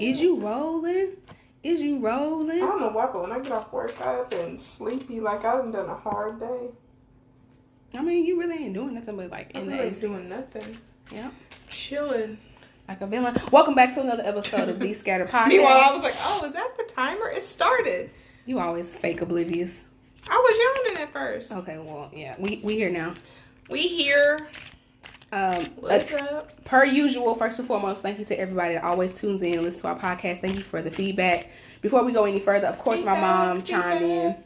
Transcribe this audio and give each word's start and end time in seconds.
Is 0.00 0.20
you 0.20 0.40
rolling? 0.40 1.12
Is 1.62 1.80
you 1.80 1.98
rolling? 1.98 2.62
I 2.62 2.78
know 2.78 2.90
why, 2.92 3.06
but 3.06 3.22
when 3.22 3.32
I 3.32 3.38
get 3.38 3.52
off 3.52 3.72
work, 3.72 3.94
I've 4.00 4.28
been 4.28 4.58
sleepy. 4.58 5.20
Like 5.20 5.44
I've 5.44 5.72
done 5.72 5.88
a 5.88 5.94
hard 5.94 6.40
day. 6.40 6.68
I 7.94 8.02
mean, 8.02 8.24
you 8.24 8.38
really 8.38 8.64
ain't 8.64 8.74
doing 8.74 8.94
nothing 8.94 9.16
but 9.16 9.30
like 9.30 9.52
in 9.52 9.72
I'm 9.72 9.92
the 9.92 10.00
doing 10.00 10.28
nothing. 10.28 10.78
Yeah. 11.12 11.30
Chilling. 11.68 12.38
Like 12.88 13.00
a 13.00 13.06
villain. 13.06 13.40
Welcome 13.50 13.74
back 13.74 13.94
to 13.94 14.00
another 14.00 14.24
episode 14.26 14.68
of 14.68 14.78
The 14.78 14.92
Scatter 14.94 15.26
Podcast. 15.26 15.48
Meanwhile, 15.48 15.80
I 15.80 15.94
was 15.94 16.02
like, 16.02 16.16
"Oh, 16.24 16.44
is 16.44 16.52
that 16.54 16.76
the 16.76 16.84
timer? 16.92 17.28
It 17.30 17.44
started." 17.44 18.10
you 18.46 18.58
always 18.58 18.94
fake 18.94 19.22
oblivious. 19.22 19.84
I 20.28 20.36
was 20.36 20.84
yawning 20.86 21.02
at 21.02 21.12
first. 21.12 21.52
Okay, 21.52 21.78
well, 21.78 22.10
yeah, 22.12 22.34
we 22.38 22.60
we 22.62 22.74
here 22.74 22.90
now. 22.90 23.14
We 23.70 23.82
here. 23.82 24.48
Um, 25.34 25.64
What's 25.80 26.12
uh, 26.12 26.16
up? 26.16 26.64
per 26.64 26.84
usual, 26.84 27.34
first 27.34 27.58
and 27.58 27.66
foremost, 27.66 28.02
thank 28.02 28.18
you 28.20 28.24
to 28.26 28.38
everybody 28.38 28.74
that 28.74 28.84
always 28.84 29.12
tunes 29.12 29.42
in 29.42 29.54
and 29.54 29.62
listens 29.62 29.82
to 29.82 29.88
our 29.88 29.98
podcast. 29.98 30.40
Thank 30.40 30.56
you 30.56 30.62
for 30.62 30.80
the 30.80 30.90
feedback. 30.90 31.48
Before 31.82 32.04
we 32.04 32.12
go 32.12 32.24
any 32.24 32.38
further, 32.38 32.68
of 32.68 32.78
course, 32.78 33.02
my 33.02 33.20
mom 33.20 33.62
chimed 33.62 34.02
in 34.02 34.36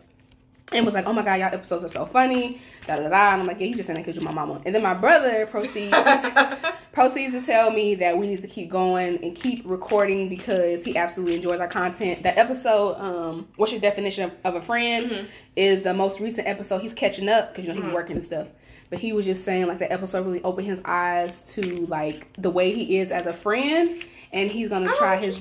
and 0.73 0.84
was 0.87 0.95
like, 0.95 1.06
"Oh 1.06 1.12
my 1.12 1.23
god, 1.23 1.34
y'all 1.41 1.55
episodes 1.55 1.84
are 1.84 1.88
so 1.91 2.06
funny." 2.06 2.60
Da 2.87 2.96
da 2.96 3.09
da. 3.09 3.32
And 3.32 3.43
I'm 3.43 3.46
like, 3.46 3.60
"Yeah, 3.60 3.66
you 3.66 3.74
just 3.74 3.87
saying 3.87 3.96
that 3.98 4.06
because 4.06 4.16
you're 4.16 4.24
my 4.24 4.32
mama." 4.34 4.62
And 4.65 4.74
then 4.74 4.82
my 4.82 4.95
brother 4.95 5.46
proceeds 5.46 5.95
proceeds 6.93 7.34
to 7.34 7.43
tell 7.43 7.70
me 7.70 7.95
that 7.96 8.16
we 8.16 8.27
need 8.27 8.41
to 8.43 8.48
keep 8.48 8.70
going 8.70 9.23
and 9.23 9.37
keep 9.37 9.62
recording 9.66 10.29
because 10.29 10.82
he 10.84 10.96
absolutely 10.96 11.37
enjoys 11.37 11.60
our 11.60 11.68
content. 11.68 12.23
The 12.23 12.37
episode, 12.37 12.96
um, 12.98 13.46
what's 13.57 13.73
your 13.73 13.80
definition 13.80 14.24
of, 14.24 14.32
of 14.45 14.55
a 14.57 14.60
friend, 14.60 15.10
Mm-hmm. 15.10 15.27
is 15.55 15.82
the 15.82 15.93
most 15.95 16.18
recent 16.18 16.48
episode. 16.48 16.80
He's 16.80 16.95
catching 16.95 17.29
up 17.29 17.51
because 17.51 17.66
you 17.66 17.74
know 17.74 17.80
he 17.80 17.87
be 17.88 17.95
working 17.95 18.16
and 18.16 18.24
stuff. 18.24 18.48
But 18.91 18.98
he 19.01 19.12
was 19.12 19.27
just 19.27 19.45
saying 19.45 19.66
like 19.66 19.78
the 19.78 19.91
episode 19.92 20.24
really 20.24 20.42
opened 20.42 20.66
his 20.66 20.80
eyes 20.84 21.42
to 21.55 21.62
like 21.87 22.33
the 22.38 22.51
way 22.51 22.73
he 22.73 22.98
is 22.98 23.10
as 23.10 23.27
a 23.27 23.33
friend, 23.33 24.02
and 24.33 24.51
he's 24.51 24.69
gonna 24.69 24.91
Oh, 24.91 24.96
try 24.98 25.16
his. 25.16 25.37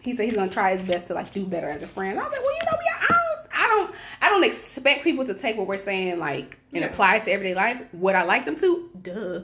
He 0.00 0.14
said 0.16 0.24
he's 0.26 0.34
gonna 0.36 0.50
try 0.50 0.72
his 0.76 0.82
best 0.82 1.08
to 1.08 1.14
like 1.14 1.32
do 1.34 1.44
better 1.44 1.68
as 1.68 1.82
a 1.82 1.88
friend. 1.88 2.18
I 2.18 2.22
was 2.22 2.32
like, 2.32 2.40
well, 2.40 2.52
you 2.52 2.60
know, 2.70 2.78
me, 2.78 2.84
I 3.00 3.08
don't, 3.08 3.50
I 3.52 3.66
don't, 3.68 3.94
I 4.22 4.28
don't 4.30 4.44
expect 4.44 5.02
people 5.04 5.26
to 5.26 5.34
take 5.34 5.56
what 5.58 5.66
we're 5.66 5.76
saying 5.76 6.18
like 6.20 6.58
and 6.72 6.82
Yeah. 6.82 6.86
apply 6.88 7.16
it 7.16 7.24
to 7.24 7.32
everyday 7.32 7.54
life. 7.54 7.82
Would 7.94 8.14
I 8.14 8.22
like 8.22 8.44
them 8.44 8.54
to? 8.56 8.88
Duh. 9.02 9.40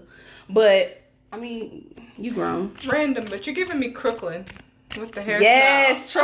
But 0.48 1.02
I 1.32 1.38
mean, 1.38 1.92
you 2.16 2.30
grown. 2.30 2.76
Random, 2.86 3.24
but 3.28 3.46
you're 3.46 3.54
giving 3.56 3.80
me 3.80 3.90
Crooklyn 3.90 4.46
with 4.96 5.10
the 5.10 5.20
hairstyle. 5.22 5.40
Yes, 5.40 6.12
Troy. 6.12 6.22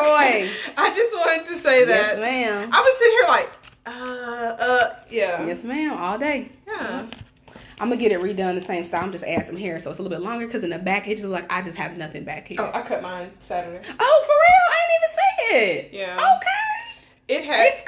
I 0.76 0.94
just 0.94 1.12
wanted 1.16 1.46
to 1.46 1.56
say 1.56 1.80
Yes, 1.86 2.12
that. 2.14 2.20
ma'am. 2.20 2.70
I 2.72 2.80
was 2.80 2.96
sitting 2.98 3.12
here 3.14 3.28
like, 3.28 3.50
uh, 3.86 3.90
uh, 3.90 4.94
yeah. 5.10 5.44
Yes, 5.46 5.64
ma'am. 5.64 5.92
All 5.92 6.18
day. 6.18 6.50
Yeah. 6.66 7.06
I'm 7.80 7.88
gonna 7.88 7.96
get 7.96 8.12
it 8.12 8.20
redone 8.20 8.60
the 8.60 8.66
same 8.66 8.84
style. 8.84 9.04
I'm 9.04 9.12
just 9.12 9.24
add 9.24 9.46
some 9.46 9.56
hair 9.56 9.78
so 9.78 9.88
it's 9.88 9.98
a 9.98 10.02
little 10.02 10.14
bit 10.14 10.22
longer 10.22 10.46
because 10.46 10.62
in 10.62 10.70
the 10.70 10.78
back 10.78 11.08
it 11.08 11.12
just 11.12 11.24
look 11.24 11.32
like 11.32 11.50
I 11.50 11.62
just 11.62 11.78
have 11.78 11.96
nothing 11.96 12.24
back 12.24 12.46
here. 12.48 12.58
Oh, 12.60 12.70
I 12.74 12.82
cut 12.82 13.00
mine 13.00 13.30
Saturday. 13.40 13.78
Oh, 13.98 14.24
for 14.26 14.34
real? 14.34 14.66
I 14.70 14.80
didn't 14.86 14.96
even 15.00 15.16
see 15.16 15.54
it. 15.56 15.90
Yeah. 15.94 16.14
Okay. 16.14 16.69
It 17.30 17.44
had. 17.44 17.66
It's. 17.66 17.80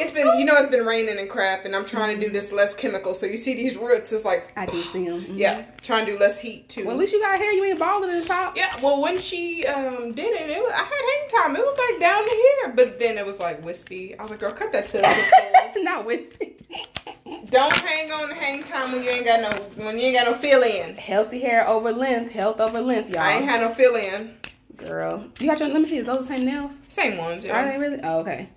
It's 0.00 0.10
been, 0.10 0.38
you 0.38 0.46
know, 0.46 0.54
it's 0.56 0.70
been 0.70 0.86
raining 0.86 1.18
and 1.18 1.28
crap, 1.28 1.66
and 1.66 1.76
I'm 1.76 1.84
trying 1.84 2.18
to 2.18 2.26
do 2.26 2.32
this 2.32 2.52
less 2.52 2.74
chemical. 2.74 3.12
So 3.12 3.26
you 3.26 3.36
see 3.36 3.54
these 3.54 3.76
roots, 3.76 4.12
it's 4.12 4.24
like, 4.24 4.50
I 4.56 4.64
do 4.64 4.82
see 4.84 5.06
them. 5.06 5.26
yeah, 5.36 5.66
trying 5.82 6.06
to 6.06 6.12
do 6.12 6.18
less 6.18 6.38
heat 6.38 6.68
too. 6.68 6.84
Well, 6.86 6.94
at 6.94 6.98
least 6.98 7.12
you 7.12 7.20
got 7.20 7.38
hair. 7.38 7.52
You 7.52 7.64
ain't 7.64 7.78
balding 7.78 8.10
in 8.10 8.20
the 8.20 8.24
top. 8.24 8.56
yeah, 8.56 8.80
well, 8.80 9.00
when 9.00 9.18
she 9.18 9.66
um 9.66 10.12
did 10.12 10.32
it, 10.40 10.48
it 10.48 10.62
was, 10.62 10.72
I 10.72 10.78
had 10.78 10.88
hang 10.88 11.54
time. 11.54 11.56
It 11.56 11.66
was 11.66 11.78
like 11.78 12.00
down 12.00 12.24
to 12.24 12.30
here, 12.30 12.72
but 12.74 12.98
then 12.98 13.18
it 13.18 13.26
was 13.26 13.38
like 13.38 13.62
wispy. 13.62 14.18
I 14.18 14.22
was 14.22 14.30
like, 14.30 14.40
girl, 14.40 14.52
cut 14.52 14.72
that 14.72 14.88
to. 14.88 15.82
Not 15.82 16.06
wispy. 16.06 16.56
Don't 17.50 17.76
hang 17.76 18.10
on 18.12 18.30
the 18.30 18.34
hang 18.34 18.62
time 18.62 18.92
when 18.92 19.02
you 19.02 19.10
ain't 19.10 19.26
got 19.26 19.40
no 19.40 19.84
when 19.84 19.98
you 19.98 20.06
ain't 20.06 20.16
got 20.16 20.32
no 20.32 20.38
fill 20.38 20.62
in. 20.62 20.96
healthy 20.96 21.40
hair 21.40 21.68
over 21.68 21.92
length. 21.92 22.32
Health 22.32 22.60
over 22.60 22.80
length, 22.80 23.10
y'all. 23.10 23.20
I 23.20 23.32
ain't 23.32 23.44
had 23.44 23.60
no 23.60 23.74
fill 23.74 23.96
in. 23.96 24.36
Girl, 24.76 25.26
you 25.38 25.46
got 25.46 25.60
your. 25.60 25.68
Let 25.68 25.82
me 25.82 25.86
see. 25.86 26.00
Those 26.00 26.26
the 26.26 26.36
same 26.36 26.46
nails? 26.46 26.80
Same 26.88 27.18
ones, 27.18 27.44
Are 27.44 27.66
they 27.66 27.76
really? 27.76 28.00
Oh, 28.02 28.20
okay. 28.20 28.48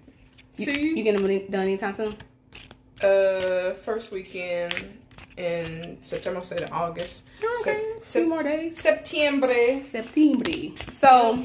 You, 0.57 0.65
See, 0.65 0.89
you 0.95 1.03
getting 1.03 1.25
them 1.25 1.47
done 1.49 1.61
anytime 1.61 1.95
soon? 1.95 2.15
uh, 3.01 3.73
first 3.73 4.11
weekend 4.11 4.73
in 5.35 5.97
September. 6.01 6.39
I 6.39 6.43
said 6.43 6.69
August. 6.71 7.23
Okay, 7.61 7.81
Sep- 8.03 8.23
two 8.23 8.29
more 8.29 8.43
days. 8.43 8.79
September. 8.79 9.81
September. 9.83 10.51
So, 10.91 11.43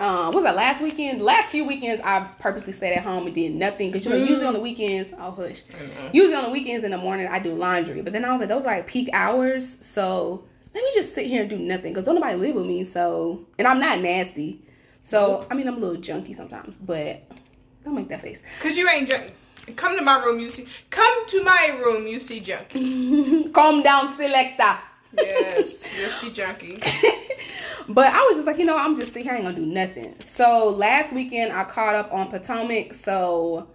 um, 0.00 0.34
was 0.34 0.42
that 0.44 0.56
last 0.56 0.82
weekend? 0.82 1.22
Last 1.22 1.48
few 1.50 1.64
weekends, 1.64 2.02
I 2.04 2.20
purposely 2.40 2.72
stayed 2.72 2.94
at 2.94 3.04
home 3.04 3.26
and 3.26 3.34
did 3.34 3.54
nothing 3.54 3.92
because 3.92 4.06
you 4.06 4.12
know 4.12 4.18
usually 4.18 4.44
on 4.44 4.54
the 4.54 4.60
weekends, 4.60 5.12
oh 5.18 5.30
hush. 5.30 5.62
Know. 5.70 6.10
Usually 6.12 6.34
on 6.34 6.44
the 6.44 6.50
weekends 6.50 6.84
in 6.84 6.90
the 6.90 6.98
morning, 6.98 7.28
I 7.28 7.38
do 7.38 7.54
laundry, 7.54 8.02
but 8.02 8.12
then 8.12 8.24
I 8.24 8.32
was 8.32 8.40
like, 8.40 8.48
those 8.48 8.64
are 8.64 8.76
like 8.76 8.86
peak 8.88 9.08
hours, 9.12 9.78
so 9.86 10.44
let 10.74 10.82
me 10.82 10.90
just 10.94 11.14
sit 11.14 11.26
here 11.26 11.42
and 11.42 11.50
do 11.50 11.58
nothing 11.58 11.92
because 11.92 12.04
don't 12.04 12.16
nobody 12.16 12.36
live 12.36 12.56
with 12.56 12.66
me. 12.66 12.82
So, 12.84 13.46
and 13.58 13.66
I'm 13.68 13.78
not 13.80 14.00
nasty, 14.00 14.60
so 15.00 15.46
I 15.50 15.54
mean 15.54 15.68
I'm 15.68 15.76
a 15.76 15.78
little 15.78 16.02
junky 16.02 16.34
sometimes, 16.36 16.74
but 16.74 17.22
don't 17.86 17.94
make 17.94 18.08
that 18.08 18.20
face. 18.20 18.42
Cause 18.60 18.76
you 18.76 18.88
ain't 18.88 19.08
drunk. 19.08 19.32
Come 19.74 19.96
to 19.96 20.02
my 20.02 20.22
room, 20.22 20.38
you 20.38 20.50
see. 20.50 20.66
Come 20.90 21.26
to 21.28 21.42
my 21.42 21.78
room, 21.82 22.06
you 22.06 22.20
see 22.20 22.40
junkie. 22.40 23.48
Calm 23.52 23.82
down, 23.82 24.16
selector. 24.16 24.78
Yes, 25.16 25.84
you 25.98 26.08
see 26.10 26.30
junkie. 26.30 26.80
But 27.88 28.12
I 28.12 28.20
was 28.24 28.36
just 28.36 28.46
like, 28.46 28.58
you 28.58 28.64
know, 28.64 28.76
I'm 28.76 28.96
just 28.96 29.12
sitting 29.12 29.24
here, 29.24 29.34
I 29.34 29.36
ain't 29.36 29.44
gonna 29.44 29.56
do 29.56 29.64
nothing. 29.64 30.16
So 30.20 30.68
last 30.68 31.12
weekend 31.14 31.52
I 31.52 31.64
caught 31.64 31.94
up 31.94 32.12
on 32.12 32.30
Potomac. 32.30 32.94
So 32.94 33.68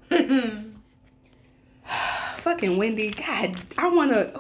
fucking 2.38 2.78
Wendy, 2.78 3.12
God, 3.12 3.56
I 3.78 3.88
wanna. 3.88 4.34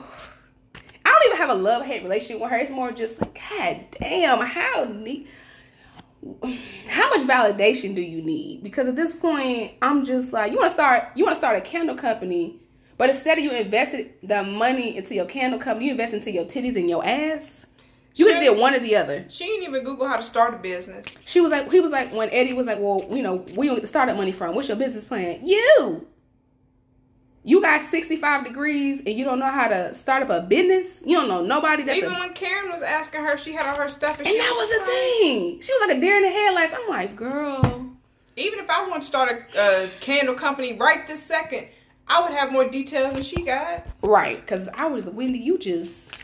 I 1.05 1.09
don't 1.09 1.25
even 1.25 1.37
have 1.37 1.49
a 1.49 1.55
love 1.55 1.85
hate 1.85 2.03
relationship 2.03 2.41
with 2.41 2.51
her. 2.51 2.57
It's 2.57 2.69
more 2.69 2.91
just 2.91 3.21
like, 3.21 3.39
God 3.49 3.85
damn, 3.99 4.39
how 4.39 4.85
need. 4.85 5.27
How 6.87 7.09
much 7.09 7.27
validation 7.27 7.95
do 7.95 8.01
you 8.01 8.21
need? 8.21 8.63
Because 8.63 8.87
at 8.87 8.95
this 8.95 9.13
point, 9.13 9.73
I'm 9.81 10.05
just 10.05 10.33
like, 10.33 10.51
you 10.51 10.57
want 10.57 10.69
to 10.69 10.73
start, 10.73 11.09
you 11.15 11.23
want 11.23 11.35
to 11.35 11.39
start 11.39 11.57
a 11.57 11.61
candle 11.61 11.95
company, 11.95 12.59
but 12.97 13.09
instead 13.09 13.37
of 13.37 13.43
you 13.43 13.51
invested 13.51 14.13
the 14.21 14.43
money 14.43 14.95
into 14.95 15.15
your 15.15 15.25
candle 15.25 15.59
company, 15.59 15.85
you 15.85 15.91
invest 15.91 16.13
into 16.13 16.31
your 16.31 16.45
titties 16.45 16.75
and 16.75 16.89
your 16.89 17.03
ass. 17.05 17.65
You 18.13 18.25
could 18.25 18.35
have 18.35 18.43
did 18.43 18.57
one 18.57 18.73
or 18.73 18.79
the 18.79 18.95
other. 18.97 19.25
She 19.29 19.45
didn't 19.45 19.63
even 19.63 19.83
Google 19.83 20.07
how 20.07 20.17
to 20.17 20.23
start 20.23 20.53
a 20.53 20.57
business. 20.57 21.05
She 21.25 21.39
was 21.39 21.51
like, 21.51 21.71
he 21.71 21.79
was 21.79 21.91
like, 21.91 22.13
when 22.13 22.29
Eddie 22.31 22.53
was 22.53 22.67
like, 22.67 22.77
well, 22.79 23.07
you 23.09 23.23
know, 23.23 23.45
we 23.55 23.67
don't 23.67 23.75
get 23.75 23.81
the 23.81 23.87
startup 23.87 24.17
money 24.17 24.33
from. 24.33 24.53
What's 24.53 24.67
your 24.67 24.77
business 24.77 25.03
plan? 25.05 25.39
You. 25.43 26.05
You 27.43 27.59
got 27.59 27.81
65 27.81 28.45
degrees 28.45 29.01
and 29.05 29.17
you 29.17 29.25
don't 29.25 29.39
know 29.39 29.49
how 29.49 29.67
to 29.67 29.93
start 29.93 30.21
up 30.21 30.29
a 30.29 30.45
business? 30.45 31.01
You 31.03 31.17
don't 31.17 31.27
know 31.27 31.43
nobody 31.43 31.83
that's 31.83 31.97
Even 31.97 32.13
a, 32.13 32.19
when 32.19 32.33
Karen 32.33 32.69
was 32.71 32.83
asking 32.83 33.21
her, 33.21 33.35
she 33.37 33.53
had 33.53 33.65
all 33.65 33.75
her 33.77 33.89
stuff, 33.89 34.19
and, 34.19 34.27
And 34.27 34.39
that 34.39 34.53
was 34.55 34.69
just 34.69 34.79
the 34.79 34.85
thing. 34.85 35.61
She 35.61 35.73
was 35.73 35.87
like 35.87 35.97
a 35.97 35.99
deer 35.99 36.17
in 36.17 36.23
the 36.23 36.29
headlights. 36.29 36.73
I'm 36.75 36.87
like, 36.87 37.15
girl. 37.15 37.89
Even 38.37 38.59
if 38.59 38.69
I 38.69 38.87
want 38.87 39.01
to 39.01 39.07
start 39.07 39.45
a, 39.55 39.85
a 39.85 39.89
candle 39.99 40.35
company 40.35 40.77
right 40.77 41.07
this 41.07 41.23
second, 41.23 41.67
I 42.07 42.21
would 42.21 42.31
have 42.31 42.51
more 42.51 42.69
details 42.69 43.13
than 43.13 43.23
she 43.23 43.41
got. 43.41 43.87
Right. 44.03 44.39
Because 44.39 44.69
I 44.75 44.85
was, 44.85 45.05
the 45.05 45.11
Wendy, 45.11 45.39
you 45.39 45.57
just. 45.57 46.15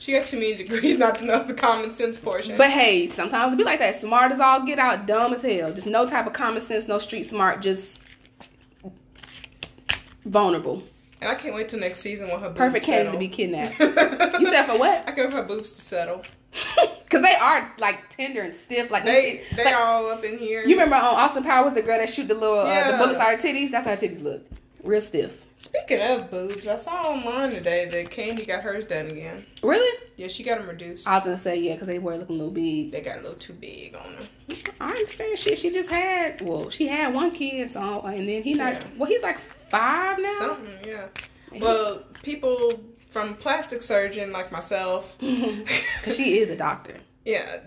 She 0.00 0.12
got 0.12 0.26
too 0.26 0.36
many 0.36 0.54
degrees 0.56 0.98
not 0.98 1.18
to 1.18 1.24
know 1.24 1.44
the 1.44 1.54
common 1.54 1.92
sense 1.92 2.18
portion. 2.18 2.56
But 2.56 2.70
hey, 2.70 3.08
sometimes 3.10 3.52
it 3.52 3.56
be 3.56 3.64
like 3.64 3.78
that. 3.78 3.94
Smart 3.94 4.32
as 4.32 4.40
all 4.40 4.64
get 4.66 4.80
out, 4.80 5.06
dumb 5.06 5.32
as 5.32 5.42
hell. 5.42 5.72
Just 5.72 5.86
no 5.86 6.08
type 6.08 6.26
of 6.26 6.32
common 6.32 6.60
sense, 6.60 6.88
no 6.88 6.98
street 6.98 7.24
smart, 7.24 7.62
just 7.62 8.00
vulnerable. 10.26 10.82
and 11.20 11.30
I 11.30 11.34
can't 11.34 11.54
wait 11.54 11.68
till 11.68 11.78
next 11.80 12.00
season 12.00 12.28
when 12.28 12.40
her 12.40 12.50
Perfect 12.50 12.84
candidate 12.84 13.12
to 13.12 13.18
be 13.18 13.28
kidnapped. 13.28 13.78
You 14.40 14.46
said 14.52 14.64
for 14.66 14.78
what? 14.78 15.04
I 15.08 15.12
can 15.12 15.30
for 15.30 15.38
her 15.38 15.42
boobs 15.44 15.72
to 15.72 15.80
settle. 15.80 16.22
Because 17.06 17.22
they 17.22 17.36
are 17.36 17.72
like 17.78 18.08
tender 18.10 18.40
and 18.42 18.52
stiff. 18.52 18.90
Like, 18.90 19.04
They 19.04 19.42
they 19.54 19.64
like, 19.66 19.76
all 19.76 20.08
up 20.10 20.24
in 20.24 20.38
here. 20.38 20.62
You 20.62 20.70
remember 20.70 20.96
on 20.96 21.02
Austin 21.04 21.44
Powers, 21.44 21.72
the 21.72 21.80
girl 21.82 21.98
that 22.00 22.10
shoot 22.10 22.26
the 22.26 22.34
little 22.34 22.58
uh, 22.58 22.90
the 22.90 22.96
bullets 22.98 23.20
out 23.20 23.30
her 23.30 23.36
titties? 23.36 23.70
That's 23.70 23.84
how 23.86 23.92
her 23.92 23.96
titties 23.96 24.22
look. 24.24 24.42
Real 24.82 25.00
stiff. 25.00 25.32
Speaking 25.58 26.00
of 26.00 26.30
boobs, 26.30 26.66
I 26.68 26.76
saw 26.76 27.02
online 27.12 27.50
today 27.50 27.86
that 27.86 28.10
Candy 28.10 28.44
got 28.44 28.62
hers 28.62 28.84
done 28.84 29.06
again. 29.10 29.44
Really? 29.62 29.98
Yeah, 30.16 30.28
she 30.28 30.42
got 30.42 30.58
them 30.58 30.68
reduced. 30.68 31.06
I 31.08 31.16
was 31.16 31.24
gonna 31.24 31.36
say 31.38 31.56
yeah, 31.56 31.72
because 31.72 31.88
they 31.88 31.98
were 31.98 32.16
looking 32.16 32.36
a 32.36 32.38
little 32.38 32.52
big. 32.52 32.92
They 32.92 33.00
got 33.00 33.18
a 33.18 33.22
little 33.22 33.38
too 33.38 33.54
big 33.54 33.96
on 33.96 34.16
them. 34.16 34.56
I 34.80 34.90
understand. 34.90 35.38
Shit, 35.38 35.58
she 35.58 35.70
just 35.70 35.88
had. 35.90 36.40
Well, 36.42 36.68
she 36.70 36.86
had 36.86 37.14
one 37.14 37.30
kid, 37.30 37.70
so 37.70 38.02
and 38.02 38.28
then 38.28 38.42
he 38.42 38.54
not. 38.54 38.74
Yeah. 38.74 38.84
Well, 38.98 39.08
he's 39.08 39.22
like 39.22 39.38
five 39.38 40.18
now. 40.18 40.34
Something, 40.38 40.78
yeah. 40.86 41.06
Well, 41.58 42.02
people 42.22 42.80
from 43.08 43.34
plastic 43.36 43.82
surgeon 43.82 44.32
like 44.32 44.52
myself, 44.52 45.16
Because 45.20 46.16
she 46.16 46.38
is 46.38 46.50
a 46.50 46.56
doctor, 46.56 46.98
yeah, 47.24 47.60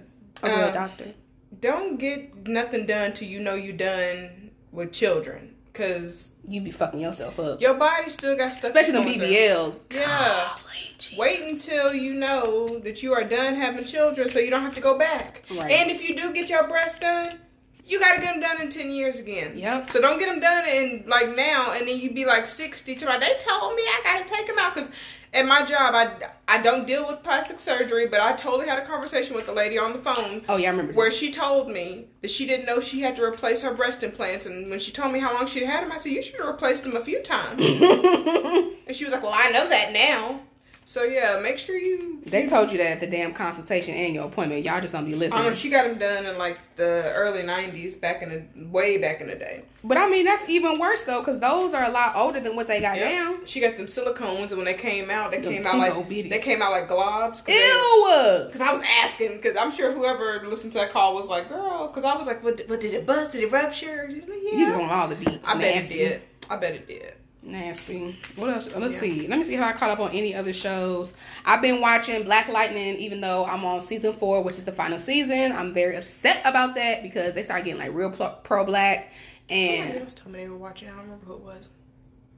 a 0.43 0.47
real 0.49 0.65
Uh, 0.65 0.71
doctor. 0.71 1.13
don't 1.59 1.97
get 1.97 2.47
nothing 2.47 2.85
done 2.85 3.13
till 3.13 3.27
you 3.27 3.39
know 3.39 3.55
you're 3.55 3.73
done 3.73 4.51
with 4.71 4.91
children, 4.93 5.55
cause 5.73 6.29
You 6.49 6.61
be 6.61 6.71
fucking 6.71 6.99
yourself 6.99 7.39
up, 7.39 7.61
your 7.61 7.75
body 7.75 8.09
still 8.09 8.35
got 8.35 8.51
stuff. 8.53 8.65
especially 8.65 8.93
the 8.93 9.03
going 9.03 9.19
through. 9.19 9.27
BBLs. 9.27 9.79
Yeah. 9.91 10.49
Golly, 10.49 11.17
Wait 11.17 11.41
until 11.49 11.93
you 11.93 12.13
know 12.13 12.79
that 12.79 13.01
you 13.01 13.13
are 13.13 13.23
done 13.23 13.55
having 13.55 13.85
children, 13.85 14.29
so 14.29 14.39
you 14.39 14.49
don't 14.49 14.63
have 14.63 14.75
to 14.75 14.81
go 14.81 14.97
back. 14.97 15.43
Right. 15.49 15.71
And 15.71 15.89
if 15.91 16.01
you 16.01 16.15
do 16.15 16.33
get 16.33 16.49
your 16.49 16.67
breasts 16.67 16.99
done, 16.99 17.37
you 17.85 17.99
got 17.99 18.15
to 18.15 18.21
get 18.21 18.33
them 18.33 18.41
done 18.41 18.61
in 18.61 18.69
ten 18.69 18.91
years 18.91 19.17
again. 19.19 19.57
Yep. 19.57 19.89
So 19.91 20.01
don't 20.01 20.19
get 20.19 20.27
them 20.27 20.39
done 20.39 20.67
in 20.67 21.05
like 21.07 21.35
now, 21.35 21.71
and 21.73 21.87
then 21.87 21.99
you'd 21.99 22.15
be 22.15 22.25
like 22.25 22.45
sixty. 22.45 22.95
To 22.95 23.05
like 23.05 23.21
they 23.21 23.33
told 23.39 23.75
me 23.75 23.81
I 23.83 24.01
got 24.03 24.27
to 24.27 24.33
take 24.33 24.45
them 24.47 24.57
out 24.59 24.73
because 24.75 24.89
At 25.33 25.45
my 25.45 25.63
job, 25.63 25.93
I, 25.93 26.11
I 26.47 26.59
don't 26.61 26.87
deal 26.87 27.05
with 27.05 27.21
plastic 27.21 27.59
surgery, 27.59 28.07
but 28.07 28.19
I 28.19 28.33
totally 28.33 28.67
had 28.67 28.79
a 28.79 28.85
conversation 28.85 29.35
with 29.35 29.45
the 29.45 29.51
lady 29.51 29.77
on 29.77 29.93
the 29.93 29.99
phone 29.99 30.43
Oh 30.49 30.57
yeah, 30.57 30.69
I 30.69 30.71
remember. 30.71 30.93
where 30.93 31.09
this. 31.09 31.17
she 31.19 31.31
told 31.31 31.69
me 31.69 32.07
that 32.21 32.31
she 32.31 32.45
didn't 32.47 32.65
know 32.65 32.79
she 32.79 33.01
had 33.01 33.15
to 33.17 33.23
replace 33.23 33.61
her 33.61 33.73
breast 33.73 34.01
implants. 34.01 34.45
And 34.47 34.69
when 34.69 34.79
she 34.79 34.91
told 34.91 35.13
me 35.13 35.19
how 35.19 35.33
long 35.33 35.45
she'd 35.45 35.65
had 35.65 35.83
them, 35.83 35.91
I 35.91 35.97
said, 35.97 36.13
You 36.13 36.23
should 36.23 36.39
have 36.39 36.47
replaced 36.47 36.83
them 36.83 36.95
a 36.95 37.01
few 37.03 37.21
times. 37.21 37.63
and 38.87 38.95
she 38.95 39.03
was 39.05 39.13
like, 39.13 39.21
Well, 39.23 39.33
I 39.35 39.51
know 39.51 39.67
that 39.69 39.91
now. 39.93 40.41
So 40.89 41.03
yeah, 41.03 41.39
make 41.39 41.59
sure 41.59 41.77
you. 41.77 42.19
They 42.25 42.47
told 42.47 42.71
you 42.71 42.79
that 42.79 42.87
at 42.93 42.99
the 42.99 43.05
damn 43.05 43.31
consultation 43.31 43.93
and 43.93 44.11
your 44.11 44.25
appointment. 44.25 44.65
Y'all 44.65 44.81
just 44.81 44.91
don't 44.91 45.05
be 45.05 45.13
listening. 45.13 45.43
don't. 45.43 45.55
She 45.55 45.69
got 45.69 45.85
them 45.85 45.99
done 45.99 46.25
in 46.25 46.35
like 46.39 46.57
the 46.77 47.13
early 47.15 47.43
'90s, 47.43 48.01
back 48.01 48.23
in 48.23 48.49
the 48.55 48.65
way 48.69 48.97
back 48.97 49.21
in 49.21 49.27
the 49.27 49.35
day. 49.35 49.61
but 49.83 49.99
I 49.99 50.09
mean, 50.09 50.25
that's 50.25 50.49
even 50.49 50.79
worse 50.79 51.03
though, 51.03 51.19
because 51.19 51.37
those 51.39 51.75
are 51.75 51.83
a 51.83 51.91
lot 51.91 52.15
older 52.15 52.39
than 52.39 52.55
what 52.55 52.67
they 52.67 52.81
got 52.81 52.97
Yep. 52.97 53.11
now. 53.11 53.35
She 53.45 53.59
got 53.59 53.77
them 53.77 53.87
silicone 53.87 54.39
ones, 54.39 54.51
and 54.51 54.57
when 54.57 54.65
they 54.65 54.73
came 54.73 55.11
out, 55.11 55.29
they 55.29 55.37
Them 55.41 55.53
came 55.53 55.67
out 55.67 55.77
like 55.77 55.93
bitties. 55.93 56.31
they 56.31 56.39
came 56.39 56.63
out 56.63 56.71
like 56.71 56.89
globs. 56.89 57.45
Cause 57.45 57.53
Ew. 57.53 58.45
Because 58.47 58.61
I 58.61 58.71
was 58.71 58.81
asking, 59.03 59.33
because 59.33 59.57
I'm 59.57 59.69
sure 59.69 59.91
whoever 59.91 60.43
listened 60.47 60.73
to 60.73 60.79
that 60.79 60.91
call 60.91 61.13
was 61.13 61.27
like, 61.27 61.49
"Girl," 61.49 61.85
because 61.89 62.03
I 62.03 62.15
was 62.17 62.25
like, 62.25 62.43
"What? 62.43 62.63
What 62.65 62.79
did 62.79 62.95
it 62.95 63.05
bust? 63.05 63.33
Did 63.33 63.43
it 63.43 63.51
rupture?" 63.51 64.07
Like, 64.09 64.15
You 64.15 64.21
just 64.21 64.51
yeah, 64.53 64.75
want 64.75 64.91
all 64.91 65.07
the 65.07 65.13
beats. 65.13 65.37
I 65.45 65.53
bet 65.55 65.83
it 65.83 65.87
did. 65.87 66.21
I 66.49 66.55
bet 66.55 66.73
it 66.73 66.87
did. 66.87 67.13
Nasty. 67.51 68.17
What 68.35 68.49
else? 68.49 68.69
Let's 68.75 68.93
Yeah. 68.95 68.99
see. 68.99 69.27
Let 69.27 69.37
me 69.39 69.43
see 69.43 69.55
if 69.55 69.61
I 69.63 69.71
caught 69.73 69.89
up 69.89 69.99
on 69.99 70.11
any 70.11 70.35
other 70.35 70.53
shows. 70.53 71.13
I've 71.45 71.61
been 71.61 71.81
watching 71.81 72.23
Black 72.23 72.47
Lightning, 72.47 72.97
even 72.97 73.21
though 73.21 73.45
I'm 73.45 73.65
on 73.65 73.81
season 73.81 74.13
four, 74.13 74.43
which 74.43 74.57
is 74.57 74.65
the 74.65 74.71
final 74.71 74.99
season. 74.99 75.51
I'm 75.51 75.73
very 75.73 75.95
upset 75.95 76.41
about 76.45 76.75
that 76.75 77.01
because 77.03 77.33
they 77.33 77.43
started 77.43 77.65
getting 77.65 77.79
like 77.79 77.93
real 77.93 78.11
pro 78.11 78.65
black. 78.65 79.11
And 79.49 79.79
Somebody 79.79 79.99
else 79.99 80.13
told 80.13 80.33
me 80.33 80.43
they 80.43 80.49
were 80.49 80.57
watching. 80.57 80.89
I 80.89 80.91
don't 80.91 81.01
remember 81.01 81.25
who 81.25 81.33
it 81.33 81.39
was. 81.41 81.69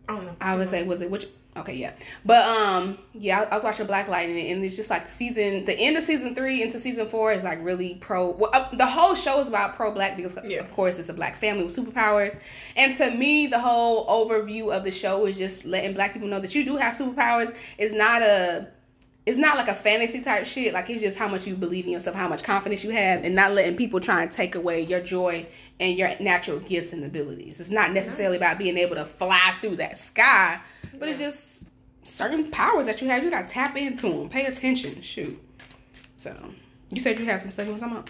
I 0.07 0.15
don't 0.15 0.25
know. 0.25 0.35
I 0.39 0.55
would 0.55 0.69
say, 0.69 0.83
was 0.83 1.01
it 1.01 1.11
which? 1.11 1.27
Okay, 1.57 1.73
yeah. 1.73 1.91
But 2.23 2.45
um, 2.45 2.97
yeah, 3.13 3.41
I, 3.41 3.43
I 3.43 3.55
was 3.55 3.63
watching 3.63 3.85
Black 3.85 4.07
Lightning, 4.07 4.51
and 4.51 4.63
it's 4.63 4.77
just 4.77 4.89
like 4.89 5.09
season, 5.09 5.65
the 5.65 5.73
end 5.73 5.97
of 5.97 6.03
season 6.03 6.33
three 6.33 6.63
into 6.63 6.79
season 6.79 7.09
four 7.09 7.33
is 7.33 7.43
like 7.43 7.61
really 7.61 7.95
pro. 7.95 8.29
Well, 8.29 8.51
uh, 8.53 8.73
the 8.73 8.85
whole 8.85 9.15
show 9.15 9.41
is 9.41 9.49
about 9.49 9.75
pro 9.75 9.91
black 9.91 10.15
because, 10.15 10.37
Yeah. 10.45 10.59
of 10.59 10.71
course, 10.71 10.97
it's 10.97 11.09
a 11.09 11.13
black 11.13 11.35
family 11.35 11.65
with 11.65 11.75
superpowers. 11.75 12.39
And 12.77 12.95
to 12.95 13.11
me, 13.11 13.47
the 13.47 13.59
whole 13.59 14.07
overview 14.07 14.73
of 14.73 14.85
the 14.85 14.91
show 14.91 15.25
is 15.25 15.37
just 15.37 15.65
letting 15.65 15.93
black 15.93 16.13
people 16.13 16.29
know 16.29 16.39
that 16.39 16.55
you 16.55 16.63
do 16.63 16.77
have 16.77 16.95
superpowers. 16.95 17.53
It's 17.77 17.93
not 17.93 18.21
a 18.21 18.67
it's 19.25 19.37
not 19.37 19.55
like 19.55 19.67
a 19.67 19.75
fantasy 19.75 20.19
type 20.21 20.45
shit. 20.45 20.73
Like 20.73 20.89
it's 20.89 21.01
just 21.01 21.17
how 21.17 21.27
much 21.27 21.45
you 21.45 21.55
believe 21.55 21.85
in 21.85 21.91
yourself, 21.91 22.15
how 22.15 22.27
much 22.27 22.43
confidence 22.43 22.83
you 22.83 22.89
have, 22.91 23.23
and 23.23 23.35
not 23.35 23.51
letting 23.51 23.75
people 23.75 23.99
try 23.99 24.23
and 24.23 24.31
take 24.31 24.55
away 24.55 24.81
your 24.81 24.99
joy 24.99 25.45
and 25.81 25.97
your 25.97 26.13
natural 26.19 26.59
gifts 26.59 26.93
and 26.93 27.03
abilities. 27.03 27.59
It's 27.59 27.71
not 27.71 27.91
necessarily 27.91 28.37
about 28.37 28.59
being 28.59 28.77
able 28.77 28.95
to 28.95 29.03
fly 29.03 29.55
through 29.59 29.77
that 29.77 29.97
sky, 29.97 30.61
but 30.97 31.09
it's 31.09 31.19
just 31.19 31.63
certain 32.03 32.51
powers 32.51 32.85
that 32.85 33.01
you 33.01 33.07
have. 33.07 33.23
You 33.23 33.31
got 33.31 33.47
to 33.47 33.53
tap 33.53 33.75
into 33.75 34.07
them. 34.09 34.29
Pay 34.29 34.45
attention. 34.45 35.01
Shoot. 35.01 35.41
So 36.17 36.35
you 36.91 37.01
said 37.01 37.19
you 37.19 37.25
had 37.25 37.41
some 37.41 37.51
stuff 37.51 37.65
you 37.65 37.71
want 37.73 37.83
to 37.83 37.89
talk 37.89 37.97
about. 37.97 38.09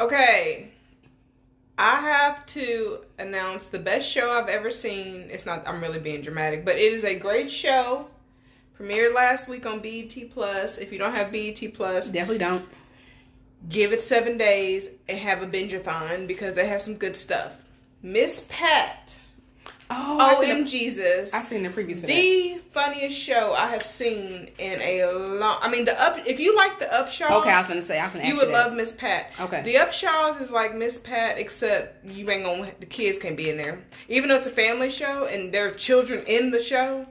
Okay. 0.00 0.70
I 1.76 1.96
have 1.96 2.46
to 2.46 3.04
announce 3.18 3.68
the 3.68 3.78
best 3.78 4.08
show 4.08 4.32
I've 4.32 4.48
ever 4.48 4.70
seen. 4.70 5.28
It's 5.30 5.44
not 5.44 5.68
I'm 5.68 5.82
really 5.82 5.98
being 5.98 6.22
dramatic, 6.22 6.64
but 6.64 6.76
it 6.76 6.92
is 6.92 7.04
a 7.04 7.14
great 7.14 7.50
show. 7.50 8.08
Premiered 8.78 9.14
last 9.14 9.48
week 9.48 9.66
on 9.66 9.80
BET 9.80 10.14
Plus. 10.30 10.78
If 10.78 10.92
you 10.92 10.98
don't 10.98 11.14
have 11.14 11.30
BET 11.30 11.60
Plus, 11.74 12.08
Definitely 12.08 12.38
don't. 12.38 12.66
Give 13.68 13.92
it 13.92 14.00
seven 14.00 14.38
days 14.38 14.88
and 15.08 15.18
have 15.18 15.42
a 15.42 15.46
binge-a-thon 15.46 16.26
because 16.26 16.54
they 16.54 16.66
have 16.66 16.82
some 16.82 16.94
good 16.94 17.16
stuff. 17.16 17.52
Miss 18.02 18.46
Pat. 18.48 19.16
Oh, 19.92 20.40
OM 20.48 20.66
Jesus. 20.66 21.34
I've 21.34 21.46
seen 21.46 21.64
the 21.64 21.70
previous 21.70 21.98
that. 21.98 22.06
The 22.06 22.60
funniest 22.70 23.18
show 23.18 23.54
I 23.54 23.66
have 23.66 23.84
seen 23.84 24.48
in 24.56 24.80
a 24.80 25.04
long. 25.12 25.58
I 25.60 25.68
mean, 25.68 25.84
the 25.84 26.00
up. 26.00 26.16
If 26.26 26.38
you 26.38 26.56
like 26.56 26.78
the 26.78 26.84
Upshaws, 26.84 27.40
Okay, 27.40 27.50
I 27.50 27.58
was 27.58 27.66
gonna 27.66 27.82
say. 27.82 27.98
I 27.98 28.04
was 28.04 28.14
gonna. 28.14 28.28
you 28.28 28.36
would 28.36 28.50
love 28.50 28.72
Miss 28.72 28.92
Pat. 28.92 29.32
Okay. 29.40 29.62
The 29.62 29.74
Upshaws 29.74 30.40
is 30.40 30.52
like 30.52 30.76
Miss 30.76 30.96
Pat, 30.96 31.38
except 31.38 32.04
you 32.08 32.30
ain't 32.30 32.44
gonna. 32.44 32.70
The 32.78 32.86
kids 32.86 33.18
can't 33.18 33.36
be 33.36 33.50
in 33.50 33.56
there, 33.56 33.80
even 34.08 34.28
though 34.28 34.36
it's 34.36 34.46
a 34.46 34.50
family 34.50 34.90
show 34.90 35.26
and 35.26 35.52
there 35.52 35.66
are 35.66 35.72
children 35.72 36.22
in 36.24 36.52
the 36.52 36.62
show. 36.62 37.06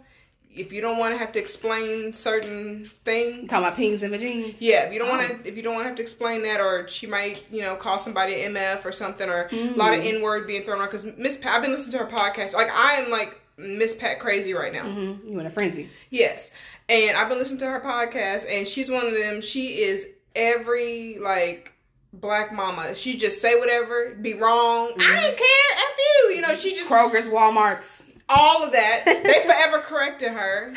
If 0.54 0.74
you 0.74 0.82
don't 0.82 0.98
want 0.98 1.14
to 1.14 1.18
have 1.20 1.32
to 1.34 1.40
explain 1.40 2.12
certain 2.12 2.84
things, 3.06 3.50
talking 3.50 3.66
about 3.66 3.78
pings 3.78 4.02
and 4.02 4.12
vagines. 4.14 4.58
yeah, 4.60 4.84
if 4.86 4.94
you 4.94 5.00
don't 5.00 5.10
Oh. 5.10 5.18
want 5.18 5.44
to, 5.44 5.48
if 5.48 5.56
you 5.56 5.62
don't 5.62 5.76
want 5.76 5.86
to 5.86 5.90
have 5.90 5.96
to 5.98 6.02
explain 6.02 6.42
that, 6.44 6.60
or 6.60 6.88
she 6.88 7.06
might, 7.06 7.46
you 7.52 7.62
know, 7.62 7.76
call 7.76 8.00
somebody 8.00 8.42
an 8.44 8.54
MF 8.56 8.84
or 8.84 8.92
something, 8.92 9.30
or 9.30 9.48
a 9.52 9.56
lot 9.76 9.94
of 9.94 10.00
N 10.04 10.22
word 10.22 10.48
being 10.48 10.64
thrown 10.64 10.80
around. 10.80 10.88
Because 10.90 11.06
Miss 11.18 11.38
Pat, 11.38 11.54
I've 11.58 11.62
been 11.62 11.72
listening 11.72 11.92
to 11.92 11.98
her 12.00 12.08
podcast. 12.08 12.54
Like 12.54 12.70
I 12.72 12.94
am 12.96 13.12
like 13.12 13.40
Miss 13.58 13.94
Pat 13.94 14.20
crazy 14.20 14.54
right 14.54 14.74
now. 14.74 14.84
Mm-hmm. 14.86 15.28
You 15.30 15.40
in 15.40 15.46
a 15.46 15.50
frenzy? 15.52 15.90
Yes. 16.10 16.50
And 16.90 17.16
I've 17.16 17.30
been 17.30 17.38
listening 17.38 17.60
to 17.60 17.68
her 17.68 17.80
podcast 17.82 18.46
and 18.52 18.68
she's 18.68 18.90
one 18.90 19.06
of 19.06 19.14
them. 19.14 19.42
She 19.42 19.82
is 19.84 20.08
every 20.36 21.20
like 21.20 21.74
black 22.12 22.52
mama. 22.52 22.96
She 22.96 23.18
just 23.18 23.40
say 23.42 23.56
whatever, 23.60 24.16
be 24.20 24.34
wrong. 24.34 24.94
I 24.98 25.22
don't 25.22 25.38
care. 25.38 25.78
F 25.78 25.98
you. 26.00 26.36
You 26.36 26.42
know, 26.42 26.56
she 26.56 26.74
just 26.74 26.90
Kroger's, 26.90 27.26
Walmart's. 27.26 28.09
All 28.30 28.64
of 28.64 28.72
that. 28.72 29.02
They 29.06 29.44
forever 29.46 29.80
correcting 29.80 30.34
her. 30.34 30.74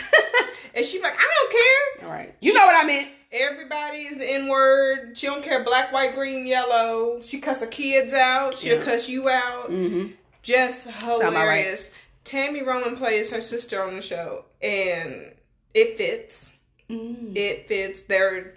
And 0.74 0.86
she's 0.86 1.02
like, 1.02 1.14
I 1.18 1.30
don't 1.34 1.52
care. 1.52 2.08
All 2.08 2.14
right. 2.14 2.34
You 2.40 2.54
know 2.54 2.64
what 2.64 2.82
I 2.82 2.86
meant. 2.86 3.08
Everybody 3.30 3.98
is 3.98 4.16
the 4.18 4.30
N 4.30 4.48
word. 4.48 5.16
She 5.18 5.26
don't 5.26 5.42
care 5.44 5.62
black, 5.64 5.92
white, 5.92 6.14
green, 6.14 6.46
yellow. 6.46 7.20
She 7.22 7.40
cuss 7.40 7.60
her 7.60 7.66
kids 7.66 8.12
out. 8.12 8.56
She'll 8.58 8.78
Yeah. 8.78 8.84
cuss 8.84 9.08
you 9.08 9.28
out. 9.28 9.70
Mm-hmm. 9.70 10.12
Just 10.42 10.86
about 10.86 11.20
right. 11.20 11.24
hilarious. 11.32 11.90
Tami 12.24 12.64
Roman 12.64 12.96
plays 12.96 13.30
her 13.30 13.40
sister 13.40 13.82
on 13.82 13.96
the 13.96 14.02
show, 14.02 14.44
and 14.62 15.34
it 15.74 15.96
fits. 15.96 16.52
Mm. 16.90 17.36
It 17.36 17.68
fits. 17.68 18.02
Their 18.02 18.54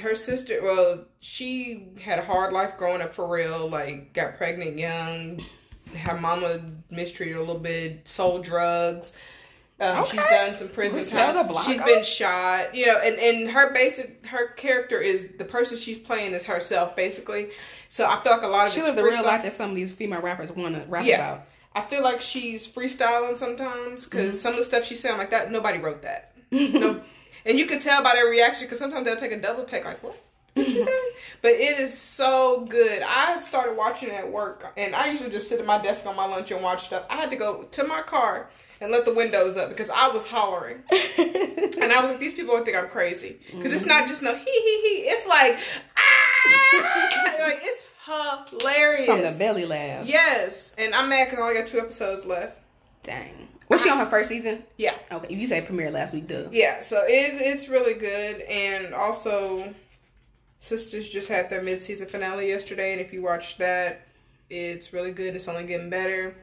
her 0.00 0.14
sister. 0.14 0.60
Well, 0.62 1.04
she 1.20 1.88
had 2.02 2.18
a 2.18 2.24
hard 2.24 2.52
life 2.52 2.76
growing 2.78 3.00
up 3.02 3.14
for 3.14 3.26
real. 3.28 3.68
Like 3.68 4.12
got 4.12 4.36
pregnant 4.36 4.78
young. 4.78 5.42
Her 5.96 6.18
mama 6.18 6.60
mistreated 6.90 7.34
her 7.34 7.40
a 7.40 7.44
little 7.44 7.60
bit. 7.60 8.06
Sold 8.08 8.44
drugs. 8.44 9.12
Um, 9.80 10.04
She's 10.04 10.20
done 10.20 10.56
some 10.56 10.68
prison 10.68 11.00
Griselda 11.00 11.50
time. 11.52 11.64
She's 11.64 11.80
been 11.80 12.02
shot. 12.02 12.74
You 12.74 12.86
know, 12.86 12.98
and 12.98 13.18
and 13.18 13.48
her 13.50 13.72
basic 13.72 14.26
her 14.26 14.48
character 14.48 15.00
is 15.00 15.28
the 15.38 15.44
person 15.46 15.78
she's 15.78 15.96
playing 15.98 16.32
is 16.34 16.44
herself 16.44 16.94
basically. 16.94 17.50
So 17.88 18.06
I 18.06 18.20
feel 18.20 18.32
like 18.32 18.42
a 18.42 18.46
lot 18.46 18.66
of 18.66 18.72
She 18.74 18.82
lives 18.82 18.94
the 18.96 19.02
real 19.04 19.24
life 19.24 19.42
that 19.42 19.54
some 19.54 19.70
of 19.70 19.76
these 19.76 19.90
female 19.90 20.20
rappers 20.20 20.50
want 20.52 20.74
to 20.74 20.82
rap 20.88 21.04
Yeah. 21.06 21.14
about. 21.34 21.46
I 21.74 21.80
feel 21.82 22.02
like 22.02 22.20
she's 22.20 22.66
freestyling 22.66 23.36
sometimes 23.36 24.04
because 24.04 24.34
Mm-hmm. 24.34 24.36
some 24.38 24.50
of 24.52 24.58
the 24.58 24.64
stuff 24.64 24.84
she's 24.84 25.00
saying, 25.00 25.16
like 25.16 25.30
that, 25.30 25.50
nobody 25.50 25.78
wrote 25.78 26.02
that. 26.02 26.34
no, 26.50 27.00
and 27.46 27.58
you 27.58 27.64
can 27.66 27.78
tell 27.80 28.02
by 28.02 28.12
their 28.12 28.26
reaction 28.26 28.66
because 28.66 28.78
sometimes 28.80 29.06
they'll 29.06 29.16
take 29.16 29.32
a 29.32 29.40
double 29.40 29.64
take, 29.64 29.84
like 29.86 30.02
what? 30.02 30.16
What 30.54 30.68
you 30.68 30.84
say? 30.84 30.98
But 31.42 31.52
it 31.52 31.78
is 31.78 31.96
so 31.96 32.66
good. 32.68 33.02
I 33.06 33.38
started 33.38 33.76
watching 33.76 34.08
it 34.10 34.14
at 34.14 34.30
work, 34.30 34.72
and 34.76 34.94
I 34.94 35.10
usually 35.10 35.30
just 35.30 35.48
sit 35.48 35.60
at 35.60 35.66
my 35.66 35.78
desk 35.80 36.06
on 36.06 36.16
my 36.16 36.26
lunch 36.26 36.50
and 36.50 36.62
watch 36.62 36.84
stuff. 36.86 37.04
I 37.08 37.16
had 37.16 37.30
to 37.30 37.36
go 37.36 37.64
to 37.70 37.84
my 37.84 38.00
car 38.02 38.50
and 38.80 38.90
let 38.90 39.04
the 39.04 39.14
windows 39.14 39.56
up 39.56 39.68
because 39.68 39.90
I 39.90 40.08
was 40.08 40.26
hollering, 40.26 40.82
and 40.90 41.92
I 41.92 42.00
was 42.00 42.10
like, 42.10 42.20
these 42.20 42.32
people 42.32 42.58
think 42.64 42.76
I'm 42.76 42.88
crazy 42.88 43.38
because 43.52 43.72
it's 43.74 43.86
not 43.86 44.08
just 44.08 44.22
no 44.22 44.34
hee 44.34 44.44
hee 44.44 44.80
hee. 44.82 45.02
It's 45.08 45.26
like 45.26 45.58
ah, 45.96 47.36
like 47.40 47.60
it's 47.62 47.82
hilarious 48.60 49.06
From 49.06 49.22
the 49.22 49.36
belly 49.38 49.66
laugh. 49.66 50.06
Yes, 50.06 50.74
and 50.78 50.94
I'm 50.94 51.08
mad 51.08 51.26
because 51.26 51.38
I 51.38 51.42
only 51.48 51.54
got 51.60 51.68
two 51.68 51.78
episodes 51.80 52.26
left. 52.26 52.58
Dang. 53.02 53.48
Was 53.68 53.82
she 53.82 53.88
on 53.88 53.98
her 53.98 54.04
first 54.04 54.28
season? 54.28 54.64
Yeah, 54.78 54.94
Okay. 55.12 55.32
You 55.32 55.46
say 55.46 55.60
premiere 55.60 55.92
last 55.92 56.12
week, 56.12 56.26
duh. 56.26 56.48
yeah. 56.50 56.80
So 56.80 57.04
it 57.06 57.34
it's 57.40 57.68
really 57.68 57.94
good, 57.94 58.40
and 58.40 58.92
also, 58.94 59.72
Sistas 60.60 61.10
just 61.10 61.28
had 61.28 61.48
their 61.48 61.62
mid 61.62 61.82
season 61.82 62.06
finale 62.06 62.48
yesterday, 62.48 62.92
and 62.92 63.00
if 63.00 63.12
you 63.12 63.22
watch 63.22 63.56
that, 63.58 64.02
it's 64.50 64.92
really 64.92 65.10
good. 65.10 65.34
It's 65.34 65.48
only 65.48 65.64
getting 65.64 65.88
better, 65.88 66.36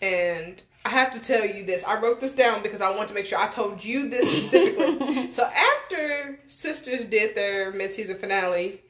and 0.00 0.62
I 0.84 0.90
have 0.90 1.12
to 1.12 1.20
tell 1.20 1.44
you 1.44 1.64
this. 1.64 1.84
I 1.84 2.00
wrote 2.00 2.20
this 2.20 2.32
down 2.32 2.62
because 2.62 2.80
I 2.80 2.94
want 2.94 3.08
to 3.08 3.14
make 3.14 3.26
sure 3.26 3.38
I 3.38 3.48
told 3.48 3.84
you 3.84 4.08
this 4.08 4.30
specifically. 4.30 5.30
so 5.30 5.44
after 5.44 6.38
Sistas 6.48 7.10
did 7.10 7.34
their 7.34 7.72
mid 7.72 7.92
season 7.92 8.18
finale, 8.18 8.82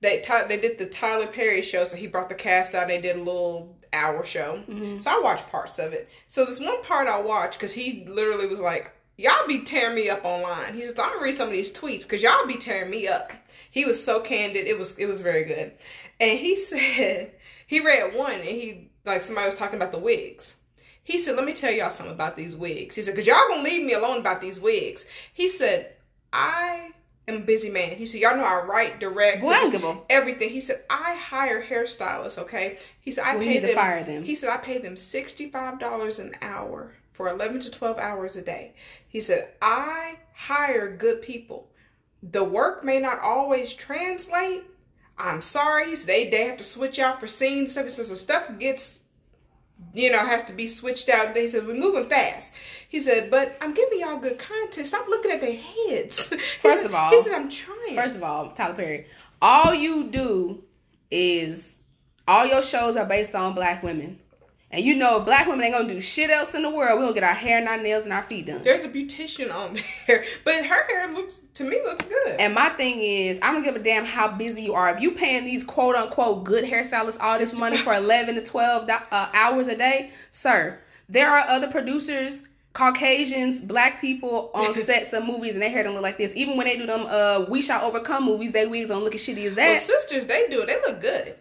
they 0.00 0.20
Ty- 0.20 0.44
they 0.44 0.60
did 0.60 0.78
the 0.78 0.86
Tyler 0.86 1.26
Perry 1.26 1.62
show, 1.62 1.84
so 1.84 1.96
he 1.96 2.06
brought 2.06 2.28
the 2.28 2.34
cast 2.34 2.74
out. 2.74 2.82
and 2.82 2.90
They 2.90 3.00
did 3.00 3.16
a 3.16 3.22
little 3.22 3.76
hour 3.92 4.24
show, 4.24 4.62
mm-hmm. 4.68 4.98
so 4.98 5.10
I 5.10 5.20
watched 5.20 5.48
parts 5.48 5.78
of 5.78 5.92
it. 5.92 6.08
So 6.28 6.44
this 6.44 6.60
one 6.60 6.82
part 6.84 7.08
I 7.08 7.20
watched 7.20 7.54
because 7.58 7.72
he 7.72 8.04
literally 8.06 8.46
was 8.46 8.60
like, 8.60 8.92
"Y'all 9.16 9.46
be 9.48 9.62
tearing 9.62 9.96
me 9.96 10.10
up 10.10 10.24
online." 10.24 10.74
He 10.74 10.82
says, 10.82 10.98
"I'm 10.98 11.10
gonna 11.10 11.22
read 11.22 11.34
some 11.34 11.48
of 11.48 11.54
these 11.54 11.72
tweets 11.72 12.02
because 12.02 12.22
y'all 12.22 12.46
be 12.46 12.56
tearing 12.56 12.90
me 12.90 13.08
up." 13.08 13.32
He 13.70 13.84
was 13.84 14.02
so 14.02 14.20
candid. 14.20 14.66
It 14.66 14.78
was 14.78 14.96
it 14.98 15.06
was 15.06 15.20
very 15.20 15.44
good, 15.44 15.72
and 16.20 16.38
he 16.38 16.56
said 16.70 17.32
he 17.66 17.80
read 17.80 18.14
one 18.14 18.32
and 18.32 18.44
he 18.44 18.90
like 19.04 19.22
somebody 19.22 19.46
was 19.46 19.54
talking 19.58 19.76
about 19.76 19.92
the 19.92 19.98
wigs. 19.98 20.56
He 21.02 21.18
said, 21.18 21.36
"Let 21.36 21.44
me 21.44 21.52
tell 21.54 21.72
y'all 21.72 21.90
something 21.90 22.14
about 22.14 22.36
these 22.36 22.54
wigs." 22.56 22.94
He 22.94 23.02
said, 23.02 23.14
"Cause 23.14 23.26
y'all 23.26 23.48
gonna 23.48 23.62
leave 23.62 23.84
me 23.84 23.94
alone 23.94 24.18
about 24.18 24.40
these 24.40 24.60
wigs." 24.60 25.04
He 25.32 25.48
said, 25.48 25.94
"I 26.32 26.90
am 27.26 27.36
a 27.36 27.40
busy 27.40 27.70
man." 27.70 27.96
He 27.96 28.06
said, 28.06 28.20
"Y'all 28.20 28.36
know 28.36 28.44
I 28.44 28.62
write, 28.62 29.00
direct, 29.00 29.40
Boy, 29.40 29.50
I 29.52 29.60
don't 29.60 29.72
give 29.72 29.84
a- 29.84 29.98
everything." 30.10 30.50
He 30.50 30.60
said, 30.60 30.82
"I 30.90 31.14
hire 31.14 31.64
hairstylists. 31.64 32.38
Okay." 32.38 32.78
He 33.00 33.10
said, 33.10 33.24
"I 33.24 33.32
you 33.34 33.38
pay 33.38 33.48
need 33.48 33.60
to 33.60 33.66
them." 33.68 33.76
fire 33.76 34.04
them. 34.04 34.24
He 34.24 34.34
said, 34.34 34.50
"I 34.50 34.58
pay 34.58 34.78
them 34.78 34.96
sixty 34.96 35.48
five 35.50 35.78
dollars 35.78 36.18
an 36.18 36.34
hour 36.42 36.94
for 37.20 37.28
11 37.28 37.60
to 37.60 37.70
12 37.70 37.98
hours 37.98 38.34
a 38.34 38.40
day. 38.40 38.72
He 39.06 39.20
said, 39.20 39.50
I 39.60 40.16
hire 40.34 40.96
good 40.96 41.20
people. 41.20 41.68
The 42.22 42.44
work 42.44 42.84
may 42.84 42.98
not 42.98 43.20
always 43.20 43.72
translate. 43.72 44.64
I'm 45.18 45.42
sorry. 45.42 45.94
Said, 45.96 46.06
they, 46.06 46.28
they 46.30 46.46
have 46.46 46.56
to 46.58 46.64
switch 46.64 46.98
out 46.98 47.20
for 47.20 47.28
scenes. 47.28 47.72
Stuff. 47.72 47.90
So 47.90 48.02
stuff 48.14 48.58
gets, 48.58 49.00
you 49.94 50.10
know, 50.10 50.24
has 50.26 50.42
to 50.44 50.52
be 50.52 50.66
switched 50.66 51.08
out. 51.08 51.36
He 51.36 51.46
said, 51.48 51.66
we're 51.66 51.74
moving 51.74 52.08
fast. 52.08 52.52
He 52.88 53.00
said, 53.00 53.30
but 53.30 53.56
I'm 53.60 53.72
giving 53.74 54.00
y'all 54.00 54.16
good 54.18 54.38
content. 54.38 54.86
Stop 54.86 55.08
looking 55.08 55.30
at 55.30 55.40
their 55.40 55.56
heads. 55.56 56.26
First 56.60 56.62
said, 56.62 56.86
of 56.86 56.94
all- 56.94 57.10
he 57.10 57.20
said, 57.22 57.32
I'm 57.32 57.50
trying. 57.50 57.96
First 57.96 58.16
of 58.16 58.22
all, 58.22 58.50
Tyler 58.52 58.74
Perry, 58.74 59.06
all 59.40 59.74
you 59.74 60.08
do 60.10 60.64
is 61.10 61.78
all 62.28 62.46
your 62.46 62.62
shows 62.62 62.96
are 62.96 63.06
based 63.06 63.34
on 63.34 63.54
black 63.54 63.82
women. 63.82 64.18
And 64.72 64.84
you 64.84 64.94
know 64.94 65.20
black 65.20 65.48
women 65.48 65.64
ain't 65.64 65.74
gonna 65.74 65.92
do 65.92 66.00
shit 66.00 66.30
else 66.30 66.54
in 66.54 66.62
the 66.62 66.70
world. 66.70 66.98
We 66.98 67.04
gonna 67.04 67.14
get 67.14 67.24
our 67.24 67.34
hair 67.34 67.58
and 67.58 67.68
our 67.68 67.76
nails 67.76 68.04
and 68.04 68.12
our 68.12 68.22
feet 68.22 68.46
done. 68.46 68.62
There's 68.62 68.84
a 68.84 68.88
beautician 68.88 69.52
on 69.52 69.76
there, 70.06 70.24
but 70.44 70.64
her 70.64 70.86
hair 70.86 71.12
looks 71.12 71.40
to 71.54 71.64
me 71.64 71.80
looks 71.84 72.06
good. 72.06 72.36
And 72.38 72.54
my 72.54 72.68
thing 72.70 73.00
is, 73.00 73.40
I 73.42 73.52
don't 73.52 73.64
give 73.64 73.74
a 73.74 73.80
damn 73.80 74.04
how 74.04 74.28
busy 74.28 74.62
you 74.62 74.74
are. 74.74 74.94
If 74.94 75.02
you 75.02 75.12
paying 75.12 75.44
these 75.44 75.64
quote 75.64 75.96
unquote 75.96 76.44
good 76.44 76.64
hairstylists 76.64 77.18
all 77.20 77.38
this 77.38 77.52
money 77.52 77.78
for 77.78 77.92
eleven 77.92 78.36
to 78.36 78.44
twelve 78.44 78.88
uh, 78.88 79.28
hours 79.34 79.66
a 79.66 79.76
day, 79.76 80.12
sir, 80.30 80.78
there 81.08 81.30
are 81.30 81.48
other 81.48 81.68
producers, 81.68 82.44
Caucasians, 82.72 83.60
black 83.60 84.00
people 84.00 84.52
on 84.54 84.72
sets 84.84 85.12
of 85.12 85.26
movies, 85.26 85.54
and 85.54 85.62
their 85.62 85.70
hair 85.70 85.82
don't 85.82 85.94
look 85.94 86.02
like 86.04 86.18
this. 86.18 86.32
Even 86.36 86.56
when 86.56 86.66
they 86.66 86.76
do 86.76 86.86
them, 86.86 87.06
uh, 87.08 87.44
we 87.48 87.60
shall 87.60 87.84
overcome 87.84 88.24
movies, 88.24 88.52
they 88.52 88.66
wigs 88.66 88.88
don't 88.88 89.02
look 89.02 89.16
as 89.16 89.20
shitty 89.20 89.46
as 89.46 89.56
well, 89.56 89.74
that. 89.74 89.82
sisters, 89.82 90.26
they 90.26 90.46
do 90.48 90.62
it. 90.62 90.66
They 90.66 90.76
look 90.76 91.00
good. 91.00 91.34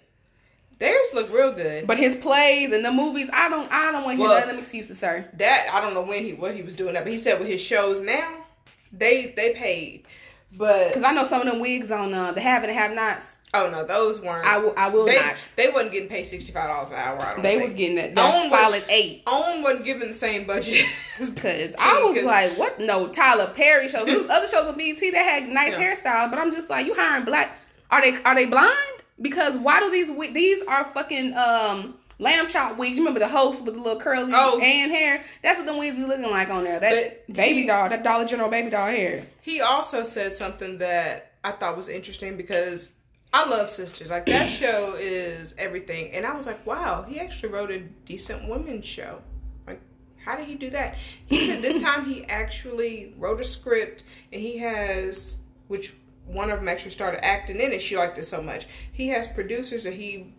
Theirs 0.79 1.07
look 1.13 1.31
real 1.31 1.51
good. 1.51 1.85
But 1.87 1.97
his 1.97 2.15
plays 2.15 2.71
and 2.71 2.83
the 2.85 2.91
movies, 2.91 3.29
I 3.33 3.49
don't, 3.49 3.69
I 3.71 3.91
don't 3.91 4.03
want 4.05 4.17
to 4.17 4.23
hear 4.23 4.29
Well- 4.29 4.39
none 4.39 4.43
of 4.43 4.49
them 4.49 4.59
excuses, 4.59 4.97
sir. 4.97 5.25
that 5.37 5.69
I 5.73 5.81
don't 5.81 5.93
know 5.93 6.01
when 6.03 6.23
he 6.23 6.33
what 6.33 6.55
he 6.55 6.61
was 6.61 6.73
doing 6.73 6.93
that, 6.93 7.03
but 7.03 7.11
he 7.11 7.17
said 7.17 7.37
with 7.39 7.47
his 7.49 7.61
shows 7.61 7.99
now, 8.01 8.45
they 8.91 9.33
they 9.35 9.53
paid. 9.53 10.05
But 10.51 10.87
Because 10.87 11.03
I 11.03 11.11
know 11.13 11.25
some 11.25 11.41
of 11.41 11.47
them 11.47 11.59
wigs 11.59 11.91
on 11.91 12.13
uh, 12.13 12.31
the 12.31 12.41
have 12.41 12.63
and 12.63 12.71
have 12.71 12.91
nots. 12.93 13.33
oh 13.53 13.69
no, 13.69 13.83
those 13.85 14.19
weren't. 14.21 14.47
I 14.47 14.57
will, 14.57 14.73
I 14.77 14.87
will 14.89 15.05
they 15.05 15.15
not. 15.17 15.35
they 15.57 15.69
wasn't 15.69 15.91
getting 15.91 16.09
paid 16.09 16.23
sixty 16.23 16.51
five 16.51 16.67
dollars 16.69 16.89
an 16.89 16.95
hour. 16.95 17.21
I 17.21 17.33
don't. 17.33 17.43
They 17.43 17.57
think. 17.57 17.63
was 17.65 17.73
getting 17.73 17.95
that, 17.97 18.15
that 18.15 18.25
OWN 18.33 18.49
was- 18.49 18.59
solid 18.59 18.83
eight. 18.89 19.23
OWN 19.27 19.61
wasn't 19.61 19.85
given 19.85 20.07
the 20.07 20.13
same 20.13 20.47
budget. 20.47 20.85
Cause 21.17 21.29
BET, 21.29 21.75
I 21.79 22.01
was 22.03 22.23
like, 22.23 22.57
what? 22.57 22.79
No, 22.79 23.09
Tyler 23.09 23.51
Perry 23.55 23.89
shows. 23.89 24.05
There 24.05 24.17
was 24.17 24.29
other 24.29 24.47
shows 24.47 24.65
on 24.67 24.77
BET 24.77 24.97
that 24.99 25.13
had 25.13 25.49
nice 25.49 25.73
Yeah. 25.73 25.93
hairstyles, 25.93 26.29
but 26.31 26.39
I'm 26.39 26.51
just 26.51 26.69
like, 26.69 26.85
you 26.87 26.95
hiring 26.95 27.25
black? 27.25 27.57
Are 27.91 28.01
they 28.01 28.15
are 28.23 28.33
they 28.33 28.45
blind? 28.45 28.73
Because 29.21 29.55
why 29.57 29.79
do 29.79 29.91
these 29.91 30.09
these 30.33 30.63
are 30.67 30.83
fucking 30.85 31.33
um 31.35 31.95
lamb 32.19 32.47
chop 32.47 32.77
wigs? 32.77 32.97
You 32.97 33.03
remember 33.03 33.19
the 33.19 33.27
host 33.27 33.63
with 33.63 33.73
the 33.75 33.81
little 33.81 33.99
curly 33.99 34.31
Oh. 34.33 34.59
and 34.59 34.91
hair? 34.91 35.23
That's 35.43 35.57
what 35.57 35.65
the 35.67 35.77
wigs 35.77 35.95
be 35.95 36.03
looking 36.05 36.29
like 36.29 36.49
on 36.49 36.63
there. 36.63 36.79
That 36.79 37.25
But 37.27 37.35
baby 37.35 37.61
he- 37.61 37.67
doll, 37.67 37.89
that 37.89 38.03
Dollar 38.03 38.25
General 38.25 38.49
baby 38.49 38.69
doll 38.69 38.87
hair. 38.89 39.25
He 39.41 39.61
also 39.61 40.03
said 40.03 40.33
something 40.35 40.77
that 40.79 41.31
I 41.43 41.51
thought 41.51 41.75
was 41.77 41.87
interesting 41.87 42.37
because 42.37 42.91
I 43.33 43.47
love 43.47 43.67
Sistas. 43.67 44.09
Like 44.09 44.25
that 44.27 44.51
show 44.51 44.95
is 44.97 45.53
everything, 45.57 46.11
and 46.13 46.25
I 46.25 46.33
was 46.33 46.45
like, 46.45 46.65
wow, 46.65 47.03
he 47.07 47.19
actually 47.19 47.49
wrote 47.49 47.71
a 47.71 47.79
decent 47.79 48.49
women's 48.49 48.85
show. 48.85 49.21
Like, 49.67 49.79
how 50.25 50.35
did 50.35 50.47
he 50.47 50.55
do 50.55 50.69
that? 50.71 50.95
He 51.27 51.45
said 51.45 51.61
this 51.61 51.81
time 51.83 52.05
he 52.05 52.25
actually 52.25 53.13
wrote 53.17 53.39
a 53.39 53.45
script, 53.45 54.03
and 54.33 54.41
he 54.41 54.57
has 54.59 55.35
which 55.67 55.93
one 56.31 56.49
of 56.49 56.59
them 56.59 56.69
actually 56.69 56.91
started 56.91 57.23
acting 57.25 57.59
in 57.59 57.71
it. 57.71 57.81
She 57.81 57.97
liked 57.97 58.17
it 58.17 58.25
so 58.25 58.41
much. 58.41 58.65
He 58.91 59.09
has 59.09 59.27
producers 59.27 59.83
that 59.83 59.93
he 59.93 60.33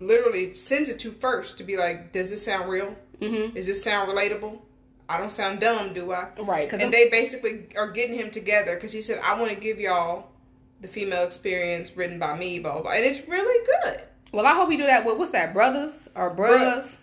literally 0.00 0.54
sends 0.54 0.88
it 0.88 0.98
to 1.00 1.12
first 1.12 1.58
to 1.58 1.64
be 1.64 1.76
like, 1.76 2.12
does 2.12 2.30
this 2.30 2.44
sound 2.44 2.68
real? 2.68 2.96
Mm-hmm. 3.20 3.54
Does 3.54 3.66
this 3.66 3.82
sound 3.82 4.10
relatable? 4.10 4.58
I 5.08 5.18
don't 5.18 5.30
sound 5.30 5.60
dumb, 5.60 5.92
do 5.92 6.12
I? 6.12 6.28
Right, 6.40 6.72
and 6.72 6.92
they 6.92 7.08
basically 7.08 7.68
are 7.76 7.90
getting 7.90 8.16
him 8.16 8.30
together 8.30 8.74
because 8.74 8.92
he 8.92 9.00
said, 9.00 9.20
"I 9.22 9.38
want 9.38 9.52
to 9.52 9.56
give 9.56 9.78
y'all 9.78 10.30
the 10.80 10.88
female 10.88 11.22
experience 11.22 11.96
written 11.96 12.18
by 12.18 12.36
me." 12.36 12.58
Blah 12.58 12.72
blah, 12.72 12.82
blah. 12.82 12.92
and 12.92 13.04
it's 13.04 13.26
really 13.28 13.64
good. 13.82 14.00
well, 14.32 14.46
I 14.46 14.54
hope 14.54 14.70
he 14.70 14.76
do 14.76 14.86
that 14.86 15.06
with 15.06 15.16
what's 15.16 15.30
that, 15.30 15.54
brothers 15.54 16.08
or 16.16 16.30
bros? 16.30 16.96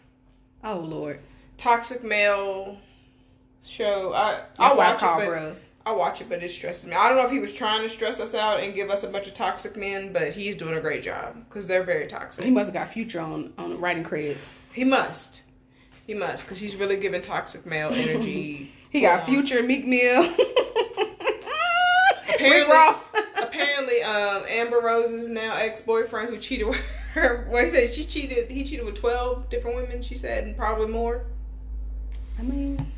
Oh 0.64 0.80
Lord, 0.80 1.20
Toxic 1.58 2.04
male 2.04 2.78
show. 3.66 4.14
I 4.14 4.32
that's 4.32 4.60
I 4.60 4.72
I 4.72 4.76
watch 4.76 5.00
call 5.00 5.22
it, 5.22 5.26
but 5.26 5.32
bros. 5.32 5.70
I 5.86 5.92
watch 5.92 6.22
it, 6.22 6.30
but 6.30 6.42
it 6.42 6.50
stresses 6.50 6.86
me. 6.86 6.94
I 6.94 7.10
don't 7.10 7.18
know 7.18 7.26
if 7.26 7.32
he 7.32 7.40
was 7.40 7.52
trying 7.52 7.82
to 7.82 7.90
stress 7.90 8.20
us 8.20 8.34
out 8.34 8.62
and 8.62 8.74
give 8.74 8.90
us 8.90 9.04
a 9.04 9.08
bunch 9.10 9.28
of 9.28 9.34
toxic 9.34 9.76
men, 9.76 10.14
but 10.14 10.32
he's 10.32 10.56
doing 10.56 10.76
a 10.76 10.80
great 10.82 11.04
job 11.04 11.36
because 11.50 11.68
they're 11.68 11.84
very 11.84 12.08
toxic. 12.08 12.44
He 12.46 12.52
must 12.52 12.68
have 12.68 12.74
got 12.74 12.88
future 12.88 13.20
on 13.20 13.52
on 13.58 13.80
writing 13.82 14.04
credits. 14.04 14.54
He 14.74 14.84
must. 14.86 15.42
He 16.08 16.14
must 16.14 16.46
because 16.46 16.60
he's 16.60 16.76
really 16.78 16.96
giving 16.98 17.22
toxic 17.22 17.66
male 17.66 17.90
energy. 17.94 18.72
He 18.92 19.02
got 19.02 19.22
Um, 19.22 19.26
future 19.26 19.62
Meek 19.64 19.86
Mill. 19.86 20.24
Apparently- 22.30 22.74
Ross. 22.74 23.08
apparently 23.38 24.02
um 24.04 24.44
amber 24.50 24.80
rose's 24.82 25.30
now 25.30 25.56
ex-boyfriend 25.56 26.30
who 26.30 26.38
cheated 26.38 26.68
with 26.68 26.82
her 27.14 27.46
what 27.50 27.66
he 27.66 27.70
said 27.70 27.94
she 27.94 28.04
cheated 28.04 28.50
he 28.50 28.64
cheated 28.64 28.86
with 28.86 28.96
12 28.96 29.50
different 29.50 29.76
women 29.78 30.02
she 30.02 30.16
said 30.18 30.44
and 30.46 30.58
probably 30.58 30.88
more 30.88 31.26
I 32.40 32.42
mean, 32.42 32.92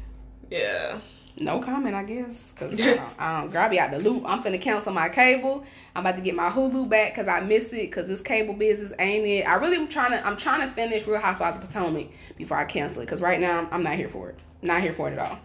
yeah 0.49 0.99
no 1.37 1.59
comment, 1.59 1.95
I 1.95 2.03
guess. 2.03 2.53
Cause 2.55 2.79
uh, 2.79 3.09
um, 3.19 3.49
girl, 3.49 3.63
I 3.63 3.67
be 3.67 3.79
out 3.79 3.91
the 3.91 3.99
loop. 3.99 4.23
I'm 4.25 4.41
finna 4.43 4.61
cancel 4.61 4.93
my 4.93 5.09
cable. 5.09 5.65
I'm 5.95 6.05
about 6.05 6.15
to 6.17 6.21
get 6.21 6.35
my 6.35 6.49
Hulu 6.49 6.87
back 6.89 7.13
because 7.13 7.27
I 7.27 7.39
miss 7.41 7.71
it. 7.73 7.87
Cause 7.91 8.07
this 8.07 8.21
cable 8.21 8.53
business 8.53 8.91
ain't 8.99 9.25
it. 9.25 9.43
I 9.47 9.55
really 9.55 9.77
am 9.77 9.87
trying 9.87 10.11
to. 10.11 10.25
I'm 10.25 10.37
trying 10.37 10.61
to 10.61 10.67
finish 10.73 11.05
Real 11.07 11.19
Housewives 11.19 11.57
of 11.57 11.63
Potomac 11.63 12.07
before 12.37 12.57
I 12.57 12.65
cancel 12.65 13.01
it. 13.01 13.07
Cause 13.07 13.21
right 13.21 13.39
now 13.39 13.67
I'm 13.71 13.83
not 13.83 13.95
here 13.95 14.09
for 14.09 14.29
it. 14.29 14.39
Not 14.61 14.81
here 14.81 14.93
for 14.93 15.09
it 15.09 15.13
at 15.13 15.19
all. 15.19 15.37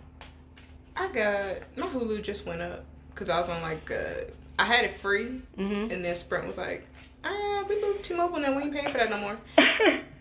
i 0.96 1.08
got 1.08 1.56
my 1.76 1.86
hulu 1.86 2.22
just 2.22 2.46
went 2.46 2.60
up 2.62 2.84
because 3.10 3.28
i 3.30 3.38
was 3.38 3.48
on 3.48 3.60
like 3.62 3.90
uh 3.90 4.24
i 4.58 4.64
had 4.64 4.84
it 4.84 4.92
free 4.98 5.40
Mm-hmm. 5.58 5.90
and 5.92 6.04
then 6.04 6.14
sprint 6.14 6.46
was 6.46 6.56
like 6.58 6.86
ah 7.24 7.64
we 7.68 7.80
moved 7.80 8.02
to 8.04 8.14
mobile 8.14 8.42
and 8.44 8.56
we 8.56 8.62
ain't 8.62 8.72
paying 8.74 8.88
for 8.88 8.98
that 8.98 9.10
no 9.10 9.18
more 9.18 9.38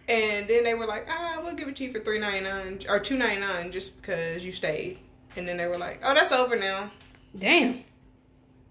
and 0.07 0.47
then 0.47 0.63
they 0.63 0.73
were 0.73 0.85
like 0.85 1.07
ah 1.09 1.39
we'll 1.43 1.55
give 1.55 1.67
it 1.67 1.75
to 1.77 1.83
you 1.85 1.91
for 1.93 1.99
3.99 1.99 2.89
or 2.89 2.99
2.99 2.99 3.71
just 3.71 3.95
because 4.01 4.43
you 4.45 4.51
stayed 4.51 4.97
and 5.35 5.47
then 5.47 5.57
they 5.57 5.67
were 5.67 5.77
like 5.77 5.99
oh 6.03 6.13
that's 6.13 6.31
over 6.31 6.55
now 6.55 6.91
Damn, 7.37 7.83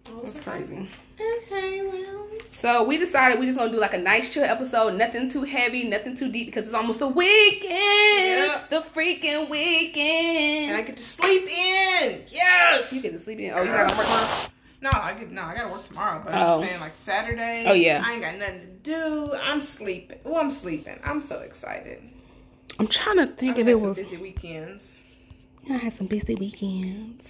I 0.08 0.12
was 0.14 0.34
that's 0.34 0.44
crazy. 0.44 0.88
okay 1.20 1.82
well 1.86 2.26
So 2.50 2.82
we 2.82 2.96
decided 2.98 3.38
we 3.38 3.46
just 3.46 3.56
gonna 3.58 3.70
do 3.70 3.78
like 3.78 3.94
a 3.94 3.98
nice 3.98 4.32
chill 4.32 4.42
episode, 4.42 4.94
nothing 4.94 5.30
too 5.30 5.44
heavy, 5.44 5.84
nothing 5.84 6.16
too 6.16 6.30
deep, 6.32 6.46
because 6.46 6.64
it's 6.66 6.74
almost 6.74 6.98
the 6.98 7.06
weekend. 7.08 7.70
Yep. 7.70 8.70
The 8.70 8.80
freaking 8.80 9.48
weekend. 9.48 10.70
and 10.70 10.76
I 10.76 10.82
get 10.82 10.96
to 10.96 11.04
sleep 11.04 11.42
in. 11.44 12.22
Yes. 12.28 12.92
you 12.92 13.00
get 13.02 13.12
to 13.12 13.18
sleep 13.18 13.38
in. 13.38 13.52
Oh, 13.52 13.60
you 13.62 13.66
gotta 13.66 13.94
work 13.96 14.04
tomorrow. 14.06 14.50
no, 14.80 14.90
I 14.92 15.12
get 15.14 15.30
no. 15.30 15.42
I 15.42 15.54
gotta 15.54 15.68
work 15.68 15.86
tomorrow, 15.86 16.20
but 16.24 16.34
Oh. 16.34 16.60
I'm 16.60 16.66
saying 16.66 16.80
like 16.80 16.96
Saturday. 16.96 17.64
Oh, 17.66 17.74
yeah. 17.74 18.02
I 18.04 18.12
ain't 18.14 18.22
got 18.22 18.36
nothing 18.38 18.60
to 18.60 18.66
do. 18.82 19.32
I'm 19.34 19.60
sleeping. 19.62 20.18
Well, 20.24 20.36
I'm 20.40 20.50
sleeping. 20.50 20.98
I'm 21.04 21.22
so 21.22 21.40
excited. 21.40 22.02
I'm 22.80 22.88
trying 22.88 23.18
to 23.18 23.26
think 23.28 23.52
I've 23.56 23.60
if 23.60 23.66
had 23.68 23.76
it 23.76 23.78
some 23.78 23.88
was. 23.90 23.98
busy 23.98 24.16
weekends. 24.16 24.92
I 25.70 25.76
had 25.76 25.96
some 25.98 26.06
busy 26.06 26.34
weekends. 26.34 27.25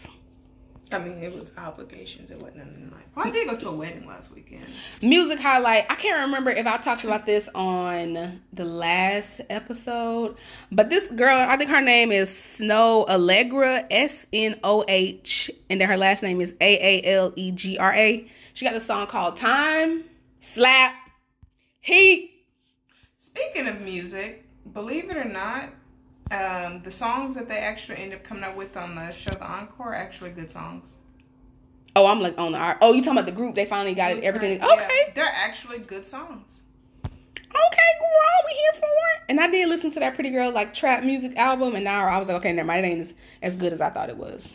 I 0.90 0.98
mean, 0.98 1.22
it 1.22 1.34
was 1.36 1.52
obligations. 1.58 2.30
It 2.30 2.40
wasn't 2.40 2.58
nothing 2.58 2.90
like. 2.90 3.14
Well, 3.14 3.26
I 3.26 3.30
did 3.30 3.48
go 3.48 3.56
to 3.56 3.68
a 3.68 3.72
wedding 3.72 4.06
last 4.06 4.32
weekend. 4.34 4.66
Music 5.02 5.38
highlight. 5.38 5.84
I 5.90 5.96
can't 5.96 6.20
remember 6.20 6.50
if 6.50 6.66
I 6.66 6.78
talked 6.78 7.04
about 7.04 7.26
this 7.26 7.48
on 7.54 8.40
the 8.52 8.64
last 8.64 9.42
episode, 9.50 10.36
but 10.72 10.88
this 10.88 11.06
girl, 11.08 11.38
I 11.38 11.58
think 11.58 11.68
her 11.70 11.82
name 11.82 12.10
is 12.10 12.30
Snoh 12.30 13.06
Aalegra, 13.06 13.86
S 13.90 14.26
N 14.32 14.58
O 14.64 14.84
H, 14.88 15.50
and 15.68 15.80
then 15.80 15.88
her 15.88 15.98
last 15.98 16.22
name 16.22 16.40
is 16.40 16.54
A 16.60 17.02
A 17.02 17.14
L 17.16 17.34
E 17.36 17.50
G 17.52 17.76
R 17.76 17.92
A. 17.92 18.30
She 18.54 18.64
got 18.64 18.74
a 18.74 18.80
song 18.80 19.08
called 19.08 19.36
Time, 19.36 20.04
Slap, 20.40 20.94
Heat. 21.80 22.32
Speaking 23.18 23.66
of 23.66 23.82
music, 23.82 24.46
believe 24.72 25.10
it 25.10 25.16
or 25.18 25.24
not, 25.24 25.68
um, 26.30 26.80
the 26.80 26.90
songs 26.90 27.34
that 27.36 27.48
they 27.48 27.58
actually 27.58 27.98
end 27.98 28.12
up 28.14 28.24
coming 28.24 28.44
up 28.44 28.56
with 28.56 28.76
on 28.76 28.94
the 28.94 29.12
show, 29.12 29.30
the 29.30 29.44
Encore, 29.46 29.88
are 29.88 29.94
actually 29.94 30.30
good 30.30 30.50
songs. 30.50 30.94
Oh, 31.96 32.06
I'm 32.06 32.20
like 32.20 32.38
on 32.38 32.52
the. 32.52 32.76
Oh, 32.80 32.92
you 32.92 33.02
talking 33.02 33.18
about 33.18 33.26
the 33.26 33.32
group? 33.32 33.54
They 33.54 33.64
finally 33.66 33.94
got 33.94 34.12
it. 34.12 34.22
Everything. 34.22 34.58
Yeah, 34.58 34.66
Okay. 34.72 35.12
they're 35.14 35.24
actually 35.24 35.78
good 35.78 36.04
songs. 36.04 36.60
Okay, 37.04 37.90
girl, 38.00 38.46
we 38.46 38.54
here 38.54 38.72
for 38.74 38.84
it. 38.84 39.22
And 39.30 39.40
I 39.40 39.48
did 39.48 39.68
listen 39.68 39.90
to 39.92 40.00
that 40.00 40.14
Pretty 40.14 40.30
Girl 40.30 40.50
like 40.52 40.74
trap 40.74 41.02
music 41.02 41.36
album, 41.36 41.74
and 41.74 41.82
now 41.84 42.06
I 42.06 42.18
was 42.18 42.28
like, 42.28 42.36
okay, 42.38 42.52
never 42.52 42.66
mind. 42.66 42.84
It 42.84 42.88
ain't 42.90 43.00
as, 43.00 43.14
as 43.42 43.56
good 43.56 43.72
as 43.72 43.80
I 43.80 43.90
thought 43.90 44.10
it 44.10 44.16
was. 44.16 44.54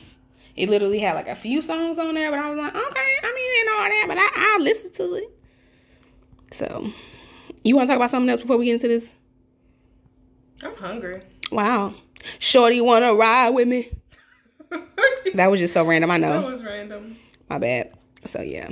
It 0.56 0.70
literally 0.70 1.00
had 1.00 1.15
like 1.15 1.27
a 1.27 1.36
few 1.36 1.62
songs 1.63 1.98
on 1.98 2.13
there, 2.13 2.30
but 2.30 2.39
I 2.39 2.50
was 2.51 2.60
like, 2.60 2.75
okay, 2.75 3.18
I 3.24 3.34
mean, 3.34 3.60
and 3.60 3.75
all 3.75 3.89
that, 3.89 4.06
but 4.08 4.18
I, 4.20 4.53
I'll 4.53 4.62
listen 4.62 4.92
to 4.94 5.15
it. 5.15 5.38
So, 6.53 6.92
you 7.63 7.75
want 7.75 7.88
to 7.88 7.92
talk 7.92 7.98
about 7.98 8.12
something 8.12 8.30
else 8.30 8.42
before 8.42 8.58
we 8.58 8.65
get 8.65 8.74
into 8.75 8.88
this? 8.88 9.12
I'm 10.63 10.75
hungry. 10.75 11.24
Wow, 11.52 11.94
Shorty 12.40 12.82
want 12.82 13.04
to 13.04 13.14
ride 13.14 13.50
with 13.50 13.68
me? 13.68 13.92
That 15.36 15.50
was 15.50 15.60
just 15.60 15.74
so 15.74 15.84
random. 15.84 16.12
I 16.12 16.18
know. 16.18 16.42
That 16.42 16.52
was 16.52 16.64
random. 16.64 17.18
My 17.50 17.58
bad. 17.58 17.94
So 18.28 18.42
yeah. 18.42 18.70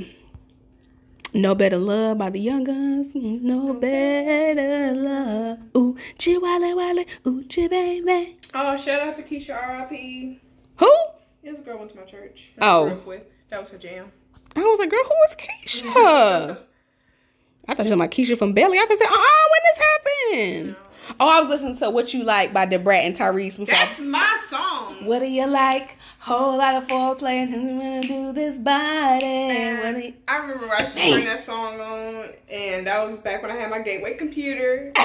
No 1.33 1.55
better 1.55 1.77
love 1.77 2.17
by 2.17 2.29
the 2.29 2.39
Young 2.39 2.65
Gunz. 2.65 3.09
No 3.15 3.73
better 3.73 4.93
love. 4.93 5.59
Ooh, 5.75 5.95
Oochie 6.19 6.41
wale 6.41 6.75
wale, 6.75 7.05
oochie 7.25 7.69
baby. 7.69 8.37
Oh, 8.53 8.77
shout 8.77 8.99
out 8.99 9.15
to 9.17 9.23
Keisha 9.23 9.55
R.I.P. 9.55 10.39
Who? 10.77 10.97
This 11.43 11.59
girl 11.59 11.79
went 11.79 11.91
to 11.91 11.97
my 11.97 12.03
church. 12.03 12.49
Oh. 12.59 12.85
Grew 12.85 12.93
up 12.93 13.05
with. 13.07 13.23
That 13.49 13.61
was 13.61 13.69
her 13.71 13.77
jam. 13.77 14.11
I 14.55 14.59
was 14.59 14.79
like, 14.79 14.89
girl, 14.89 15.03
who 15.03 15.09
was 15.09 15.35
Keisha? 15.37 16.57
I 17.67 17.75
thought 17.75 17.85
you 17.85 17.91
were 17.91 17.97
my 17.97 18.07
Keisha 18.07 18.37
from 18.37 18.53
Belly. 18.53 18.77
I 18.77 18.85
was 18.89 18.99
like, 18.99 19.09
oh, 19.11 19.49
when 19.51 19.61
this 19.63 20.67
happened? 20.67 20.75
Oh, 21.19 21.27
I 21.27 21.39
was 21.39 21.49
listening 21.49 21.77
to 21.77 21.89
What 21.89 22.13
You 22.13 22.23
Like 22.23 22.53
by 22.53 22.65
Da 22.65 22.77
Brat 22.77 23.03
and 23.05 23.15
Tyrese 23.15 23.57
before. 23.57 23.75
I- 23.75 23.85
That's 23.85 23.99
my 23.99 24.39
song. 24.47 25.05
what 25.05 25.19
do 25.19 25.25
you 25.25 25.45
like? 25.47 25.97
Whole 26.19 26.57
lot 26.57 26.75
of 26.75 26.87
foreplay 26.87 27.43
and 27.43 27.53
I'm 27.53 27.79
gonna 27.79 28.01
do 28.01 28.31
this 28.33 28.55
body. 28.57 29.25
You- 29.25 30.13
I 30.27 30.37
remember 30.37 30.71
I 30.73 30.85
should 30.85 31.01
turn 31.01 31.25
that 31.25 31.39
song 31.39 31.79
on, 31.79 32.29
and 32.49 32.87
that 32.87 33.05
was 33.05 33.17
back 33.17 33.41
when 33.41 33.51
I 33.51 33.55
had 33.55 33.69
my 33.69 33.79
gateway 33.79 34.15
computer. 34.15 34.93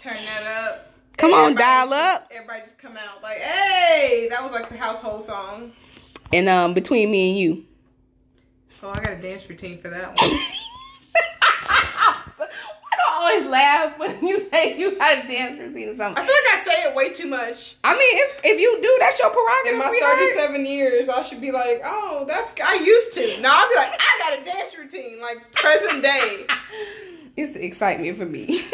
Turn 0.00 0.22
that 0.26 0.42
up. 0.46 0.90
Come 1.16 1.32
on, 1.32 1.54
dial 1.54 1.90
up. 1.94 2.28
Everybody 2.30 2.60
just 2.62 2.76
come 2.76 2.94
out 2.98 3.22
like, 3.22 3.38
hey, 3.38 4.26
that 4.30 4.42
was 4.42 4.52
like 4.52 4.68
the 4.68 4.76
household 4.76 5.22
song. 5.22 5.72
And 6.30 6.46
um, 6.46 6.74
between 6.74 7.10
me 7.10 7.30
and 7.30 7.38
you. 7.38 7.64
Oh, 8.82 8.90
I 8.90 8.96
got 9.00 9.12
a 9.12 9.16
dance 9.16 9.48
routine 9.48 9.78
for 9.80 9.88
that 9.88 10.14
one. 10.20 10.30
Why 13.24 13.30
do 13.30 13.36
I 13.36 13.38
always 13.38 13.50
laugh 13.50 13.98
when 13.98 14.26
you 14.28 14.50
say 14.50 14.78
you 14.78 14.98
got 14.98 15.24
a 15.24 15.28
dance 15.28 15.58
routine 15.58 15.88
or 15.88 15.96
something. 15.96 16.22
I 16.22 16.26
feel 16.26 16.34
like 16.34 16.60
I 16.60 16.64
say 16.64 16.90
it 16.90 16.94
way 16.94 17.12
too 17.12 17.26
much. 17.26 17.76
I 17.82 17.92
mean, 17.92 18.18
it's, 18.18 18.40
if 18.44 18.60
you 18.60 18.78
do, 18.82 18.96
that's 19.00 19.18
your 19.18 19.30
prerogative. 19.30 19.72
In 19.72 19.78
my 19.78 19.88
sweetheart. 19.88 20.18
37 20.18 20.66
years, 20.66 21.08
I 21.08 21.22
should 21.22 21.40
be 21.40 21.50
like, 21.50 21.80
oh, 21.84 22.24
that's 22.28 22.52
I 22.62 22.74
used 22.74 23.14
to. 23.14 23.40
Now 23.40 23.62
I'll 23.62 23.68
be 23.68 23.76
like, 23.76 23.92
I 23.98 24.18
got 24.18 24.40
a 24.40 24.44
dance 24.44 24.76
routine, 24.76 25.20
like 25.20 25.52
present 25.54 26.02
day. 26.02 26.46
It's 27.36 27.50
the 27.50 27.64
excitement 27.64 28.16
for 28.16 28.26
me. 28.26 28.64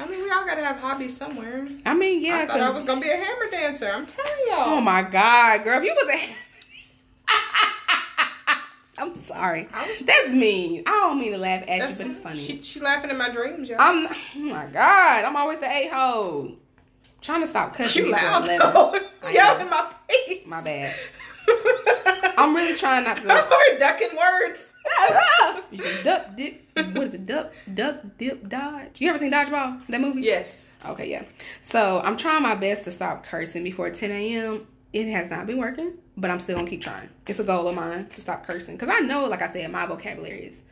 I 0.00 0.06
mean, 0.08 0.22
we 0.22 0.30
all 0.30 0.46
gotta 0.46 0.64
have 0.64 0.78
hobbies 0.78 1.14
somewhere. 1.14 1.66
I 1.84 1.92
mean, 1.92 2.24
yeah. 2.24 2.38
I 2.38 2.46
thought 2.46 2.60
I 2.60 2.70
was 2.70 2.82
gonna 2.84 3.02
be 3.02 3.10
a 3.10 3.16
hammer 3.16 3.50
dancer. 3.50 3.90
I'm 3.94 4.06
telling 4.06 4.32
y'all. 4.48 4.78
Oh 4.78 4.80
my 4.80 5.02
god, 5.02 5.64
girl! 5.64 5.78
If 5.80 5.84
you 5.84 5.94
was 5.94 6.08
a, 6.08 6.28
I'm 8.98 9.14
sorry. 9.14 9.68
Was- 9.72 10.00
That's 10.00 10.28
mean. 10.30 10.82
I 10.86 10.90
don't 10.90 11.18
mean 11.18 11.32
to 11.32 11.38
laugh 11.38 11.64
at 11.66 11.78
you, 11.90 11.96
but 11.98 12.06
it's 12.06 12.16
funny. 12.16 12.44
She, 12.44 12.62
she 12.62 12.80
laughing 12.80 13.10
at 13.10 13.16
my 13.16 13.28
dreams, 13.30 13.68
y'all. 13.68 13.78
I'm. 13.80 14.06
Oh 14.06 14.38
my 14.38 14.66
god! 14.66 15.24
I'm 15.24 15.36
always 15.36 15.58
the 15.58 15.66
a 15.66 15.88
hole. 15.92 16.52
Trying 17.20 17.40
to 17.40 17.46
stop 17.46 17.74
cussing. 17.74 18.06
you 18.06 18.12
loud 18.12 18.44
11. 18.44 18.58
though. 18.72 18.98
I 19.22 19.60
in 19.60 19.70
my 19.70 19.92
face. 20.08 20.46
My 20.46 20.62
bad. 20.62 20.94
I'm 22.36 22.54
really 22.54 22.76
trying 22.76 23.04
not 23.04 23.18
I'm 23.18 23.26
to. 23.26 23.32
over 23.46 23.78
ducking 23.78 24.10
words. 24.16 24.72
you 25.70 25.78
can 25.78 26.04
duck, 26.04 26.36
dip. 26.36 26.62
What 26.74 27.06
is 27.08 27.14
it? 27.14 27.26
Duck, 27.26 27.52
duck, 27.72 27.96
dip, 28.18 28.48
dodge. 28.48 29.00
You 29.00 29.08
ever 29.08 29.18
seen 29.18 29.32
Dodgeball? 29.32 29.86
That 29.88 30.00
movie? 30.00 30.22
Yes. 30.22 30.68
Okay, 30.84 31.10
yeah. 31.10 31.24
So 31.62 32.00
I'm 32.04 32.16
trying 32.16 32.42
my 32.42 32.54
best 32.54 32.84
to 32.84 32.90
stop 32.90 33.24
cursing 33.24 33.64
before 33.64 33.88
10 33.90 34.10
a.m. 34.10 34.66
It 34.92 35.08
has 35.08 35.30
not 35.30 35.46
been 35.46 35.58
working, 35.58 35.94
but 36.16 36.30
I'm 36.30 36.40
still 36.40 36.56
gonna 36.56 36.68
keep 36.68 36.82
trying. 36.82 37.08
It's 37.26 37.38
a 37.38 37.44
goal 37.44 37.68
of 37.68 37.74
mine 37.74 38.06
to 38.14 38.20
stop 38.20 38.46
cursing 38.46 38.76
because 38.76 38.88
I 38.88 39.00
know, 39.00 39.24
like 39.24 39.42
I 39.42 39.46
said, 39.46 39.70
my 39.70 39.86
vocabulary 39.86 40.44
is 40.44 40.62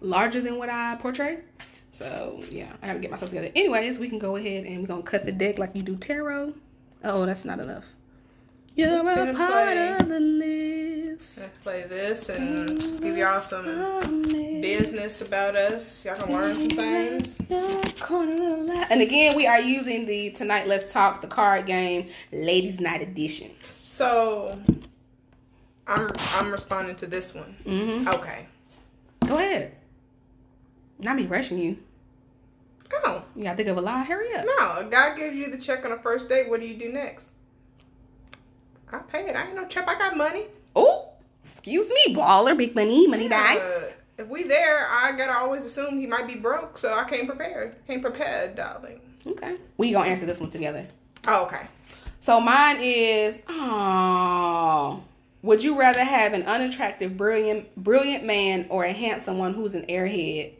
larger 0.00 0.40
than 0.40 0.58
what 0.58 0.68
I 0.68 0.96
portray. 0.96 1.38
So 1.90 2.42
yeah, 2.50 2.72
I 2.82 2.86
gotta 2.88 2.98
get 2.98 3.10
myself 3.10 3.30
together. 3.30 3.50
Anyways, 3.54 3.98
we 3.98 4.08
can 4.08 4.18
go 4.18 4.36
ahead 4.36 4.64
and 4.66 4.80
we're 4.80 4.88
gonna 4.88 5.02
cut 5.02 5.24
the 5.24 5.32
deck 5.32 5.58
like 5.58 5.74
you 5.74 5.82
do 5.82 5.96
tarot. 5.96 6.54
Oh, 7.04 7.24
that's 7.26 7.44
not 7.44 7.60
enough. 7.60 7.84
You're 8.74 9.00
a 9.00 9.34
part 9.34 9.66
play. 9.66 9.96
of 9.98 10.08
the 10.08 10.20
list. 10.20 11.38
Let's 11.38 11.50
play 11.64 11.84
this 11.88 12.28
and 12.28 13.02
give 13.02 13.16
y'all 13.16 13.40
some 13.40 14.22
business 14.60 15.20
about 15.20 15.56
us. 15.56 16.04
Y'all 16.04 16.14
can 16.14 16.32
learn 16.32 16.56
some 16.56 16.68
things. 16.68 17.38
And 17.50 19.00
again, 19.02 19.34
we 19.34 19.48
are 19.48 19.60
using 19.60 20.06
the 20.06 20.30
Tonight 20.30 20.68
Let's 20.68 20.92
Talk, 20.92 21.22
the 21.22 21.26
card 21.26 21.66
game, 21.66 22.08
Ladies 22.30 22.78
Night 22.78 23.02
Edition. 23.02 23.50
So, 23.82 24.58
I'm 25.86 26.10
I'm 26.34 26.50
responding 26.50 26.96
to 26.96 27.06
this 27.06 27.34
one. 27.34 27.56
Mm-hmm. 27.64 28.08
Okay. 28.08 28.46
Go 29.26 29.36
ahead. 29.36 29.74
Not 30.98 31.16
me 31.16 31.26
rushing 31.26 31.58
you. 31.58 31.78
Oh 33.04 33.22
You 33.36 33.44
gotta 33.44 33.56
think 33.56 33.68
of 33.68 33.76
a 33.76 33.80
lie. 33.80 34.02
Hurry 34.04 34.32
up. 34.34 34.44
no! 34.46 34.88
God 34.90 35.16
gives 35.16 35.36
you 35.36 35.50
the 35.50 35.58
check 35.58 35.84
on 35.84 35.92
a 35.92 35.98
first 35.98 36.28
date. 36.28 36.48
What 36.48 36.60
do 36.60 36.66
you 36.66 36.76
do 36.78 36.90
next? 36.90 37.30
I 38.92 38.98
pay 38.98 39.28
it. 39.28 39.36
I 39.36 39.46
ain't 39.46 39.54
no 39.54 39.66
trip. 39.66 39.86
I 39.86 39.98
got 39.98 40.16
money. 40.16 40.44
Oh, 40.74 41.10
excuse 41.44 41.88
me, 41.88 42.14
baller, 42.14 42.56
big 42.56 42.74
money, 42.74 43.06
money 43.06 43.26
Uh, 43.26 43.30
bags. 43.30 43.94
if 44.16 44.26
we 44.28 44.44
there, 44.44 44.88
I 44.90 45.12
gotta 45.12 45.36
always 45.38 45.64
assume 45.64 45.98
he 46.00 46.06
might 46.06 46.26
be 46.26 46.34
broke, 46.36 46.78
so 46.78 46.94
I 46.94 47.08
came 47.08 47.26
prepared. 47.26 47.76
Came 47.86 48.00
prepared, 48.00 48.56
darling. 48.56 49.00
Okay. 49.26 49.56
We 49.76 49.92
gonna 49.92 50.08
answer 50.08 50.24
this 50.24 50.40
one 50.40 50.48
together. 50.50 50.86
Oh, 51.26 51.44
okay. 51.44 51.66
So 52.20 52.40
mine 52.40 52.78
is, 52.80 53.40
oh, 53.48 55.02
would 55.42 55.62
you 55.62 55.78
rather 55.78 56.04
have 56.04 56.32
an 56.32 56.42
unattractive, 56.42 57.16
brilliant, 57.16 57.74
brilliant 57.76 58.24
man 58.24 58.66
or 58.70 58.84
a 58.84 58.92
handsome 58.92 59.38
one 59.38 59.54
who's 59.54 59.74
an 59.74 59.86
airhead? 59.86 60.52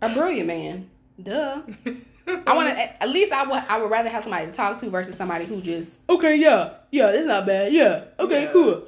A 0.00 0.08
brilliant 0.12 0.46
man. 0.46 0.90
Duh. 1.22 1.62
I 2.26 2.54
want 2.54 2.68
to. 2.68 3.02
At 3.02 3.08
least 3.10 3.32
I 3.32 3.42
would. 3.46 3.62
I 3.68 3.78
would 3.78 3.90
rather 3.90 4.08
have 4.08 4.22
somebody 4.22 4.46
to 4.46 4.52
talk 4.52 4.78
to 4.80 4.88
versus 4.90 5.16
somebody 5.16 5.44
who 5.44 5.60
just. 5.60 5.98
Okay, 6.08 6.36
yeah, 6.36 6.74
yeah, 6.90 7.10
it's 7.10 7.26
not 7.26 7.46
bad. 7.46 7.72
Yeah, 7.72 8.04
okay, 8.18 8.44
Yeah. 8.44 8.52
cool. 8.52 8.82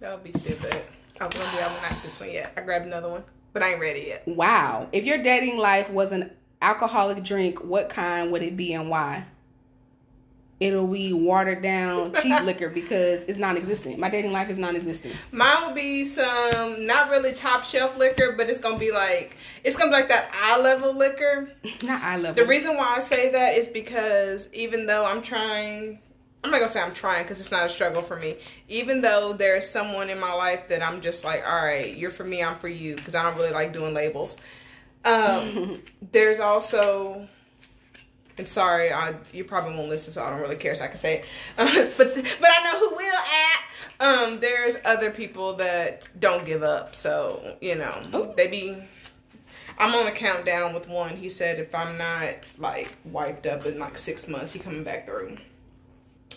That 0.00 0.12
would 0.14 0.24
be 0.24 0.38
stupid. 0.38 0.82
I 1.20 1.24
wouldn't 1.24 1.52
be 1.52 1.58
able 1.58 1.74
to 1.74 1.82
knock 1.82 2.02
this 2.02 2.20
one 2.20 2.30
yet. 2.30 2.52
I 2.56 2.60
grabbed 2.60 2.86
another 2.86 3.08
one, 3.08 3.24
but 3.52 3.62
I 3.62 3.72
ain't 3.72 3.80
ready 3.80 4.04
yet. 4.08 4.28
Wow. 4.28 4.88
If 4.92 5.04
your 5.04 5.18
dating 5.18 5.56
life 5.56 5.90
was 5.90 6.12
an 6.12 6.30
alcoholic 6.62 7.22
drink, 7.24 7.64
what 7.64 7.88
kind 7.88 8.30
would 8.32 8.42
it 8.42 8.56
be 8.56 8.72
and 8.74 8.90
why? 8.90 9.24
It'll 10.58 10.86
be 10.86 11.12
watered 11.12 11.60
down 11.62 12.14
cheap 12.14 12.42
liquor 12.42 12.70
because 12.70 13.24
it's 13.24 13.36
non-existent. 13.36 13.98
My 13.98 14.08
dating 14.08 14.32
life 14.32 14.48
is 14.48 14.56
non-existent. 14.56 15.14
Mine 15.30 15.66
will 15.66 15.74
be 15.74 16.06
some 16.06 16.86
not 16.86 17.10
really 17.10 17.34
top 17.34 17.62
shelf 17.62 17.98
liquor, 17.98 18.34
but 18.36 18.48
it's 18.48 18.58
gonna 18.58 18.78
be 18.78 18.90
like 18.90 19.36
it's 19.64 19.76
gonna 19.76 19.90
be 19.90 19.96
like 19.96 20.08
that 20.08 20.30
eye 20.32 20.58
level 20.58 20.94
liquor. 20.94 21.50
Not 21.82 22.02
eye 22.02 22.16
level. 22.16 22.42
The 22.42 22.48
reason 22.48 22.76
why 22.76 22.96
I 22.96 23.00
say 23.00 23.30
that 23.32 23.54
is 23.54 23.68
because 23.68 24.48
even 24.54 24.86
though 24.86 25.04
I'm 25.04 25.20
trying, 25.20 25.98
I'm 26.42 26.50
not 26.50 26.58
gonna 26.58 26.70
say 26.70 26.80
I'm 26.80 26.94
trying 26.94 27.24
because 27.24 27.38
it's 27.38 27.52
not 27.52 27.66
a 27.66 27.68
struggle 27.68 28.00
for 28.00 28.16
me. 28.16 28.36
Even 28.68 29.02
though 29.02 29.34
there's 29.34 29.68
someone 29.68 30.08
in 30.08 30.18
my 30.18 30.32
life 30.32 30.68
that 30.68 30.82
I'm 30.82 31.02
just 31.02 31.22
like, 31.22 31.46
all 31.46 31.62
right, 31.62 31.94
you're 31.94 32.10
for 32.10 32.24
me, 32.24 32.42
I'm 32.42 32.56
for 32.56 32.68
you, 32.68 32.96
because 32.96 33.14
I 33.14 33.22
don't 33.24 33.36
really 33.36 33.50
like 33.52 33.72
doing 33.74 33.92
labels. 33.92 34.38
Um, 35.04 35.82
there's 36.12 36.40
also, 36.40 37.28
and 38.38 38.48
sorry, 38.48 38.92
I 38.92 39.14
you 39.32 39.44
probably 39.44 39.74
won't 39.74 39.88
listen, 39.88 40.12
so 40.12 40.24
I 40.24 40.30
don't 40.30 40.40
really 40.40 40.56
care, 40.56 40.74
so 40.74 40.84
I 40.84 40.88
can 40.88 40.96
say 40.96 41.18
it. 41.18 41.26
but 41.56 42.14
but 42.14 42.50
I 42.50 42.64
know 42.64 42.78
who 42.78 42.96
will 42.96 43.14
at. 43.16 43.62
Um, 43.98 44.40
there's 44.40 44.76
other 44.84 45.10
people 45.10 45.54
that 45.54 46.06
don't 46.18 46.44
give 46.44 46.62
up, 46.62 46.94
so 46.94 47.56
you 47.60 47.76
know 47.76 48.02
Ooh. 48.14 48.34
they 48.36 48.46
be. 48.46 48.82
I'm 49.78 49.94
on 49.94 50.06
a 50.06 50.12
countdown 50.12 50.72
with 50.72 50.88
one. 50.88 51.16
He 51.16 51.28
said 51.28 51.58
if 51.58 51.74
I'm 51.74 51.98
not 51.98 52.34
like 52.58 52.96
wiped 53.04 53.46
up 53.46 53.66
in 53.66 53.78
like 53.78 53.98
six 53.98 54.26
months, 54.26 54.52
he 54.52 54.58
coming 54.58 54.84
back 54.84 55.06
through. 55.06 55.36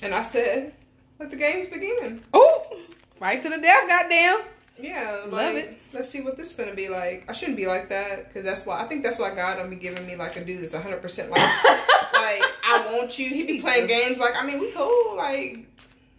And 0.01 0.13
I 0.13 0.23
said, 0.23 0.73
let 1.19 1.29
the 1.29 1.38
games 1.38 1.67
begin. 1.67 2.21
Oh, 2.33 2.79
right 3.19 3.41
to 3.41 3.49
the 3.49 3.57
death, 3.57 3.88
goddamn. 3.88 4.41
Yeah, 4.79 5.21
Love 5.23 5.31
like, 5.31 5.55
it. 5.55 5.77
Let's 5.93 6.09
see 6.09 6.21
what 6.21 6.37
this 6.37 6.51
is 6.51 6.53
gonna 6.53 6.73
be 6.73 6.89
like. 6.89 7.25
I 7.29 7.33
shouldn't 7.33 7.57
be 7.57 7.67
like 7.67 7.89
that 7.89 8.27
because 8.27 8.45
that's 8.45 8.65
why 8.65 8.81
I 8.81 8.85
think 8.85 9.03
that's 9.03 9.19
why 9.19 9.33
God 9.35 9.55
don't 9.55 9.69
be 9.69 9.75
giving 9.75 10.05
me 10.05 10.15
like 10.15 10.35
a 10.35 10.43
dude 10.43 10.63
that's 10.63 10.73
100 10.73 11.01
percent 11.01 11.29
like 11.29 11.41
like 11.63 12.43
I 12.63 12.89
want 12.91 13.19
you. 13.19 13.29
He 13.29 13.45
be 13.45 13.61
playing 13.61 13.87
games 13.87 14.19
like 14.19 14.35
I 14.41 14.45
mean 14.45 14.59
we 14.59 14.71
cool 14.71 15.15
like 15.17 15.67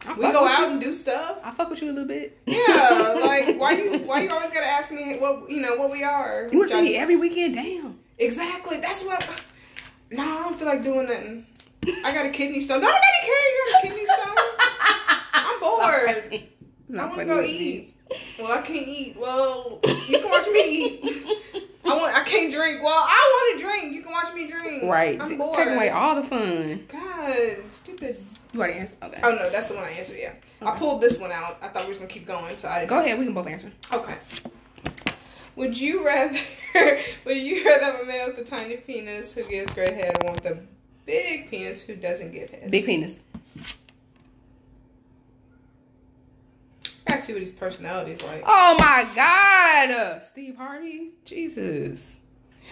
I 0.06 0.14
we 0.14 0.32
go 0.32 0.46
out 0.46 0.60
you. 0.60 0.70
and 0.72 0.80
do 0.80 0.92
stuff. 0.92 1.38
I 1.42 1.50
fuck 1.52 1.70
with 1.70 1.82
you 1.82 1.88
a 1.88 1.92
little 1.92 2.08
bit. 2.08 2.38
Yeah, 2.46 3.16
like 3.20 3.58
why 3.58 3.72
you 3.72 3.98
why 4.00 4.22
you 4.22 4.30
always 4.30 4.50
gotta 4.50 4.66
ask 4.66 4.90
me 4.90 5.16
what 5.18 5.50
you 5.50 5.60
know 5.60 5.76
what 5.76 5.90
we 5.90 6.04
are? 6.04 6.48
You 6.50 6.58
want 6.58 6.70
to 6.70 6.76
see 6.76 6.82
me 6.82 6.96
every 6.96 7.16
weekend? 7.16 7.54
Damn. 7.54 7.98
Exactly. 8.18 8.78
That's 8.78 9.02
what. 9.04 9.42
No, 10.10 10.22
I 10.22 10.42
don't 10.42 10.58
feel 10.58 10.68
like 10.68 10.82
doing 10.82 11.06
nothing. 11.06 11.46
I 12.04 12.12
got 12.12 12.26
a 12.26 12.30
kidney 12.30 12.60
stone. 12.60 12.80
Don't 12.80 12.90
nobody 12.90 13.06
care 13.22 13.34
you 13.34 13.72
got 13.72 13.84
a 13.84 13.86
kidney 13.86 14.06
stone. 14.06 14.36
I'm 15.32 15.60
bored. 15.60 15.80
Sorry. 15.80 16.50
I 16.90 16.96
Not 16.96 17.08
want 17.16 17.20
to 17.20 17.24
go 17.26 17.42
eat. 17.42 17.94
Well, 18.38 18.52
I 18.52 18.60
can't 18.62 18.88
eat. 18.88 19.16
Well, 19.18 19.80
you 20.08 20.18
can 20.18 20.30
watch 20.30 20.46
me 20.48 20.60
eat. 20.60 21.26
I 21.84 21.96
want. 21.96 22.16
I 22.16 22.22
can't 22.24 22.52
drink. 22.52 22.82
Well, 22.82 22.92
I 22.92 23.50
want 23.52 23.60
to 23.60 23.66
drink. 23.66 23.94
You 23.94 24.02
can 24.02 24.12
watch 24.12 24.34
me 24.34 24.46
drink. 24.46 24.84
Right. 24.84 25.20
I'm 25.20 25.38
bored. 25.38 25.56
Taking 25.56 25.74
away 25.74 25.88
all 25.88 26.14
the 26.14 26.22
fun. 26.22 26.84
God, 26.88 27.56
stupid. 27.72 28.16
You 28.52 28.60
already 28.60 28.78
answered. 28.78 28.98
Okay. 29.02 29.20
Oh 29.22 29.30
no, 29.30 29.50
that's 29.50 29.68
the 29.68 29.74
one 29.74 29.84
I 29.84 29.90
answered. 29.90 30.16
Yeah, 30.18 30.34
I 30.60 30.76
pulled 30.76 31.00
this 31.00 31.18
one 31.18 31.32
out. 31.32 31.58
I 31.62 31.68
thought 31.68 31.84
we 31.84 31.90
was 31.90 31.98
gonna 31.98 32.10
keep 32.10 32.26
going, 32.26 32.58
so 32.58 32.68
I 32.68 32.80
didn't. 32.80 32.90
Go 32.90 32.98
ahead. 32.98 33.18
We 33.18 33.24
can 33.24 33.34
both 33.34 33.46
answer. 33.46 33.70
Okay. 33.92 34.16
Would 35.56 35.78
you 35.78 36.06
rather 36.06 36.38
would 37.24 37.36
you 37.36 37.64
rather 37.64 37.84
have 37.84 38.00
a 38.00 38.04
man 38.04 38.28
with 38.28 38.38
a 38.38 38.44
tiny 38.44 38.76
penis 38.76 39.32
who 39.32 39.44
gives 39.44 39.70
great 39.72 39.94
head 39.94 40.16
or 40.20 40.26
one 40.26 40.34
with 40.34 40.46
a 40.46 40.58
big 41.06 41.50
penis 41.50 41.82
who 41.82 41.96
doesn't 41.96 42.32
give 42.32 42.50
head? 42.50 42.70
Big 42.70 42.86
penis. 42.86 43.22
I 46.99 46.99
gotta 47.10 47.22
see 47.22 47.32
what 47.32 47.42
his 47.42 47.52
personality 47.52 48.12
is 48.12 48.22
like. 48.24 48.42
Oh 48.46 48.76
my 48.78 49.06
God. 49.14 50.22
Steve 50.22 50.56
Harvey. 50.56 51.10
Jesus. 51.24 52.16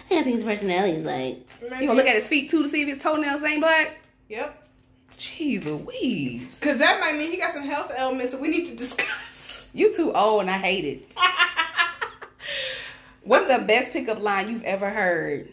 I 0.09 0.15
gotta 0.15 0.23
think 0.23 0.35
his 0.35 0.43
personality 0.43 0.97
is 0.97 1.05
like. 1.05 1.47
Maybe. 1.61 1.75
You 1.75 1.81
gonna 1.87 1.93
look 1.93 2.07
at 2.07 2.15
his 2.15 2.27
feet 2.27 2.49
too 2.49 2.63
to 2.63 2.69
see 2.69 2.81
if 2.81 2.87
his 2.87 2.99
toenails 2.99 3.43
ain't 3.43 3.61
black? 3.61 3.99
Yep. 4.29 4.67
Jeez 5.17 5.65
Louise. 5.65 6.59
Because 6.59 6.77
that 6.79 6.99
might 7.01 7.17
mean 7.17 7.31
he 7.31 7.37
got 7.37 7.51
some 7.51 7.63
health 7.63 7.91
ailments 7.97 8.33
that 8.33 8.41
we 8.41 8.47
need 8.47 8.65
to 8.65 8.75
discuss. 8.75 9.69
You 9.73 9.93
too 9.93 10.13
old 10.13 10.41
and 10.41 10.49
I 10.49 10.57
hate 10.57 10.85
it. 10.85 11.11
What's 13.23 13.45
the 13.45 13.59
best 13.59 13.91
pickup 13.91 14.21
line 14.21 14.49
you've 14.49 14.63
ever 14.63 14.89
heard? 14.89 15.49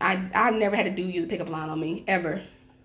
I 0.00 0.28
I've 0.34 0.54
never 0.54 0.76
had 0.76 0.84
to 0.84 0.90
do 0.90 1.02
use 1.02 1.24
a 1.24 1.28
pickup 1.28 1.48
line 1.48 1.68
on 1.68 1.80
me 1.80 2.04
ever. 2.06 2.42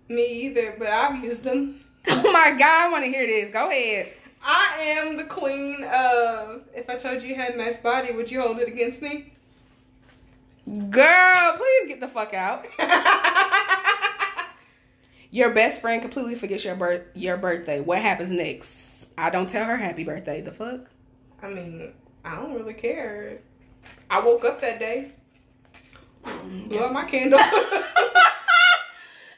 Me 0.08 0.26
either, 0.46 0.74
but 0.78 0.88
I've 0.88 1.24
used 1.24 1.44
them. 1.44 1.81
Oh 2.08 2.32
my 2.32 2.56
god, 2.58 2.88
I 2.88 2.88
want 2.90 3.04
to 3.04 3.10
hear 3.10 3.26
this. 3.26 3.52
Go 3.52 3.68
ahead. 3.68 4.12
I 4.42 4.76
am 4.98 5.16
the 5.16 5.24
queen 5.24 5.84
of. 5.84 6.62
If 6.74 6.88
I 6.90 6.96
told 6.96 7.22
you 7.22 7.28
you 7.28 7.34
had 7.34 7.54
a 7.54 7.56
nice 7.56 7.76
body, 7.76 8.12
would 8.12 8.30
you 8.30 8.40
hold 8.40 8.58
it 8.58 8.68
against 8.68 9.02
me? 9.02 9.32
Girl, 10.90 11.56
please 11.56 11.88
get 11.88 12.00
the 12.00 12.08
fuck 12.08 12.34
out. 12.34 12.66
Your 15.30 15.50
best 15.50 15.80
friend 15.80 16.02
completely 16.02 16.34
forgets 16.34 16.62
your 16.62 16.74
birth 16.74 17.04
your 17.14 17.38
birthday. 17.38 17.80
What 17.80 18.02
happens 18.02 18.30
next? 18.30 19.06
I 19.16 19.30
don't 19.30 19.48
tell 19.48 19.64
her 19.64 19.78
happy 19.78 20.04
birthday. 20.04 20.42
The 20.42 20.52
fuck? 20.52 20.80
I 21.42 21.48
mean, 21.48 21.94
I 22.22 22.36
don't 22.36 22.52
really 22.54 22.74
care. 22.74 23.38
I 24.10 24.20
woke 24.20 24.44
up 24.44 24.60
that 24.60 24.78
day, 24.78 25.12
mm, 26.24 26.68
blew 26.68 26.84
out 26.84 26.92
my 26.92 27.04
candle. 27.04 27.40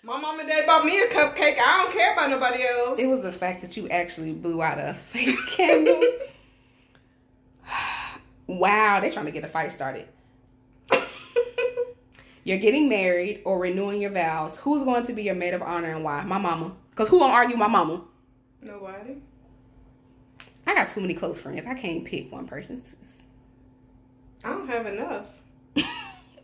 my 0.04 0.20
mom 0.20 0.38
and 0.38 0.48
dad 0.48 0.66
bought 0.66 0.84
me 0.84 1.00
a 1.00 1.06
cupcake. 1.08 1.58
I 1.58 1.82
don't 1.82 1.92
care 1.92 2.12
about 2.12 2.30
nobody 2.30 2.62
else. 2.62 2.98
It 2.98 3.06
was 3.06 3.22
the 3.22 3.32
fact 3.32 3.62
that 3.62 3.76
you 3.76 3.88
actually 3.88 4.32
blew 4.32 4.62
out 4.62 4.78
a 4.78 4.94
fake 4.94 5.38
candle. 5.48 6.02
wow, 8.46 9.00
they're 9.00 9.10
trying 9.10 9.24
to 9.26 9.32
get 9.32 9.44
a 9.44 9.48
fight 9.48 9.72
started. 9.72 10.06
You're 12.44 12.58
getting 12.58 12.88
married 12.90 13.40
or 13.44 13.58
renewing 13.58 14.02
your 14.02 14.10
vows. 14.10 14.56
Who's 14.56 14.82
going 14.82 15.06
to 15.06 15.14
be 15.14 15.22
your 15.22 15.34
maid 15.34 15.54
of 15.54 15.62
honor 15.62 15.94
and 15.94 16.04
why? 16.04 16.22
My 16.24 16.38
mama. 16.38 16.72
Cause 16.94 17.08
who 17.08 17.18
gonna 17.18 17.32
argue 17.32 17.56
my 17.56 17.66
mama? 17.66 18.02
nobody. 18.60 19.16
I 20.66 20.74
got 20.74 20.88
too 20.88 21.00
many 21.00 21.14
close 21.14 21.38
friends. 21.38 21.64
I 21.66 21.74
can't 21.74 22.04
pick 22.04 22.32
one 22.32 22.46
person. 22.46 22.80
I 24.44 24.50
don't 24.50 24.68
have 24.68 24.86
enough. 24.86 25.26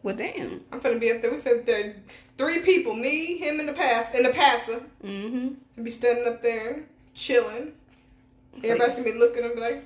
Well, 0.02 0.16
damn. 0.16 0.62
I'm 0.72 0.80
gonna 0.80 0.98
be 0.98 1.10
up 1.10 1.22
there. 1.22 1.30
We 1.30 1.38
finna 1.38 1.64
there. 1.66 1.96
Three 2.38 2.60
people, 2.60 2.94
me, 2.94 3.36
him, 3.38 3.60
and 3.60 3.68
the 3.68 3.72
past, 3.72 4.14
and 4.14 4.24
the 4.24 4.30
passer. 4.30 4.82
Mm-hmm. 5.04 5.54
And 5.76 5.84
be 5.84 5.90
standing 5.90 6.26
up 6.26 6.42
there, 6.42 6.84
chilling. 7.14 7.72
Everybody's 8.64 8.94
gonna 8.94 9.04
be 9.04 9.18
looking 9.18 9.44
and 9.44 9.54
be 9.54 9.60
like, 9.60 9.84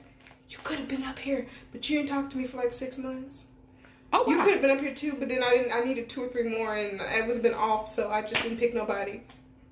"You 0.49 0.59
could 0.63 0.79
have 0.79 0.89
been 0.89 1.05
up 1.05 1.19
here, 1.19 1.47
but 1.73 1.89
you 1.89 1.99
didn't 1.99 2.11
talk 2.11 2.31
to 2.31 2.39
me 2.39 2.45
for 2.45 2.57
like 2.57 2.73
six 2.73 2.97
months. 2.99 3.47
Oh, 4.13 4.23
wow. 4.23 4.33
You 4.33 4.43
could 4.43 4.53
have 4.53 4.63
been 4.63 4.71
up 4.71 4.81
here 4.81 4.95
too, 4.95 5.17
but 5.19 5.29
then 5.29 5.43
I 5.43 5.51
didn't. 5.51 5.73
I 5.73 5.81
needed 5.81 6.09
two 6.09 6.23
or 6.23 6.29
three 6.29 6.49
more, 6.49 6.77
and 6.77 7.03
I 7.03 7.23
would 7.23 7.35
have 7.35 7.43
been 7.43 7.55
off, 7.55 7.89
so 7.89 8.11
I 8.11 8.23
just 8.23 8.43
didn't 8.43 8.59
pick 8.59 8.75
nobody." 8.75 9.23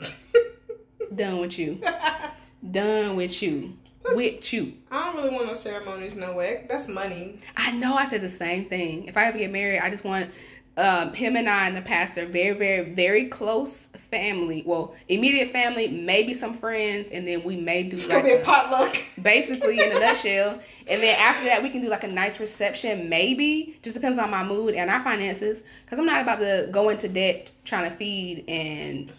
Done 1.14 1.40
with 1.40 1.58
you. 1.58 1.80
Done 2.70 3.16
with 3.16 3.42
you. 3.42 3.76
With 4.16 4.52
you. 4.52 4.74
I 4.90 5.04
don't 5.06 5.16
really 5.16 5.34
want 5.34 5.46
no 5.46 5.54
ceremonies, 5.54 6.16
no 6.16 6.32
way. 6.34 6.66
That's 6.68 6.88
money. 6.88 7.40
I 7.56 7.72
know 7.72 7.94
I 7.94 8.06
said 8.08 8.20
the 8.22 8.28
same 8.28 8.66
thing. 8.66 9.06
If 9.06 9.16
I 9.16 9.24
ever 9.26 9.38
get 9.38 9.50
married, 9.52 9.80
I 9.80 9.90
just 9.90 10.04
want 10.04 10.30
um, 10.76 11.12
him 11.12 11.36
and 11.36 11.48
I 11.48 11.66
and 11.66 11.76
the 11.76 11.82
pastor, 11.82 12.24
very, 12.26 12.56
very, 12.56 12.92
very 12.94 13.28
close 13.28 13.88
family. 14.10 14.62
Well, 14.66 14.94
immediate 15.08 15.50
family, 15.50 15.88
maybe 15.88 16.34
some 16.34 16.56
friends, 16.58 17.10
and 17.10 17.26
then 17.28 17.42
we 17.44 17.56
may 17.56 17.82
do 17.84 17.96
It's 17.96 18.08
like 18.08 18.24
a 18.24 18.40
a- 18.40 18.44
potluck. 18.44 18.96
basically 19.20 19.80
in 19.80 19.94
a 19.96 20.00
nutshell. 20.00 20.60
And 20.86 21.02
then 21.02 21.16
after 21.18 21.44
that, 21.44 21.62
we 21.62 21.70
can 21.70 21.80
do 21.82 21.88
like 21.88 22.04
a 22.04 22.08
nice 22.08 22.40
reception, 22.40 23.08
maybe. 23.08 23.78
Just 23.82 23.94
depends 23.94 24.18
on 24.18 24.30
my 24.30 24.42
mood 24.44 24.74
and 24.74 24.90
our 24.90 25.02
finances. 25.02 25.62
Because 25.84 25.98
I'm 25.98 26.06
not 26.06 26.22
about 26.22 26.40
to 26.40 26.68
go 26.70 26.88
into 26.88 27.08
debt 27.08 27.50
trying 27.64 27.90
to 27.90 27.96
feed 27.96 28.44
and 28.48 29.12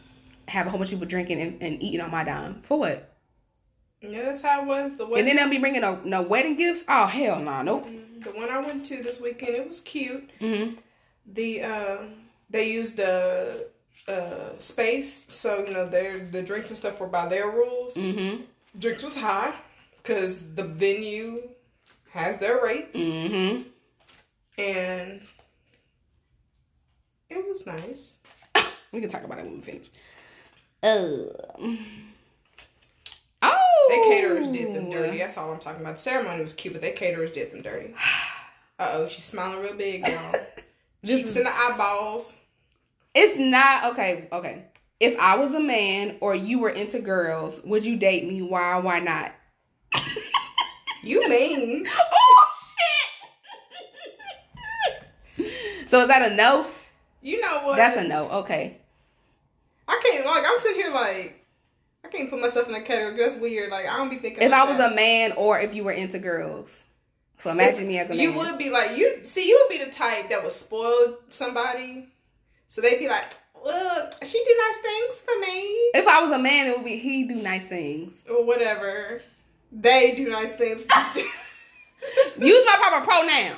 have 0.48 0.68
a 0.68 0.70
whole 0.70 0.78
bunch 0.80 0.90
of 0.92 0.96
people 1.00 1.08
drinking 1.08 1.40
and, 1.40 1.62
and 1.62 1.82
eating 1.82 2.02
on 2.02 2.12
my 2.12 2.24
dime. 2.24 2.62
For 2.64 2.78
what? 2.80 3.13
Yeah, 4.04 4.24
that's 4.24 4.42
how 4.42 4.62
it 4.62 4.68
was. 4.68 4.94
The 4.96 5.06
wedding. 5.06 5.20
And 5.20 5.28
then 5.28 5.36
they'll 5.38 5.50
be 5.50 5.60
bringing 5.60 5.82
no, 5.82 6.00
no 6.04 6.22
wedding 6.22 6.56
gifts. 6.58 6.84
Oh 6.88 7.06
hell 7.08 7.40
no, 7.40 7.62
nope. 7.62 7.88
the 8.24 8.32
one 8.32 8.50
I 8.50 8.60
went 8.60 8.86
to 8.88 9.02
this 9.02 9.22
weekend, 9.22 9.56
it 9.56 9.66
was 9.68 9.80
cute. 9.80 10.30
Mm-hmm. 10.40 10.76
The 11.34 11.62
uh, 11.64 11.98
they 12.50 12.70
used 12.70 12.98
the 12.98 13.68
uh, 14.08 14.58
space, 14.58 15.26
so 15.30 15.66
you 15.66 15.74
know 15.74 15.88
their 15.88 16.20
the 16.20 16.42
drinks 16.44 16.70
and 16.70 16.78
stuff 16.78 17.00
were 17.00 17.08
by 17.08 17.28
their 17.28 17.50
rules. 17.50 17.96
Mm-hmm. 17.96 18.42
Drinks 18.78 19.04
was 19.04 19.16
high 19.16 19.54
because 19.98 20.40
the 20.56 20.64
venue 20.64 21.48
has 22.12 22.38
their 22.38 22.62
rates, 22.62 22.98
Mm-hmm. 22.98 23.64
and 24.62 25.22
it 27.30 27.48
was 27.48 27.66
nice. 27.66 28.18
We 28.92 29.00
can 29.02 29.10
talk 29.10 29.24
about 29.24 29.40
it 29.40 29.46
when 29.46 29.56
we 29.56 29.62
finish. 29.62 29.88
Uh, 30.84 31.34
They 33.90 33.98
caterers 34.10 34.48
did 34.48 34.74
them 34.74 34.90
dirty. 34.90 35.18
That's 35.18 35.38
all 35.38 35.52
I'm 35.52 35.60
talking 35.60 35.82
about. 35.82 35.96
The 35.96 36.02
ceremony 36.02 36.42
was 36.42 36.54
cute, 36.54 36.74
but 36.74 36.82
they 36.82 36.92
caterers 36.92 37.32
did 37.32 37.52
them 37.52 37.62
dirty. 37.62 37.94
Uh 38.80 38.90
oh, 38.94 39.08
she's 39.08 39.24
smiling 39.24 39.62
real 39.62 39.76
big, 39.76 40.06
y'all. 40.08 40.34
Cheeks 41.06 41.36
in 41.36 41.44
the 41.44 41.56
eyeballs. 41.56 42.36
It's 43.14 43.38
not 43.38 43.94
okay. 43.94 44.28
Okay, 44.32 44.66
if 45.00 45.18
I 45.20 45.38
was 45.38 45.54
a 45.54 45.60
man 45.60 46.18
or 46.22 46.34
you 46.34 46.58
were 46.58 46.72
into 46.72 47.00
girls, 47.00 47.62
would 47.64 47.86
you 47.86 47.98
date 47.98 48.28
me? 48.28 48.42
Why? 48.42 48.80
Why 48.80 49.00
not? 49.00 49.32
You 51.04 51.28
mean? 51.28 51.86
oh 52.14 52.48
shit! 55.38 55.52
so 55.88 56.00
is 56.00 56.08
that 56.08 56.32
a 56.32 56.36
no? 56.36 56.66
You 57.22 57.42
know 57.42 57.64
what? 57.66 57.76
That's 57.76 57.98
a 57.98 58.08
no. 58.08 58.30
Okay. 58.30 58.78
I 59.86 60.02
can't 60.02 60.26
like. 60.26 60.44
I'm 60.48 60.60
sitting 60.60 60.78
here 60.78 60.94
like. 60.94 61.43
Can't 62.14 62.30
put 62.30 62.40
myself 62.40 62.68
in 62.68 62.74
that 62.74 62.86
category. 62.86 63.18
That's 63.18 63.36
weird. 63.40 63.72
Like 63.72 63.88
I 63.88 63.98
don't 63.98 64.10
be 64.10 64.18
thinking. 64.18 64.44
If 64.44 64.54
I 64.54 64.64
was 64.66 64.78
that. 64.78 64.92
a 64.92 64.96
man 64.96 65.32
or 65.34 65.60
if 65.60 65.74
you 65.74 65.84
were 65.84 65.92
into 65.92 66.20
girls. 66.20 66.86
So 67.40 67.50
imagine 67.50 67.88
me 67.88 68.00
as 68.00 68.10
a 68.10 68.14
man. 68.14 68.20
You 68.20 68.34
would 68.34 68.58
be 68.58 68.70
like 68.70 68.96
you. 68.98 69.20
See, 69.24 69.48
you 69.48 69.66
would 69.68 69.78
be 69.78 69.84
the 69.84 69.92
type 69.92 70.30
that 70.30 70.42
would 70.44 70.52
spoil 70.52 71.18
somebody. 71.30 72.08
So 72.68 72.82
they'd 72.82 73.00
be 73.00 73.10
like, 73.10 73.26
"Well, 73.62 74.10
she 74.26 74.44
do 74.46 74.56
nice 74.68 74.78
things 74.78 75.22
for 75.22 75.40
me, 75.40 75.58
If 75.96 76.08
I 76.08 76.22
was 76.22 76.32
a 76.32 76.40
man, 76.40 76.68
it 76.68 76.78
would 76.78 76.86
be 76.86 76.98
he 76.98 77.24
do 77.24 77.36
nice 77.36 77.66
things. 77.66 78.14
or 78.30 78.46
whatever. 78.46 79.22
They 79.72 80.14
do 80.16 80.30
nice 80.30 80.54
things. 80.54 80.86
Use 82.40 82.66
my 82.66 82.76
proper 82.78 83.06
pronoun. 83.06 83.56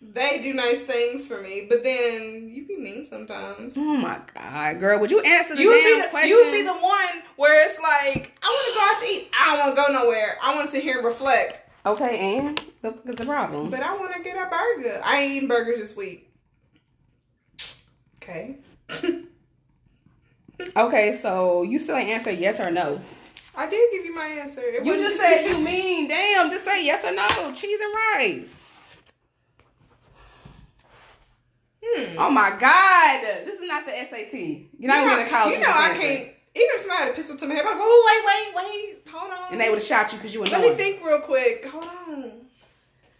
They 0.00 0.42
do 0.42 0.52
nice 0.52 0.82
things 0.82 1.26
for 1.26 1.40
me, 1.40 1.66
but 1.68 1.82
then 1.82 2.50
you 2.52 2.66
be 2.66 2.76
mean 2.76 3.06
sometimes. 3.08 3.76
Oh 3.76 3.96
my 3.96 4.20
god, 4.34 4.80
girl, 4.80 5.00
would 5.00 5.10
you 5.10 5.20
answer 5.20 5.54
the 5.54 5.62
You 5.62 5.68
would 5.68 5.82
damn 5.82 6.12
be 6.12 6.20
the, 6.22 6.28
you 6.28 6.44
would 6.44 6.52
be 6.52 6.62
the 6.62 6.74
one 6.74 7.22
where 7.36 7.64
it's 7.64 7.78
like, 7.78 8.38
I 8.42 8.48
want 8.48 8.66
to 8.68 8.74
go 8.74 8.94
out 8.94 9.00
to 9.00 9.06
eat. 9.06 9.30
I 9.38 9.56
don't 9.56 9.66
want 9.66 9.76
to 9.76 9.82
go 9.82 10.04
nowhere. 10.04 10.38
I 10.42 10.54
want 10.54 10.66
to 10.66 10.70
sit 10.70 10.82
here 10.82 10.96
and 10.98 11.06
reflect. 11.06 11.60
Okay, 11.84 12.38
and 12.38 12.60
the, 12.82 12.90
what's 12.90 13.18
the 13.18 13.24
problem? 13.26 13.70
But 13.70 13.82
I 13.82 13.96
want 13.96 14.14
to 14.14 14.22
get 14.22 14.36
a 14.36 14.50
burger. 14.50 15.00
I 15.04 15.20
ain't 15.20 15.32
eating 15.32 15.48
burgers 15.48 15.78
this 15.78 15.96
week. 15.96 16.30
Okay. 18.22 18.58
Okay, 20.74 21.18
so 21.20 21.62
you 21.62 21.78
still 21.78 21.96
ain't 21.96 22.08
answer 22.08 22.30
yes 22.30 22.60
or 22.60 22.70
no. 22.70 23.00
I 23.54 23.68
did 23.68 23.90
give 23.92 24.04
you 24.04 24.14
my 24.14 24.24
answer. 24.24 24.60
It 24.60 24.84
You 24.84 24.96
just 24.96 25.18
said 25.18 25.46
you 25.46 25.58
mean. 25.58 26.08
Damn, 26.08 26.50
just 26.50 26.64
say 26.64 26.84
yes 26.84 27.04
or 27.04 27.12
no. 27.12 27.52
Cheese 27.52 27.78
and 27.80 27.94
rice. 27.94 28.62
Hmm. 31.96 32.18
Oh 32.18 32.30
my 32.30 32.50
god, 32.50 33.46
this 33.46 33.60
is 33.60 33.68
not 33.68 33.86
the 33.86 33.92
SAT. 33.92 34.34
You're 34.78 34.88
not 34.88 35.00
you 35.00 35.06
know, 35.06 35.12
even 35.12 35.24
in 35.24 35.28
college. 35.28 35.54
You 35.54 35.60
know 35.60 35.70
I 35.70 35.94
can't. 35.94 36.30
Even 36.56 36.70
if 36.74 36.80
somebody 36.80 37.02
had 37.02 37.12
a 37.12 37.14
pistol 37.14 37.36
to 37.36 37.46
my 37.46 37.54
head, 37.54 37.64
I'm 37.66 37.72
like, 37.72 37.78
oh 37.80 38.52
wait, 38.54 38.64
wait, 38.64 38.64
wait, 38.64 39.12
hold 39.12 39.30
on. 39.30 39.52
And 39.52 39.60
they 39.60 39.68
would 39.68 39.78
have 39.78 39.86
shot 39.86 40.12
you 40.12 40.18
because 40.18 40.32
you 40.32 40.40
were 40.40 40.46
Let 40.46 40.60
me 40.60 40.74
think 40.74 41.04
real 41.04 41.20
quick. 41.20 41.66
Hold 41.66 41.84
on. 41.84 42.32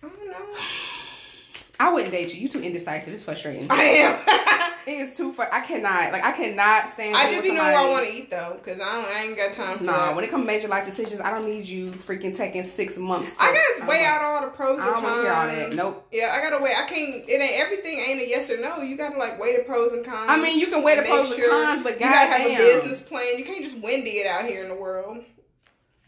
I 0.02 0.08
don't 0.08 0.30
know. 0.30 0.58
I 1.80 1.92
wouldn't 1.92 2.12
date 2.12 2.34
you. 2.34 2.40
You 2.40 2.48
too 2.48 2.60
indecisive. 2.60 3.12
It's 3.12 3.24
frustrating. 3.24 3.66
I 3.70 3.82
am. 3.82 4.62
It 4.86 4.92
is 4.92 5.14
too 5.14 5.32
fr- 5.32 5.42
I 5.50 5.62
cannot. 5.62 6.12
Like 6.12 6.24
I 6.24 6.30
cannot 6.30 6.88
stand. 6.88 7.16
I 7.16 7.28
do 7.28 7.36
with 7.38 7.46
know 7.46 7.54
where 7.64 7.76
I 7.76 7.90
want 7.90 8.06
to 8.06 8.12
eat 8.12 8.30
though, 8.30 8.54
because 8.62 8.80
I 8.80 8.84
don't. 8.92 9.04
I 9.04 9.24
ain't 9.24 9.36
got 9.36 9.52
time 9.52 9.78
for 9.78 9.84
Nah, 9.84 9.92
that. 10.06 10.14
when 10.14 10.22
it 10.24 10.30
comes 10.30 10.42
to 10.44 10.46
major 10.46 10.68
life 10.68 10.84
decisions, 10.84 11.20
I 11.20 11.30
don't 11.30 11.44
need 11.44 11.66
you 11.66 11.88
freaking 11.88 12.32
taking 12.32 12.64
six 12.64 12.96
months. 12.96 13.34
to- 13.36 13.42
I 13.42 13.46
gotta 13.78 13.90
weigh 13.90 14.06
I'm 14.06 14.14
out 14.14 14.22
all 14.22 14.40
the 14.42 14.46
pros 14.56 14.80
I 14.80 14.84
and 14.86 14.94
don't 14.94 15.02
cons. 15.04 15.28
all 15.28 15.46
that. 15.48 15.72
Nope. 15.72 16.06
Yeah, 16.12 16.34
I 16.38 16.40
gotta 16.48 16.62
weigh. 16.62 16.74
I 16.76 16.84
can't. 16.86 17.28
It 17.28 17.40
ain't 17.40 17.60
everything. 17.60 17.98
Ain't 17.98 18.20
a 18.20 18.28
yes 18.28 18.48
or 18.48 18.58
no. 18.60 18.80
You 18.82 18.96
gotta 18.96 19.18
like 19.18 19.40
weigh 19.40 19.56
the 19.56 19.64
pros 19.64 19.92
and 19.92 20.04
cons. 20.04 20.30
I 20.30 20.40
mean, 20.40 20.60
you 20.60 20.68
can 20.68 20.84
weigh 20.84 20.94
the 20.94 21.02
pros 21.02 21.32
and 21.32 21.42
cons, 21.50 21.82
but 21.82 21.94
you 21.94 21.98
gotta 22.00 22.30
have 22.38 22.46
a 22.48 22.56
business 22.56 23.00
plan. 23.00 23.38
You 23.38 23.44
can't 23.44 23.64
just 23.64 23.78
Wendy 23.78 24.10
it 24.18 24.26
out 24.28 24.44
here 24.44 24.62
in 24.62 24.68
the 24.68 24.76
world. 24.76 25.18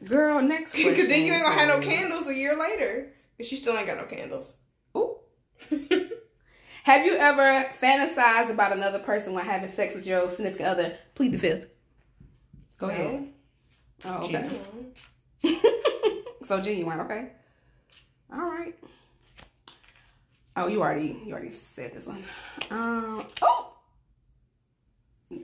Girl, 0.05 0.41
next. 0.41 0.75
Because 0.77 1.09
then 1.09 1.25
you 1.25 1.33
ain't 1.33 1.43
gonna 1.43 1.59
have 1.59 1.69
no 1.69 1.81
candles 1.81 2.29
a 2.29 2.35
year 2.35 2.57
later. 2.57 3.13
Because 3.37 3.49
she 3.51 3.57
still 3.57 3.77
ain't 3.77 3.87
got 3.89 3.97
no 3.97 4.05
candles. 4.05 4.55
Have 6.89 7.05
you 7.05 7.17
ever 7.19 7.69
fantasized 7.79 8.49
about 8.49 8.73
another 8.73 8.99
person 8.99 9.35
while 9.35 9.45
having 9.45 9.69
sex 9.69 9.95
with 9.95 10.07
your 10.07 10.27
significant 10.31 10.71
other? 10.71 10.97
Plead 11.15 11.33
the 11.33 11.39
fifth. 11.39 11.67
Go 12.79 12.89
ahead. 12.89 13.29
Oh, 14.07 14.25
okay. 14.25 14.49
So 16.45 16.63
genuine, 16.63 17.01
okay. 17.01 17.33
All 18.33 18.39
right. 18.39 18.75
Oh, 20.57 20.67
you 20.67 20.81
already 20.81 21.21
you 21.27 21.33
already 21.35 21.51
said 21.51 21.93
this 21.93 22.07
one. 22.07 22.25
Um. 22.71 23.27
Oh. 23.43 23.75
Okay, 25.31 25.41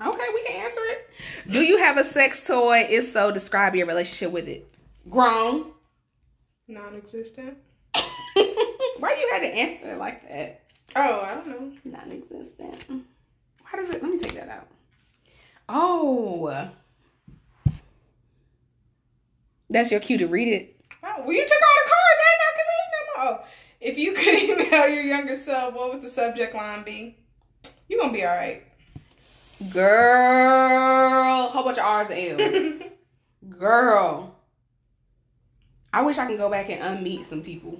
we 0.00 0.44
can 0.46 0.64
answer 0.64 0.80
it. 0.80 1.10
Do 1.50 1.62
you 1.62 1.76
have 1.76 1.98
a 1.98 2.04
sex 2.04 2.46
toy? 2.46 2.86
If 2.88 3.04
so, 3.04 3.30
describe 3.30 3.74
your 3.74 3.86
relationship 3.86 4.32
with 4.32 4.48
it. 4.48 4.66
Grown. 5.10 5.72
Non-existent. 6.68 7.58
Why 7.94 9.14
you 9.20 9.28
had 9.30 9.40
to 9.40 9.54
answer 9.54 9.92
it 9.92 9.98
like 9.98 10.26
that? 10.26 10.62
Oh, 10.94 11.20
I 11.20 11.34
don't 11.34 11.46
know. 11.48 11.72
Non-existent. 11.84 12.84
Why 12.88 13.80
does 13.80 13.90
it? 13.90 14.02
Let 14.02 14.12
me 14.12 14.18
take 14.18 14.34
that 14.34 14.48
out. 14.48 14.68
Oh. 15.68 16.68
That's 19.68 19.90
your 19.90 20.00
cue 20.00 20.18
to 20.18 20.26
read 20.26 20.48
it. 20.48 20.76
Oh, 21.02 21.22
well, 21.22 21.32
you 21.32 21.42
took 21.42 21.58
all 21.62 21.84
the 21.84 21.90
cards. 21.90 22.20
I 22.22 22.28
ain't 22.32 22.42
not 22.44 22.56
gonna 22.56 22.72
read 22.72 22.92
them. 22.92 23.42
Oh, 23.44 23.46
if 23.80 23.98
you 23.98 24.12
could 24.12 24.34
email 24.70 24.88
your 24.88 25.02
younger 25.02 25.34
self, 25.36 25.74
what 25.74 25.92
would 25.92 26.02
the 26.02 26.08
subject 26.08 26.54
line 26.54 26.82
be? 26.84 27.16
You 27.88 27.98
gonna 28.00 28.12
be 28.12 28.24
all 28.24 28.34
right. 28.36 28.62
Girl, 29.72 31.48
whole 31.48 31.64
bunch 31.64 31.78
of 31.78 31.84
R's 31.84 32.10
and 32.10 32.40
L's. 32.40 32.82
Girl, 33.58 34.34
I 35.92 36.02
wish 36.02 36.18
I 36.18 36.26
can 36.26 36.36
go 36.36 36.50
back 36.50 36.68
and 36.70 36.80
unmeet 36.82 37.28
some 37.28 37.42
people. 37.42 37.78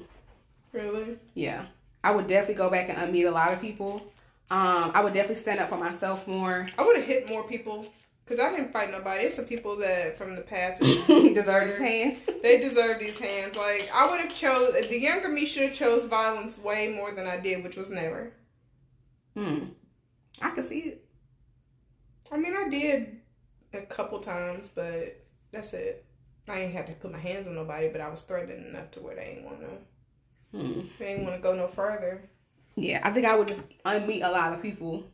really? 0.72 1.18
Yeah, 1.34 1.66
I 2.04 2.12
would 2.12 2.26
definitely 2.26 2.54
go 2.54 2.70
back 2.70 2.88
and 2.88 2.98
unmeet 2.98 3.26
a 3.26 3.30
lot 3.30 3.52
of 3.52 3.60
people. 3.60 4.12
Um, 4.50 4.92
I 4.94 5.02
would 5.02 5.12
definitely 5.12 5.42
stand 5.42 5.60
up 5.60 5.68
for 5.68 5.78
myself 5.78 6.26
more. 6.28 6.68
I 6.78 6.84
would 6.84 6.96
have 6.96 7.04
hit 7.04 7.28
more 7.28 7.42
people 7.42 7.92
because 8.24 8.38
I 8.38 8.50
didn't 8.50 8.72
fight 8.72 8.90
nobody. 8.90 9.22
There's 9.22 9.34
some 9.34 9.44
people 9.44 9.76
that 9.76 10.16
from 10.16 10.36
the 10.36 10.42
past 10.42 10.82
He 10.82 11.34
deserved 11.34 11.70
his 11.70 11.78
hand. 11.78 12.18
They 12.42 12.58
deserve 12.58 13.00
these 13.00 13.18
hands. 13.18 13.56
Like 13.56 13.90
I 13.92 14.08
would 14.08 14.20
have 14.20 14.34
chose 14.34 14.74
the 14.88 14.98
younger 14.98 15.28
me 15.28 15.46
should 15.46 15.62
have 15.64 15.72
chose 15.72 16.04
violence 16.04 16.58
way 16.58 16.94
more 16.94 17.12
than 17.14 17.26
I 17.26 17.38
did, 17.38 17.64
which 17.64 17.76
was 17.76 17.90
never. 17.90 18.32
Hmm, 19.34 19.64
I 20.40 20.50
can 20.50 20.64
see 20.64 20.80
it. 20.80 21.04
I 22.32 22.36
mean, 22.36 22.54
I 22.56 22.68
did 22.68 23.20
a 23.72 23.82
couple 23.82 24.18
times, 24.20 24.68
but 24.72 25.20
that's 25.52 25.72
it. 25.72 26.04
I 26.48 26.60
ain't 26.60 26.72
had 26.72 26.86
to 26.86 26.92
put 26.94 27.12
my 27.12 27.18
hands 27.18 27.46
on 27.46 27.54
nobody, 27.54 27.88
but 27.88 28.00
I 28.00 28.08
was 28.08 28.22
threatened 28.22 28.66
enough 28.66 28.90
to 28.92 29.00
where 29.00 29.16
they 29.16 29.36
ain't 29.36 29.44
want 29.44 29.60
to. 29.60 29.68
Hmm. 30.56 30.80
They 30.98 31.14
ain't 31.14 31.24
want 31.24 31.36
to 31.36 31.42
go 31.42 31.54
no 31.54 31.68
further. 31.68 32.22
Yeah, 32.76 33.00
I 33.02 33.10
think 33.10 33.26
I 33.26 33.34
would 33.34 33.48
just 33.48 33.62
unmeet 33.84 34.24
a 34.24 34.30
lot 34.30 34.52
of 34.52 34.62
people 34.62 35.04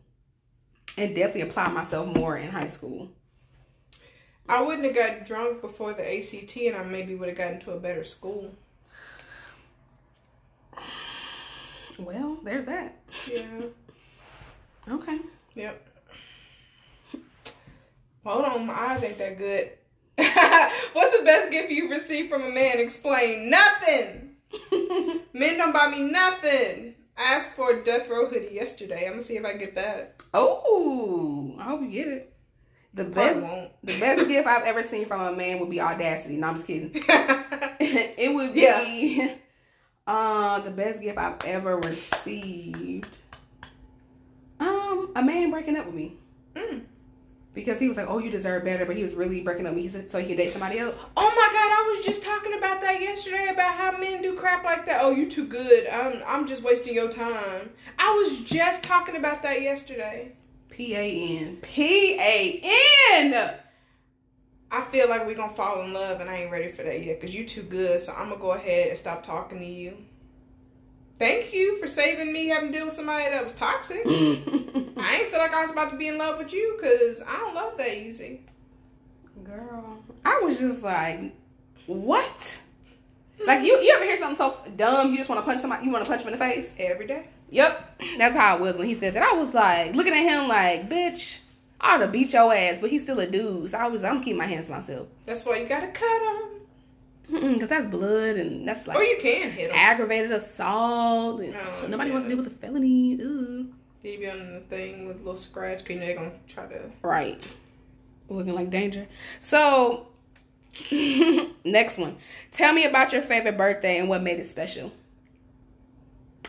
and 0.96 1.14
definitely 1.14 1.42
apply 1.42 1.68
myself 1.68 2.06
more 2.14 2.36
in 2.36 2.50
high 2.50 2.66
school. 2.66 3.08
I 4.48 4.60
wouldn't 4.62 4.84
have 4.84 4.94
got 4.94 5.26
drunk 5.26 5.60
before 5.60 5.92
the 5.94 6.18
ACT, 6.18 6.56
and 6.56 6.76
I 6.76 6.82
maybe 6.82 7.14
would 7.14 7.28
have 7.28 7.38
gotten 7.38 7.60
to 7.60 7.72
a 7.72 7.80
better 7.80 8.04
school. 8.04 8.52
Well, 11.98 12.38
there's 12.42 12.64
that. 12.64 12.96
Yeah. 13.30 13.46
Okay. 14.88 15.18
Yep. 15.54 15.88
Hold 18.24 18.44
on, 18.44 18.66
my 18.66 18.74
eyes 18.74 19.02
ain't 19.02 19.18
that 19.18 19.38
good. 19.38 19.70
What's 20.92 21.18
the 21.18 21.24
best 21.24 21.50
gift 21.50 21.70
you've 21.70 21.90
received 21.90 22.30
from 22.30 22.42
a 22.42 22.50
man? 22.50 22.78
Explain. 22.78 23.50
Nothing. 23.50 24.21
Men 25.32 25.58
don't 25.58 25.72
buy 25.72 25.88
me 25.90 26.00
nothing. 26.02 26.94
I 27.16 27.34
asked 27.34 27.50
for 27.52 27.70
a 27.70 27.84
death 27.84 28.08
row 28.08 28.28
hoodie 28.28 28.54
yesterday. 28.54 29.04
I'm 29.06 29.12
gonna 29.12 29.22
see 29.22 29.36
if 29.36 29.44
I 29.44 29.52
get 29.54 29.74
that. 29.76 30.22
Oh, 30.34 31.54
I 31.58 31.64
hope 31.64 31.82
you 31.82 31.88
get 31.90 32.08
it. 32.08 32.32
The 32.94 33.04
best, 33.04 33.40
the 33.82 33.98
best 34.00 34.28
gift 34.28 34.46
I've 34.46 34.64
ever 34.64 34.82
seen 34.82 35.06
from 35.06 35.20
a 35.22 35.32
man 35.32 35.58
would 35.60 35.70
be 35.70 35.80
audacity. 35.80 36.36
No, 36.36 36.48
I'm 36.48 36.54
just 36.56 36.66
kidding. 36.66 36.90
it 36.94 38.34
would 38.34 38.52
be, 38.52 38.60
Yeah. 38.62 39.34
uh, 40.06 40.60
the 40.60 40.70
best 40.70 41.00
gift 41.00 41.16
I've 41.18 41.42
ever 41.44 41.78
received. 41.78 43.06
Um, 44.60 45.12
a 45.16 45.22
man 45.22 45.50
breaking 45.50 45.76
up 45.76 45.86
with 45.86 45.94
me 45.94 46.16
Mm. 46.54 46.82
Because 47.54 47.78
he 47.78 47.88
was 47.88 47.96
like, 47.96 48.08
"Oh, 48.08 48.18
you 48.18 48.30
deserve 48.30 48.64
better," 48.64 48.86
but 48.86 48.96
he 48.96 49.02
was 49.02 49.14
really 49.14 49.40
breaking 49.42 49.66
up 49.66 49.74
with 49.74 49.94
me 49.94 50.08
so 50.08 50.18
he 50.20 50.28
could 50.28 50.36
date 50.36 50.52
somebody 50.52 50.78
else. 50.78 51.10
Oh 51.16 51.28
my 51.28 51.48
god, 51.52 51.70
I 51.70 51.94
was 51.94 52.04
just 52.04 52.22
talking 52.22 52.56
about 52.56 52.80
that 52.80 53.00
yesterday 53.00 53.48
about 53.50 53.74
how 53.74 53.98
men 53.98 54.22
do 54.22 54.34
crap 54.34 54.64
like 54.64 54.86
that. 54.86 55.00
Oh, 55.02 55.10
you 55.10 55.28
too 55.30 55.46
good. 55.46 55.86
I'm 55.88 56.22
I'm 56.26 56.46
just 56.46 56.62
wasting 56.62 56.94
your 56.94 57.10
time. 57.10 57.70
I 57.98 58.14
was 58.14 58.40
just 58.40 58.82
talking 58.82 59.16
about 59.16 59.42
that 59.42 59.62
yesterday. 59.62 60.32
P 60.70 60.94
A 60.94 61.38
N 61.40 61.58
P 61.60 62.18
A 62.18 62.60
N. 63.12 63.54
I 64.70 64.80
feel 64.80 65.06
like 65.10 65.26
we're 65.26 65.34
gonna 65.34 65.52
fall 65.52 65.82
in 65.82 65.92
love 65.92 66.20
and 66.20 66.30
I 66.30 66.36
ain't 66.36 66.50
ready 66.50 66.72
for 66.72 66.82
that 66.82 67.04
yet 67.04 67.20
because 67.20 67.34
you 67.34 67.46
too 67.46 67.62
good. 67.62 68.00
So 68.00 68.14
I'm 68.14 68.30
gonna 68.30 68.40
go 68.40 68.52
ahead 68.52 68.88
and 68.88 68.96
stop 68.96 69.22
talking 69.22 69.58
to 69.58 69.66
you. 69.66 69.98
Thank 71.22 71.52
you 71.52 71.78
for 71.80 71.86
saving 71.86 72.32
me 72.32 72.48
having 72.48 72.72
to 72.72 72.78
deal 72.78 72.86
with 72.86 72.94
somebody 72.94 73.30
that 73.30 73.44
was 73.44 73.52
toxic. 73.52 74.02
I 74.06 74.08
ain't 74.08 75.30
feel 75.30 75.38
like 75.38 75.54
I 75.54 75.62
was 75.62 75.70
about 75.70 75.92
to 75.92 75.96
be 75.96 76.08
in 76.08 76.18
love 76.18 76.36
with 76.36 76.52
you 76.52 76.76
because 76.76 77.22
I 77.24 77.38
don't 77.38 77.54
love 77.54 77.78
that 77.78 77.96
easy. 77.96 78.40
Girl, 79.44 80.02
I 80.24 80.40
was 80.42 80.58
just 80.58 80.82
like, 80.82 81.32
what? 81.86 82.60
Like 83.46 83.64
you, 83.64 83.80
you 83.80 83.94
ever 83.94 84.04
hear 84.04 84.16
something 84.16 84.36
so 84.36 84.56
dumb? 84.74 85.12
You 85.12 85.18
just 85.18 85.28
want 85.28 85.40
to 85.40 85.44
punch 85.44 85.60
somebody. 85.60 85.86
You 85.86 85.92
want 85.92 86.04
to 86.04 86.10
punch 86.10 86.22
him 86.22 86.26
in 86.26 86.32
the 86.32 86.38
face. 86.38 86.74
Every 86.76 87.06
day. 87.06 87.28
Yep, 87.50 88.00
that's 88.18 88.34
how 88.34 88.56
it 88.56 88.60
was 88.60 88.76
when 88.76 88.88
he 88.88 88.96
said 88.96 89.14
that. 89.14 89.22
I 89.22 89.34
was 89.34 89.54
like 89.54 89.94
looking 89.94 90.14
at 90.14 90.22
him 90.22 90.48
like, 90.48 90.90
bitch, 90.90 91.36
I 91.80 91.94
ought 91.94 91.98
to 91.98 92.08
beat 92.08 92.32
your 92.32 92.52
ass, 92.52 92.78
but 92.80 92.90
he's 92.90 93.04
still 93.04 93.20
a 93.20 93.28
dude. 93.28 93.70
So 93.70 93.78
I 93.78 93.86
was, 93.86 94.02
I'm 94.02 94.24
keeping 94.24 94.38
my 94.38 94.46
hands 94.46 94.66
to 94.66 94.72
myself, 94.72 95.06
That's 95.24 95.46
why 95.46 95.58
you 95.58 95.68
gotta 95.68 95.86
cut 95.86 96.20
them. 96.20 96.51
Because 97.30 97.68
that's 97.68 97.86
blood 97.86 98.36
and 98.36 98.66
that's 98.68 98.86
like 98.86 98.96
Or 98.96 99.02
you 99.02 99.18
can 99.20 99.50
hit 99.50 99.68
them. 99.70 99.76
aggravated 99.78 100.32
assault. 100.32 101.40
And 101.40 101.54
Oh, 101.54 101.86
nobody 101.88 102.08
yeah. 102.10 102.14
wants 102.14 102.26
to 102.28 102.34
deal 102.34 102.42
with 102.44 102.52
a 102.52 102.56
felony. 102.58 103.14
Ooh. 103.20 103.72
You 104.02 104.18
be 104.18 104.28
on 104.28 104.52
the 104.54 104.60
thing 104.60 105.06
with 105.06 105.16
a 105.16 105.18
little 105.20 105.36
scratch? 105.36 105.80
Cause 105.80 105.90
you 105.90 105.96
know 106.00 106.06
they're 106.06 106.16
gonna 106.16 106.32
try 106.48 106.66
to. 106.66 106.90
Right. 107.02 107.54
Looking 108.28 108.54
like 108.54 108.70
danger. 108.70 109.06
So, 109.40 110.08
next 111.64 111.98
one. 111.98 112.16
Tell 112.50 112.72
me 112.72 112.84
about 112.84 113.12
your 113.12 113.22
favorite 113.22 113.56
birthday 113.56 113.98
and 113.98 114.08
what 114.08 114.22
made 114.22 114.40
it 114.40 114.46
special. 114.46 114.92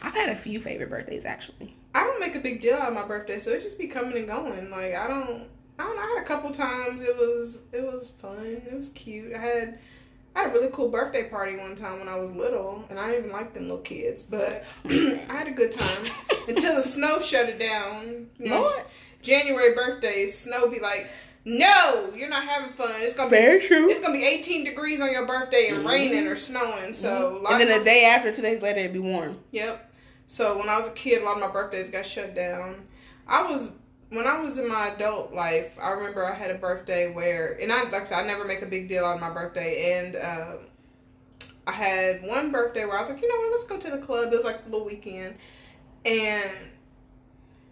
I've 0.02 0.14
had 0.16 0.30
a 0.30 0.36
few 0.36 0.60
favorite 0.60 0.90
birthdays 0.90 1.26
actually. 1.26 1.76
I 1.96 2.04
don't 2.04 2.20
make 2.20 2.36
a 2.36 2.40
big 2.40 2.60
deal 2.62 2.76
out 2.76 2.88
of 2.90 2.94
my 2.94 3.06
birthday, 3.06 3.38
so 3.38 3.52
it 3.52 3.62
just 3.62 3.78
be 3.78 3.88
coming 3.88 4.18
and 4.18 4.28
going. 4.28 4.70
Like 4.70 4.96
I 4.96 5.08
don't. 5.08 5.44
I 5.80 5.84
don't 5.84 5.96
know. 5.96 6.02
I 6.02 6.14
had 6.16 6.24
a 6.24 6.26
couple 6.28 6.52
times. 6.52 7.02
It 7.02 7.16
was 7.16 7.62
it 7.72 7.82
was 7.84 8.12
fun. 8.20 8.62
It 8.66 8.74
was 8.74 8.90
cute. 8.90 9.34
I 9.34 9.40
had 9.40 9.80
I 10.36 10.40
had 10.40 10.50
a 10.50 10.54
really 10.54 10.70
cool 10.72 10.90
birthday 10.90 11.30
party 11.30 11.58
one 11.58 11.76
time 11.76 12.00
when 12.00 12.08
I 12.08 12.18
was 12.18 12.34
little, 12.34 12.84
and 12.90 13.00
I 13.00 13.08
didn't 13.08 13.26
even 13.26 13.32
like 13.32 13.54
them 13.54 13.64
little 13.64 13.78
kids, 13.80 14.24
but 14.24 14.64
I 14.86 15.26
had 15.28 15.48
a 15.48 15.52
good 15.52 15.72
time 15.72 16.06
until 16.48 16.76
the 16.76 16.82
snow 16.82 17.22
shut 17.22 17.50
it 17.50 17.60
down. 17.60 18.28
You 18.40 18.50
know, 18.50 18.62
Lord. 18.62 18.84
January 19.22 19.76
birthdays, 19.76 20.38
snow 20.38 20.70
be 20.70 20.80
like, 20.80 21.10
no, 21.46 22.12
you're 22.16 22.30
not 22.30 22.46
having 22.46 22.74
fun. 22.74 22.94
It's 22.96 23.14
gonna 23.14 23.30
be 23.30 23.36
Very 23.36 23.60
true. 23.60 23.90
it's 23.90 24.00
gonna 24.00 24.14
be 24.14 24.24
18 24.24 24.64
degrees 24.64 25.02
on 25.02 25.12
your 25.12 25.28
birthday 25.28 25.68
and 25.68 25.80
mm-hmm. 25.80 25.88
raining 25.88 26.28
or 26.28 26.36
snowing. 26.36 26.94
So 26.94 27.10
mm-hmm. 27.10 27.44
lot 27.44 27.54
And 27.54 27.62
then 27.62 27.68
the 27.70 27.78
my- 27.80 27.84
day 27.84 28.06
after, 28.06 28.34
two 28.34 28.42
days 28.42 28.62
later, 28.62 28.80
it'd 28.80 28.94
be 28.94 29.00
warm. 29.00 29.40
Yep. 29.52 29.92
So 30.26 30.58
when 30.58 30.70
I 30.70 30.78
was 30.78 30.88
a 30.88 30.92
kid, 30.92 31.22
a 31.22 31.26
lot 31.26 31.36
of 31.36 31.42
my 31.42 31.52
birthdays 31.52 31.90
got 31.90 32.06
shut 32.06 32.34
down. 32.34 32.88
I 33.28 33.50
was 33.50 33.72
when 34.14 34.28
I 34.28 34.40
was 34.40 34.58
in 34.58 34.68
my 34.68 34.88
adult 34.88 35.34
life. 35.34 35.78
I 35.82 35.92
remember 35.92 36.26
I 36.26 36.36
had 36.36 36.52
a 36.52 36.56
birthday 36.56 37.12
where, 37.12 37.58
and 37.62 37.72
I 37.72 37.84
like 37.84 37.94
I 37.94 38.04
said, 38.04 38.20
I 38.20 38.28
never 38.28 38.46
make 38.46 38.62
a 38.62 38.68
big 38.68 38.88
deal 38.88 39.06
out 39.06 39.16
of 39.16 39.22
my 39.22 39.30
birthday. 39.30 39.98
And 39.98 40.16
um, 40.16 41.50
I 41.68 41.72
had 41.72 42.24
one 42.24 42.52
birthday 42.52 42.86
where 42.86 42.98
I 42.98 43.02
was 43.02 43.10
like, 43.10 43.22
you 43.22 43.30
know 43.30 43.36
what, 43.36 43.52
let's 43.52 43.64
go 43.64 43.78
to 43.78 43.98
the 43.98 44.06
club. 44.06 44.32
It 44.32 44.36
was 44.36 44.46
like 44.46 44.62
a 44.66 44.70
little 44.70 44.86
weekend, 44.86 45.36
and 46.06 46.52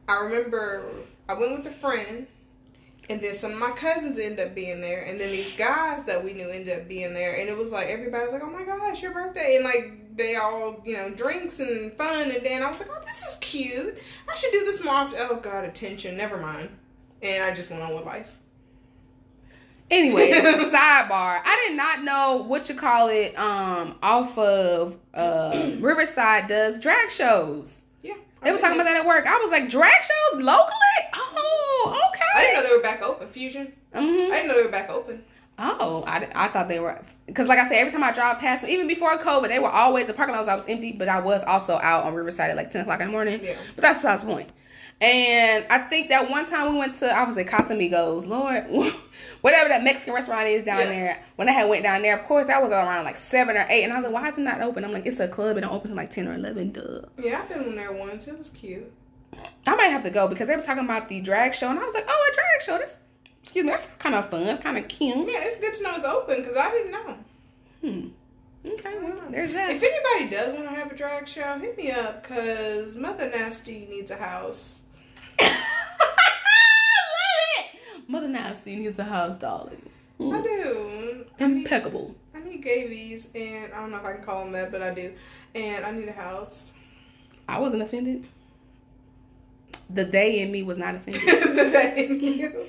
I 0.08 0.20
remember 0.20 0.84
I 1.30 1.34
went 1.34 1.58
with 1.58 1.68
a 1.68 1.76
friend. 1.76 2.28
And 3.12 3.20
then 3.20 3.34
some 3.34 3.52
of 3.52 3.58
my 3.58 3.72
cousins 3.72 4.18
ended 4.18 4.40
up 4.48 4.56
being 4.56 4.80
there, 4.80 5.02
and 5.02 5.20
then 5.20 5.32
these 5.32 5.54
guys 5.58 6.02
that 6.06 6.24
we 6.24 6.32
knew 6.32 6.48
ended 6.48 6.80
up 6.80 6.88
being 6.88 7.14
there, 7.14 7.36
and 7.38 7.50
it 7.50 7.58
was 7.58 7.74
like 7.74 7.88
everybody 7.88 8.24
was 8.24 8.32
like, 8.32 8.42
"Oh 8.42 8.50
my 8.50 8.64
gosh, 8.64 9.02
your 9.02 9.12
birthday!" 9.12 9.58
and 9.58 9.66
like 9.66 10.16
they 10.16 10.38
all, 10.38 10.82
you 10.86 10.96
know, 10.96 11.10
drinks 11.10 11.60
and 11.60 11.92
fun, 11.98 12.32
and 12.32 12.46
then 12.46 12.64
I 12.64 12.72
was 12.72 12.80
like, 12.80 12.88
"Oh, 12.90 13.04
this 13.06 13.22
is 13.22 13.36
cute. 13.42 13.98
I 14.30 14.36
should 14.38 14.54
do 14.54 14.64
this 14.64 14.82
more 14.82 14.94
often." 14.94 15.18
Oh 15.20 15.36
God, 15.36 15.66
attention. 15.66 16.16
Never 16.16 16.38
mind. 16.38 16.70
And 17.22 17.44
I 17.44 17.54
just 17.54 17.70
went 17.70 17.84
on 17.84 17.94
with 17.94 18.06
life. 18.06 18.38
Anyway, 19.90 20.32
sidebar. 20.32 21.42
I 21.44 21.66
did 21.68 21.76
not 21.76 22.06
know 22.06 22.46
what 22.48 22.70
you 22.70 22.76
call 22.76 23.10
it. 23.10 23.38
Um, 23.38 24.00
off 24.02 24.38
of 24.38 24.96
uh, 25.14 25.72
Riverside 25.82 26.48
does 26.48 26.80
drag 26.80 27.12
shows. 27.12 27.81
They 28.44 28.52
were 28.52 28.58
talking 28.58 28.76
about 28.80 28.86
that 28.86 28.98
at 28.98 29.06
work. 29.06 29.26
I 29.28 29.38
was 29.38 29.52
like, 29.52 29.70
drag 29.70 30.04
shows 30.04 30.42
locally? 30.42 30.74
Oh, 31.14 32.10
okay. 32.10 32.22
I 32.36 32.42
didn't 32.42 32.56
know 32.56 32.70
they 32.70 32.76
were 32.76 32.82
back 32.82 33.02
open. 33.02 33.28
Fusion. 33.30 33.74
Mhm. 33.96 34.16
I 34.16 34.18
didn't 34.18 34.48
know 34.48 34.56
they 34.56 34.64
were 34.64 34.70
back 34.72 34.90
open. 34.90 35.24
Oh, 35.60 36.04
I, 36.08 36.28
I 36.34 36.48
thought 36.48 36.68
they 36.70 36.80
were 36.80 37.00
because, 37.28 37.48
like 37.48 37.60
I 37.60 37.68
said, 37.68 37.76
every 37.78 37.92
time 37.92 38.04
I 38.04 38.12
drive 38.12 38.40
past 38.40 38.62
them, 38.64 38.72
even 38.72 38.88
before 38.88 39.16
COVID, 39.20 39.48
they 39.48 39.60
were 39.60 39.70
always 39.70 40.08
the 40.08 40.14
parking 40.14 40.34
lot 40.34 40.40
was 40.40 40.48
always 40.48 40.66
empty. 40.68 40.92
But 40.92 41.08
I 41.08 41.20
was 41.20 41.44
also 41.44 41.78
out 41.78 42.06
on 42.06 42.16
Riverside 42.16 42.50
at 42.50 42.56
like 42.58 42.72
ten 42.72 42.82
o'clock 42.82 43.00
in 43.00 43.08
the 43.08 43.12
morning. 43.12 43.42
Yeah. 43.44 43.56
But 43.76 43.84
that's 43.84 44.00
besides 44.00 44.22
the 44.24 44.28
point. 44.28 44.50
And 45.02 45.66
I 45.72 45.80
think 45.80 46.10
that 46.10 46.30
one 46.30 46.48
time 46.48 46.72
we 46.74 46.78
went 46.80 46.96
to 46.98 47.12
I 47.12 47.24
was 47.24 47.36
at 47.38 47.48
Casamigos, 47.48 48.28
Lord, 48.28 48.66
whatever 49.42 49.68
that 49.70 49.84
Mexican 49.84 50.14
restaurant 50.14 50.48
is 50.48 50.64
down 50.64 50.80
Yeah. 50.82 50.86
there. 50.86 51.24
When 51.38 51.50
I 51.50 51.54
had 51.54 51.68
went 51.68 51.82
down 51.84 52.04
there, 52.04 52.18
of 52.20 52.26
course 52.28 52.46
that 52.48 52.62
was 52.62 52.72
around 52.72 53.04
like 53.06 53.18
seven 53.18 53.58
or 53.58 53.66
eight, 53.68 53.84
and 53.84 53.92
I 53.92 53.96
was 53.96 54.06
like, 54.06 54.14
why 54.14 54.30
is 54.30 54.38
it 54.38 54.42
not 54.42 54.62
open? 54.62 54.86
I'm 54.86 54.92
like, 54.92 55.08
it's 55.08 55.20
a 55.20 55.28
club, 55.28 55.58
and 55.58 55.60
it 55.60 55.62
don't 55.62 55.74
open 55.74 55.88
till 55.90 55.98
like 55.98 56.12
ten 56.12 56.28
or 56.28 56.36
eleven. 56.36 56.72
Duh. 56.72 57.02
Yeah, 57.22 57.42
I've 57.42 57.50
been 57.50 57.64
in 57.64 57.76
there 57.76 57.92
once. 57.92 58.28
It 58.28 58.38
was 58.38 58.50
cute. 58.50 58.92
I 59.66 59.76
might 59.76 59.86
have 59.86 60.04
to 60.04 60.12
go 60.12 60.28
because 60.28 60.48
they 60.48 60.56
were 60.56 60.62
talking 60.62 60.86
about 60.86 61.10
the 61.10 61.20
drag 61.22 61.56
show, 61.56 61.70
and 61.70 61.80
I 61.80 61.84
was 61.84 61.96
like, 61.96 62.06
oh, 62.08 62.30
a 62.32 62.36
drag 62.36 62.62
show. 62.62 62.78
That's 62.78 62.94
excuse 63.42 63.66
me, 63.66 63.72
that's 63.72 63.88
kind 63.98 64.14
of 64.14 64.30
fun, 64.30 64.56
kind 64.60 64.78
of 64.78 64.88
cute. 64.88 65.18
Yeah, 65.28 65.40
it's 65.42 65.56
good 65.56 65.74
to 65.74 65.84
know 65.84 65.96
it's 65.96 66.04
open 66.04 66.38
because 66.38 66.56
I 66.56 66.70
didn't 66.70 66.92
know. 66.92 67.18
Hmm. 67.82 68.08
Okay, 68.64 68.94
well, 69.02 69.20
there's 69.32 69.52
that. 69.54 69.72
If 69.72 69.82
anybody 69.82 70.36
does 70.36 70.54
want 70.54 70.70
to 70.70 70.76
have 70.76 70.92
a 70.92 70.96
drag 70.96 71.28
show, 71.28 71.58
hit 71.58 71.76
me 71.76 71.90
up 71.90 72.22
because 72.22 72.96
Mother 72.96 73.28
Nasty 73.32 73.88
needs 73.90 74.12
a 74.12 74.18
house. 74.18 74.81
I 75.42 75.50
love 77.60 77.66
it. 77.66 78.10
Mother 78.10 78.28
Nasty 78.28 78.76
needs 78.76 79.00
a 79.00 79.04
house, 79.04 79.36
darling. 79.36 79.82
I 80.20 80.24
Mm. 80.24 80.44
do. 80.44 81.26
I 81.40 81.48
need, 81.48 81.58
Impeccable. 81.64 82.14
I 82.36 82.40
need 82.42 82.62
gavies, 82.64 83.30
and 83.34 83.74
I 83.74 83.80
don't 83.82 83.90
know 83.92 83.98
if 83.98 84.06
I 84.06 84.14
can 84.14 84.24
call 84.24 84.44
them 84.44 84.52
that, 84.54 84.72
but 84.72 84.82
I 84.84 84.94
do. 84.94 85.12
And 85.56 85.84
I 85.86 85.92
need 85.92 86.08
a 86.08 86.12
house. 86.12 86.74
I 87.50 87.60
wasn't 87.60 87.82
offended. 87.82 88.26
The 89.90 90.06
they 90.06 90.40
in 90.42 90.52
me 90.52 90.62
was 90.64 90.78
not 90.78 90.96
offended. 90.96 91.56
the 91.56 91.70
venue. 91.70 92.66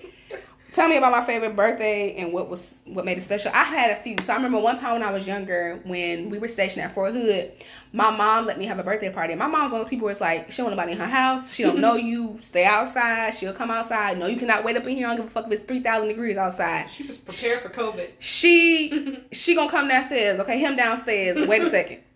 Tell 0.73 0.89
me 0.89 0.97
about 0.97 1.13
my 1.13 1.21
favorite 1.21 1.55
birthday 1.55 2.17
and 2.17 2.33
what 2.33 2.49
was 2.49 2.79
what 2.87 3.05
made 3.05 3.19
it 3.19 3.23
special. 3.23 3.51
I 3.53 3.65
had 3.65 3.91
a 3.91 3.97
few. 3.97 4.17
So 4.23 4.33
I 4.33 4.37
remember 4.37 4.59
one 4.59 4.79
time 4.79 4.95
when 4.95 5.03
I 5.03 5.11
was 5.11 5.27
younger, 5.27 5.81
when 5.85 6.31
we 6.31 6.39
were 6.39 6.49
stationed 6.49 6.83
at 6.83 6.93
Fort 6.93 7.13
Hood, 7.13 7.53
my 7.93 8.11
mom 8.11 8.47
let 8.47 8.59
me 8.59 8.65
have 8.65 8.79
a 8.79 8.83
birthday 8.83 9.13
party. 9.13 9.35
My 9.35 9.47
mom's 9.47 9.71
one 9.71 9.83
of 9.83 9.85
those 9.85 9.91
people 9.91 10.05
where 10.05 10.13
it's 10.13 10.21
like 10.21 10.51
she 10.51 10.59
don't 10.59 10.69
want 10.69 10.77
nobody 10.79 10.93
in 10.93 10.99
her 10.99 11.07
house. 11.07 11.53
She 11.53 11.63
don't 11.63 11.79
know 11.79 11.95
you. 11.97 12.39
Stay 12.41 12.65
outside. 12.65 13.35
She'll 13.35 13.53
come 13.53 13.71
outside. 13.71 14.19
No, 14.19 14.27
you 14.27 14.37
cannot 14.37 14.65
wait 14.65 14.77
up 14.77 14.87
in 14.87 14.97
here. 14.97 15.09
I 15.09 15.11
don't 15.11 15.27
give 15.27 15.27
a 15.27 15.31
fuck 15.31 15.47
if 15.47 15.53
it's 15.53 15.63
three 15.63 15.83
thousand 15.83 16.09
degrees 16.09 16.39
outside. 16.39 16.89
She 16.89 17.03
was 17.07 17.19
prepared 17.19 17.61
for 17.61 17.69
COVID. 17.69 18.09
She 18.19 19.19
she 19.31 19.55
gonna 19.55 19.71
come 19.71 19.89
downstairs. 19.89 20.41
Okay, 20.41 20.59
him 20.59 20.75
downstairs. 20.77 21.47
Wait 21.47 21.63
a 21.63 21.69
second. 21.69 21.99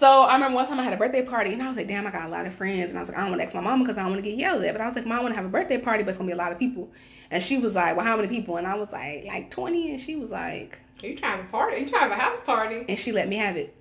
So 0.00 0.06
I 0.22 0.32
remember 0.32 0.54
one 0.54 0.66
time 0.66 0.80
I 0.80 0.84
had 0.84 0.94
a 0.94 0.96
birthday 0.96 1.20
party 1.20 1.52
and 1.52 1.62
I 1.62 1.68
was 1.68 1.76
like, 1.76 1.86
damn, 1.86 2.06
I 2.06 2.10
got 2.10 2.24
a 2.24 2.28
lot 2.28 2.46
of 2.46 2.54
friends. 2.54 2.88
And 2.88 2.98
I 2.98 3.02
was 3.02 3.10
like, 3.10 3.18
I 3.18 3.20
don't 3.20 3.30
want 3.30 3.40
to 3.40 3.44
ask 3.44 3.54
my 3.54 3.60
mom 3.60 3.80
because 3.80 3.98
I 3.98 4.02
don't 4.02 4.12
want 4.12 4.24
to 4.24 4.30
get 4.30 4.38
yelled 4.38 4.64
at. 4.64 4.72
But 4.72 4.80
I 4.80 4.86
was 4.86 4.94
like, 4.94 5.04
mom, 5.04 5.18
I 5.18 5.22
want 5.22 5.32
to 5.32 5.36
have 5.36 5.44
a 5.44 5.50
birthday 5.50 5.76
party, 5.76 6.04
but 6.04 6.10
it's 6.10 6.16
gonna 6.16 6.28
be 6.28 6.32
a 6.32 6.36
lot 6.36 6.52
of 6.52 6.58
people. 6.58 6.90
And 7.30 7.42
she 7.42 7.58
was 7.58 7.74
like, 7.74 7.96
well, 7.96 8.04
how 8.04 8.16
many 8.16 8.28
people? 8.28 8.56
And 8.56 8.66
I 8.66 8.74
was 8.74 8.90
like, 8.92 9.24
like 9.26 9.50
twenty. 9.50 9.90
And 9.92 10.00
she 10.00 10.16
was 10.16 10.30
like, 10.30 10.78
Are 11.02 11.06
You 11.06 11.16
trying 11.16 11.42
to 11.44 11.48
party? 11.50 11.80
You 11.82 11.88
trying 11.88 12.08
to 12.08 12.14
have 12.14 12.18
a 12.18 12.22
house 12.22 12.40
party? 12.40 12.84
and 12.88 12.98
she 12.98 13.12
let 13.12 13.28
me 13.28 13.36
have 13.36 13.56
it. 13.56 13.74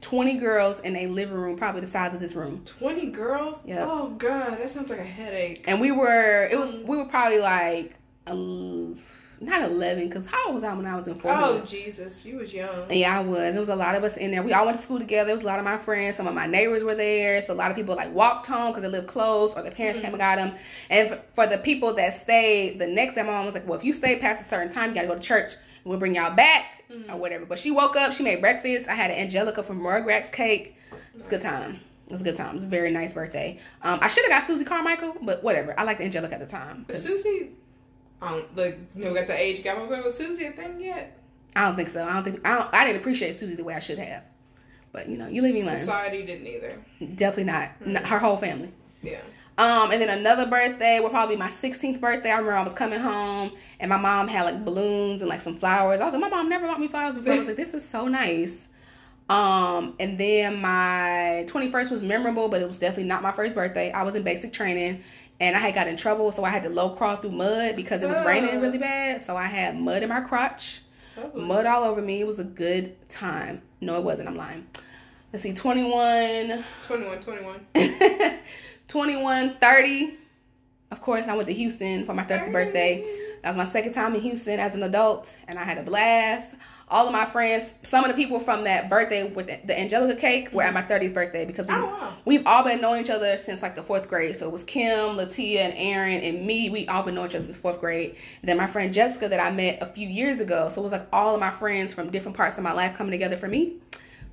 Twenty 0.00 0.38
girls 0.38 0.80
in 0.80 0.96
a 0.96 1.06
living 1.08 1.34
room, 1.36 1.56
probably 1.56 1.82
the 1.82 1.86
size 1.86 2.14
of 2.14 2.20
this 2.20 2.34
room. 2.34 2.62
Twenty 2.64 3.06
girls? 3.10 3.62
Yeah. 3.66 3.84
Oh 3.86 4.10
god, 4.10 4.58
that 4.58 4.70
sounds 4.70 4.88
like 4.90 4.98
a 4.98 5.04
headache. 5.04 5.64
And 5.66 5.80
we 5.80 5.92
were, 5.92 6.46
it 6.50 6.58
was, 6.58 6.70
we 6.70 6.96
were 6.96 7.04
probably 7.06 7.38
like, 7.40 7.94
not 9.40 9.62
eleven, 9.62 10.06
because 10.06 10.26
how 10.26 10.46
old 10.46 10.56
was 10.56 10.64
I 10.64 10.74
when 10.74 10.84
I 10.84 10.94
was 10.94 11.08
in 11.08 11.14
fourth? 11.14 11.34
Oh 11.38 11.60
Jesus, 11.60 12.24
you 12.24 12.36
was 12.36 12.52
young. 12.52 12.90
Yeah, 12.92 13.18
I 13.18 13.22
was. 13.22 13.54
There 13.54 13.60
was 13.60 13.70
a 13.70 13.76
lot 13.76 13.94
of 13.94 14.04
us 14.04 14.18
in 14.18 14.30
there. 14.30 14.42
We 14.42 14.52
all 14.52 14.66
went 14.66 14.76
to 14.76 14.82
school 14.82 14.98
together. 14.98 15.28
There 15.28 15.34
was 15.34 15.44
a 15.44 15.46
lot 15.46 15.58
of 15.58 15.64
my 15.64 15.78
friends. 15.78 16.16
Some 16.16 16.26
of 16.26 16.34
my 16.34 16.46
neighbors 16.46 16.82
were 16.82 16.94
there. 16.94 17.40
So 17.40 17.54
a 17.54 17.56
lot 17.56 17.70
of 17.70 17.76
people 17.76 17.96
like 17.96 18.12
walked 18.14 18.46
home 18.46 18.70
because 18.70 18.82
they 18.82 18.88
lived 18.88 19.06
close 19.08 19.50
or 19.56 19.62
their 19.62 19.72
parents 19.72 19.98
came 19.98 20.10
and 20.10 20.18
got 20.18 20.36
them. 20.36 20.54
And 20.90 21.08
for, 21.08 21.20
for 21.34 21.46
the 21.46 21.58
people 21.58 21.94
that 21.94 22.14
stayed, 22.14 22.78
the 22.78 22.86
next 22.86 23.14
day 23.14 23.22
my 23.22 23.32
mom 23.32 23.46
was 23.46 23.54
like, 23.54 23.66
well, 23.66 23.78
if 23.78 23.84
you 23.84 23.94
stay 23.94 24.18
past 24.18 24.42
a 24.42 24.44
certain 24.44 24.70
time, 24.70 24.90
you 24.90 24.94
got 24.94 25.02
to 25.02 25.08
go 25.08 25.14
to 25.14 25.20
church. 25.20 25.54
We'll 25.84 25.98
bring 25.98 26.14
y'all 26.14 26.34
back 26.34 26.84
or 27.08 27.16
whatever. 27.16 27.46
But 27.46 27.58
she 27.58 27.70
woke 27.70 27.96
up. 27.96 28.12
She 28.12 28.22
made 28.22 28.42
breakfast. 28.42 28.88
I 28.88 28.94
had 28.94 29.10
an 29.10 29.16
Angelica 29.16 29.62
from 29.62 29.80
Rugrats 29.80 30.30
cake. 30.30 30.76
It 30.92 31.16
was 31.16 31.26
a 31.26 31.30
good 31.30 31.40
time. 31.40 31.80
It 32.06 32.12
was 32.12 32.20
a 32.20 32.24
good 32.24 32.36
time. 32.36 32.50
It 32.50 32.54
was 32.56 32.64
a 32.64 32.68
very 32.68 32.90
nice 32.90 33.12
birthday. 33.12 33.60
Um, 33.82 34.00
I 34.02 34.08
should 34.08 34.24
have 34.24 34.32
got 34.32 34.44
Susie 34.44 34.64
Carmichael, 34.64 35.16
but 35.22 35.42
whatever. 35.44 35.78
I 35.78 35.84
liked 35.84 36.00
Angelica 36.00 36.34
at 36.34 36.40
the 36.40 36.46
time. 36.46 36.84
But 36.86 36.96
Susie, 36.96 37.50
I 38.22 38.30
don't 38.30 38.56
like 38.56 38.78
you 38.94 39.04
know 39.04 39.14
got 39.14 39.26
the 39.26 39.38
age 39.38 39.62
gap. 39.62 39.78
I 39.78 39.80
was 39.80 39.90
like, 39.90 40.04
was 40.04 40.16
Susie 40.16 40.44
a 40.46 40.52
thing 40.52 40.80
yet? 40.80 41.18
I 41.56 41.64
don't 41.64 41.76
think 41.76 41.88
so. 41.88 42.06
I 42.06 42.12
don't 42.14 42.24
think 42.24 42.46
I, 42.46 42.58
don't, 42.58 42.74
I 42.74 42.84
didn't 42.86 43.00
appreciate 43.00 43.34
Susie 43.34 43.54
the 43.54 43.64
way 43.64 43.74
I 43.74 43.80
should 43.80 43.98
have. 43.98 44.22
But 44.92 45.08
you 45.08 45.16
know, 45.16 45.28
you 45.28 45.42
live, 45.42 45.54
you 45.56 45.64
learn. 45.64 45.76
Society 45.76 46.24
didn't 46.24 46.46
either. 46.46 46.78
Definitely 47.00 47.44
not. 47.44 47.86
Not- 47.86 48.06
Her 48.06 48.18
whole 48.18 48.36
family. 48.36 48.72
Yeah. 49.02 49.20
Um, 49.58 49.90
and 49.90 50.00
then 50.00 50.08
another 50.08 50.46
birthday 50.46 51.00
will 51.00 51.10
probably 51.10 51.34
be 51.36 51.38
my 51.38 51.48
16th 51.48 52.00
birthday. 52.00 52.30
I 52.30 52.36
remember 52.38 52.54
I 52.54 52.62
was 52.62 52.72
coming 52.72 52.98
home 52.98 53.52
and 53.78 53.90
my 53.90 53.98
mom 53.98 54.26
had 54.26 54.44
like 54.44 54.64
balloons 54.64 55.20
and 55.20 55.28
like 55.28 55.42
some 55.42 55.56
flowers. 55.56 56.00
I 56.00 56.06
was 56.06 56.14
like, 56.14 56.20
my 56.22 56.30
mom 56.30 56.48
never 56.48 56.66
bought 56.66 56.80
me 56.80 56.88
flowers 56.88 57.14
before. 57.14 57.34
I 57.34 57.38
was 57.38 57.46
like, 57.46 57.56
this 57.56 57.74
is 57.74 57.86
so 57.86 58.08
nice. 58.08 58.68
Um, 59.28 59.94
and 60.00 60.18
then 60.18 60.60
my 60.62 61.44
21st 61.46 61.90
was 61.90 62.00
memorable, 62.02 62.48
but 62.48 62.62
it 62.62 62.68
was 62.68 62.78
definitely 62.78 63.04
not 63.04 63.22
my 63.22 63.32
first 63.32 63.54
birthday. 63.54 63.92
I 63.92 64.02
was 64.02 64.14
in 64.14 64.22
basic 64.22 64.52
training 64.52 65.04
and 65.40 65.56
I 65.56 65.58
had 65.58 65.74
got 65.74 65.88
in 65.88 65.96
trouble, 65.96 66.30
so 66.32 66.44
I 66.44 66.50
had 66.50 66.62
to 66.64 66.68
low 66.68 66.90
crawl 66.90 67.16
through 67.16 67.32
mud 67.32 67.74
because 67.74 68.02
it 68.02 68.08
was 68.08 68.18
raining 68.24 68.60
really 68.60 68.78
bad. 68.78 69.22
So 69.22 69.36
I 69.36 69.46
had 69.46 69.78
mud 69.80 70.02
in 70.02 70.08
my 70.08 70.20
crotch, 70.20 70.82
Oh. 71.16 71.30
mud 71.38 71.66
all 71.66 71.82
over 71.84 72.00
me. 72.00 72.20
It 72.20 72.26
was 72.26 72.38
a 72.38 72.44
good 72.44 72.94
time. 73.08 73.62
No, 73.80 73.96
it 73.96 74.04
wasn't. 74.04 74.28
I'm 74.28 74.36
lying. 74.36 74.66
Let's 75.32 75.42
see, 75.42 75.52
21. 75.52 76.64
21, 76.86 77.20
21. 77.20 77.60
21, 78.88 79.56
30. 79.60 80.18
Of 80.90 81.00
course, 81.02 81.28
I 81.28 81.34
went 81.34 81.48
to 81.48 81.54
Houston 81.54 82.04
for 82.04 82.14
my 82.14 82.24
30th 82.24 82.52
birthday. 82.52 83.04
That 83.42 83.48
was 83.50 83.56
my 83.56 83.64
second 83.64 83.92
time 83.92 84.14
in 84.14 84.20
Houston 84.22 84.58
as 84.60 84.74
an 84.74 84.82
adult, 84.82 85.34
and 85.48 85.58
I 85.58 85.64
had 85.64 85.78
a 85.78 85.82
blast. 85.82 86.50
All 86.90 87.06
of 87.06 87.12
my 87.12 87.24
friends, 87.24 87.74
some 87.84 88.04
of 88.04 88.10
the 88.10 88.16
people 88.16 88.40
from 88.40 88.64
that 88.64 88.90
birthday 88.90 89.30
with 89.30 89.46
the, 89.46 89.78
Angelica 89.78 90.20
cake 90.20 90.52
were 90.52 90.62
at 90.62 90.74
my 90.74 90.82
mm-hmm. 90.82 90.92
30th 90.92 91.14
birthday 91.14 91.44
because 91.44 91.66
we, 91.68 91.74
Oh, 91.74 92.12
we've 92.24 92.44
all 92.46 92.64
been 92.64 92.80
knowing 92.80 93.02
each 93.02 93.10
other 93.10 93.36
since 93.36 93.62
like 93.62 93.76
the 93.76 93.82
fourth 93.82 94.08
grade. 94.08 94.36
So 94.36 94.46
it 94.46 94.52
was 94.52 94.64
Kim, 94.64 95.16
Latia, 95.16 95.58
and 95.60 95.74
Aaron, 95.76 96.20
and 96.22 96.44
me. 96.44 96.68
We 96.68 96.88
all 96.88 97.02
been 97.04 97.14
knowing 97.14 97.28
each 97.30 97.36
other 97.36 97.44
since 97.44 97.56
fourth 97.56 97.80
grade. 97.80 98.16
then 98.42 98.56
my 98.56 98.66
friend 98.66 98.92
Jessica 98.92 99.28
that 99.28 99.40
I 99.40 99.50
met 99.52 99.78
a 99.80 99.86
few 99.86 100.08
years 100.08 100.38
ago. 100.38 100.68
So 100.68 100.80
it 100.80 100.84
was 100.84 100.92
like 100.92 101.06
all 101.12 101.34
of 101.34 101.40
my 101.40 101.50
friends 101.50 101.94
from 101.94 102.10
different 102.10 102.36
parts 102.36 102.58
of 102.58 102.64
my 102.64 102.72
life 102.72 102.96
coming 102.96 103.12
together 103.12 103.36
for 103.36 103.48
me. 103.48 103.76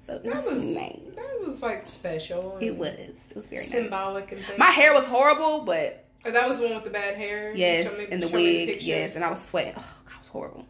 So 0.08 0.18
That 0.20 0.44
was, 0.44 0.76
nice. 0.76 1.00
that 1.16 1.42
was 1.46 1.62
like 1.62 1.86
special. 1.86 2.58
It 2.60 2.76
was. 2.76 2.90
It 2.98 3.16
was 3.36 3.46
very 3.48 3.62
nice. 3.62 3.72
symbolic 3.72 4.32
and 4.32 4.44
things. 4.44 4.58
My 4.58 4.72
hair 4.72 4.94
was 4.94 5.06
horrible, 5.06 5.62
but 5.62 6.06
Oh, 6.26 6.32
that 6.32 6.48
was 6.48 6.58
the 6.58 6.66
one 6.66 6.76
with 6.76 6.84
the 6.84 6.90
bad 6.90 7.16
hair. 7.16 7.54
Yes, 7.56 7.98
me- 7.98 8.08
and 8.12 8.22
the 8.22 8.28
wig, 8.28 8.82
yes, 8.82 9.16
and 9.16 9.24
I 9.24 9.30
was 9.30 9.42
sweating. 9.44 9.76
Oh, 9.78 9.96
God, 10.06 10.14
it 10.14 10.20
was 10.20 10.28
horrible. 10.28 10.66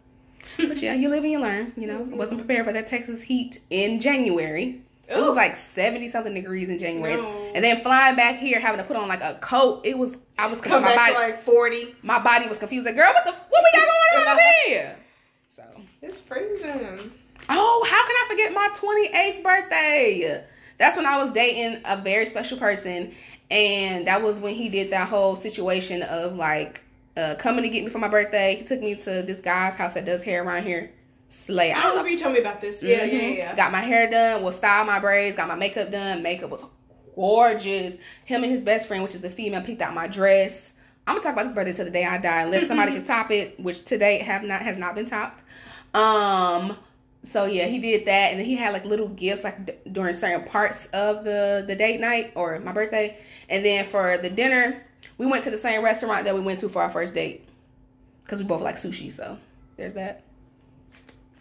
But 0.58 0.82
yeah, 0.82 0.94
you 0.94 1.10
live 1.10 1.24
and 1.24 1.32
you 1.32 1.40
learn. 1.40 1.74
You 1.78 1.88
know, 1.88 2.00
I 2.12 2.16
wasn't 2.16 2.40
prepared 2.40 2.66
for 2.66 2.74
that 2.74 2.88
Texas 2.88 3.22
heat 3.22 3.60
in 3.70 4.00
January. 4.00 4.82
It 5.10 5.16
was 5.22 5.36
like 5.38 5.56
seventy 5.56 6.08
something 6.10 6.34
degrees 6.34 6.68
in 6.70 6.78
January, 6.78 7.16
No. 7.16 7.52
and 7.56 7.64
then 7.64 7.82
flying 7.82 8.16
back 8.18 8.38
here, 8.38 8.60
having 8.60 8.80
to 8.80 8.84
put 8.86 8.98
on 8.98 9.08
like 9.08 9.22
a 9.22 9.36
coat. 9.42 9.86
It 9.86 9.98
was 9.98 10.12
I 10.38 10.48
was 10.48 10.60
come 10.60 10.82
my 10.82 10.90
back 10.96 10.98
body. 10.98 11.14
to 11.14 11.20
like 11.34 11.44
forty. 11.46 11.96
my 12.04 12.20
body 12.20 12.48
was 12.50 12.58
confused. 12.58 12.86
Like, 12.86 12.96
girl, 12.96 13.14
what 13.14 13.24
the 13.26 13.32
what 13.32 13.64
we 13.64 13.80
got 13.80 13.88
going 13.88 14.28
on 14.28 14.40
here? 14.66 14.96
So, 15.48 15.64
It's 16.02 16.20
freezing. 16.20 17.12
oh, 17.50 17.88
how 17.90 18.06
can 18.08 18.16
I 18.16 18.26
forget 18.30 18.54
my 18.54 18.70
twenty 18.76 19.08
eighth 19.08 19.44
birthday? 19.44 20.44
That's 20.78 20.98
when 20.98 21.06
I 21.06 21.18
was 21.24 21.32
dating 21.32 21.82
a 21.86 22.02
very 22.02 22.26
special 22.26 22.58
person, 22.58 23.14
and 23.50 24.08
that 24.08 24.22
was 24.22 24.40
when 24.40 24.56
he 24.56 24.68
did 24.68 24.92
that 24.92 25.08
whole 25.08 25.36
situation 25.38 26.04
of 26.04 26.36
like 26.36 26.82
uh, 27.18 27.36
coming 27.36 27.64
to 27.64 27.70
get 27.70 27.84
me 27.84 27.90
for 27.90 27.98
my 28.00 28.08
birthday. 28.08 28.56
He 28.56 28.64
took 28.64 28.80
me 28.82 28.96
to 28.96 29.24
this 29.24 29.38
guy's 29.38 29.76
house 29.76 29.96
that 29.96 30.06
does 30.06 30.22
hair 30.22 30.44
around 30.44 30.64
here. 30.64 30.92
Slay. 31.30 31.74
I 31.74 31.82
don't 31.82 31.90
remember 31.92 32.10
you 32.10 32.18
told 32.18 32.34
me 32.36 32.40
about 32.40 32.62
this. 32.62 32.82
Yeah, 32.82 33.04
yeah, 33.04 33.20
Mhm. 33.20 33.38
yeah. 33.38 33.56
Got 33.56 33.72
my 33.74 33.82
hair 33.82 34.10
done, 34.10 34.44
will 34.44 34.52
style 34.54 34.86
my 34.86 35.00
braids, 35.00 35.36
got 35.36 35.48
my 35.50 35.56
makeup 35.56 35.92
done. 35.92 36.22
Makeup 36.24 36.50
was 36.50 36.64
gorgeous. 37.16 37.94
Him 38.26 38.44
and 38.44 38.52
his 38.52 38.62
best 38.62 38.88
friend, 38.88 39.04
which 39.04 39.16
is 39.16 39.24
a 39.24 39.30
female, 39.30 39.62
picked 39.62 39.82
out 39.82 39.94
my 39.94 40.08
dress. 40.08 40.72
I'm 41.06 41.16
gonna 41.16 41.24
talk 41.24 41.34
about 41.34 41.44
this 41.46 41.54
birthday 41.54 41.74
till 41.74 41.86
the 41.86 41.92
day 41.92 42.06
I 42.06 42.18
die, 42.18 42.44
unless 42.44 42.68
somebody 42.68 42.92
can 42.94 43.04
top 43.16 43.32
it, 43.32 43.60
which 43.60 43.84
today 43.86 44.20
have 44.20 44.44
not 44.44 44.62
has 44.62 44.78
not 44.78 44.96
been 44.96 45.06
topped. 45.06 45.44
Um. 45.94 46.78
So 47.24 47.46
yeah, 47.46 47.66
he 47.66 47.80
did 47.80 48.06
that, 48.06 48.32
and 48.32 48.40
then 48.40 48.46
he 48.46 48.56
had 48.56 48.72
like 48.72 48.86
little 48.86 49.08
gifts 49.10 49.44
like 49.44 49.66
d- 49.66 49.74
during 49.92 50.14
certain 50.14 50.48
parts 50.48 50.86
of 50.88 51.26
the 51.26 51.64
the 51.68 51.76
date 51.76 52.00
night 52.00 52.32
or 52.36 52.60
my 52.60 52.72
birthday, 52.72 53.18
and 53.50 53.66
then 53.66 53.84
for 53.84 54.18
the 54.18 54.30
dinner, 54.30 54.82
we 55.18 55.26
went 55.26 55.44
to 55.46 55.52
the 55.52 55.58
same 55.58 55.84
restaurant 55.84 56.26
that 56.26 56.36
we 56.36 56.42
went 56.42 56.60
to 56.60 56.70
for 56.70 56.82
our 56.82 56.90
first 56.90 57.14
date, 57.14 57.48
because 58.24 58.40
we 58.40 58.46
both 58.46 58.62
like 58.62 58.78
sushi. 58.78 59.12
So 59.12 59.38
there's 59.76 59.94
that. 59.94 60.24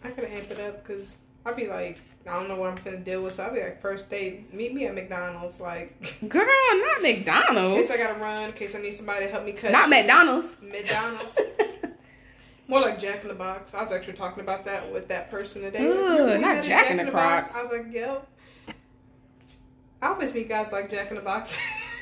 I 0.03 0.09
could 0.09 0.25
amp 0.25 0.51
it 0.51 0.59
up 0.59 0.83
because 0.85 1.15
I'd 1.45 1.55
be 1.55 1.67
like, 1.67 1.99
I 2.27 2.33
don't 2.33 2.49
know 2.49 2.55
what 2.55 2.69
I'm 2.69 2.83
gonna 2.83 2.97
deal 2.97 3.21
with. 3.23 3.35
So 3.35 3.45
I'd 3.45 3.53
be 3.53 3.61
like, 3.61 3.81
first 3.81 4.09
date, 4.09 4.53
meet 4.53 4.73
me 4.73 4.85
at 4.85 4.93
McDonald's. 4.95 5.59
Like, 5.59 6.17
Girl, 6.27 6.45
not 6.45 7.01
McDonald's. 7.01 7.75
in 7.75 7.81
case 7.83 7.91
I 7.91 7.97
gotta 7.97 8.19
run, 8.19 8.49
in 8.49 8.53
case 8.53 8.75
I 8.75 8.79
need 8.79 8.93
somebody 8.93 9.25
to 9.25 9.31
help 9.31 9.45
me 9.45 9.53
cut. 9.53 9.71
Not 9.71 9.89
McDonald's. 9.89 10.47
McDonald's. 10.61 11.37
More 12.69 12.81
like 12.81 12.99
Jack 12.99 13.21
in 13.21 13.29
the 13.29 13.33
Box. 13.33 13.73
I 13.73 13.81
was 13.81 13.93
actually 13.93 14.13
talking 14.13 14.41
about 14.41 14.65
that 14.65 14.91
with 14.91 15.07
that 15.07 15.31
person 15.31 15.61
today. 15.61 15.83
You 15.83 16.37
not 16.37 16.57
a 16.57 16.61
Jack 16.61 16.91
in 16.91 16.97
the 16.97 17.11
Box. 17.11 17.47
I 17.53 17.61
was 17.61 17.71
like, 17.71 17.91
yo. 17.93 18.21
I 20.01 20.07
always 20.09 20.33
meet 20.33 20.49
guys 20.49 20.73
like 20.73 20.91
Jack 20.91 21.09
in 21.09 21.15
the 21.15 21.21
Box. 21.21 21.57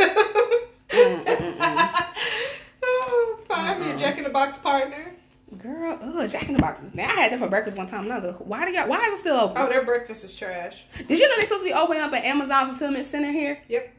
Oh, 3.96 3.98
a 3.98 4.00
Jack 4.00 4.18
in 4.18 4.24
the 4.24 4.30
Box 4.30 4.58
partner. 4.58 5.14
Girl, 5.62 6.00
ugh, 6.02 6.30
Jack 6.30 6.48
in 6.48 6.54
the 6.54 6.60
Boxes. 6.60 6.94
Now 6.94 7.10
I 7.10 7.14
had 7.22 7.32
them 7.32 7.40
for 7.40 7.48
breakfast 7.48 7.78
one 7.78 7.88
time, 7.88 8.04
and 8.04 8.12
I 8.14 8.16
was 8.16 8.26
like, 8.26 8.38
"Why 8.38 8.66
do 8.66 8.72
y'all? 8.74 8.88
Why 8.88 9.06
is 9.06 9.14
it 9.14 9.18
still 9.20 9.38
open?" 9.38 9.62
Oh, 9.62 9.70
their 9.70 9.86
breakfast 9.86 10.24
is 10.24 10.34
trash. 10.36 10.84
Did 11.08 11.20
you 11.20 11.28
know 11.30 11.36
they're 11.36 11.46
supposed 11.46 11.64
to 11.64 11.70
be 11.70 11.74
opening 11.74 12.02
up 12.02 12.12
an 12.14 12.24
Amazon 12.24 12.68
fulfillment 12.68 13.06
center 13.06 13.32
here? 13.32 13.60
Yep. 13.70 13.94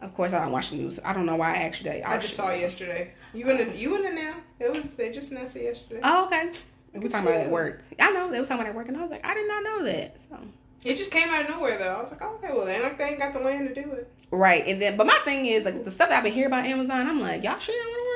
Of 0.00 0.14
course, 0.14 0.32
I 0.32 0.38
don't 0.40 0.52
watch 0.52 0.70
the 0.70 0.76
news. 0.76 1.00
I 1.04 1.12
don't 1.12 1.26
know 1.26 1.34
why 1.36 1.54
I 1.54 1.56
asked 1.58 1.82
you 1.82 1.90
that. 1.90 2.08
I 2.08 2.18
just 2.18 2.36
saw 2.36 2.48
it 2.50 2.60
yesterday. 2.60 3.12
You 3.34 3.50
in 3.50 3.58
the 3.58 3.76
you 3.76 3.96
in 3.96 4.02
the 4.02 4.10
now? 4.10 4.34
It 4.60 4.72
was 4.72 4.84
they 4.94 5.10
just 5.10 5.32
announced 5.32 5.56
it 5.56 5.64
yesterday. 5.64 6.00
Oh, 6.04 6.26
okay. 6.26 6.52
We 6.94 7.00
were 7.00 7.08
talking 7.08 7.26
about 7.26 7.40
it 7.40 7.46
at 7.46 7.50
work. 7.50 7.82
I 7.98 8.10
know 8.12 8.30
they 8.30 8.38
were 8.40 8.46
talking 8.46 8.60
about 8.60 8.66
it 8.66 8.70
at 8.70 8.74
work, 8.76 8.88
and 8.88 8.96
I 8.96 9.02
was 9.02 9.10
like, 9.10 9.24
I 9.24 9.34
did 9.34 9.46
not 9.48 9.62
know 9.64 9.82
that. 9.84 10.16
So 10.30 10.38
It 10.84 10.96
just 10.96 11.10
came 11.10 11.28
out 11.28 11.42
of 11.42 11.50
nowhere 11.50 11.76
though. 11.76 11.96
I 11.96 12.00
was 12.00 12.10
like, 12.12 12.22
oh, 12.22 12.36
okay, 12.36 12.52
well 12.52 12.64
then 12.64 12.82
they 12.96 13.04
ain't 13.04 13.18
got 13.18 13.32
the 13.32 13.40
land 13.40 13.68
to 13.68 13.74
do 13.82 13.90
it. 13.92 14.10
right, 14.30 14.64
and 14.66 14.80
then 14.80 14.96
but 14.96 15.06
my 15.06 15.18
thing 15.24 15.46
is 15.46 15.64
like 15.64 15.84
the 15.84 15.90
stuff 15.90 16.08
that 16.08 16.18
I've 16.18 16.24
been 16.24 16.32
hearing 16.32 16.46
about 16.52 16.64
Amazon. 16.64 17.08
I'm 17.08 17.20
like, 17.20 17.42
y'all 17.42 17.58
sure 17.58 17.74
y'all 17.74 17.90
want 17.90 17.98
to 17.98 18.07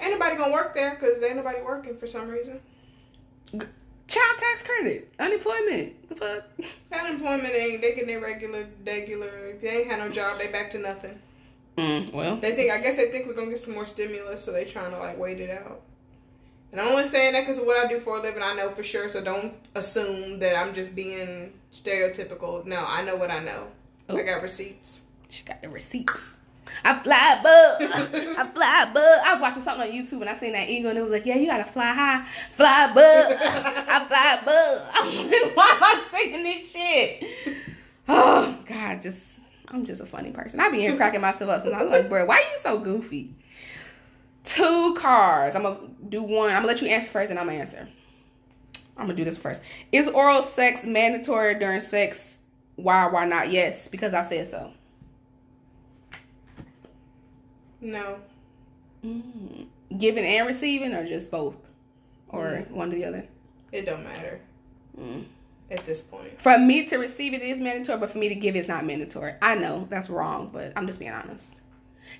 Ain't 0.00 0.12
nobody 0.12 0.36
gonna 0.36 0.52
work 0.52 0.74
there 0.74 0.96
because 0.98 1.22
ain't 1.22 1.36
nobody 1.36 1.60
working 1.62 1.96
for 1.96 2.06
some 2.06 2.28
reason. 2.28 2.60
Child 3.52 4.38
tax 4.38 4.62
credit, 4.64 5.12
unemployment. 5.20 6.08
The 6.08 6.14
fuck? 6.16 6.44
Unemployment 6.92 7.54
ain't 7.54 7.80
they 7.80 7.90
getting 7.94 8.08
their 8.08 8.20
regular 8.20 8.66
regular. 8.84 9.50
If 9.54 9.60
they 9.60 9.68
ain't 9.68 9.86
had 9.88 10.00
no 10.00 10.08
job, 10.08 10.38
they 10.38 10.48
back 10.48 10.70
to 10.70 10.78
nothing. 10.78 11.18
Mm, 11.78 12.12
well, 12.12 12.36
They 12.36 12.56
think 12.56 12.72
I 12.72 12.78
guess 12.80 12.96
they 12.96 13.10
think 13.12 13.26
we're 13.28 13.34
gonna 13.34 13.50
get 13.50 13.58
some 13.60 13.74
more 13.74 13.86
stimulus, 13.86 14.44
so 14.44 14.50
they 14.52 14.64
trying 14.64 14.90
to 14.90 14.98
like 14.98 15.16
wait 15.18 15.38
it 15.40 15.50
out. 15.50 15.82
And 16.72 16.80
I'm 16.80 16.88
only 16.88 17.04
saying 17.04 17.32
that 17.34 17.40
because 17.42 17.58
of 17.58 17.66
what 17.66 17.76
I 17.84 17.88
do 17.88 18.00
for 18.00 18.18
a 18.18 18.22
living. 18.22 18.42
I 18.42 18.54
know 18.54 18.70
for 18.70 18.82
sure, 18.82 19.08
so 19.08 19.22
don't 19.22 19.54
assume 19.76 20.38
that 20.40 20.56
I'm 20.56 20.74
just 20.74 20.94
being 20.94 21.52
stereotypical. 21.72 22.64
No, 22.64 22.84
I 22.86 23.02
know 23.04 23.14
what 23.16 23.30
I 23.30 23.38
know. 23.40 23.68
I 24.08 24.12
Oh. 24.12 24.24
got 24.24 24.42
receipts. 24.42 25.02
she 25.28 25.44
got 25.44 25.62
the 25.62 25.68
receipts. 25.68 26.36
I 26.84 26.98
fly 27.00 27.36
above. 27.38 27.80
I 27.80 28.50
fly 28.54 28.86
above. 28.90 29.20
I 29.24 29.32
was 29.32 29.40
watching 29.40 29.62
something 29.62 29.88
on 29.88 29.94
YouTube 29.94 30.20
and 30.20 30.30
I 30.30 30.34
seen 30.34 30.52
that 30.52 30.68
eagle 30.68 30.90
and 30.90 30.98
it 30.98 31.02
was 31.02 31.10
like, 31.10 31.26
yeah, 31.26 31.36
you 31.36 31.46
gotta 31.46 31.64
fly 31.64 31.92
high, 31.92 32.24
fly 32.54 32.84
above. 32.90 33.38
I 33.40 34.06
fly 34.06 34.38
above. 34.42 34.90
I'm 34.94 35.54
why 35.54 35.70
am 35.70 35.82
I 35.82 36.04
singing 36.10 36.42
this 36.42 36.70
shit? 36.70 37.56
Oh 38.12 38.58
God, 38.66 39.00
just 39.00 39.38
I'm 39.68 39.84
just 39.84 40.00
a 40.00 40.06
funny 40.06 40.32
person. 40.32 40.58
I 40.58 40.68
be 40.68 40.80
here 40.80 40.96
cracking 40.96 41.20
myself 41.20 41.48
up 41.48 41.64
and 41.64 41.76
I'm 41.76 41.88
like, 41.88 42.08
bro, 42.08 42.26
why 42.26 42.36
are 42.36 42.40
you 42.40 42.58
so 42.58 42.78
goofy? 42.80 43.36
Two 44.42 44.96
cars. 44.98 45.54
I'm 45.54 45.62
gonna 45.62 45.78
do 46.08 46.20
one. 46.20 46.50
I'm 46.50 46.56
gonna 46.56 46.66
let 46.66 46.82
you 46.82 46.88
answer 46.88 47.08
first 47.08 47.30
and 47.30 47.38
I'm 47.38 47.46
gonna 47.46 47.58
answer. 47.58 47.86
I'm 48.96 49.06
gonna 49.06 49.14
do 49.14 49.24
this 49.24 49.36
first. 49.36 49.62
Is 49.92 50.08
oral 50.08 50.42
sex 50.42 50.82
mandatory 50.84 51.54
during 51.54 51.80
sex? 51.80 52.38
Why? 52.74 53.06
Why 53.06 53.26
not? 53.26 53.50
Yes, 53.50 53.86
because 53.86 54.12
I 54.12 54.22
said 54.22 54.48
so. 54.48 54.72
No, 57.80 58.18
Mm. 59.04 59.66
Giving 59.98 60.24
and 60.24 60.46
receiving, 60.46 60.92
or 60.94 61.06
just 61.06 61.30
both, 61.30 61.56
or 62.28 62.44
Mm. 62.68 62.70
one 62.72 62.92
or 62.92 62.94
the 62.94 63.04
other. 63.04 63.24
it 63.72 63.86
don't 63.86 64.02
matter 64.04 64.40
Mm. 64.98 65.24
at 65.70 65.86
this 65.86 66.02
point. 66.02 66.40
For 66.40 66.58
me 66.58 66.84
to 66.86 66.98
receive 66.98 67.32
it 67.32 67.40
is 67.42 67.58
mandatory, 67.60 67.98
but 67.98 68.10
for 68.10 68.18
me 68.18 68.28
to 68.28 68.34
give 68.34 68.56
it's 68.56 68.68
not 68.68 68.84
mandatory. 68.84 69.34
I 69.40 69.54
know 69.54 69.86
that's 69.88 70.10
wrong, 70.10 70.50
but 70.52 70.72
I'm 70.76 70.86
just 70.86 70.98
being 70.98 71.12
honest. 71.12 71.60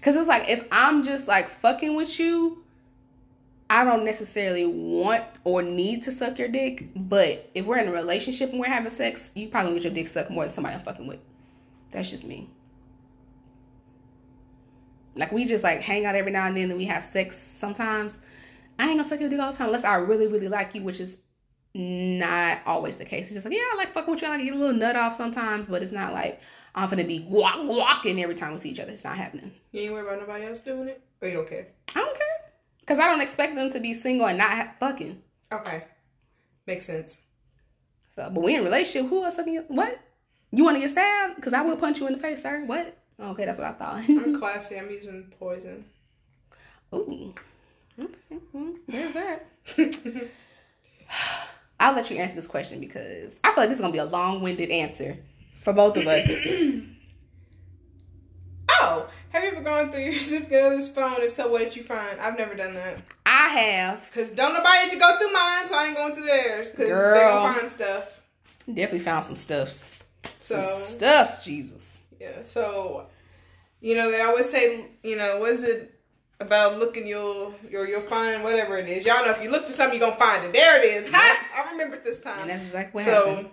Cause 0.01 0.17
it's 0.17 0.29
like 0.29 0.49
if 0.49 0.65
I'm 0.73 1.03
just 1.03 1.27
like 1.29 1.49
fucking 1.49 1.95
with 1.97 2.19
you, 2.19 2.65
I 3.69 3.85
don't 3.85 4.05
necessarily 4.05 4.65
want 4.67 5.25
or 5.45 5.63
need 5.63 6.03
to 6.05 6.13
suck 6.13 6.39
your 6.39 6.49
dick. 6.49 6.89
But 6.97 7.51
if 7.55 7.67
we're 7.67 7.79
in 7.79 7.89
a 7.89 7.93
relationship 7.93 8.51
and 8.51 8.59
we're 8.61 8.67
having 8.67 8.91
sex, 8.91 9.31
you 9.35 9.49
probably 9.49 9.75
get 9.75 9.85
your 9.85 9.93
dick 9.93 10.09
sucked 10.09 10.31
more 10.31 10.45
than 10.45 10.55
somebody 10.55 10.77
I'm 10.77 10.83
fucking 10.83 11.07
with. 11.07 11.21
That's 11.91 12.11
just 12.11 12.25
me. 12.25 12.49
Like 15.17 15.33
we 15.33 15.45
just 15.45 15.65
like 15.65 15.81
hang 15.81 16.07
out 16.07 16.15
every 16.15 16.33
now 16.33 16.47
and 16.47 16.57
then 16.57 16.71
and 16.71 16.79
we 16.79 16.87
have 16.87 17.03
sex 17.03 17.37
sometimes. 17.37 18.19
I 18.79 18.85
ain't 18.85 18.93
gonna 18.93 19.05
suck 19.05 19.21
your 19.21 19.29
dick 19.29 19.41
all 19.41 19.53
the 19.53 19.59
time 19.59 19.67
unless 19.67 19.85
I 19.85 19.97
really, 19.97 20.27
really 20.27 20.49
like 20.49 20.75
you, 20.75 20.83
which 20.83 21.01
is 21.01 21.19
not 21.75 22.61
always 22.67 22.97
the 22.97 23.05
case. 23.05 23.27
It's 23.27 23.35
just 23.35 23.47
like, 23.47 23.55
yeah, 23.55 23.65
I 23.73 23.77
like 23.77 23.93
fucking 23.93 24.11
with 24.13 24.23
you. 24.23 24.29
I 24.29 24.31
like 24.37 24.45
get 24.45 24.55
a 24.55 24.57
little 24.57 24.75
nut 24.75 24.97
off 24.97 25.17
sometimes, 25.17 25.69
but 25.69 25.83
it's 25.83 25.93
not 25.93 26.13
like 26.13 26.41
I'm 26.75 26.89
gonna 26.89 27.05
be 27.05 27.21
guac 27.21 27.55
guacking 27.67 28.21
every 28.21 28.35
time 28.35 28.55
we 28.55 28.61
see 28.61 28.71
each 28.71 28.81
other. 28.81 28.93
It's 28.93 29.05
not 29.05 29.17
happening. 29.17 29.53
You 29.73 29.83
ain't 29.83 29.93
worried 29.93 30.09
about 30.09 30.21
nobody 30.21 30.47
else 30.47 30.61
doing 30.61 30.89
it, 30.89 31.03
or 31.21 31.29
you 31.29 31.35
don't 31.35 31.49
care. 31.49 31.69
I 31.95 32.01
don't 32.01 32.17
care. 32.17 32.27
Cause 32.87 32.99
I 32.99 33.07
don't 33.07 33.21
expect 33.21 33.55
them 33.55 33.71
to 33.71 33.81
be 33.81 33.93
single 33.93 34.27
and 34.27 34.39
not 34.39 34.51
ha- 34.51 34.75
fucking. 34.81 35.23
Okay, 35.53 35.85
makes 36.67 36.87
sense. 36.87 37.17
So, 38.17 38.31
but 38.33 38.43
we 38.43 38.57
in 38.57 38.65
relationship. 38.65 39.09
Who 39.09 39.25
else 39.25 39.37
sucking 39.37 39.53
you? 39.53 39.65
What? 39.69 39.99
You 40.51 40.65
want 40.65 40.77
to 40.77 40.81
get 40.81 40.91
stabbed? 40.91 41.41
Cause 41.41 41.53
I 41.53 41.61
will 41.61 41.77
punch 41.77 42.01
you 42.01 42.07
in 42.09 42.15
the 42.15 42.19
face, 42.19 42.43
sir. 42.43 42.65
What? 42.67 42.97
Okay, 43.21 43.45
that's 43.45 43.59
what 43.59 43.68
I 43.68 43.73
thought. 43.73 43.97
I'm 44.09 44.39
classy. 44.41 44.79
I'm 44.79 44.91
using 44.91 45.33
poison. 45.39 45.85
Ooh. 46.95 47.35
Well, 47.97 48.09
There's 48.89 49.12
that. 49.14 49.47
I'll 51.79 51.95
let 51.95 52.11
you 52.11 52.16
answer 52.16 52.35
this 52.35 52.47
question 52.47 52.81
because 52.81 53.39
I 53.45 53.53
feel 53.53 53.62
like 53.64 53.68
this 53.68 53.79
is 53.79 53.81
gonna 53.81 53.93
be 53.93 53.99
a 53.99 54.05
long-winded 54.05 54.71
answer 54.71 55.16
for 55.62 55.73
both 55.73 55.97
of 55.97 56.07
us. 56.07 56.27
oh, 58.71 59.07
have 59.31 59.45
you 59.45 59.51
ever 59.51 59.62
gone 59.62 59.91
through 59.91 60.03
your 60.03 60.21
significant 60.21 60.62
other's 60.62 60.89
phone? 60.89 61.16
If 61.18 61.33
so, 61.33 61.49
what 61.49 61.61
did 61.61 61.77
you 61.77 61.85
find? 61.85 62.21
I've 62.21 62.39
never 62.39 62.55
done 62.55 62.75
that. 62.75 62.99
I 63.27 63.49
have 63.49 64.11
Cause 64.14 64.31
don't 64.31 64.55
nobody 64.55 64.85
need 64.85 64.91
to 64.93 64.99
go 64.99 65.18
through 65.18 65.33
mine, 65.33 65.66
so 65.68 65.77
I 65.77 65.87
ain't 65.87 65.97
going 65.97 66.14
through 66.14 66.27
theirs. 66.27 66.68
Cause 66.71 66.79
they 66.79 66.89
Girl. 66.89 67.41
gonna 67.43 67.55
find 67.59 67.71
stuff. 67.71 68.21
definitely 68.66 68.99
found 69.01 69.25
some 69.25 69.37
stuffs. 69.37 69.91
So 70.39 70.62
Some 70.62 70.64
stuffs, 70.64 71.45
Jesus. 71.45 71.89
Yeah, 72.21 72.43
so 72.43 73.07
you 73.81 73.97
know 73.97 74.11
they 74.11 74.21
always 74.21 74.49
say, 74.49 74.91
you 75.03 75.16
know, 75.16 75.39
what 75.39 75.51
is 75.53 75.64
it 75.64 75.99
about 76.39 76.79
looking? 76.79 77.07
You'll 77.07 77.55
you'll 77.68 77.87
you'll 77.87 78.03
find 78.03 78.45
whatever 78.45 78.79
it 78.79 78.89
is. 78.89 79.05
Y'all 79.07 79.25
know 79.25 79.31
if 79.31 79.43
you 79.43 79.51
look 79.51 79.66
for 79.66 79.73
something, 79.73 79.99
you're 79.99 80.09
gonna 80.09 80.21
find 80.21 80.45
it. 80.45 80.53
There 80.53 80.83
it 80.83 80.85
is. 80.87 81.09
Ha! 81.11 81.39
I 81.57 81.71
remember 81.73 81.97
it 81.97 82.05
this 82.05 82.21
time. 82.21 82.41
And 82.43 82.51
that's 82.51 82.62
exactly 82.62 82.99
what 82.99 83.05
so 83.05 83.29
happened. 83.31 83.51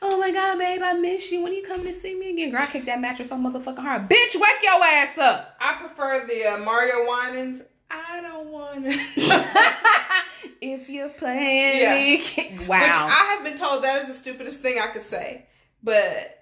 Oh 0.00 0.18
my 0.18 0.30
god, 0.32 0.58
babe, 0.58 0.80
I 0.82 0.94
miss 0.94 1.30
you. 1.30 1.42
When 1.42 1.52
you 1.52 1.62
come 1.62 1.84
to 1.84 1.92
see 1.92 2.14
me 2.18 2.30
again? 2.30 2.50
Girl, 2.50 2.62
I 2.62 2.66
kicked 2.66 2.86
that 2.86 2.98
mattress 3.00 3.28
so 3.28 3.36
motherfucking 3.36 3.78
hard. 3.78 4.08
Bitch, 4.08 4.34
wake 4.34 4.62
your 4.62 4.82
ass 4.82 5.18
up. 5.18 5.54
I 5.60 5.74
prefer 5.74 6.26
the 6.26 6.44
uh, 6.54 6.58
Mario 6.58 7.04
Winans. 7.06 7.60
I 7.90 8.20
don't 8.22 8.48
want 8.48 8.84
to. 8.84 8.90
if 10.60 10.88
you're 10.88 11.08
playing 11.10 11.80
Yeah. 11.80 11.94
me. 11.94 12.16
Which 12.58 12.68
Wow. 12.68 13.06
I 13.10 13.34
have 13.36 13.44
been 13.44 13.56
told 13.56 13.84
that 13.84 14.02
is 14.02 14.08
the 14.08 14.14
stupidest 14.14 14.60
thing 14.60 14.80
I 14.80 14.86
could 14.88 15.02
say. 15.02 15.46
But 15.82 16.35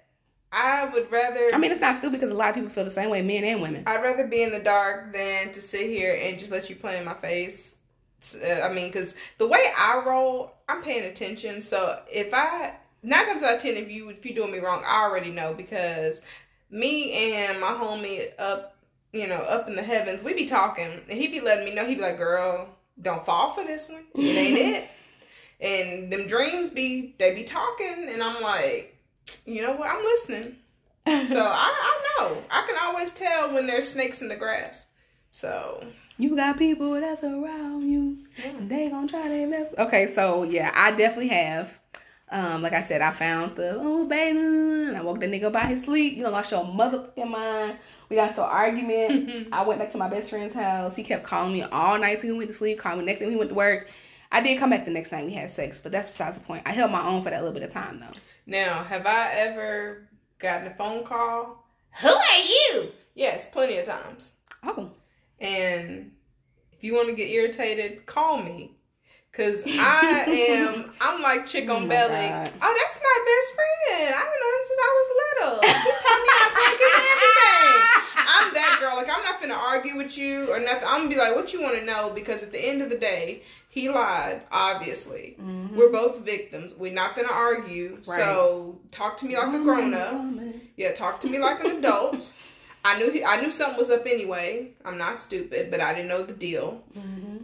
I 0.55 0.85
would 0.85 1.11
rather 1.11 1.49
I 1.53 1.57
mean, 1.57 1.71
it's 1.71 1.81
not 1.81 1.95
stupid 1.95 2.13
because 2.13 2.31
a 2.31 2.33
lot 2.33 2.49
of 2.49 2.55
people 2.55 2.69
feel 2.69 2.85
the 2.85 2.91
same 2.91 3.09
way, 3.09 3.21
men 3.21 3.43
and 3.43 3.61
women. 3.61 3.83
I'd 3.85 4.01
rather 4.01 4.25
be 4.25 4.41
in 4.41 4.51
the 4.51 4.59
dark 4.59 5.11
than 5.11 5.51
to 5.51 5.61
sit 5.61 5.89
here 5.89 6.17
and 6.19 6.39
just 6.39 6.49
let 6.49 6.69
you 6.69 6.77
play 6.77 6.97
in 6.97 7.03
my 7.03 7.13
face. 7.13 7.75
Uh, 8.41 8.61
I 8.61 8.71
mean, 8.71 8.87
because 8.87 9.15
the 9.37 9.47
way 9.47 9.71
I 9.77 10.01
roll, 10.05 10.53
I'm 10.69 10.81
paying 10.81 11.03
attention. 11.03 11.61
So 11.61 11.99
if 12.09 12.33
I 12.33 12.77
nine 13.03 13.25
times 13.25 13.43
out 13.43 13.55
of 13.55 13.61
ten, 13.61 13.75
if 13.75 13.91
you 13.91 14.07
if 14.09 14.25
you 14.25 14.33
doing 14.33 14.53
me 14.53 14.59
wrong, 14.59 14.81
I 14.87 15.03
already 15.03 15.29
know 15.29 15.53
because 15.53 16.21
me 16.69 17.11
and 17.11 17.59
my 17.59 17.71
homie 17.71 18.29
up, 18.39 18.77
you 19.11 19.27
know, 19.27 19.35
up 19.35 19.67
in 19.67 19.75
the 19.75 19.83
heavens, 19.83 20.23
we 20.23 20.33
be 20.33 20.45
talking, 20.45 21.01
and 21.09 21.19
he 21.19 21.27
be 21.27 21.41
letting 21.41 21.65
me 21.65 21.73
know. 21.73 21.85
He 21.85 21.95
be 21.95 22.01
like, 22.01 22.17
"Girl, 22.17 22.69
don't 23.01 23.25
fall 23.25 23.51
for 23.51 23.65
this 23.65 23.89
one. 23.89 24.05
It 24.15 24.37
ain't 24.37 24.57
it." 24.77 24.89
And 25.59 26.13
them 26.13 26.27
dreams 26.27 26.69
be 26.69 27.13
they 27.19 27.35
be 27.35 27.43
talking, 27.43 28.07
and 28.09 28.23
I'm 28.23 28.41
like, 28.41 28.94
you 29.45 29.61
know 29.61 29.73
what? 29.73 29.89
I'm 29.89 30.03
listening. 30.03 30.55
So 31.05 31.11
I, 31.45 31.71
I 31.71 32.01
know. 32.19 32.43
I 32.49 32.65
can 32.67 32.75
always 32.81 33.11
tell 33.11 33.53
when 33.53 33.67
there's 33.67 33.91
snakes 33.91 34.21
in 34.21 34.27
the 34.27 34.35
grass. 34.35 34.85
So 35.31 35.83
You 36.17 36.35
got 36.35 36.57
people 36.57 36.91
that's 36.93 37.23
around 37.23 37.89
you. 37.89 38.17
They 38.67 38.89
gonna 38.89 39.07
try 39.07 39.27
their 39.27 39.47
best. 39.49 39.71
Okay, 39.77 40.07
so 40.07 40.43
yeah, 40.43 40.71
I 40.73 40.91
definitely 40.91 41.27
have. 41.29 41.77
Um, 42.31 42.63
like 42.63 42.73
I 42.73 42.81
said, 42.81 43.01
I 43.01 43.11
found 43.11 43.55
the 43.55 43.75
oh 43.79 44.07
baby, 44.07 44.39
and 44.39 44.97
I 44.97 45.01
woke 45.01 45.19
the 45.19 45.27
nigga 45.27 45.51
by 45.51 45.65
his 45.65 45.83
sleep. 45.83 46.15
You 46.17 46.23
know, 46.23 46.31
lost 46.31 46.51
your 46.51 46.63
motherfucking 46.63 47.29
mind. 47.29 47.77
We 48.09 48.15
got 48.15 48.29
into 48.29 48.43
an 48.43 48.49
argument. 48.49 49.47
I 49.51 49.63
went 49.63 49.79
back 49.79 49.91
to 49.91 49.97
my 49.97 50.09
best 50.09 50.29
friend's 50.31 50.53
house. 50.53 50.95
He 50.95 51.03
kept 51.03 51.23
calling 51.23 51.53
me 51.53 51.61
all 51.63 51.97
night 51.99 52.19
till 52.19 52.31
he 52.31 52.37
went 52.37 52.49
to 52.49 52.55
sleep. 52.55 52.79
Called 52.79 52.97
me 52.99 53.05
next 53.05 53.19
day 53.19 53.25
when 53.25 53.33
he 53.33 53.37
went 53.37 53.49
to 53.49 53.55
work. 53.55 53.89
I 54.31 54.41
did 54.41 54.57
come 54.57 54.71
back 54.71 54.85
the 54.85 54.91
next 54.91 55.11
night. 55.11 55.25
We 55.25 55.33
had 55.33 55.49
sex, 55.49 55.79
but 55.81 55.91
that's 55.91 56.07
besides 56.07 56.37
the 56.37 56.43
point. 56.43 56.63
I 56.65 56.71
held 56.71 56.91
my 56.91 57.05
own 57.05 57.21
for 57.21 57.29
that 57.29 57.43
little 57.43 57.53
bit 57.53 57.63
of 57.63 57.71
time 57.71 57.99
though. 57.99 58.19
Now, 58.45 58.83
have 58.83 59.05
I 59.05 59.31
ever 59.33 60.07
gotten 60.39 60.67
a 60.67 60.75
phone 60.75 61.03
call? 61.03 61.65
Who 62.01 62.09
are 62.09 62.39
you? 62.73 62.91
Yes, 63.13 63.45
plenty 63.49 63.77
of 63.77 63.85
times. 63.85 64.33
Oh, 64.63 64.91
And 65.39 66.11
if 66.73 66.83
you 66.83 66.93
want 66.95 67.07
to 67.09 67.15
get 67.15 67.29
irritated, 67.29 68.05
call 68.05 68.41
me. 68.41 68.71
Cause 69.31 69.63
I 69.67 70.25
am, 70.49 70.93
I'm 71.01 71.21
like 71.21 71.45
chick 71.45 71.65
Oh 71.69 71.75
on 71.75 71.83
my 71.83 71.87
belly. 71.89 72.29
God. 72.29 72.49
Oh, 72.61 72.75
that's 72.81 72.99
my 73.03 73.17
best 73.25 73.55
friend. 73.55 74.15
I 74.15 74.23
don't 74.23 74.39
know 74.41 74.51
him 74.55 74.63
since 74.63 74.79
I 74.81 74.91
was 74.95 75.09
little. 75.19 75.59
He 75.83 75.91
taught 75.91 76.21
me 76.21 76.27
how 76.31 76.47
to 76.47 76.55
take 76.55 76.79
his 76.79 76.93
everything. 77.11 77.81
I'm 78.27 78.53
that 78.53 78.77
girl. 78.79 78.95
Like 78.95 79.09
I'm 79.09 79.23
not 79.23 79.41
gonna 79.41 79.53
argue 79.55 79.97
with 79.97 80.17
you 80.17 80.49
or 80.53 80.59
nothing. 80.59 80.87
I'm 80.87 80.99
gonna 81.03 81.09
be 81.09 81.17
like, 81.17 81.35
what 81.35 81.51
you 81.51 81.61
want 81.61 81.77
to 81.77 81.83
know? 81.85 82.11
Because 82.15 82.43
at 82.43 82.51
the 82.53 82.65
end 82.65 82.81
of 82.81 82.89
the 82.89 82.97
day, 82.97 83.43
he 83.75 83.89
lied. 83.89 84.41
Obviously, 84.51 85.35
we're 85.75 85.91
both 85.91 86.19
victims. 86.21 86.73
We're 86.73 86.93
not 86.93 87.13
gonna 87.15 87.31
argue. 87.31 87.95
Right. 88.07 88.17
So 88.17 88.79
talk 88.89 89.17
to 89.17 89.25
me 89.25 89.37
like 89.37 89.53
a 89.53 89.61
grown 89.61 89.93
up. 89.93 90.25
Yeah, 90.77 90.93
talk 90.93 91.19
to 91.21 91.27
me 91.27 91.37
like 91.39 91.63
an 91.63 91.71
adult. 91.77 92.31
I 92.85 92.97
knew 92.97 93.11
he, 93.11 93.23
I 93.25 93.41
knew 93.41 93.51
something 93.51 93.77
was 93.77 93.89
up 93.89 94.05
anyway. 94.05 94.71
I'm 94.85 94.97
not 94.97 95.17
stupid, 95.17 95.71
but 95.71 95.81
I 95.81 95.93
didn't 95.93 96.07
know 96.07 96.23
the 96.23 96.33
deal. 96.33 96.83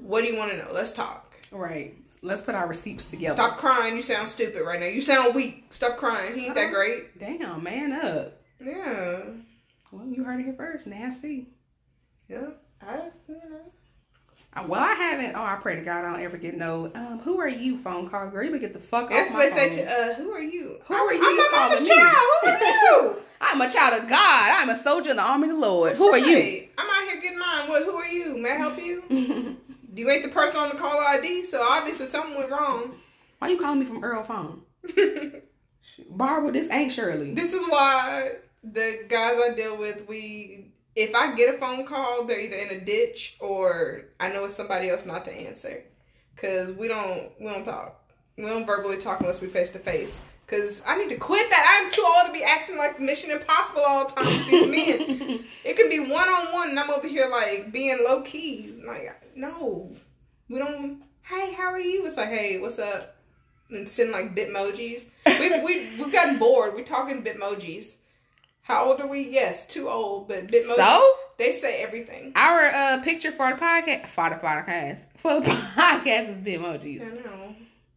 What 0.02 0.22
do 0.22 0.28
you 0.28 0.38
want 0.38 0.52
to 0.52 0.58
know? 0.58 0.70
Let's 0.72 0.94
talk. 0.94 1.36
Right. 1.52 1.96
Let's 2.22 2.42
put 2.42 2.56
our 2.56 2.68
receipts 2.68 3.10
together. 3.10 3.36
Stop 3.36 3.58
crying. 3.58 3.96
You 3.98 4.02
sound 4.04 4.30
stupid 4.30 4.62
right 4.66 4.80
now. 4.80 4.86
You 4.86 5.02
sound 5.02 5.36
weak. 5.36 5.66
Stop 5.72 5.98
crying. 5.98 6.36
He 6.36 6.46
ain't 6.46 6.56
that 6.56 6.66
Uh-huh. 6.66 6.74
great. 6.76 7.20
Damn, 7.20 7.62
man 7.64 7.92
up. 7.92 8.40
Yeah. 8.64 9.22
Well, 9.92 10.06
you 10.08 10.24
heard 10.24 10.40
it 10.40 10.44
here 10.46 10.54
first. 10.54 10.88
Nasty. 10.88 11.48
Yeah. 12.30 12.52
I, 12.82 13.10
you 13.28 13.36
know. 13.36 13.72
Uh, 14.56 14.66
Well, 14.68 14.82
I 14.82 14.94
haven't. 14.94 15.36
Oh, 15.36 15.44
I 15.44 15.56
pray 15.62 15.76
to 15.76 15.82
God 15.82 16.04
I 16.04 16.12
don't 16.12 16.22
ever 16.22 16.38
get 16.38 16.56
no. 16.58 16.92
Um, 16.96 17.20
who 17.20 17.40
are 17.40 17.48
you? 17.48 17.78
Phone 17.78 18.10
call, 18.10 18.30
girl. 18.30 18.44
You 18.44 18.50
better 18.52 18.60
get 18.62 18.74
the 18.74 18.80
fuck 18.80 19.10
That's 19.10 19.30
off 19.30 19.36
what 19.36 19.50
my 19.52 19.56
they 19.60 19.70
phone. 19.70 19.78
to, 19.86 19.92
uh, 20.12 20.14
who 20.16 20.32
are 20.32 20.42
you? 20.42 20.78
Who 20.86 20.94
are 20.94 21.14
you 21.14 21.24
I'm 21.26 21.38
my 21.38 21.50
mama's 21.52 21.82
me? 21.82 21.88
child. 21.88 22.16
Who 22.44 22.50
are 22.50 22.60
you? 22.60 23.16
I'm 23.42 23.62
a 23.62 23.70
child 23.70 24.04
of 24.04 24.10
God. 24.10 24.52
I'm 24.52 24.70
a 24.70 24.78
soldier 24.78 25.12
in 25.12 25.16
the 25.16 25.22
army 25.24 25.50
of 25.50 25.56
the 25.56 25.60
Lord. 25.62 25.96
Who 25.98 26.10
are 26.10 26.18
you? 26.18 26.68
I'm 26.78 26.88
out 26.88 27.10
here 27.12 27.22
getting 27.22 27.40
mine. 27.40 27.68
What? 27.70 27.84
Who 27.84 27.96
are 27.96 28.06
you? 28.08 28.38
May 28.38 28.52
I 28.52 28.56
help 28.56 28.78
you? 28.78 29.58
You 29.94 30.10
ain't 30.10 30.24
the 30.24 30.30
person 30.30 30.56
on 30.56 30.70
the 30.70 30.76
call 30.76 31.02
ID, 31.02 31.44
so 31.44 31.62
obviously 31.62 32.06
something 32.06 32.38
went 32.38 32.50
wrong. 32.50 32.94
Why 33.40 33.50
you 33.50 33.60
calling 33.60 33.82
me 33.82 33.86
from 33.86 34.02
Earl 34.02 34.24
phone? 34.24 34.62
Barbara, 36.10 36.52
this 36.54 36.70
ain't 36.70 36.94
Shirley. 36.94 37.34
This 37.34 37.52
is 37.54 37.62
why 37.68 38.36
the 38.64 39.00
guys 39.10 39.36
I 39.38 39.54
deal 39.54 39.78
with, 39.78 40.08
we 40.08 40.72
if 40.96 41.16
I 41.16 41.36
get 41.36 41.54
a 41.54 41.58
phone 41.58 41.86
call, 41.86 42.26
they're 42.26 42.40
either 42.40 42.58
in 42.58 42.82
a 42.82 42.86
ditch 42.86 43.38
or 43.40 44.06
I 44.20 44.30
know 44.30 44.46
it's 44.46 44.56
somebody 44.56 44.90
else 44.90 45.06
not 45.06 45.26
to 45.26 45.34
answer. 45.34 45.84
Cause 46.36 46.72
we 46.74 46.88
don't 46.88 47.30
we 47.40 47.48
don't 47.48 47.64
talk. 47.64 48.02
We 48.38 48.46
don't 48.46 48.66
verbally 48.66 48.98
talk 48.98 49.20
unless 49.20 49.42
we 49.42 49.48
face 49.48 49.70
to 49.72 49.80
face. 49.80 50.22
Cause 50.48 50.82
I 50.86 50.98
need 50.98 51.10
to 51.10 51.18
quit 51.18 51.50
that. 51.50 51.82
I'm 51.82 51.92
too 51.92 52.04
old 52.06 52.28
to 52.28 52.34
be 52.34 52.44
acting 52.44 52.78
like 52.78 53.00
Mission 53.00 53.32
Impossible 53.32 53.82
all 53.82 54.08
the 54.08 54.16
time 54.16 54.26
with 54.26 54.48
these 54.48 54.68
men. 54.68 55.46
It 55.64 55.78
could 55.78 55.90
be 55.90 56.00
one 56.00 56.28
on 56.28 56.52
one, 56.52 56.70
and 56.70 56.80
I'm 56.80 56.90
over 56.90 57.08
here 57.08 57.30
like 57.30 57.72
being 57.72 58.00
low 58.04 58.22
key. 58.22 58.74
Like 58.86 59.36
no, 59.36 59.92
we 60.50 60.60
don't. 60.60 61.04
Hey, 61.22 61.54
how 61.54 61.68
are 61.68 61.80
you? 61.80 62.06
It's 62.06 62.18
like 62.18 62.30
hey, 62.30 62.60
what's 62.60 62.80
up? 62.80 63.16
And 63.70 63.88
send 63.88 64.12
like 64.12 64.36
bitmojis. 64.36 65.06
We 65.28 65.62
we 65.62 65.96
we've 65.98 66.12
gotten 66.12 66.40
bored. 66.40 66.74
We're 66.74 66.84
talking 66.84 67.24
bitmojis. 67.24 67.96
How 68.72 68.86
old 68.86 69.02
are 69.02 69.08
we? 69.08 69.28
Yes, 69.28 69.68
too 69.68 69.90
old, 69.90 70.30
but 70.30 70.48
bitmojis. 70.48 70.76
So? 70.78 71.14
they 71.38 71.52
say 71.52 71.84
everything. 71.84 72.32
Our 72.38 72.68
uh, 72.68 73.02
picture 73.04 73.30
for 73.34 73.52
the 73.52 73.58
podcast, 73.58 74.08
for 74.08 74.30
the 74.30 74.38
podcast, 74.38 75.00
for 75.18 75.42
the 75.42 75.46
podcast 75.76 76.30
is 76.30 76.38
Bitmojis. 76.38 77.02
I 77.02 77.10
know. 77.22 77.56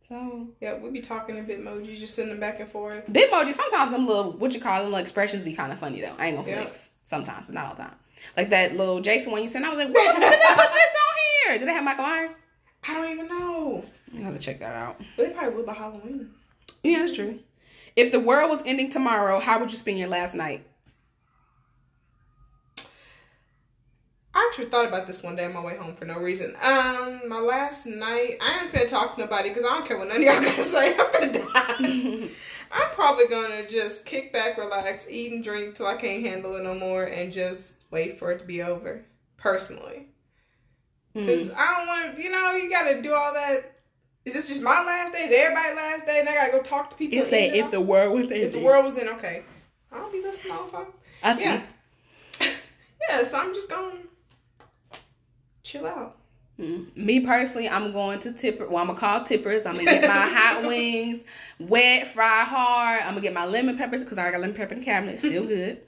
So 0.08 0.48
Yeah, 0.60 0.76
we 0.78 0.90
be 0.90 1.00
talking 1.00 1.36
in 1.36 1.46
bitmojis, 1.46 1.98
just 1.98 2.16
sending 2.16 2.34
them 2.34 2.40
back 2.40 2.58
and 2.58 2.68
forth. 2.68 3.06
Bitmojis, 3.06 3.54
sometimes 3.54 3.92
them 3.92 4.04
little 4.06 4.32
what 4.32 4.52
you 4.52 4.60
call 4.60 4.74
them 4.78 4.84
little 4.86 4.98
expressions 4.98 5.44
be 5.44 5.52
kind 5.52 5.70
of 5.72 5.78
funny 5.78 6.00
though. 6.00 6.14
I 6.18 6.26
ain't 6.26 6.36
gonna 6.38 6.48
Yeah. 6.48 6.62
flex. 6.62 6.90
Sometimes, 7.04 7.46
but 7.46 7.54
not 7.54 7.66
all 7.68 7.74
the 7.76 7.82
time. 7.82 7.94
Like 8.36 8.50
that 8.50 8.74
little 8.74 9.00
Jason 9.00 9.30
one 9.30 9.44
you 9.44 9.48
sent. 9.48 9.64
I 9.64 9.68
was 9.68 9.78
like, 9.78 9.94
what? 9.94 10.14
Did 10.14 10.22
they 10.22 10.36
put 10.54 10.72
this 10.72 10.94
on 11.06 11.46
here? 11.46 11.58
Did 11.60 11.68
they 11.68 11.72
have 11.72 11.84
Michael 11.84 12.02
Myers? 12.04 12.34
I 12.88 12.94
don't 12.94 13.12
even 13.12 13.28
know. 13.28 13.84
You 14.12 14.24
have 14.24 14.32
to 14.34 14.40
check 14.40 14.58
that 14.58 14.74
out. 14.74 15.00
But 15.16 15.26
they 15.28 15.32
probably 15.34 15.54
would 15.56 15.66
by 15.66 15.74
Halloween. 15.74 16.30
Yeah, 16.82 16.98
that's 16.98 17.12
true. 17.12 17.38
If 17.96 18.12
the 18.12 18.20
world 18.20 18.50
was 18.50 18.62
ending 18.66 18.90
tomorrow, 18.90 19.38
how 19.40 19.60
would 19.60 19.70
you 19.70 19.76
spend 19.76 19.98
your 19.98 20.08
last 20.08 20.34
night? 20.34 20.66
I 24.36 24.48
actually 24.48 24.66
thought 24.66 24.86
about 24.86 25.06
this 25.06 25.22
one 25.22 25.36
day 25.36 25.44
on 25.44 25.52
my 25.52 25.62
way 25.62 25.76
home 25.76 25.94
for 25.94 26.06
no 26.06 26.18
reason. 26.18 26.56
Um, 26.60 27.20
my 27.28 27.38
last 27.38 27.86
night, 27.86 28.38
I 28.40 28.62
ain't 28.62 28.72
finna 28.72 28.88
talk 28.88 29.14
to 29.14 29.20
nobody 29.20 29.48
because 29.50 29.64
I 29.64 29.68
don't 29.68 29.86
care 29.86 29.96
what 29.96 30.08
none 30.08 30.16
of 30.16 30.22
y'all 30.24 30.34
gonna 30.42 30.64
say. 30.64 30.96
I'm 30.98 31.06
finna 31.06 31.32
die. 31.32 32.28
I'm 32.72 32.90
probably 32.94 33.28
gonna 33.28 33.68
just 33.70 34.04
kick 34.04 34.32
back, 34.32 34.58
relax, 34.58 35.06
eat 35.08 35.32
and 35.32 35.44
drink 35.44 35.76
till 35.76 35.86
I 35.86 35.94
can't 35.94 36.24
handle 36.24 36.56
it 36.56 36.64
no 36.64 36.74
more, 36.74 37.04
and 37.04 37.32
just 37.32 37.76
wait 37.92 38.18
for 38.18 38.32
it 38.32 38.40
to 38.40 38.44
be 38.44 38.60
over. 38.60 39.04
Personally, 39.36 40.08
because 41.12 41.50
I 41.50 41.76
don't 41.76 41.86
want 41.86 42.16
to. 42.16 42.22
You 42.22 42.30
know, 42.30 42.52
you 42.52 42.68
gotta 42.70 43.02
do 43.02 43.14
all 43.14 43.34
that. 43.34 43.73
Is 44.24 44.32
this 44.32 44.48
just 44.48 44.62
my 44.62 44.82
last 44.84 45.12
day? 45.12 45.24
Is 45.24 45.34
everybody's 45.36 45.76
last 45.76 46.06
day? 46.06 46.20
And 46.20 46.28
I 46.28 46.34
gotta 46.34 46.52
go 46.52 46.62
talk 46.62 46.90
to 46.90 46.96
people. 46.96 47.18
It 47.18 47.26
said 47.26 47.50
and 47.50 47.56
if 47.56 47.70
the 47.70 47.80
world 47.80 48.14
was 48.14 48.30
ending. 48.30 48.42
if 48.42 48.52
the 48.52 48.60
world 48.62 48.84
was 48.84 48.96
in, 48.96 49.08
okay. 49.08 49.42
I 49.92 49.98
don't 49.98 50.12
be 50.12 50.22
listening 50.22 50.52
all 50.52 50.66
the. 50.66 50.86
I 51.22 51.36
see. 51.36 51.42
Yeah. 51.42 51.62
Yeah, 53.08 53.24
so 53.24 53.38
I'm 53.38 53.54
just 53.54 53.68
gonna 53.68 53.98
chill 55.62 55.86
out. 55.86 56.16
Mm. 56.58 56.96
Me 56.96 57.20
personally, 57.20 57.68
I'm 57.68 57.92
going 57.92 58.20
to 58.20 58.32
Tipper. 58.32 58.68
Well, 58.68 58.78
I'm 58.78 58.86
gonna 58.86 58.98
call 58.98 59.24
Tippers. 59.24 59.66
I'm 59.66 59.74
gonna 59.74 59.84
get 59.84 60.02
my 60.08 60.28
hot 60.28 60.64
wings, 60.64 61.20
wet, 61.58 62.06
fry 62.06 62.44
hard. 62.44 63.02
I'm 63.02 63.10
gonna 63.10 63.20
get 63.20 63.34
my 63.34 63.44
lemon 63.44 63.76
peppers 63.76 64.02
because 64.02 64.18
I 64.18 64.22
already 64.22 64.36
got 64.36 64.40
lemon 64.40 64.56
pepper 64.56 64.74
in 64.74 64.80
the 64.80 64.84
cabinet. 64.84 65.18
Still 65.18 65.44
good. 65.46 65.82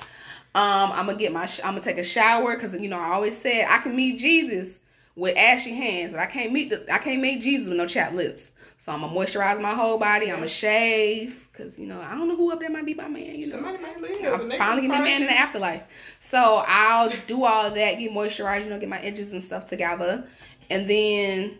Um, 0.55 0.93
I'm 0.93 1.07
gonna 1.07 1.19
get 1.19 1.33
my. 1.33 1.47
Sh- 1.47 1.61
I'm 1.65 1.73
gonna 1.73 1.83
take 1.83 1.99
a 1.99 2.05
shower 2.05 2.55
because 2.55 2.75
you 2.75 2.89
know 2.89 2.99
I 2.99 3.13
always 3.13 3.39
said 3.39 3.67
I 3.69 3.79
can 3.79 3.95
meet 3.95 4.19
Jesus 4.19 4.79
with 5.17 5.37
ashy 5.37 5.73
hands, 5.73 6.13
but 6.13 6.21
I 6.21 6.27
can't 6.27 6.53
meet 6.53 6.71
the. 6.71 6.93
I 6.93 6.99
can't 6.99 7.21
meet 7.21 7.43
Jesus 7.43 7.69
with 7.69 7.77
no 7.77 7.87
chapped 7.87 8.15
lips. 8.15 8.53
So 8.79 8.93
I'm 8.93 9.01
gonna 9.01 9.15
moisturize 9.15 9.61
my 9.61 9.75
whole 9.75 9.99
body. 9.99 10.31
I'm 10.31 10.37
gonna 10.37 10.49
shave 10.49 11.49
because 11.51 11.79
you 11.79 11.87
know 11.87 12.01
I 12.01 12.11
don't 12.11 12.29
know 12.29 12.37
who 12.37 12.53
up 12.53 12.61
there 12.61 12.71
might 12.71 12.85
be 12.85 12.95
my 12.95 13.09
man. 13.09 13.35
You 13.35 13.47
know. 13.47 13.53
Somebody 13.53 13.79
might 13.79 14.01
live. 14.01 14.41
I'm 14.41 14.51
finally 14.53 14.83
be 14.83 14.87
a 14.89 14.91
man 14.91 15.23
in 15.23 15.27
the 15.27 15.37
afterlife. 15.37 15.83
So 16.21 16.63
I'll 16.67 17.11
do 17.27 17.45
all 17.45 17.71
that, 17.71 17.99
get 17.99 18.13
moisturized, 18.13 18.65
you 18.65 18.71
know, 18.71 18.79
get 18.79 18.89
my 18.89 19.01
edges 19.01 19.33
and 19.33 19.43
stuff 19.43 19.67
together. 19.67 20.29
And 20.69 20.91
then, 20.91 21.59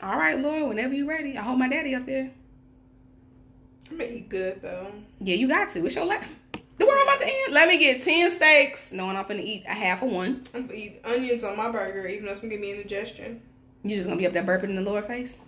all 0.00 0.16
right, 0.16 0.38
Lord, 0.38 0.68
whenever 0.68 0.94
you're 0.94 1.06
ready, 1.06 1.36
I 1.36 1.42
hold 1.42 1.58
my 1.58 1.68
daddy 1.68 1.94
up 1.94 2.06
there. 2.06 2.30
I'm 3.90 3.98
gonna 3.98 4.10
eat 4.10 4.28
good 4.30 4.62
though. 4.62 4.90
Yeah, 5.20 5.34
you 5.34 5.48
got 5.48 5.70
to. 5.74 5.84
It's 5.84 5.94
your 5.94 6.06
life. 6.06 6.28
The 6.78 6.86
world 6.86 7.02
about 7.02 7.20
to 7.20 7.26
end. 7.26 7.52
Let 7.52 7.68
me 7.68 7.78
get 7.78 8.02
10 8.02 8.30
steaks, 8.30 8.92
knowing 8.92 9.16
I'm 9.16 9.26
gonna 9.26 9.42
eat 9.42 9.64
a 9.66 9.74
half 9.74 10.02
of 10.02 10.10
one. 10.10 10.44
I'm 10.54 10.66
gonna 10.66 10.78
eat 10.78 11.00
onions 11.04 11.44
on 11.44 11.56
my 11.56 11.70
burger, 11.70 12.06
even 12.06 12.24
though 12.24 12.30
it's 12.30 12.40
gonna 12.40 12.52
give 12.52 12.60
me 12.60 12.70
indigestion. 12.70 13.40
You 13.82 13.96
just 13.96 14.06
gonna 14.08 14.18
be 14.18 14.26
up 14.26 14.32
there 14.32 14.42
burping 14.42 14.64
in 14.64 14.76
the 14.76 14.82
lower 14.82 15.02
face? 15.02 15.40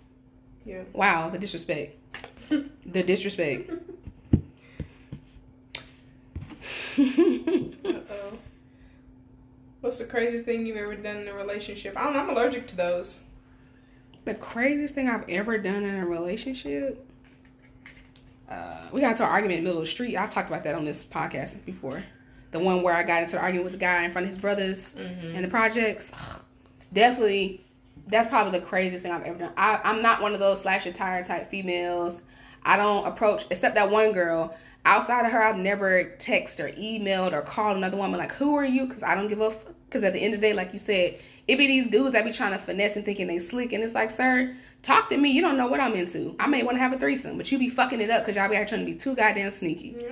Yeah. 0.65 0.83
Wow, 0.93 1.29
the 1.29 1.37
disrespect. 1.37 1.97
the 2.49 3.03
disrespect. 3.03 3.71
Uh 6.97 7.99
oh. 8.09 8.37
What's 9.81 9.99
the 9.99 10.05
craziest 10.05 10.45
thing 10.45 10.65
you've 10.65 10.77
ever 10.77 10.95
done 10.95 11.17
in 11.17 11.27
a 11.27 11.33
relationship? 11.33 11.95
I 11.95 12.05
don't 12.05 12.13
know. 12.13 12.19
I'm 12.21 12.29
allergic 12.29 12.67
to 12.67 12.75
those. 12.75 13.23
The 14.23 14.33
craziest 14.33 14.95
thing 14.95 15.07
I've 15.07 15.29
ever 15.29 15.57
done 15.57 15.83
in 15.83 15.95
a 15.95 16.05
relationship. 16.05 17.04
Uh, 18.49 18.77
we 18.91 19.01
got 19.01 19.11
into 19.11 19.23
an 19.23 19.29
argument 19.29 19.59
in 19.59 19.63
the 19.63 19.69
middle 19.69 19.81
of 19.81 19.87
the 19.87 19.91
street. 19.91 20.17
I 20.17 20.27
talked 20.27 20.49
about 20.49 20.63
that 20.65 20.75
on 20.75 20.85
this 20.85 21.03
podcast 21.03 21.63
before. 21.65 22.03
The 22.51 22.59
one 22.59 22.81
where 22.83 22.93
I 22.93 23.03
got 23.03 23.23
into 23.23 23.37
an 23.37 23.43
argument 23.43 23.65
with 23.65 23.73
the 23.73 23.79
guy 23.79 24.03
in 24.03 24.11
front 24.11 24.25
of 24.25 24.29
his 24.29 24.37
brothers 24.37 24.93
Mm-hmm. 24.97 25.35
and 25.35 25.43
the 25.43 25.49
projects. 25.49 26.11
Definitely, 26.93 27.65
that's 28.07 28.29
probably 28.29 28.57
the 28.59 28.65
craziest 28.65 29.03
thing 29.03 29.11
I've 29.11 29.23
ever 29.23 29.37
done. 29.39 29.51
I, 29.57 29.81
I'm 29.83 30.01
not 30.01 30.21
one 30.21 30.33
of 30.33 30.39
those 30.39 30.61
slash 30.61 30.85
your 30.85 30.93
tire 30.93 31.23
type 31.23 31.49
females. 31.49 32.21
I 32.63 32.77
don't 32.77 33.05
approach, 33.05 33.45
except 33.49 33.75
that 33.75 33.89
one 33.91 34.11
girl. 34.13 34.55
Outside 34.85 35.25
of 35.25 35.31
her, 35.31 35.41
I've 35.41 35.57
never 35.57 36.15
texted 36.19 36.59
or 36.59 36.69
emailed 36.73 37.33
or 37.33 37.41
called 37.41 37.75
another 37.77 37.97
woman 37.97 38.19
like, 38.19 38.33
"Who 38.33 38.55
are 38.55 38.63
you?" 38.65 38.85
Because 38.85 39.01
I 39.03 39.15
don't 39.15 39.27
give 39.27 39.41
a. 39.41 39.55
Because 39.87 40.03
at 40.03 40.13
the 40.13 40.19
end 40.19 40.35
of 40.35 40.41
the 40.41 40.47
day, 40.47 40.53
like 40.53 40.71
you 40.73 40.79
said, 40.79 41.19
it 41.47 41.57
be 41.57 41.67
these 41.67 41.87
dudes 41.87 42.13
that 42.13 42.23
be 42.23 42.31
trying 42.31 42.51
to 42.51 42.57
finesse 42.59 42.95
and 42.95 43.03
thinking 43.03 43.27
they 43.27 43.39
slick, 43.39 43.73
and 43.73 43.83
it's 43.83 43.93
like, 43.95 44.11
sir, 44.11 44.55
talk 44.85 45.09
to 45.09 45.17
me. 45.17 45.31
You 45.31 45.41
don't 45.41 45.57
know 45.57 45.67
what 45.67 45.79
I'm 45.79 45.93
into. 45.93 46.35
I 46.39 46.47
may 46.47 46.63
want 46.63 46.75
to 46.75 46.79
have 46.79 46.93
a 46.93 46.99
threesome, 46.99 47.37
but 47.37 47.51
you 47.51 47.57
be 47.57 47.69
fucking 47.69 47.99
it 47.99 48.09
up 48.09 48.21
because 48.21 48.35
y'all 48.35 48.49
be 48.49 48.55
out 48.55 48.67
trying 48.67 48.85
to 48.85 48.85
be 48.85 48.97
too 48.97 49.15
goddamn 49.15 49.51
sneaky. 49.51 49.95
Yeah. 49.99 50.11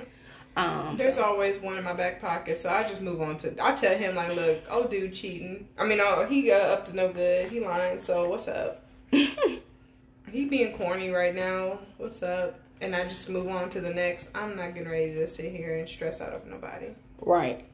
Um, 0.56 0.96
There's 0.96 1.18
always 1.18 1.58
one 1.58 1.78
in 1.78 1.84
my 1.84 1.94
back 1.94 2.20
pocket, 2.20 2.58
so 2.58 2.68
I 2.68 2.82
just 2.84 3.00
move 3.00 3.20
on 3.20 3.36
to. 3.38 3.54
I 3.62 3.74
tell 3.74 3.96
him 3.96 4.14
like, 4.14 4.34
look, 4.34 4.62
oh 4.70 4.86
dude 4.86 5.14
cheating. 5.14 5.68
I 5.78 5.84
mean, 5.84 5.98
oh 6.00 6.26
he 6.28 6.42
got 6.42 6.62
up 6.62 6.84
to 6.86 6.96
no 6.96 7.12
good. 7.12 7.50
He 7.50 7.60
lying. 7.60 7.98
So 7.98 8.28
what's 8.28 8.46
up? 8.46 8.84
he 9.10 10.44
being 10.44 10.76
corny 10.76 11.10
right 11.10 11.34
now. 11.34 11.80
What's 11.96 12.22
up? 12.22 12.60
And 12.80 12.94
I 12.94 13.04
just 13.04 13.28
move 13.30 13.48
on 13.48 13.70
to 13.70 13.80
the 13.80 13.90
next. 13.90 14.28
I'm 14.34 14.56
not 14.56 14.74
getting 14.74 14.90
ready 14.90 15.14
to 15.14 15.26
sit 15.26 15.52
here 15.52 15.76
and 15.76 15.88
stress 15.88 16.20
out 16.20 16.32
of 16.32 16.46
nobody. 16.46 16.88
Right. 17.18 17.64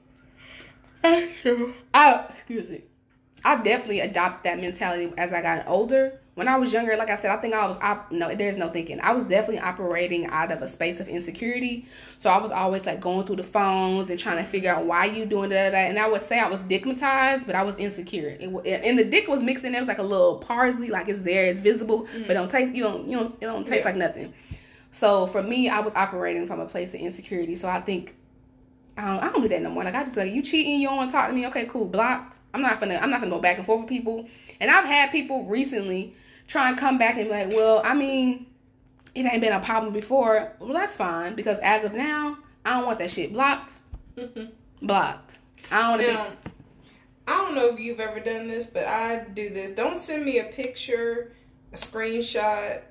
That's 1.03 1.33
true. 1.43 1.75
I 1.93 2.27
excuse 2.31 2.69
me. 2.69 2.83
I've 3.45 3.65
definitely 3.65 4.01
adopted 4.01 4.45
that 4.45 4.61
mentality 4.61 5.13
as 5.17 5.33
I 5.33 5.43
got 5.43 5.67
older. 5.67 6.21
When 6.41 6.49
I 6.49 6.57
was 6.57 6.73
younger, 6.73 6.97
like 6.97 7.11
I 7.11 7.17
said, 7.17 7.31
I 7.31 7.37
think 7.37 7.53
I 7.53 7.67
was 7.67 7.77
op- 7.83 8.11
no, 8.11 8.35
there's 8.35 8.57
no 8.57 8.71
thinking. 8.71 8.99
I 9.03 9.13
was 9.13 9.27
definitely 9.27 9.59
operating 9.59 10.25
out 10.29 10.51
of 10.51 10.63
a 10.63 10.69
space 10.69 10.99
of 10.99 11.07
insecurity. 11.07 11.87
So 12.17 12.31
I 12.31 12.39
was 12.39 12.51
always 12.51 12.87
like 12.87 12.99
going 12.99 13.27
through 13.27 13.37
the 13.37 13.43
phones 13.43 14.09
and 14.09 14.19
trying 14.19 14.39
to 14.39 14.51
figure 14.51 14.75
out 14.75 14.87
why 14.87 15.05
you 15.05 15.27
doing 15.27 15.51
that. 15.51 15.75
And 15.75 15.99
I 15.99 16.09
would 16.09 16.23
say 16.23 16.41
I 16.41 16.49
was 16.49 16.61
stigmatized, 16.61 17.45
but 17.45 17.55
I 17.55 17.63
was 17.63 17.75
insecure. 17.77 18.39
It, 18.41 18.49
and 18.65 18.99
the 18.99 19.05
dick 19.05 19.29
was 19.29 19.43
mixed 19.43 19.65
in 19.65 19.73
there. 19.73 19.81
It 19.81 19.83
was 19.83 19.89
like 19.89 19.99
a 19.99 20.03
little 20.03 20.39
parsley, 20.39 20.89
like 20.89 21.11
it's 21.11 21.21
there, 21.21 21.45
it's 21.45 21.59
visible, 21.59 22.07
mm. 22.07 22.27
but 22.27 22.33
don't 22.33 22.51
taste. 22.51 22.75
You 22.75 22.85
don't, 22.85 23.07
you 23.07 23.19
don't, 23.19 23.35
it 23.39 23.45
don't 23.45 23.67
taste 23.67 23.85
Yeah. 23.85 23.91
like 23.91 23.97
nothing. 23.97 24.33
So 24.93 25.27
for 25.27 25.43
me, 25.43 25.69
I 25.69 25.81
was 25.81 25.93
operating 25.95 26.47
from 26.47 26.61
a 26.61 26.67
place 26.67 26.95
of 26.95 27.01
insecurity. 27.01 27.55
So 27.55 27.69
I 27.69 27.83
think 27.83 28.17
I 28.97 29.09
don't, 29.09 29.23
I 29.25 29.31
don't 29.31 29.43
do 29.43 29.49
that 29.49 29.61
no 29.61 29.69
more. 29.69 29.85
Like 29.85 29.95
I 29.95 30.05
just 30.05 30.15
be 30.15 30.23
like, 30.23 30.33
you 30.33 30.41
cheating, 30.41 30.81
you 30.81 30.89
don't 30.89 30.97
want 30.97 31.11
to 31.11 31.17
talk 31.17 31.29
to 31.29 31.35
me. 31.35 31.47
Okay, 31.49 31.67
cool, 31.67 31.85
blocked. 31.85 32.39
I'm 32.55 32.63
not 32.63 32.81
gonna 32.81 32.97
I'm 32.97 33.11
not 33.11 33.21
gonna 33.21 33.31
go 33.31 33.43
back 33.43 33.59
and 33.59 33.67
forth 33.67 33.81
with 33.81 33.91
people. 33.91 34.27
And 34.59 34.71
I've 34.71 34.85
had 34.85 35.11
people 35.11 35.47
recently 35.47 36.15
try 36.51 36.69
and 36.69 36.77
come 36.77 36.99
back 36.99 37.17
and 37.17 37.27
be 37.27 37.31
like, 37.31 37.49
well, 37.51 37.81
I 37.85 37.95
mean, 37.95 38.47
it 39.15 39.25
ain't 39.25 39.41
been 39.41 39.53
a 39.53 39.61
problem 39.61 39.93
before. 39.93 40.53
Well, 40.59 40.73
that's 40.73 40.97
fine 40.97 41.37
because 41.37 41.59
as 41.61 41.85
of 41.85 41.95
now, 41.95 42.39
I 42.65 42.77
don't 42.77 42.87
want 42.87 42.99
that 42.99 43.11
shit 43.13 43.33
blocked. 43.33 43.73
Mm-hmm. 44.17 44.87
Blocked. 44.87 45.39
I 45.71 45.81
don't 45.81 45.91
want 45.91 46.03
to 46.03 46.13
Now, 46.13 46.27
I 47.29 47.33
don't 47.45 47.55
know 47.55 47.69
if 47.69 47.79
you've 47.79 48.01
ever 48.01 48.19
done 48.19 48.49
this, 48.49 48.67
but 48.67 48.85
I 48.85 49.25
do 49.33 49.51
this. 49.51 49.71
Don't 49.71 49.97
send 49.97 50.25
me 50.25 50.41
a 50.41 50.45
picture 50.45 51.33
a 51.73 51.77
screenshot. 51.77 52.83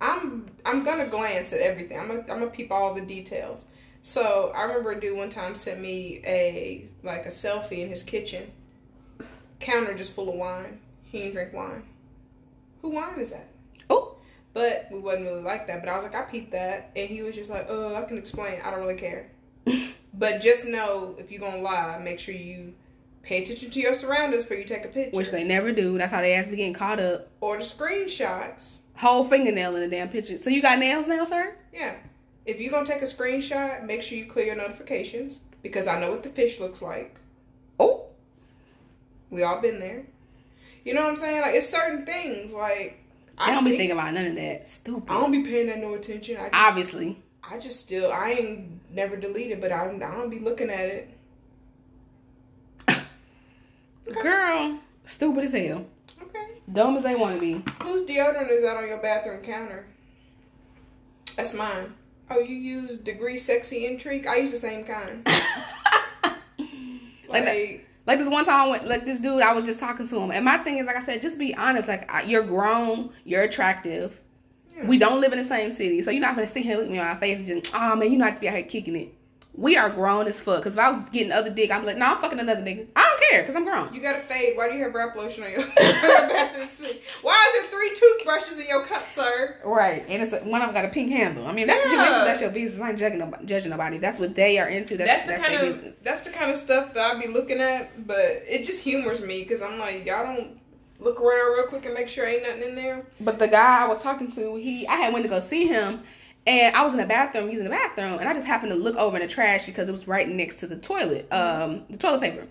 I'm 0.00 0.50
I'm 0.64 0.82
gonna 0.82 1.06
glance 1.06 1.52
at 1.52 1.60
everything. 1.60 1.98
I'm 1.98 2.08
gonna, 2.08 2.20
I'm 2.20 2.26
gonna 2.38 2.46
peep 2.46 2.72
all 2.72 2.94
the 2.94 3.02
details. 3.02 3.66
So 4.00 4.52
I 4.56 4.62
remember 4.62 4.92
a 4.92 5.00
dude 5.00 5.18
one 5.18 5.28
time 5.28 5.54
sent 5.54 5.80
me 5.80 6.22
a 6.24 6.88
like 7.02 7.26
a 7.26 7.28
selfie 7.28 7.80
in 7.80 7.90
his 7.90 8.02
kitchen, 8.02 8.50
counter 9.60 9.92
just 9.92 10.12
full 10.12 10.30
of 10.30 10.34
wine. 10.36 10.80
He 11.02 11.18
didn't 11.18 11.34
drink 11.34 11.52
wine. 11.52 11.82
Who 12.82 12.90
wine 12.90 13.18
is 13.18 13.30
that? 13.30 13.48
Oh, 13.88 14.16
But 14.52 14.88
we 14.92 14.98
wasn't 14.98 15.24
really 15.26 15.42
like 15.42 15.66
that. 15.68 15.80
But 15.80 15.88
I 15.88 15.94
was 15.94 16.02
like, 16.04 16.14
I 16.14 16.22
peeped 16.22 16.52
that, 16.52 16.90
and 16.94 17.08
he 17.08 17.22
was 17.22 17.34
just 17.34 17.48
like, 17.50 17.66
"Oh, 17.70 17.94
I 17.94 18.02
can 18.02 18.18
explain. 18.18 18.60
I 18.64 18.70
don't 18.70 18.80
really 18.80 18.94
care." 18.98 19.30
but 20.14 20.40
just 20.40 20.66
know 20.66 21.14
if 21.18 21.30
you're 21.30 21.40
gonna 21.40 21.62
lie, 21.62 21.98
make 21.98 22.18
sure 22.20 22.34
you 22.34 22.74
pay 23.22 23.42
attention 23.42 23.70
to 23.70 23.80
your 23.80 23.94
surroundings 23.94 24.42
before 24.42 24.56
you 24.58 24.64
take 24.64 24.84
a 24.84 24.88
picture. 24.88 25.16
which 25.16 25.30
they 25.30 25.44
never 25.44 25.70
do. 25.72 25.96
That's 25.96 26.12
how 26.12 26.20
they 26.20 26.34
ask 26.34 26.50
me 26.50 26.56
getting 26.56 26.74
caught 26.74 26.98
up. 27.00 27.28
or 27.40 27.56
the 27.56 27.64
screenshots. 27.64 28.78
Whole 28.96 29.24
fingernail 29.24 29.74
in 29.76 29.82
the 29.82 29.88
damn 29.96 30.08
picture. 30.08 30.36
So 30.36 30.50
you 30.50 30.60
got 30.60 30.78
nails 30.78 31.06
now, 31.06 31.24
sir? 31.24 31.54
Yeah. 31.72 31.94
If 32.44 32.58
you're 32.60 32.72
gonna 32.72 32.84
take 32.84 33.00
a 33.02 33.06
screenshot, 33.06 33.84
make 33.86 34.02
sure 34.02 34.18
you 34.18 34.26
clear 34.26 34.46
your 34.46 34.56
notifications 34.56 35.38
because 35.62 35.86
I 35.86 35.98
know 36.00 36.10
what 36.10 36.24
the 36.24 36.28
fish 36.28 36.58
looks 36.60 36.82
like. 36.82 37.16
Oh, 37.78 38.06
We 39.30 39.44
all 39.44 39.60
been 39.60 39.78
there. 39.80 40.02
You 40.84 40.94
know 40.94 41.02
what 41.02 41.10
I'm 41.10 41.16
saying? 41.16 41.42
Like 41.42 41.54
it's 41.54 41.68
certain 41.68 42.04
things. 42.06 42.52
Like 42.52 42.98
I 43.38 43.52
don't 43.54 43.64
see- 43.64 43.70
be 43.70 43.76
thinking 43.76 43.96
about 43.98 44.14
none 44.14 44.26
of 44.26 44.36
that. 44.36 44.68
Stupid. 44.68 45.10
I 45.10 45.20
don't 45.20 45.32
be 45.32 45.42
paying 45.42 45.66
that 45.68 45.78
no 45.78 45.94
attention. 45.94 46.36
I 46.36 46.44
just, 46.48 46.54
Obviously. 46.54 47.22
I 47.48 47.58
just 47.58 47.80
still 47.80 48.12
I 48.12 48.30
ain't 48.30 48.92
never 48.94 49.16
deleted, 49.16 49.60
but 49.60 49.72
I 49.72 49.84
I 49.88 49.98
don't 49.98 50.30
be 50.30 50.38
looking 50.38 50.70
at 50.70 50.86
it. 50.88 51.10
Girl, 54.22 54.78
stupid 55.06 55.44
as 55.44 55.52
hell. 55.52 55.86
Okay. 56.22 56.46
Dumb 56.70 56.96
as 56.96 57.02
they 57.02 57.14
want 57.14 57.34
to 57.36 57.40
be. 57.40 57.64
Whose 57.82 58.02
deodorant 58.08 58.50
is 58.50 58.62
that 58.62 58.76
on 58.76 58.86
your 58.86 59.00
bathroom 59.00 59.42
counter? 59.42 59.86
That's 61.36 61.54
mine. 61.54 61.94
Oh, 62.30 62.38
you 62.38 62.54
use 62.56 62.96
Degree 62.96 63.36
Sexy 63.38 63.86
Intrigue? 63.86 64.26
I 64.26 64.36
use 64.36 64.52
the 64.52 64.58
same 64.58 64.84
kind. 64.84 65.26
Like 67.28 67.44
Like, 67.46 67.86
Like 68.06 68.18
this 68.18 68.28
one 68.28 68.44
time, 68.44 68.70
when, 68.70 68.88
like 68.88 69.04
this 69.04 69.18
dude, 69.18 69.42
I 69.42 69.52
was 69.52 69.64
just 69.64 69.78
talking 69.78 70.08
to 70.08 70.18
him, 70.18 70.30
and 70.32 70.44
my 70.44 70.58
thing 70.58 70.78
is, 70.78 70.86
like 70.86 70.96
I 70.96 71.04
said, 71.04 71.22
just 71.22 71.38
be 71.38 71.54
honest. 71.54 71.88
Like 71.88 72.10
I- 72.12 72.22
you're 72.22 72.42
grown, 72.42 73.10
you're 73.24 73.42
attractive. 73.42 74.18
Yeah. 74.76 74.86
We 74.86 74.98
don't 74.98 75.20
live 75.20 75.32
in 75.32 75.38
the 75.38 75.44
same 75.44 75.70
city, 75.70 76.02
so 76.02 76.10
you're 76.10 76.20
not 76.22 76.34
gonna 76.34 76.48
sit 76.48 76.64
here 76.64 76.76
looking 76.76 76.92
me 76.92 76.98
on 76.98 77.06
my 77.06 77.20
face 77.20 77.38
and 77.38 77.46
just, 77.46 77.74
oh 77.74 77.94
man, 77.96 78.10
you 78.10 78.18
not 78.18 78.34
to 78.34 78.40
be 78.40 78.48
out 78.48 78.54
here 78.54 78.64
kicking 78.64 78.96
it. 78.96 79.14
We 79.54 79.76
are 79.76 79.90
grown 79.90 80.26
as 80.28 80.40
fuck. 80.40 80.62
Cause 80.62 80.72
if 80.72 80.78
I 80.78 80.90
was 80.90 81.08
getting 81.10 81.30
other 81.30 81.50
dick, 81.50 81.70
I'm 81.70 81.84
like, 81.84 81.98
no, 81.98 82.06
I'm 82.06 82.22
fucking 82.22 82.38
another 82.40 82.62
nigga. 82.62 82.86
I 82.96 83.02
don't 83.02 83.30
care, 83.30 83.44
cause 83.44 83.54
I'm 83.54 83.64
grown. 83.64 83.92
You 83.92 84.00
got 84.00 84.14
to 84.14 84.22
fade. 84.22 84.56
Why 84.56 84.70
do 84.70 84.76
you 84.76 84.82
have 84.84 84.92
breath 84.92 85.14
lotion 85.14 85.44
on 85.44 85.50
your, 85.50 85.60
your 85.60 85.68
bathroom 85.76 86.66
sink? 86.68 87.02
Why 87.20 87.52
is 87.54 87.62
there 87.62 87.70
three 87.70 87.90
toothbrushes 87.94 88.58
in 88.58 88.66
your 88.66 88.86
cup, 88.86 89.10
sir? 89.10 89.56
Right, 89.62 90.06
and 90.08 90.22
it's 90.22 90.32
a, 90.32 90.38
one 90.38 90.62
of 90.62 90.68
them 90.68 90.74
got 90.74 90.86
a 90.86 90.88
pink 90.88 91.10
handle. 91.12 91.46
I 91.46 91.52
mean, 91.52 91.66
that's 91.66 91.84
Yeah. 91.84 91.96
mentioned. 91.98 92.26
That's 92.26 92.40
your 92.40 92.50
business. 92.50 92.80
I 92.82 92.90
ain't 92.90 92.98
judging 92.98 93.18
nobody. 93.18 93.44
Judging 93.44 93.70
nobody. 93.70 93.98
That's 93.98 94.18
what 94.18 94.34
they 94.34 94.58
are 94.58 94.68
into. 94.68 94.96
That's 94.96 95.10
That's, 95.10 95.24
the 95.24 95.32
that's, 95.32 95.42
kind 95.42 95.54
of 95.54 95.74
business. 95.76 95.94
that's 96.02 96.20
the 96.22 96.30
kind 96.30 96.50
of 96.50 96.56
stuff 96.56 96.94
that 96.94 97.14
I'd 97.14 97.20
be 97.20 97.28
looking 97.28 97.60
at, 97.60 98.06
but 98.06 98.18
it 98.48 98.64
just 98.64 98.82
humors 98.82 99.20
me 99.20 99.42
because 99.42 99.60
I'm 99.60 99.78
like, 99.78 100.06
y'all 100.06 100.24
don't 100.34 100.58
look 100.98 101.20
around 101.20 101.52
real 101.54 101.66
quick 101.66 101.84
and 101.84 101.92
make 101.92 102.08
sure 102.08 102.26
ain't 102.26 102.42
nothing 102.44 102.62
in 102.62 102.74
there. 102.74 103.04
But 103.20 103.38
the 103.38 103.48
guy 103.48 103.84
I 103.84 103.86
was 103.86 104.02
talking 104.02 104.30
to, 104.32 104.54
he, 104.54 104.86
I 104.86 104.94
had 104.96 105.12
went 105.12 105.24
to 105.24 105.28
go 105.28 105.40
see 105.40 105.66
him, 105.66 106.02
and 106.46 106.74
I 106.74 106.82
was 106.82 106.92
in 106.92 106.98
the 106.98 107.06
bathroom 107.06 107.50
using 107.50 107.64
the 107.64 107.70
bathroom, 107.70 108.18
and 108.18 108.28
I 108.28 108.34
just 108.34 108.46
happened 108.46 108.72
to 108.72 108.78
look 108.78 108.96
over 108.96 109.16
in 109.16 109.22
the 109.22 109.28
trash 109.28 109.64
because 109.64 109.88
it 109.88 109.92
was 109.92 110.08
right 110.08 110.28
next 110.28 110.56
to 110.56 110.66
the 110.66 110.76
toilet, 110.76 111.28
um, 111.32 111.84
the 111.88 111.96
toilet 111.96 112.20
paper. 112.20 112.46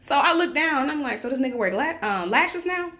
So 0.00 0.14
I 0.14 0.32
looked 0.34 0.54
down, 0.54 0.82
and 0.82 0.90
I'm 0.90 1.02
like, 1.02 1.18
so 1.18 1.28
this 1.28 1.38
nigga 1.38 1.56
wear 1.56 1.70
gla- 1.70 1.98
um, 2.00 2.30
lashes 2.30 2.64
now? 2.64 2.92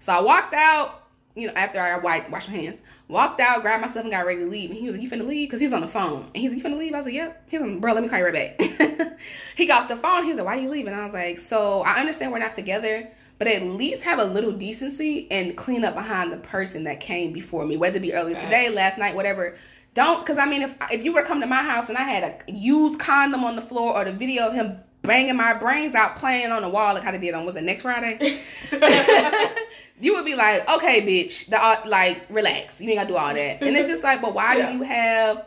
So 0.00 0.12
I 0.12 0.20
walked 0.20 0.54
out, 0.54 1.06
you 1.36 1.46
know, 1.46 1.52
after 1.54 1.80
I 1.80 1.98
wiped, 1.98 2.30
washed 2.30 2.48
my 2.48 2.56
hands, 2.56 2.80
walked 3.06 3.40
out, 3.40 3.62
grabbed 3.62 3.82
my 3.82 3.88
stuff, 3.88 4.02
and 4.02 4.10
got 4.10 4.26
ready 4.26 4.40
to 4.40 4.46
leave. 4.46 4.70
And 4.70 4.78
he 4.78 4.86
was 4.86 4.96
like, 4.96 5.02
"You 5.02 5.10
finna 5.10 5.26
leave?" 5.26 5.48
Because 5.48 5.60
he 5.60 5.66
was 5.66 5.72
on 5.72 5.82
the 5.82 5.88
phone, 5.88 6.30
and 6.34 6.36
he's 6.36 6.52
like, 6.52 6.62
"You 6.62 6.68
finna 6.68 6.78
leave?" 6.78 6.94
I 6.94 6.96
was 6.96 7.06
like, 7.06 7.14
"Yep." 7.14 7.48
He 7.48 7.58
was 7.58 7.70
like, 7.70 7.80
"Bro, 7.80 7.92
let 7.92 8.02
me 8.02 8.08
call 8.08 8.18
you 8.18 8.24
right 8.24 8.58
back." 8.58 9.18
he 9.56 9.66
got 9.66 9.82
off 9.82 9.88
the 9.88 9.96
phone. 9.96 10.24
He 10.24 10.30
was 10.30 10.38
like, 10.38 10.46
"Why 10.46 10.56
are 10.56 10.60
you 10.60 10.68
leaving?" 10.70 10.94
I 10.94 11.04
was 11.04 11.14
like, 11.14 11.38
"So 11.38 11.82
I 11.82 12.00
understand 12.00 12.32
we're 12.32 12.38
not 12.38 12.54
together." 12.54 13.10
But 13.40 13.48
at 13.48 13.62
least 13.62 14.02
have 14.02 14.18
a 14.18 14.24
little 14.24 14.52
decency 14.52 15.26
and 15.30 15.56
clean 15.56 15.82
up 15.82 15.94
behind 15.94 16.30
the 16.30 16.36
person 16.36 16.84
that 16.84 17.00
came 17.00 17.32
before 17.32 17.64
me, 17.64 17.78
whether 17.78 17.96
it 17.96 18.00
be 18.02 18.12
earlier 18.12 18.38
today, 18.38 18.68
last 18.68 18.98
night, 18.98 19.14
whatever. 19.16 19.56
Don't, 19.94 20.20
because 20.20 20.36
I 20.36 20.44
mean, 20.44 20.60
if 20.60 20.74
if 20.92 21.02
you 21.02 21.14
were 21.14 21.22
to 21.22 21.26
come 21.26 21.40
to 21.40 21.46
my 21.46 21.62
house 21.62 21.88
and 21.88 21.96
I 21.96 22.02
had 22.02 22.22
a 22.46 22.52
used 22.52 23.00
condom 23.00 23.42
on 23.42 23.56
the 23.56 23.62
floor 23.62 23.96
or 23.96 24.04
the 24.04 24.12
video 24.12 24.46
of 24.46 24.52
him 24.52 24.78
banging 25.00 25.36
my 25.36 25.54
brains 25.54 25.94
out 25.94 26.16
playing 26.16 26.52
on 26.52 26.60
the 26.60 26.68
wall 26.68 26.92
like 26.92 27.02
how 27.02 27.10
they 27.12 27.16
did 27.18 27.32
on 27.32 27.46
was 27.46 27.56
it 27.56 27.62
next 27.64 27.80
Friday, 27.80 28.42
you 30.00 30.12
would 30.14 30.26
be 30.26 30.34
like, 30.34 30.68
okay, 30.68 31.00
bitch, 31.00 31.48
the 31.48 31.56
uh, 31.62 31.80
like 31.86 32.20
relax, 32.28 32.78
you 32.78 32.90
ain't 32.90 32.98
gotta 32.98 33.08
do 33.08 33.16
all 33.16 33.32
that. 33.34 33.62
And 33.62 33.74
it's 33.74 33.88
just 33.88 34.02
like, 34.02 34.20
but 34.20 34.34
why 34.34 34.56
Yeah. 34.56 34.70
do 34.70 34.76
you 34.76 34.82
have? 34.82 35.46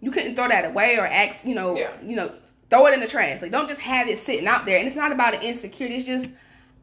You 0.00 0.10
couldn't 0.10 0.36
throw 0.36 0.48
that 0.48 0.66
away 0.66 0.98
or 0.98 1.06
ask, 1.06 1.46
you 1.46 1.54
know, 1.54 1.78
Yeah. 1.78 1.92
you 2.04 2.14
know, 2.14 2.30
throw 2.68 2.86
it 2.88 2.92
in 2.92 3.00
the 3.00 3.06
trash. 3.08 3.40
Like, 3.40 3.52
don't 3.52 3.68
just 3.68 3.80
have 3.80 4.06
it 4.08 4.18
sitting 4.18 4.46
out 4.46 4.66
there. 4.66 4.76
And 4.78 4.86
it's 4.86 4.96
not 4.96 5.12
about 5.12 5.34
an 5.34 5.40
insecurity. 5.42 5.96
It's 5.96 6.06
just 6.06 6.26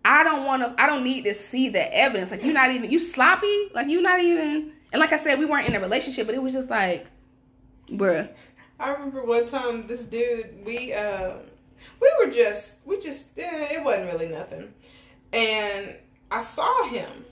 I 0.06 0.24
don't 0.24 0.45
want 0.45 0.64
to. 0.64 0.82
I 0.82 0.88
don't 0.88 1.04
need 1.04 1.24
to 1.26 1.34
see 1.34 1.70
the 1.70 1.95
evidence. 1.95 2.32
Like 2.32 2.43
you're 2.43 2.54
not 2.54 2.72
even 2.72 2.89
you 2.89 3.00
sloppy. 3.00 3.70
Like 3.74 3.89
you're 3.89 4.02
not 4.02 4.22
even. 4.22 4.72
And 4.91 5.00
like 5.00 5.14
I 5.14 5.18
said, 5.18 5.39
we 5.39 5.45
weren't 5.45 5.68
in 5.68 5.76
a 5.76 5.80
relationship, 5.80 6.26
but 6.26 6.36
it 6.36 6.41
was 6.41 6.54
just 6.54 6.70
like, 6.70 7.06
bruh. 7.89 8.30
I 8.80 8.91
remember 8.91 9.24
one 9.26 9.45
time 9.45 9.88
this 9.88 10.04
dude, 10.04 10.66
we 10.66 10.93
uh 10.93 11.34
we 12.00 12.12
were 12.20 12.32
just 12.32 12.78
we 12.86 13.00
just 13.00 13.28
yeah, 13.36 13.74
it 13.74 13.84
wasn't 13.84 14.12
really 14.12 14.28
nothing. 14.28 14.74
And 15.34 15.95
I 16.32 16.39
saw 16.39 16.88
him. 16.88 17.26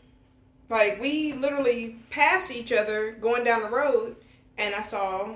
Like 0.70 1.00
we 1.00 1.34
literally 1.34 1.98
passed 2.10 2.52
each 2.52 2.74
other 2.74 3.14
going 3.14 3.46
down 3.46 3.62
the 3.62 3.70
road 3.70 4.18
and 4.58 4.76
I 4.76 4.82
saw 4.82 5.36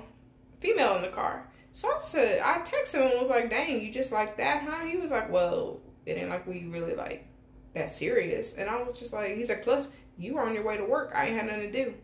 female 0.60 0.96
in 0.96 1.02
the 1.02 1.08
car. 1.08 1.48
So 1.72 1.88
I 1.88 1.98
said 2.00 2.40
I 2.44 2.58
texted 2.58 3.00
him 3.00 3.12
and 3.12 3.20
was 3.20 3.30
like, 3.30 3.48
dang, 3.48 3.80
you 3.80 3.90
just 3.90 4.12
like 4.12 4.36
that, 4.36 4.62
huh? 4.62 4.84
He 4.84 4.98
was 4.98 5.10
like, 5.10 5.30
Well, 5.30 5.80
it 6.06 6.18
ain't 6.18 6.30
like 6.30 6.46
we 6.46 6.64
really 6.64 6.94
like 6.94 7.26
that 7.74 7.88
serious. 7.88 8.54
And 8.54 8.68
I 8.68 8.82
was 8.82 8.98
just 8.98 9.12
like 9.12 9.34
he's 9.34 9.48
like, 9.48 9.62
plus 9.62 9.88
you 10.18 10.34
were 10.34 10.42
on 10.42 10.54
your 10.54 10.64
way 10.64 10.76
to 10.76 10.84
work. 10.84 11.12
I 11.14 11.26
ain't 11.26 11.36
had 11.36 11.46
nothing 11.46 11.72
to 11.72 11.84
do. 11.84 11.94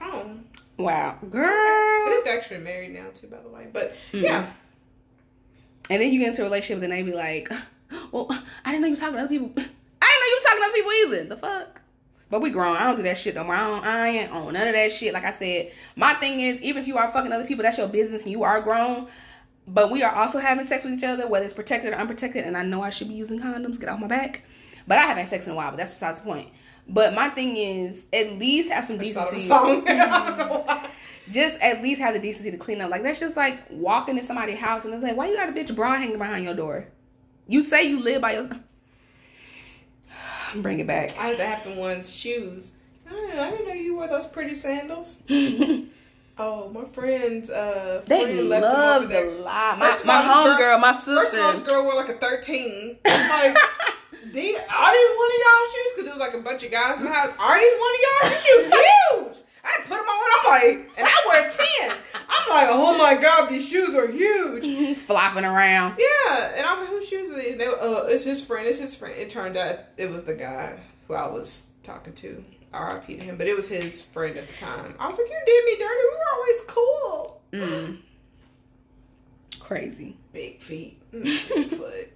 Oh. 0.00 0.30
Wow, 0.78 1.18
Girl. 1.28 1.44
I 1.44 2.06
think 2.08 2.24
they're 2.24 2.38
actually 2.38 2.60
married 2.60 2.94
now 2.94 3.08
too, 3.14 3.26
by 3.26 3.38
the 3.40 3.48
way. 3.50 3.66
But 3.70 3.94
hmm. 4.12 4.20
yeah, 4.20 4.50
And 5.90 6.00
then 6.00 6.10
you 6.10 6.18
get 6.18 6.28
into 6.28 6.40
a 6.40 6.44
relationship, 6.44 6.82
and 6.82 6.92
they 6.92 7.02
be 7.02 7.12
like, 7.12 7.52
"Well, 8.12 8.28
I 8.64 8.70
didn't 8.70 8.80
know 8.80 8.86
you 8.86 8.92
was 8.92 9.00
talking 9.00 9.16
to 9.16 9.20
other 9.20 9.28
people. 9.28 9.52
I 9.56 9.60
didn't 9.60 9.68
know 9.68 10.26
you 10.26 10.36
was 10.36 10.44
talking 10.44 10.58
to 10.58 10.64
other 10.64 10.74
people 10.74 10.92
either. 10.92 11.24
The 11.24 11.36
fuck." 11.36 11.80
But 12.30 12.40
we 12.40 12.50
grown. 12.50 12.76
I 12.76 12.84
don't 12.84 12.96
do 12.96 13.02
that 13.02 13.18
shit 13.18 13.34
no 13.34 13.44
more. 13.44 13.54
I, 13.54 13.58
don't, 13.58 13.84
I 13.84 14.08
ain't 14.08 14.32
on 14.32 14.52
none 14.52 14.68
of 14.68 14.74
that 14.74 14.92
shit. 14.92 15.12
Like 15.12 15.24
I 15.24 15.32
said, 15.32 15.72
my 15.96 16.14
thing 16.14 16.40
is, 16.40 16.60
even 16.60 16.80
if 16.80 16.88
you 16.88 16.96
are 16.96 17.08
fucking 17.08 17.32
other 17.32 17.44
people, 17.44 17.64
that's 17.64 17.76
your 17.76 17.88
business, 17.88 18.22
and 18.22 18.30
you 18.30 18.44
are 18.44 18.60
grown. 18.60 19.08
But 19.72 19.90
we 19.90 20.02
are 20.02 20.12
also 20.12 20.40
having 20.40 20.66
sex 20.66 20.82
with 20.82 20.94
each 20.94 21.04
other, 21.04 21.28
whether 21.28 21.44
it's 21.44 21.54
protected 21.54 21.92
or 21.92 21.96
unprotected. 21.96 22.44
And 22.44 22.56
I 22.56 22.64
know 22.64 22.82
I 22.82 22.90
should 22.90 23.08
be 23.08 23.14
using 23.14 23.38
condoms. 23.38 23.78
Get 23.78 23.88
off 23.88 24.00
my 24.00 24.08
back. 24.08 24.42
But 24.86 24.98
I 24.98 25.02
haven't 25.02 25.18
had 25.18 25.28
sex 25.28 25.46
in 25.46 25.52
a 25.52 25.54
while. 25.54 25.70
But 25.70 25.76
that's 25.76 25.92
besides 25.92 26.18
the 26.18 26.24
point. 26.24 26.48
But 26.88 27.14
my 27.14 27.28
thing 27.28 27.56
is, 27.56 28.04
at 28.12 28.32
least 28.32 28.72
have 28.72 28.84
some 28.84 28.98
I 28.98 29.04
just 29.04 29.14
thought 29.14 29.28
of 29.28 29.34
a 29.34 29.36
decency. 29.36 29.48
song. 29.48 29.84
I 29.88 30.06
don't 30.06 30.38
know 30.38 30.44
mm-hmm. 30.44 30.66
why. 30.66 30.90
just 31.30 31.56
at 31.60 31.82
least 31.82 32.00
have 32.00 32.14
the 32.14 32.20
decency 32.20 32.50
to 32.50 32.56
clean 32.56 32.80
up. 32.80 32.90
Like 32.90 33.04
that's 33.04 33.20
just 33.20 33.36
like 33.36 33.60
walking 33.70 34.18
in 34.18 34.24
somebody's 34.24 34.58
house 34.58 34.84
and 34.84 34.92
it's 34.92 35.04
like, 35.04 35.16
why 35.16 35.28
you 35.28 35.36
got 35.36 35.48
a 35.48 35.52
bitch 35.52 35.74
bra 35.74 35.96
hanging 35.96 36.18
behind 36.18 36.44
your 36.44 36.54
door? 36.54 36.88
You 37.46 37.62
say 37.62 37.84
you 37.84 38.00
live 38.00 38.22
by 38.22 38.32
your. 38.32 38.50
Bring 40.56 40.80
it 40.80 40.86
back. 40.88 41.16
I 41.16 41.28
had 41.28 41.38
that 41.38 41.58
happen 41.58 41.76
once. 41.76 42.10
Shoes. 42.10 42.72
I 43.08 43.12
didn't, 43.12 43.38
I 43.38 43.50
didn't 43.50 43.68
know 43.68 43.74
you 43.74 43.94
wore 43.94 44.08
those 44.08 44.26
pretty 44.26 44.56
sandals. 44.56 45.18
they 46.40 46.44
Oh, 46.44 46.68
my 46.70 46.84
friend's 46.86 47.50
uh, 47.50 48.02
friend 48.06 48.48
left 48.48 48.62
them 48.62 48.72
love 48.72 48.96
over 49.02 49.06
the 49.06 49.12
there. 49.12 49.30
lie. 49.30 49.76
My, 49.78 49.86
First 49.88 50.00
of 50.00 50.06
my 50.06 50.14
all, 50.26 50.44
this 50.48 50.56
girl- 50.56 50.78
homegirl, 50.78 50.80
my 50.80 50.92
First 50.92 51.34
of 51.34 51.40
all, 51.40 51.52
this 51.52 51.62
girl 51.72 51.84
wore 51.84 51.96
like 51.96 52.08
a 52.08 52.18
13. 52.18 52.96
I'm 53.04 53.28
like, 53.30 53.58
these, 54.32 54.56
are 54.56 54.92
these 54.92 55.10
one 55.16 55.30
of 55.30 55.40
y'all 55.44 55.66
shoes? 55.72 55.92
Because 55.94 56.04
there 56.04 56.12
was 56.14 56.20
like 56.20 56.34
a 56.34 56.38
bunch 56.42 56.62
of 56.62 56.70
guys 56.70 56.98
in 56.98 57.04
the 57.04 57.12
house. 57.12 57.30
Are 57.38 57.58
these 57.58 57.78
one 57.78 57.92
of 57.94 58.00
y'all 58.02 58.30
shoes? 58.40 58.66
Huge! 58.66 59.44
I 59.62 59.68
had 59.68 59.82
to 59.82 59.88
put 59.88 59.96
them 59.96 60.06
on. 60.06 60.30
I'm 60.40 60.50
like, 60.78 60.90
and 60.96 61.06
I 61.06 61.26
wear 61.28 61.50
10. 61.50 61.90
I'm 62.14 62.48
like, 62.50 62.68
oh 62.70 62.96
my 62.96 63.14
god, 63.14 63.48
these 63.50 63.68
shoes 63.68 63.94
are 63.94 64.06
huge. 64.06 64.96
flopping 65.06 65.44
around. 65.44 65.98
Yeah, 65.98 66.52
and 66.56 66.64
I 66.66 66.72
was 66.72 66.80
like, 66.80 66.88
whose 66.88 67.06
shoes 67.08 67.28
are 67.30 67.34
these? 67.36 67.52
And 67.52 67.60
they 67.60 67.68
were, 67.68 67.78
uh, 67.80 68.06
it's 68.06 68.24
his 68.24 68.42
friend. 68.42 68.66
It's 68.66 68.78
his 68.78 68.94
friend. 68.96 69.14
It 69.18 69.28
turned 69.28 69.58
out 69.58 69.80
it 69.98 70.08
was 70.08 70.24
the 70.24 70.34
guy 70.34 70.78
who 71.06 71.14
I 71.14 71.26
was 71.28 71.66
talking 71.82 72.14
to. 72.14 72.42
R.I.P. 72.72 73.16
to 73.16 73.22
him, 73.22 73.36
but 73.36 73.46
it 73.46 73.56
was 73.56 73.68
his 73.68 74.00
friend 74.00 74.36
at 74.36 74.48
the 74.48 74.54
time. 74.54 74.94
I 74.98 75.06
was 75.06 75.18
like, 75.18 75.28
you 75.28 75.40
did 75.44 75.64
me 75.64 75.76
dirty. 75.78 76.00
We 76.02 76.16
were 76.16 76.34
always 76.34 76.60
cool. 76.66 77.40
Mm. 77.52 77.98
Crazy. 79.60 80.16
Big 80.32 80.60
feet, 80.60 81.00
mm, 81.12 81.24
big 81.54 81.70
foot. 81.70 82.12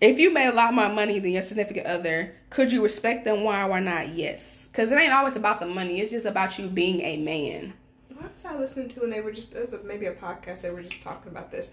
If 0.00 0.18
you 0.18 0.32
made 0.32 0.48
a 0.48 0.52
lot 0.52 0.74
more 0.74 0.88
money 0.88 1.18
than 1.18 1.30
your 1.30 1.42
significant 1.42 1.86
other, 1.86 2.34
could 2.50 2.70
you 2.70 2.82
respect 2.82 3.24
them? 3.24 3.44
Why 3.44 3.64
or 3.64 3.68
why 3.70 3.80
not? 3.80 4.14
Yes. 4.14 4.68
Because 4.70 4.90
it 4.90 4.96
ain't 4.96 5.12
always 5.12 5.36
about 5.36 5.58
the 5.58 5.66
money. 5.66 6.00
It's 6.00 6.10
just 6.10 6.26
about 6.26 6.58
you 6.58 6.68
being 6.68 7.00
a 7.00 7.16
man. 7.16 7.72
What 8.14 8.32
was 8.32 8.44
I 8.44 8.56
listening 8.56 8.88
to? 8.88 9.04
And 9.04 9.12
they 9.12 9.20
were 9.20 9.32
just 9.32 9.54
it 9.54 9.60
was 9.60 9.72
a, 9.72 9.82
maybe 9.84 10.06
a 10.06 10.14
podcast. 10.14 10.60
They 10.60 10.70
were 10.70 10.82
just 10.82 11.00
talking 11.00 11.30
about 11.30 11.50
this. 11.50 11.70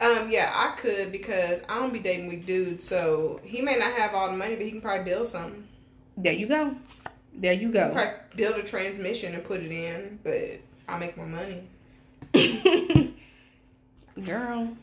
Um, 0.00 0.30
yeah, 0.30 0.52
I 0.54 0.76
could 0.76 1.12
because 1.12 1.62
I 1.68 1.78
don't 1.78 1.92
be 1.92 1.98
dating 1.98 2.28
weak 2.28 2.46
dudes. 2.46 2.86
So 2.86 3.40
he 3.42 3.60
may 3.60 3.76
not 3.76 3.92
have 3.94 4.14
all 4.14 4.30
the 4.30 4.36
money, 4.36 4.54
but 4.54 4.64
he 4.64 4.70
can 4.70 4.80
probably 4.80 5.04
build 5.04 5.28
something. 5.28 5.66
There 6.16 6.32
you 6.32 6.46
go. 6.46 6.76
There 7.36 7.52
you 7.52 7.72
go. 7.72 7.92
Probably 7.92 8.12
build 8.36 8.56
a 8.56 8.62
transmission 8.62 9.34
and 9.34 9.44
put 9.44 9.60
it 9.60 9.72
in, 9.72 10.18
but 10.22 10.60
I 10.88 10.98
make 10.98 11.16
more 11.16 11.26
money. 11.26 11.68
Girl, 14.24 14.76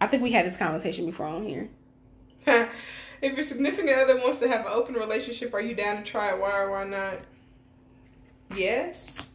I 0.00 0.06
think 0.06 0.22
we 0.22 0.30
had 0.30 0.46
this 0.46 0.56
conversation 0.56 1.06
before 1.06 1.26
on 1.26 1.44
here. 1.44 1.68
if 2.46 3.34
your 3.34 3.42
significant 3.42 3.98
other 3.98 4.16
wants 4.18 4.38
to 4.38 4.48
have 4.48 4.60
an 4.60 4.72
open 4.72 4.94
relationship, 4.94 5.52
are 5.54 5.60
you 5.60 5.74
down 5.74 5.96
to 5.96 6.02
try 6.02 6.30
it? 6.30 6.38
Why 6.38 6.58
or 6.58 6.70
why 6.70 6.84
not? 6.84 7.20
Yes. 8.56 9.18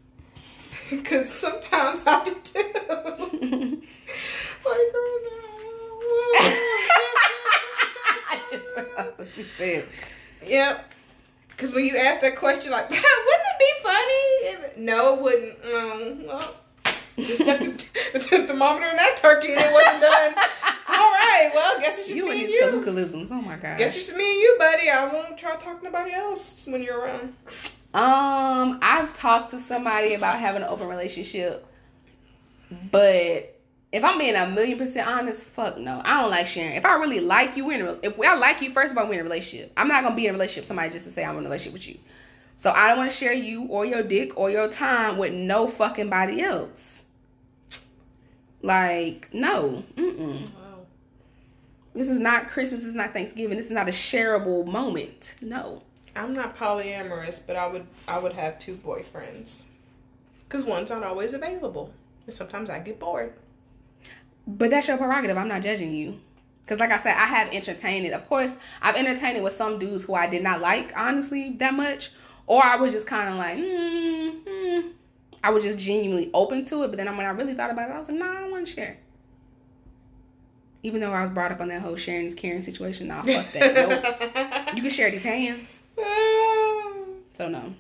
Because 0.90 1.30
sometimes 1.32 2.04
I 2.08 2.24
do 2.24 2.36
too. 2.44 2.62
like, 2.64 3.84
oh, 4.66 5.30
I 8.28 8.40
just 8.52 8.76
realized 8.76 9.18
what 9.20 9.38
you 9.38 9.46
said. 9.56 9.88
Yep. 10.48 10.92
Because 11.60 11.76
when 11.76 11.84
you 11.84 11.98
ask 11.98 12.22
that 12.22 12.38
question, 12.38 12.72
like, 12.72 12.90
wouldn't 12.90 13.06
it 13.06 13.60
be 13.60 13.84
funny? 13.84 14.24
If... 14.48 14.78
No, 14.78 15.16
it 15.16 15.22
wouldn't. 15.22 15.58
Um, 15.66 16.26
well, 16.26 16.56
just 17.18 17.42
stuck 17.42 17.60
the, 17.60 17.86
the 18.14 18.48
thermometer 18.48 18.90
in 18.90 18.96
that 18.96 19.18
turkey 19.18 19.52
and 19.52 19.60
it 19.60 19.74
wasn't 19.74 20.00
done. 20.00 20.36
All 20.88 21.12
right, 21.12 21.52
well, 21.54 21.78
guess 21.82 21.98
it's 21.98 22.08
just 22.08 22.16
You 22.16 22.30
me 22.30 22.46
and 22.46 22.50
you. 22.50 22.62
colloquialisms. 22.70 23.30
Oh 23.34 23.42
my 23.42 23.58
god. 23.58 23.78
Guess 23.78 23.98
it's 23.98 24.06
just 24.06 24.18
me 24.18 24.24
and 24.24 24.40
you, 24.40 24.56
buddy. 24.58 24.90
I 24.90 25.14
won't 25.14 25.38
try 25.38 25.52
to 25.52 25.58
talk 25.58 25.80
to 25.80 25.84
nobody 25.84 26.14
else 26.14 26.66
when 26.66 26.82
you're 26.82 26.98
around. 26.98 27.34
Um, 27.94 28.80
I've 28.82 29.12
talked 29.14 29.52
to 29.52 29.60
somebody 29.60 30.14
about 30.14 30.40
having 30.40 30.62
an 30.62 30.70
open 30.70 30.88
relationship, 30.88 31.68
but 32.90 33.59
if 33.92 34.04
I'm 34.04 34.20
being 34.20 34.36
a 34.36 34.48
million 34.48 34.78
percent 34.78 35.08
honest, 35.08 35.44
fuck 35.44 35.78
no. 35.78 36.02
I 36.04 36.22
don't 36.22 36.30
like 36.30 36.48
sharing. 36.48 36.76
If 36.76 36.86
I 36.86 36.96
really 36.96 37.20
like 37.20 37.58
you, 37.58 37.66
we're 37.66 37.80
in 37.80 37.88
a, 37.88 38.00
if 38.04 38.20
I 38.20 38.36
like 38.36 38.62
you, 38.62 38.72
first 38.72 38.92
of 38.92 38.98
all, 38.98 39.08
we're 39.08 39.14
in 39.14 39.20
a 39.22 39.24
relationship. 39.24 39.72
I'm 39.76 39.88
not 39.88 40.04
gonna 40.04 40.16
be 40.16 40.26
in 40.26 40.30
a 40.30 40.34
relationship 40.34 40.62
with 40.62 40.68
somebody 40.68 40.92
just 40.92 41.06
to 41.06 41.12
say 41.12 41.24
I'm 41.24 41.38
in 41.38 41.42
a 41.42 41.44
relationship 41.44 41.74
with 41.74 41.88
you. 41.88 41.98
So 42.56 42.72
I 42.72 42.90
don't 42.90 42.98
want 42.98 43.12
to 43.12 43.18
share 43.18 43.34
you 43.34 43.64
or 43.64 43.86
your 43.86 44.04
dick 44.04 44.38
or 44.38 44.52
your 44.52 44.70
time 44.70 45.18
with 45.18 45.34
no 45.34 45.68
fucking 45.68 46.10
body 46.10 46.42
else. 46.42 47.04
Like 48.62 49.34
no, 49.34 49.84
mm-mm. 49.96 50.44
Wow. 50.44 50.86
This 51.96 52.10
is 52.10 52.20
not 52.20 52.50
Christmas. 52.50 52.82
This 52.82 52.90
is 52.90 52.96
not 52.96 53.14
Thanksgiving. 53.14 53.58
This 53.58 53.68
is 53.68 53.72
not 53.72 53.88
a 53.88 53.92
shareable 53.92 54.66
moment. 54.66 55.34
No. 55.42 55.82
I'm 56.16 56.34
not 56.34 56.58
polyamorous, 56.58 57.40
but 57.46 57.56
I 57.56 57.66
would 57.68 57.88
I 58.08 58.20
would 58.20 58.34
have 58.34 58.60
two 58.60 58.76
boyfriends. 58.76 59.66
Cause 60.50 60.64
one's 60.64 60.90
not 60.90 61.04
always 61.04 61.34
available, 61.34 61.94
and 62.26 62.36
sometimes 62.36 62.70
I 62.70 62.80
get 62.80 63.00
bored. 63.00 63.34
But 64.58 64.72
that's 64.72 64.88
your 64.88 64.98
prerogative. 64.98 65.38
I'm 65.38 65.48
not 65.48 65.62
judging 65.62 65.94
you. 65.94 66.20
Because, 66.66 66.80
like 66.80 66.92
I 66.92 66.98
said, 66.98 67.16
I 67.16 67.26
have 67.26 67.50
entertained 67.54 68.06
it. 68.06 68.14
Of 68.14 68.28
course, 68.28 68.52
I've 68.82 68.96
entertained 68.96 69.38
it 69.38 69.44
with 69.44 69.54
some 69.54 69.80
dudes 69.80 70.04
who 70.04 70.16
I 70.16 70.28
did 70.28 70.44
not 70.44 70.60
like, 70.60 70.92
honestly, 70.96 71.52
that 71.60 71.74
much. 71.74 72.12
Or 72.48 72.64
I 72.64 72.78
was 72.78 72.92
just 72.92 73.06
kind 73.06 73.30
of 73.30 73.36
like, 73.36 73.58
mm, 73.58 74.44
mm. 74.44 74.92
I 75.44 75.52
was 75.52 75.64
just 75.64 75.78
genuinely 75.78 76.32
open 76.34 76.66
to 76.66 76.84
it. 76.84 76.88
But 76.88 76.98
then 76.98 77.16
when 77.16 77.26
I 77.26 77.30
really 77.30 77.54
thought 77.54 77.72
about 77.72 77.90
it, 77.90 77.94
I 77.94 78.00
was 78.00 78.10
like, 78.10 78.18
nah, 78.18 78.38
I 78.38 78.42
don't 78.42 78.52
want 78.52 78.68
to 78.68 78.74
share. 78.74 78.98
Even 80.82 81.02
though 81.02 81.12
I 81.12 81.22
was 81.22 81.30
brought 81.30 81.52
up 81.52 81.60
on 81.60 81.68
that 81.68 81.82
whole 81.82 81.96
sharing 81.96 82.26
is 82.26 82.34
caring 82.34 82.62
situation. 82.62 83.08
Nah, 83.08 83.24
fuck 83.24 83.52
that. 83.54 84.66
nope. 84.68 84.76
You 84.76 84.82
can 84.82 84.92
share 84.92 85.12
these 85.12 85.24
hands. 85.24 85.80
So, 87.34 87.50
no. 87.50 87.76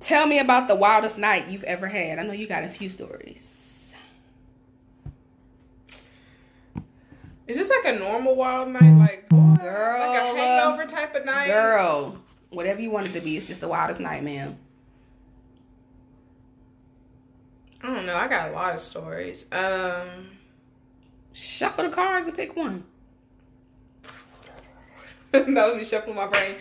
Tell 0.00 0.26
me 0.26 0.38
about 0.38 0.68
the 0.68 0.74
wildest 0.74 1.18
night 1.18 1.48
you've 1.48 1.64
ever 1.64 1.88
had. 1.88 2.18
I 2.18 2.22
know 2.22 2.32
you 2.32 2.46
got 2.46 2.64
a 2.64 2.68
few 2.68 2.88
stories. 2.88 3.51
Is 7.48 7.56
this 7.56 7.70
like 7.70 7.94
a 7.94 7.98
normal 7.98 8.36
wild 8.36 8.68
night, 8.68 8.98
like 8.98 9.28
boy, 9.28 9.56
Girl, 9.60 10.00
like 10.00 10.18
a 10.18 10.36
hangover 10.36 10.86
type 10.86 11.14
of 11.14 11.24
night? 11.24 11.48
Girl, 11.48 12.16
whatever 12.50 12.80
you 12.80 12.90
want 12.90 13.08
it 13.08 13.12
to 13.14 13.20
be, 13.20 13.36
it's 13.36 13.46
just 13.46 13.60
the 13.60 13.68
wildest 13.68 14.00
night, 14.00 14.22
man. 14.22 14.58
I 17.82 17.94
don't 17.94 18.06
know. 18.06 18.14
I 18.14 18.28
got 18.28 18.50
a 18.50 18.52
lot 18.52 18.74
of 18.74 18.80
stories. 18.80 19.46
Um, 19.50 20.28
Shuffle 21.32 21.84
the 21.84 21.90
cards 21.90 22.26
and 22.26 22.36
pick 22.36 22.54
one. 22.56 22.84
that 25.32 25.46
was 25.46 25.76
me 25.76 25.84
shuffling 25.84 26.14
my 26.14 26.26
brain. 26.26 26.56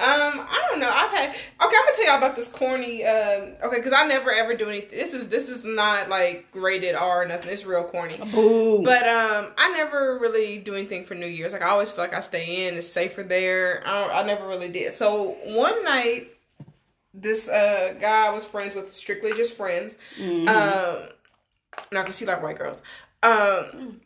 Um, 0.00 0.46
I 0.48 0.64
don't 0.70 0.78
know. 0.78 0.88
I've 0.88 1.10
had 1.10 1.30
okay. 1.30 1.36
I'm 1.60 1.70
gonna 1.70 1.92
tell 1.96 2.06
y'all 2.06 2.18
about 2.18 2.36
this 2.36 2.46
corny. 2.46 3.04
Um, 3.04 3.54
okay, 3.64 3.78
because 3.78 3.92
I 3.92 4.06
never 4.06 4.30
ever 4.30 4.54
do 4.54 4.68
anything. 4.68 4.96
This 4.96 5.12
is 5.12 5.28
this 5.28 5.48
is 5.48 5.64
not 5.64 6.08
like 6.08 6.46
rated 6.54 6.94
R 6.94 7.22
or 7.22 7.26
nothing. 7.26 7.48
It's 7.48 7.64
real 7.64 7.82
corny. 7.82 8.16
Boo. 8.32 8.84
But 8.84 9.08
um, 9.08 9.48
I 9.58 9.72
never 9.72 10.16
really 10.20 10.58
do 10.58 10.76
anything 10.76 11.04
for 11.04 11.16
New 11.16 11.26
Year's. 11.26 11.52
Like 11.52 11.62
I 11.62 11.70
always 11.70 11.90
feel 11.90 12.04
like 12.04 12.14
I 12.14 12.20
stay 12.20 12.68
in. 12.68 12.76
It's 12.76 12.86
safer 12.86 13.24
there. 13.24 13.82
I, 13.84 14.00
don't, 14.00 14.14
I 14.14 14.22
never 14.22 14.46
really 14.46 14.68
did. 14.68 14.96
So 14.96 15.36
one 15.46 15.82
night, 15.82 16.28
this 17.12 17.48
uh 17.48 17.94
guy 18.00 18.28
I 18.28 18.30
was 18.30 18.44
friends 18.44 18.76
with, 18.76 18.92
strictly 18.92 19.32
just 19.32 19.56
friends. 19.56 19.96
Um, 20.48 21.08
not 21.90 22.02
gonna 22.02 22.12
see 22.12 22.24
like 22.24 22.40
white 22.40 22.58
girls. 22.58 22.80
Um, 23.24 24.00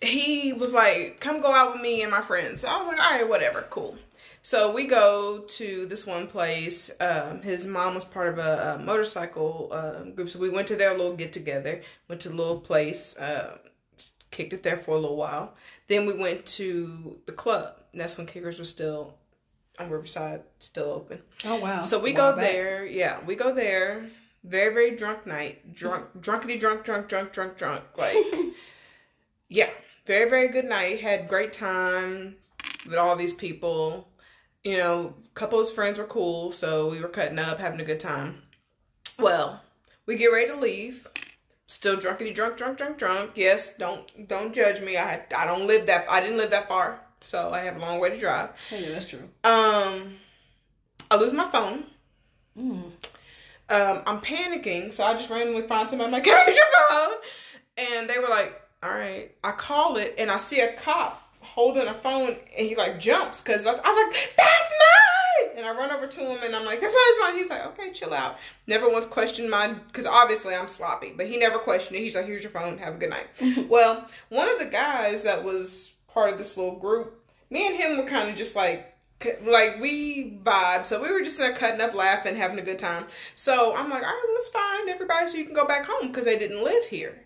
he 0.00 0.52
was 0.52 0.72
like, 0.72 1.18
"Come 1.18 1.40
go 1.40 1.52
out 1.52 1.72
with 1.72 1.82
me 1.82 2.02
and 2.02 2.12
my 2.12 2.20
friends." 2.22 2.60
So 2.60 2.68
I 2.68 2.78
was 2.78 2.86
like, 2.86 3.02
"All 3.04 3.10
right, 3.10 3.28
whatever, 3.28 3.66
cool." 3.70 3.96
So 4.48 4.72
we 4.72 4.86
go 4.86 5.40
to 5.40 5.84
this 5.84 6.06
one 6.06 6.26
place. 6.26 6.90
Um, 7.00 7.42
his 7.42 7.66
mom 7.66 7.94
was 7.94 8.02
part 8.02 8.28
of 8.28 8.38
a, 8.38 8.76
a 8.78 8.82
motorcycle 8.82 9.68
uh, 9.70 10.04
group, 10.04 10.30
so 10.30 10.38
we 10.38 10.48
went 10.48 10.66
to 10.68 10.74
their 10.74 10.96
little 10.96 11.14
get 11.14 11.34
together. 11.34 11.82
Went 12.08 12.22
to 12.22 12.30
a 12.30 12.32
little 12.32 12.58
place, 12.58 13.14
uh, 13.18 13.58
kicked 14.30 14.54
it 14.54 14.62
there 14.62 14.78
for 14.78 14.92
a 14.92 14.98
little 14.98 15.18
while. 15.18 15.52
Then 15.88 16.06
we 16.06 16.14
went 16.14 16.46
to 16.46 17.18
the 17.26 17.32
club. 17.32 17.74
And 17.92 18.00
that's 18.00 18.16
when 18.16 18.26
Kickers 18.26 18.58
was 18.58 18.70
still 18.70 19.18
on 19.78 19.90
Riverside, 19.90 20.44
still 20.60 20.92
open. 20.92 21.20
oh 21.44 21.56
wow. 21.56 21.82
So 21.82 21.98
we 21.98 22.14
go 22.14 22.34
there. 22.34 22.86
Yeah, 22.86 23.22
we 23.26 23.34
go 23.34 23.52
there. 23.52 24.08
Very 24.44 24.72
very 24.72 24.96
drunk 24.96 25.26
night. 25.26 25.74
Drunk, 25.74 26.06
drunkity 26.22 26.56
drunk, 26.56 26.84
drunk, 26.84 27.06
drunk, 27.08 27.34
drunk, 27.34 27.58
drunk. 27.58 27.84
Like, 27.98 28.16
yeah, 29.50 29.68
very 30.06 30.30
very 30.30 30.48
good 30.48 30.64
night. 30.64 31.02
Had 31.02 31.28
great 31.28 31.52
time 31.52 32.36
with 32.86 32.96
all 32.96 33.14
these 33.14 33.34
people. 33.34 34.07
You 34.68 34.76
know, 34.76 35.14
a 35.24 35.34
couple 35.34 35.58
of 35.58 35.64
his 35.64 35.74
friends 35.74 35.98
were 35.98 36.04
cool, 36.04 36.52
so 36.52 36.90
we 36.90 37.00
were 37.00 37.08
cutting 37.08 37.38
up, 37.38 37.58
having 37.58 37.80
a 37.80 37.84
good 37.84 37.98
time. 37.98 38.42
Well, 39.18 39.62
we 40.04 40.16
get 40.16 40.26
ready 40.26 40.48
to 40.48 40.56
leave. 40.56 41.06
Still 41.66 41.96
drunkity 41.96 42.34
drunk, 42.34 42.58
drunk, 42.58 42.76
drunk, 42.76 42.98
drunk. 42.98 43.30
Yes, 43.34 43.74
don't 43.78 44.28
don't 44.28 44.54
judge 44.54 44.82
me. 44.82 44.98
I 44.98 45.22
I 45.34 45.46
don't 45.46 45.66
live 45.66 45.86
that. 45.86 46.04
I 46.10 46.20
didn't 46.20 46.36
live 46.36 46.50
that 46.50 46.68
far, 46.68 47.00
so 47.22 47.50
I 47.50 47.60
have 47.60 47.76
a 47.76 47.78
long 47.78 47.98
way 47.98 48.10
to 48.10 48.18
drive. 48.18 48.50
Yeah, 48.70 48.90
that's 48.90 49.06
true. 49.06 49.30
Um, 49.42 50.16
I 51.10 51.16
lose 51.16 51.32
my 51.32 51.50
phone. 51.50 51.84
Mm. 52.54 52.90
Um, 53.70 54.02
I'm 54.04 54.20
panicking, 54.20 54.92
so 54.92 55.02
I 55.02 55.14
just 55.14 55.30
randomly 55.30 55.66
find 55.66 55.88
somebody. 55.88 56.08
I'm 56.08 56.12
like, 56.12 56.24
"Can 56.24 56.34
I 56.34 56.46
use 56.46 56.58
your 56.58 56.88
phone?" 56.90 57.16
And 57.78 58.10
they 58.10 58.18
were 58.18 58.28
like, 58.28 58.60
"All 58.82 58.90
right." 58.90 59.34
I 59.42 59.52
call 59.52 59.96
it, 59.96 60.14
and 60.18 60.30
I 60.30 60.36
see 60.36 60.60
a 60.60 60.74
cop 60.74 61.27
holding 61.54 61.88
a 61.88 61.94
phone, 61.94 62.36
and 62.56 62.68
he 62.68 62.76
like 62.76 63.00
jumps 63.00 63.40
because 63.40 63.66
I 63.66 63.72
was, 63.72 63.80
I 63.84 63.88
was 63.88 64.06
like, 64.06 64.36
"That's 64.36 64.72
mine!" 64.78 65.56
And 65.56 65.66
I 65.66 65.72
run 65.72 65.90
over 65.90 66.06
to 66.06 66.20
him, 66.20 66.38
and 66.42 66.54
I'm 66.54 66.64
like, 66.64 66.80
"That's 66.80 66.94
mine, 66.94 67.02
that's 67.08 67.20
mine." 67.20 67.34
He 67.36 67.42
was 67.42 67.50
like, 67.50 67.66
"Okay, 67.66 67.92
chill 67.92 68.14
out." 68.14 68.38
Never 68.66 68.88
once 68.88 69.06
questioned 69.06 69.50
mine 69.50 69.80
because 69.86 70.06
obviously 70.06 70.54
I'm 70.54 70.68
sloppy, 70.68 71.12
but 71.16 71.26
he 71.26 71.36
never 71.36 71.58
questioned 71.58 71.96
it. 71.96 72.02
He's 72.02 72.14
like, 72.14 72.26
"Here's 72.26 72.42
your 72.42 72.52
phone. 72.52 72.78
Have 72.78 72.94
a 72.94 72.98
good 72.98 73.10
night." 73.10 73.26
Mm-hmm. 73.38 73.68
well, 73.68 74.08
one 74.28 74.48
of 74.48 74.58
the 74.58 74.66
guys 74.66 75.22
that 75.24 75.44
was 75.44 75.92
part 76.08 76.32
of 76.32 76.38
this 76.38 76.56
little 76.56 76.76
group, 76.76 77.28
me 77.50 77.66
and 77.66 77.76
him 77.76 77.98
were 77.98 78.08
kind 78.08 78.28
of 78.28 78.36
just 78.36 78.56
like 78.56 78.94
like 79.42 79.80
we 79.80 80.38
vibe, 80.44 80.86
so 80.86 81.02
we 81.02 81.10
were 81.10 81.22
just 81.22 81.38
there 81.38 81.52
cutting 81.52 81.80
up, 81.80 81.94
laughing, 81.94 82.36
having 82.36 82.58
a 82.58 82.62
good 82.62 82.78
time. 82.78 83.06
So 83.34 83.74
I'm 83.74 83.90
like, 83.90 84.02
all 84.02 84.08
right, 84.08 84.22
well, 84.26 84.34
let's 84.34 84.48
find 84.48 84.88
everybody 84.88 85.26
so 85.26 85.38
you 85.38 85.44
can 85.44 85.54
go 85.54 85.66
back 85.66 85.86
home 85.86 86.08
because 86.08 86.24
they 86.24 86.38
didn't 86.38 86.62
live 86.62 86.84
here. 86.84 87.24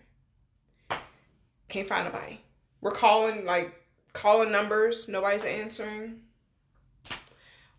Can't 1.69 1.87
find 1.87 2.05
nobody. 2.05 2.41
We're 2.81 2.91
calling 2.91 3.45
like 3.45 3.73
calling 4.13 4.51
numbers, 4.51 5.07
nobody's 5.07 5.43
answering. 5.43 6.21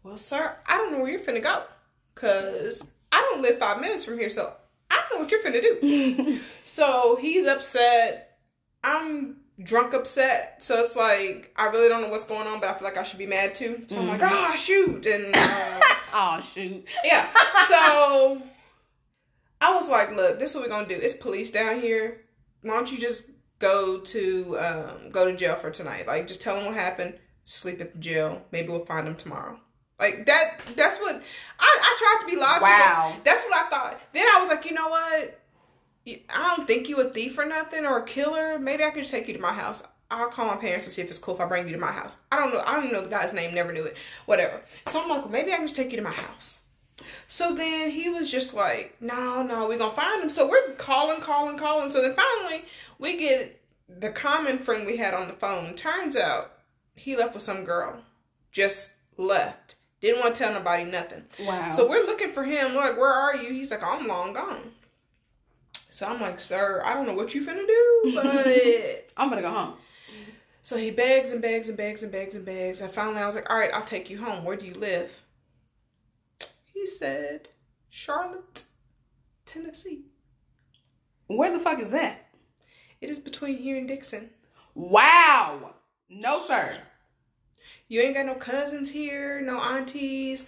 Well, 0.02 0.18
sir, 0.18 0.56
I 0.66 0.76
don't 0.76 0.92
know 0.92 0.98
where 0.98 1.10
you're 1.10 1.20
finna 1.20 1.42
go, 1.42 1.62
cause 2.14 2.84
I 3.10 3.20
don't 3.20 3.42
live 3.42 3.58
five 3.58 3.80
minutes 3.80 4.04
from 4.04 4.18
here, 4.18 4.28
so 4.28 4.52
I 4.90 4.96
don't 4.96 5.18
know 5.18 5.22
what 5.22 5.30
you're 5.30 5.42
finna 5.42 5.62
do. 5.62 6.40
so 6.64 7.16
he's 7.20 7.46
upset. 7.46 8.38
I'm 8.82 9.36
drunk 9.62 9.94
upset. 9.94 10.62
So 10.62 10.82
it's 10.82 10.96
like 10.96 11.52
I 11.56 11.66
really 11.66 11.88
don't 11.88 12.02
know 12.02 12.08
what's 12.08 12.24
going 12.24 12.46
on, 12.46 12.60
but 12.60 12.68
I 12.68 12.74
feel 12.74 12.86
like 12.86 12.98
I 12.98 13.02
should 13.02 13.18
be 13.18 13.26
mad 13.26 13.54
too. 13.54 13.84
So 13.86 13.98
I'm 13.98 14.08
like, 14.08 14.20
oh, 14.22 14.54
shoot, 14.56 15.06
and 15.06 15.30
uh, 15.34 15.80
oh 16.12 16.40
shoot. 16.54 16.84
yeah. 17.04 17.28
So 17.68 18.42
I 19.62 19.74
was 19.74 19.88
like, 19.88 20.14
look, 20.14 20.38
this 20.38 20.50
is 20.50 20.56
what 20.56 20.64
we're 20.64 20.70
gonna 20.70 20.86
do. 20.86 20.94
It's 21.00 21.14
police 21.14 21.50
down 21.50 21.80
here. 21.80 22.20
Why 22.60 22.74
don't 22.74 22.92
you 22.92 22.98
just 22.98 23.24
go 23.64 23.98
to 23.98 24.58
um, 24.58 25.10
go 25.10 25.30
to 25.30 25.36
jail 25.36 25.56
for 25.56 25.70
tonight? 25.70 26.06
Like, 26.06 26.28
just 26.28 26.40
tell 26.40 26.58
him 26.58 26.66
what 26.66 26.74
happened. 26.74 27.14
Sleep 27.44 27.80
at 27.80 27.92
the 27.92 27.98
jail. 27.98 28.42
Maybe 28.52 28.68
we'll 28.68 28.84
find 28.84 29.08
him 29.08 29.16
tomorrow. 29.16 29.58
Like 29.98 30.26
that. 30.26 30.60
That's 30.76 30.98
what 30.98 31.22
I, 31.58 31.78
I 31.82 31.96
tried 31.98 32.26
to 32.26 32.34
be 32.34 32.40
logical. 32.40 32.68
Wow. 32.68 33.16
That's 33.24 33.42
what 33.44 33.54
I 33.54 33.68
thought. 33.70 34.00
Then 34.12 34.26
I 34.34 34.40
was 34.40 34.48
like, 34.48 34.64
you 34.64 34.72
know 34.72 34.88
what? 34.88 35.40
I 36.06 36.56
don't 36.56 36.66
think 36.66 36.88
you 36.88 37.00
a 37.00 37.08
thief 37.10 37.38
or 37.38 37.46
nothing 37.46 37.86
or 37.86 37.98
a 37.98 38.04
killer. 38.04 38.58
Maybe 38.58 38.84
I 38.84 38.90
can 38.90 39.00
just 39.00 39.10
take 39.10 39.28
you 39.28 39.34
to 39.34 39.40
my 39.40 39.52
house. 39.52 39.82
I'll 40.10 40.28
call 40.28 40.46
my 40.46 40.56
parents 40.56 40.86
to 40.86 40.92
see 40.92 41.00
if 41.00 41.08
it's 41.08 41.18
cool 41.18 41.34
if 41.34 41.40
I 41.40 41.46
bring 41.46 41.66
you 41.66 41.72
to 41.72 41.80
my 41.80 41.92
house. 41.92 42.18
I 42.30 42.36
don't 42.36 42.52
know. 42.52 42.62
I 42.66 42.74
don't 42.74 42.84
even 42.84 42.94
know 42.94 43.02
the 43.02 43.08
guy's 43.08 43.32
name. 43.32 43.54
Never 43.54 43.72
knew 43.72 43.84
it. 43.84 43.96
Whatever. 44.26 44.60
So 44.88 45.02
I'm 45.02 45.08
like, 45.08 45.22
well, 45.22 45.30
maybe 45.30 45.52
I 45.52 45.56
can 45.56 45.66
just 45.66 45.76
take 45.76 45.90
you 45.90 45.96
to 45.96 46.02
my 46.02 46.10
house. 46.10 46.60
So 47.26 47.54
then 47.54 47.90
he 47.90 48.08
was 48.08 48.30
just 48.30 48.54
like, 48.54 48.96
no, 49.00 49.42
no, 49.42 49.66
we're 49.66 49.78
gonna 49.78 49.94
find 49.94 50.22
him. 50.22 50.28
So 50.28 50.48
we're 50.48 50.72
calling, 50.74 51.20
calling, 51.20 51.58
calling. 51.58 51.90
So 51.90 52.00
then 52.00 52.14
finally 52.14 52.64
we 52.98 53.16
get 53.16 53.60
the 53.88 54.10
common 54.10 54.58
friend 54.58 54.86
we 54.86 54.96
had 54.96 55.14
on 55.14 55.28
the 55.28 55.34
phone. 55.34 55.74
Turns 55.74 56.16
out 56.16 56.52
he 56.94 57.16
left 57.16 57.34
with 57.34 57.42
some 57.42 57.64
girl. 57.64 58.02
Just 58.52 58.90
left. 59.16 59.74
Didn't 60.00 60.20
want 60.20 60.34
to 60.34 60.38
tell 60.38 60.52
nobody 60.52 60.84
nothing. 60.84 61.24
Wow. 61.40 61.70
So 61.70 61.88
we're 61.88 62.04
looking 62.04 62.32
for 62.32 62.44
him. 62.44 62.74
We're 62.74 62.82
like, 62.82 62.98
where 62.98 63.12
are 63.12 63.34
you? 63.34 63.52
He's 63.52 63.70
like, 63.70 63.82
I'm 63.82 64.06
long 64.06 64.34
gone. 64.34 64.72
So 65.88 66.06
I'm 66.06 66.20
like, 66.20 66.40
sir, 66.40 66.82
I 66.84 66.92
don't 66.94 67.06
know 67.06 67.14
what 67.14 67.34
you 67.34 67.44
finna 67.46 67.66
do, 67.66 68.12
but 68.14 69.06
I'm 69.16 69.28
gonna 69.30 69.42
go 69.42 69.50
home. 69.50 69.74
so 70.60 70.76
he 70.76 70.90
begs 70.90 71.30
and 71.32 71.40
begs 71.40 71.68
and 71.68 71.76
begs 71.76 72.02
and 72.02 72.10
begs 72.12 72.34
and 72.34 72.44
begs. 72.44 72.80
And 72.80 72.92
finally 72.92 73.18
I 73.18 73.26
was 73.26 73.34
like, 73.34 73.48
all 73.50 73.58
right, 73.58 73.72
I'll 73.72 73.84
take 73.84 74.10
you 74.10 74.18
home. 74.18 74.44
Where 74.44 74.56
do 74.56 74.66
you 74.66 74.74
live? 74.74 75.22
He 76.84 76.90
said, 76.90 77.48
Charlotte, 77.88 78.64
Tennessee. 79.46 80.02
Where 81.28 81.50
the 81.50 81.58
fuck 81.58 81.80
is 81.80 81.88
that? 81.92 82.26
It 83.00 83.08
is 83.08 83.18
between 83.18 83.56
here 83.56 83.78
and 83.78 83.88
Dickson. 83.88 84.28
Wow. 84.74 85.76
No, 86.10 86.46
sir. 86.46 86.76
You 87.88 88.02
ain't 88.02 88.14
got 88.16 88.26
no 88.26 88.34
cousins 88.34 88.90
here, 88.90 89.40
no 89.40 89.58
aunties. 89.58 90.44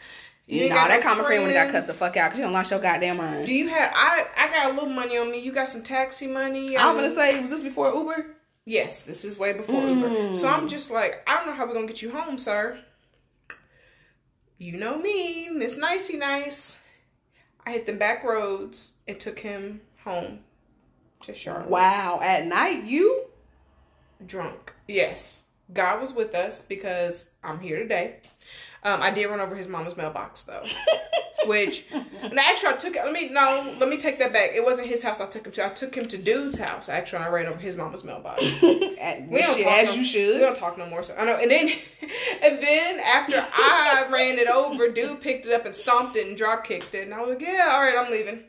You 0.46 0.64
ain't 0.64 0.74
nah, 0.74 0.82
got 0.82 0.88
that 0.88 1.00
no 1.00 1.08
common 1.08 1.24
friend 1.24 1.44
have 1.44 1.68
got 1.68 1.72
cussed 1.72 1.86
the 1.86 1.94
fuck 1.94 2.18
out 2.18 2.28
because 2.28 2.38
you 2.40 2.44
don't 2.44 2.52
lost 2.52 2.70
your 2.70 2.80
goddamn 2.80 3.16
mind. 3.16 3.46
Do 3.46 3.54
you 3.54 3.68
have? 3.68 3.90
I 3.94 4.26
I 4.36 4.48
got 4.48 4.72
a 4.72 4.74
little 4.74 4.90
money 4.90 5.16
on 5.16 5.30
me. 5.30 5.38
You 5.38 5.52
got 5.52 5.70
some 5.70 5.82
taxi 5.82 6.26
money. 6.26 6.76
I 6.76 6.90
was 6.92 6.98
gonna 6.98 7.10
say, 7.10 7.40
was 7.40 7.50
this 7.50 7.62
before 7.62 7.94
Uber? 7.94 8.26
Yes, 8.66 9.06
this 9.06 9.24
is 9.24 9.38
way 9.38 9.54
before 9.54 9.80
Mm. 9.80 10.02
Uber. 10.02 10.34
So 10.36 10.48
I'm 10.48 10.68
just 10.68 10.90
like, 10.90 11.26
I 11.26 11.36
don't 11.36 11.46
know 11.46 11.54
how 11.54 11.66
we're 11.66 11.72
gonna 11.72 11.86
get 11.86 12.02
you 12.02 12.10
home, 12.10 12.36
sir. 12.36 12.78
You 14.58 14.78
know 14.78 14.96
me, 14.96 15.50
Miss 15.50 15.76
Nicey 15.76 16.16
Nice. 16.16 16.78
I 17.66 17.72
hit 17.72 17.84
the 17.84 17.92
back 17.92 18.24
roads 18.24 18.92
and 19.06 19.20
took 19.20 19.38
him 19.38 19.82
home 20.02 20.40
to 21.20 21.34
Charlotte. 21.34 21.68
Wow. 21.68 22.20
At 22.22 22.46
night, 22.46 22.84
you? 22.84 23.26
Drunk. 24.24 24.72
Yes. 24.88 25.44
God 25.74 26.00
was 26.00 26.14
with 26.14 26.34
us 26.34 26.62
because 26.62 27.30
I'm 27.44 27.60
here 27.60 27.78
today. 27.78 28.20
Um, 28.86 29.02
I 29.02 29.10
did 29.10 29.26
run 29.26 29.40
over 29.40 29.56
his 29.56 29.66
mama's 29.66 29.96
mailbox 29.96 30.44
though. 30.44 30.62
Which 31.46 31.86
and 31.90 32.38
actually 32.38 32.68
I 32.68 32.76
took 32.76 32.94
it 32.94 33.04
let 33.04 33.12
me 33.12 33.28
no, 33.28 33.74
let 33.80 33.88
me 33.88 33.98
take 33.98 34.20
that 34.20 34.32
back. 34.32 34.50
It 34.54 34.64
wasn't 34.64 34.86
his 34.86 35.02
house 35.02 35.20
I 35.20 35.26
took 35.26 35.44
him 35.44 35.52
to. 35.52 35.66
I 35.66 35.70
took 35.70 35.96
him 35.96 36.06
to 36.06 36.16
dude's 36.16 36.58
house. 36.58 36.88
Actually, 36.88 37.24
I 37.24 37.30
ran 37.30 37.46
over 37.46 37.58
his 37.58 37.76
mama's 37.76 38.04
mailbox. 38.04 38.42
At, 39.00 39.28
We 39.28 39.40
don't 39.40 39.60
talk 39.60 39.72
as 39.72 39.88
no, 39.88 39.94
you 39.94 40.04
should. 40.04 40.34
We 40.36 40.40
don't 40.40 40.56
talk 40.56 40.78
no 40.78 40.86
more. 40.86 41.02
So 41.02 41.16
I 41.16 41.24
know. 41.24 41.34
And 41.34 41.50
then, 41.50 41.68
and 42.42 42.62
then 42.62 43.00
after 43.00 43.44
I 43.52 44.06
ran 44.08 44.38
it 44.38 44.46
over, 44.48 44.88
dude 44.88 45.20
picked 45.20 45.46
it 45.46 45.52
up 45.52 45.66
and 45.66 45.74
stomped 45.74 46.14
it 46.14 46.28
and 46.28 46.36
drop 46.36 46.64
kicked 46.64 46.94
it, 46.94 47.02
and 47.02 47.12
I 47.12 47.20
was 47.20 47.30
like, 47.30 47.40
yeah, 47.40 47.70
all 47.72 47.80
right, 47.80 47.96
I'm 47.98 48.10
leaving. 48.10 48.44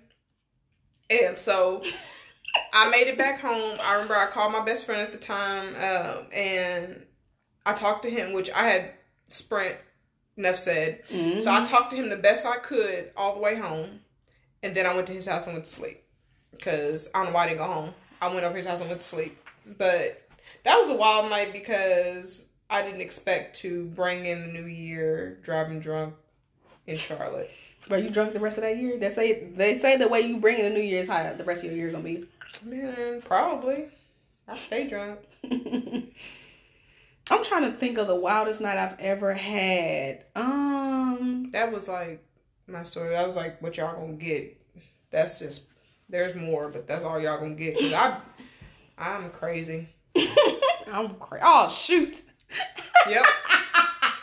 And 1.09 1.39
so 1.39 1.81
I 2.73 2.91
made 2.91 3.07
it 3.07 3.17
back 3.17 3.39
home. 3.39 3.79
I 3.81 3.93
remember 3.93 4.15
I 4.15 4.27
called 4.27 4.51
my 4.51 4.63
best 4.63 4.85
friend 4.85 5.01
at 5.01 5.11
the 5.11 5.17
time, 5.17 5.69
um, 5.75 6.27
and 6.31 7.05
I 7.65 7.73
talked 7.73 8.03
to 8.03 8.09
him, 8.11 8.33
which 8.33 8.51
I 8.51 8.67
had 8.67 8.91
Sprint. 9.29 9.77
Enough 10.37 10.57
said. 10.57 11.03
Mm-hmm. 11.09 11.39
So 11.39 11.51
I 11.51 11.63
talked 11.65 11.91
to 11.91 11.95
him 11.95 12.09
the 12.09 12.17
best 12.17 12.45
I 12.45 12.57
could 12.57 13.11
all 13.17 13.33
the 13.33 13.41
way 13.41 13.55
home, 13.55 14.01
and 14.61 14.75
then 14.75 14.85
I 14.85 14.93
went 14.93 15.07
to 15.07 15.13
his 15.13 15.25
house 15.25 15.45
and 15.45 15.55
went 15.55 15.65
to 15.65 15.71
sleep 15.71 16.03
because 16.51 17.07
I 17.13 17.19
don't 17.19 17.27
know 17.27 17.35
why 17.35 17.43
I 17.43 17.47
didn't 17.47 17.59
go 17.59 17.65
home. 17.65 17.93
I 18.21 18.27
went 18.27 18.45
over 18.45 18.55
his 18.55 18.65
house 18.65 18.79
and 18.79 18.89
went 18.89 19.01
to 19.01 19.07
sleep, 19.07 19.37
but 19.77 20.27
that 20.63 20.77
was 20.77 20.89
a 20.89 20.95
wild 20.95 21.29
night 21.29 21.53
because 21.53 22.45
I 22.69 22.81
didn't 22.81 23.01
expect 23.01 23.57
to 23.57 23.85
bring 23.85 24.25
in 24.25 24.41
the 24.41 24.59
new 24.59 24.65
year 24.65 25.39
driving 25.41 25.79
drunk 25.79 26.13
in 26.85 26.97
Charlotte. 26.97 27.51
But 27.89 28.03
you 28.03 28.09
drunk 28.09 28.33
the 28.33 28.39
rest 28.39 28.57
of 28.57 28.63
that 28.63 28.77
year? 28.77 28.97
They 28.97 29.09
say 29.09 29.45
they 29.55 29.75
say 29.75 29.97
the 29.97 30.07
way 30.07 30.21
you 30.21 30.37
bring 30.37 30.59
in 30.59 30.65
the 30.65 30.77
New 30.77 30.85
Year's 30.85 31.07
how 31.07 31.33
the 31.33 31.43
rest 31.43 31.63
of 31.63 31.71
your 31.71 31.77
year 31.77 31.91
gonna 31.91 32.03
be. 32.03 32.25
Man, 32.63 33.21
probably. 33.21 33.89
I 34.47 34.57
stay 34.57 34.87
drunk. 34.87 35.19
I'm 37.29 37.43
trying 37.43 37.63
to 37.71 37.77
think 37.77 37.97
of 37.97 38.07
the 38.07 38.15
wildest 38.15 38.61
night 38.61 38.77
I've 38.77 38.99
ever 38.99 39.33
had. 39.33 40.25
Um, 40.35 41.49
That 41.51 41.71
was 41.71 41.87
like 41.87 42.23
my 42.67 42.83
story. 42.83 43.09
That 43.09 43.27
was 43.27 43.35
like 43.35 43.61
what 43.61 43.77
y'all 43.77 43.99
gonna 43.99 44.13
get. 44.13 44.59
That's 45.11 45.39
just 45.39 45.63
there's 46.09 46.35
more, 46.35 46.69
but 46.69 46.87
that's 46.87 47.03
all 47.03 47.19
y'all 47.19 47.39
gonna 47.39 47.55
get. 47.55 47.77
Cause 47.77 47.93
I, 47.93 48.17
I'm 48.97 49.29
crazy. 49.31 49.89
I'm 50.91 51.15
crazy. 51.15 51.43
Oh 51.45 51.69
shoot, 51.69 52.23
Yep. 53.09 53.23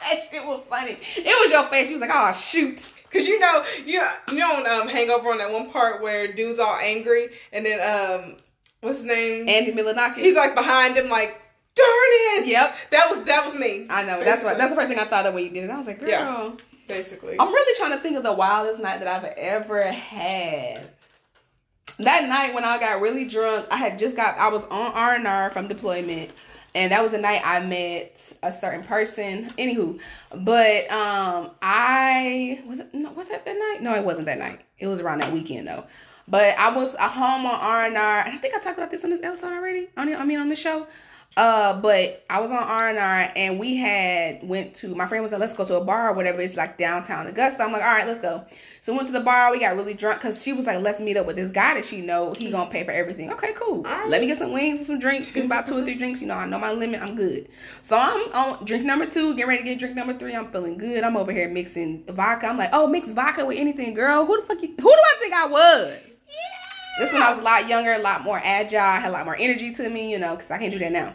that 0.01 0.21
shit 0.31 0.45
was 0.45 0.63
funny. 0.69 0.99
It 1.17 1.43
was 1.45 1.51
your 1.51 1.67
face. 1.67 1.89
You 1.89 1.95
was 1.95 2.01
like, 2.01 2.11
oh 2.13 2.33
shoot. 2.33 2.89
Cause 3.11 3.27
you 3.29 3.39
know, 3.39 3.65
you 3.87 4.03
you 4.29 4.39
know, 4.39 4.57
on, 4.57 4.67
um, 4.67 4.89
Hangover 4.89 5.31
on 5.31 5.39
that 5.39 5.53
one 5.53 5.71
part 5.71 6.03
where 6.03 6.33
dude's 6.33 6.59
all 6.59 6.77
angry, 6.83 7.29
and 7.53 7.65
then 7.65 7.81
um, 7.81 8.37
what's 8.81 8.99
his 8.99 9.07
name? 9.07 9.49
Andy 9.49 9.73
Milonakis. 9.73 10.17
He's 10.17 10.35
like 10.35 10.57
behind 10.57 10.97
him, 10.97 11.09
like, 11.09 11.41
darn 11.75 12.43
it. 12.43 12.47
Yep. 12.47 12.77
That 12.91 13.11
was 13.11 13.25
that 13.25 13.45
was 13.45 13.55
me. 13.55 13.87
I 13.91 14.03
know. 14.05 14.23
That's 14.23 14.43
what. 14.43 14.59
That's 14.59 14.71
the 14.71 14.77
first 14.77 14.89
thing 14.89 14.99
I 14.99 15.07
thought 15.07 15.27
of 15.27 15.35
when 15.35 15.45
you 15.45 15.51
did 15.51 15.65
it. 15.65 15.71
I 15.71 15.79
was 15.79 15.87
like, 15.87 16.01
girl. 16.01 16.09
Yeah. 16.09 16.53
basically. 16.89 17.37
I'm 17.39 17.49
really 17.49 17.79
trying 17.79 17.93
to 17.93 17.99
think 18.03 18.17
of 18.17 18.23
the 18.23 18.33
wildest 18.33 18.81
night 18.81 19.01
that 19.01 19.09
I've 19.09 19.33
ever 19.37 19.83
had. 19.91 20.89
That 21.99 22.29
night 22.29 22.55
when 22.55 22.65
I 22.65 22.79
got 22.79 23.01
really 23.01 23.29
drunk, 23.29 23.67
I 23.71 23.77
had 23.77 23.99
just 23.99 24.17
got 24.17 24.37
I 24.39 24.49
was 24.49 24.63
on 24.63 24.93
R 24.93 25.15
and 25.15 25.27
R 25.27 25.51
from 25.51 25.69
deployment, 25.69 26.33
and 26.75 26.91
that 26.91 27.03
was 27.03 27.13
the 27.13 27.19
night 27.19 27.41
I 27.45 27.61
met 27.61 28.33
a 28.43 28.51
certain 28.51 28.83
person. 28.83 29.51
Anywho, 29.57 30.01
but 30.35 30.91
um, 30.91 31.53
I 31.63 32.63
was 32.67 32.81
it 32.81 32.93
no 32.93 33.13
was 33.13 33.29
that 33.29 33.45
that 33.45 33.57
night? 33.57 33.79
No, 33.81 33.95
it 33.95 34.05
wasn't 34.05 34.27
that 34.27 34.39
night. 34.39 34.61
It 34.79 34.89
was 34.89 35.01
around 35.01 35.21
that 35.21 35.33
weekend 35.33 35.69
though. 35.69 35.85
But 36.27 36.59
I 36.59 36.71
was 36.75 36.95
at 36.95 37.11
home 37.11 37.47
on 37.47 37.55
R 37.55 37.85
and 37.85 37.97
R. 37.97 38.21
I 38.21 38.37
think 38.39 38.55
I 38.55 38.59
talked 38.59 38.79
about 38.79 38.91
this 38.91 39.05
on 39.05 39.11
this 39.11 39.23
episode 39.23 39.53
already. 39.53 39.89
On 39.97 40.13
I 40.13 40.25
mean 40.25 40.41
on 40.41 40.49
the 40.49 40.57
show. 40.57 40.87
Uh, 41.37 41.81
but 41.81 42.25
I 42.31 42.41
was 42.41 42.53
on 42.53 42.59
R 42.59 42.89
and 42.91 42.99
R, 42.99 43.33
and 43.35 43.59
we 43.59 43.77
had 43.77 44.47
went 44.47 44.77
to. 44.77 44.95
My 44.95 45.07
friend 45.07 45.23
was 45.23 45.33
like, 45.33 45.41
"Let's 45.41 45.55
go 45.55 45.65
to 45.65 45.77
a 45.77 45.85
bar 45.85 46.11
or 46.11 46.13
whatever." 46.13 46.41
It's 46.41 46.57
like 46.57 46.79
downtown 46.79 47.27
Augusta. 47.27 47.63
I'm 47.63 47.73
like, 47.73 47.83
"All 47.83 47.89
right, 47.89 48.07
let's 48.07 48.21
go." 48.21 48.45
So 48.83 48.93
we 48.93 48.99
went 48.99 49.09
to 49.09 49.13
the 49.13 49.21
bar. 49.21 49.51
We 49.51 49.59
got 49.59 49.75
really 49.75 49.95
drunk 49.95 50.21
because 50.21 50.43
she 50.43 50.53
was 50.53 50.67
like, 50.67 50.81
"Let's 50.81 51.01
meet 51.01 51.17
up 51.17 51.27
with 51.27 51.35
this 51.35 51.51
guy 51.51 51.75
that 51.75 51.85
she 51.85 52.03
know. 52.03 52.35
He 52.35 52.51
gonna 52.51 52.71
pay 52.71 52.85
for 52.85 52.93
everything." 52.93 53.33
Okay, 53.33 53.53
cool. 53.55 53.83
right. 53.83 54.09
Let 54.09 54.21
me 54.21 54.29
get 54.29 54.39
some 54.39 54.53
wings 54.53 54.79
and 54.79 54.87
some 54.87 54.99
drinks. 55.01 55.27
Get 55.27 55.45
about 55.45 55.67
two 55.67 55.77
or 55.79 55.83
three 55.83 55.97
drinks. 55.97 56.21
You 56.21 56.29
know, 56.29 56.35
I 56.35 56.47
know 56.47 56.59
my 56.59 56.71
limit. 56.71 57.03
I'm 57.03 57.17
good. 57.17 57.49
So 57.83 57.99
I'm 57.99 58.33
on 58.33 58.65
drink 58.65 58.85
number 58.85 59.07
two. 59.07 59.35
Get 59.35 59.49
ready 59.49 59.65
to 59.65 59.69
get 59.71 59.81
drink 59.81 59.97
number 59.97 60.17
three. 60.17 60.37
I'm 60.37 60.53
feeling 60.53 60.79
good. 60.79 61.03
I'm 61.03 61.17
over 61.17 61.33
here 61.33 61.49
mixing 61.49 62.05
vodka. 62.09 62.47
I'm 62.47 62.59
like, 62.59 62.71
"Oh, 62.73 62.87
mix 62.87 63.09
vodka 63.11 63.45
with 63.45 63.59
anything, 63.59 63.95
girl. 63.95 64.25
Who 64.25 64.41
the 64.41 64.47
fuck? 64.47 64.63
You, 64.63 64.69
who 64.69 64.77
do 64.77 65.03
I 65.05 65.17
think 65.21 65.35
I 65.35 65.47
was?" 65.47 65.99
This 67.01 67.13
when 67.13 67.23
I 67.23 67.31
was 67.31 67.41
a 67.41 67.43
lot 67.43 67.69
younger, 67.69 67.93
a 67.93 67.99
lot 67.99 68.23
more 68.23 68.41
agile, 68.43 68.79
had 68.79 69.07
a 69.07 69.11
lot 69.11 69.25
more 69.25 69.35
energy 69.35 69.75
to 69.75 69.91
me, 69.91 70.13
you 70.13 70.19
know, 70.21 70.37
because 70.37 70.53
I 70.53 70.59
can't 70.59 70.71
do 70.71 70.79
that 70.79 70.93
now. 70.93 71.13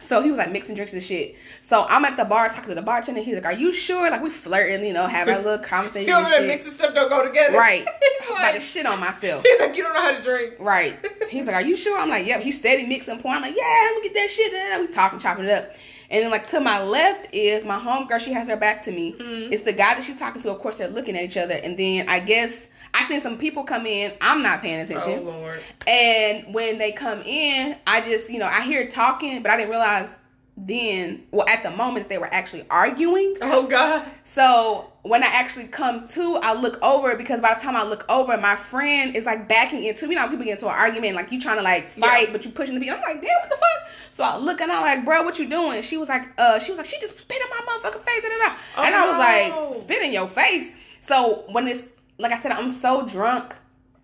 So 0.00 0.22
he 0.22 0.30
was 0.30 0.38
like 0.38 0.50
mixing 0.50 0.74
drinks 0.74 0.92
and 0.92 1.02
shit. 1.02 1.36
So 1.60 1.84
I'm 1.84 2.04
at 2.04 2.16
the 2.16 2.24
bar 2.24 2.48
talking 2.48 2.70
to 2.70 2.74
the 2.74 2.82
bartender. 2.82 3.20
He's 3.20 3.34
like, 3.34 3.44
"Are 3.44 3.52
you 3.52 3.72
sure?" 3.72 4.10
Like 4.10 4.22
we 4.22 4.30
flirting, 4.30 4.84
you 4.86 4.92
know, 4.92 5.06
having 5.06 5.34
a 5.34 5.38
little 5.40 5.58
conversation 5.64 6.08
You 6.08 6.16
and 6.16 6.28
shit. 6.28 6.46
mixing 6.46 6.72
stuff 6.72 6.94
don't 6.94 7.08
go 7.08 7.26
together. 7.26 7.58
Right. 7.58 7.86
he's, 8.20 8.28
to 8.28 8.34
like, 8.34 8.60
shit 8.60 8.86
on 8.86 9.00
myself. 9.00 9.42
he's 9.44 9.60
like, 9.60 9.76
you 9.76 9.82
don't 9.82 9.94
know 9.94 10.00
how 10.02 10.16
to 10.16 10.22
drink. 10.22 10.54
Right. 10.58 10.98
He's 11.28 11.46
like, 11.46 11.56
"Are 11.56 11.62
you 11.62 11.76
sure?" 11.76 11.98
I'm 11.98 12.08
like, 12.08 12.26
"Yep." 12.26 12.40
He's 12.40 12.58
steady 12.58 12.86
mixing 12.86 13.18
porn. 13.20 13.36
I'm 13.36 13.42
like, 13.42 13.56
"Yeah, 13.56 13.90
look 13.94 14.06
at 14.06 14.14
that 14.14 14.30
shit." 14.30 14.50
Da-da-da. 14.50 14.80
We 14.80 14.86
talking, 14.86 15.18
chopping 15.18 15.44
it 15.44 15.50
up. 15.50 15.74
And 16.10 16.24
then 16.24 16.30
like 16.30 16.46
to 16.48 16.60
my 16.60 16.82
left 16.82 17.34
is 17.34 17.64
my 17.66 17.78
homegirl. 17.78 18.20
She 18.20 18.32
has 18.32 18.48
her 18.48 18.56
back 18.56 18.82
to 18.84 18.90
me. 18.90 19.12
Mm-hmm. 19.12 19.52
It's 19.52 19.62
the 19.64 19.74
guy 19.74 19.94
that 19.94 20.04
she's 20.04 20.18
talking 20.18 20.40
to. 20.42 20.50
Of 20.50 20.58
course, 20.58 20.76
they're 20.76 20.88
looking 20.88 21.16
at 21.16 21.24
each 21.24 21.36
other. 21.36 21.54
And 21.54 21.78
then 21.78 22.08
I 22.08 22.20
guess 22.20 22.68
I 22.94 23.04
seen 23.04 23.20
some 23.20 23.38
people 23.38 23.64
come 23.64 23.86
in. 23.86 24.12
I'm 24.20 24.42
not 24.42 24.62
paying 24.62 24.80
attention. 24.80 25.20
Oh. 25.20 25.22
Lord. 25.22 25.60
And 25.86 26.52
when 26.52 26.78
they 26.78 26.92
come 26.92 27.22
in, 27.22 27.76
I 27.86 28.00
just, 28.00 28.30
you 28.30 28.38
know, 28.38 28.46
I 28.46 28.62
hear 28.62 28.88
talking, 28.88 29.42
but 29.42 29.50
I 29.50 29.56
didn't 29.56 29.70
realize 29.70 30.14
then, 30.56 31.24
well, 31.30 31.48
at 31.48 31.62
the 31.62 31.70
moment, 31.70 32.08
they 32.08 32.18
were 32.18 32.32
actually 32.32 32.66
arguing. 32.68 33.36
Oh 33.40 33.66
God. 33.66 34.04
So 34.24 34.92
when 35.02 35.22
I 35.22 35.28
actually 35.28 35.68
come 35.68 36.08
to, 36.08 36.36
I 36.36 36.52
look 36.54 36.82
over 36.82 37.16
because 37.16 37.40
by 37.40 37.54
the 37.54 37.60
time 37.60 37.76
I 37.76 37.84
look 37.84 38.04
over, 38.08 38.36
my 38.36 38.56
friend 38.56 39.14
is 39.14 39.24
like 39.24 39.48
backing 39.48 39.84
into 39.84 40.06
me. 40.06 40.14
You 40.14 40.20
know, 40.20 40.28
people 40.28 40.44
get 40.44 40.52
into 40.52 40.66
an 40.66 40.74
argument, 40.74 41.14
like 41.14 41.30
you 41.30 41.40
trying 41.40 41.58
to 41.58 41.62
like 41.62 41.88
fight, 41.90 42.26
Yeah. 42.26 42.32
but 42.32 42.44
you 42.44 42.50
pushing 42.50 42.74
the 42.74 42.80
people. 42.80 42.96
I'm 42.96 43.02
like, 43.02 43.22
damn, 43.22 43.30
what 43.40 43.50
the 43.50 43.56
fuck? 43.56 43.92
So 44.10 44.24
I 44.24 44.36
look 44.36 44.60
and 44.60 44.72
I'm 44.72 44.82
like, 44.82 45.04
bro, 45.04 45.22
what 45.22 45.38
you 45.38 45.48
doing? 45.48 45.80
She 45.82 45.96
was 45.96 46.08
like, 46.08 46.26
uh, 46.38 46.58
she 46.58 46.72
was 46.72 46.78
like, 46.78 46.86
she 46.86 46.98
just 47.00 47.16
spit 47.16 47.40
in 47.40 47.48
my 47.50 47.64
motherfucking 47.64 48.04
face, 48.04 48.22
da, 48.22 48.28
da, 48.28 48.48
da. 48.48 48.56
Oh, 48.76 48.82
and 48.82 48.94
I 48.96 49.06
was 49.06 49.52
no. 49.52 49.68
like, 49.70 49.80
spit 49.80 50.02
in 50.02 50.12
your 50.12 50.28
face. 50.28 50.72
So 51.00 51.44
when 51.50 51.68
it's 51.68 51.84
like 52.18 52.32
I 52.32 52.40
said, 52.40 52.52
I'm 52.52 52.68
so 52.68 53.06
drunk. 53.06 53.54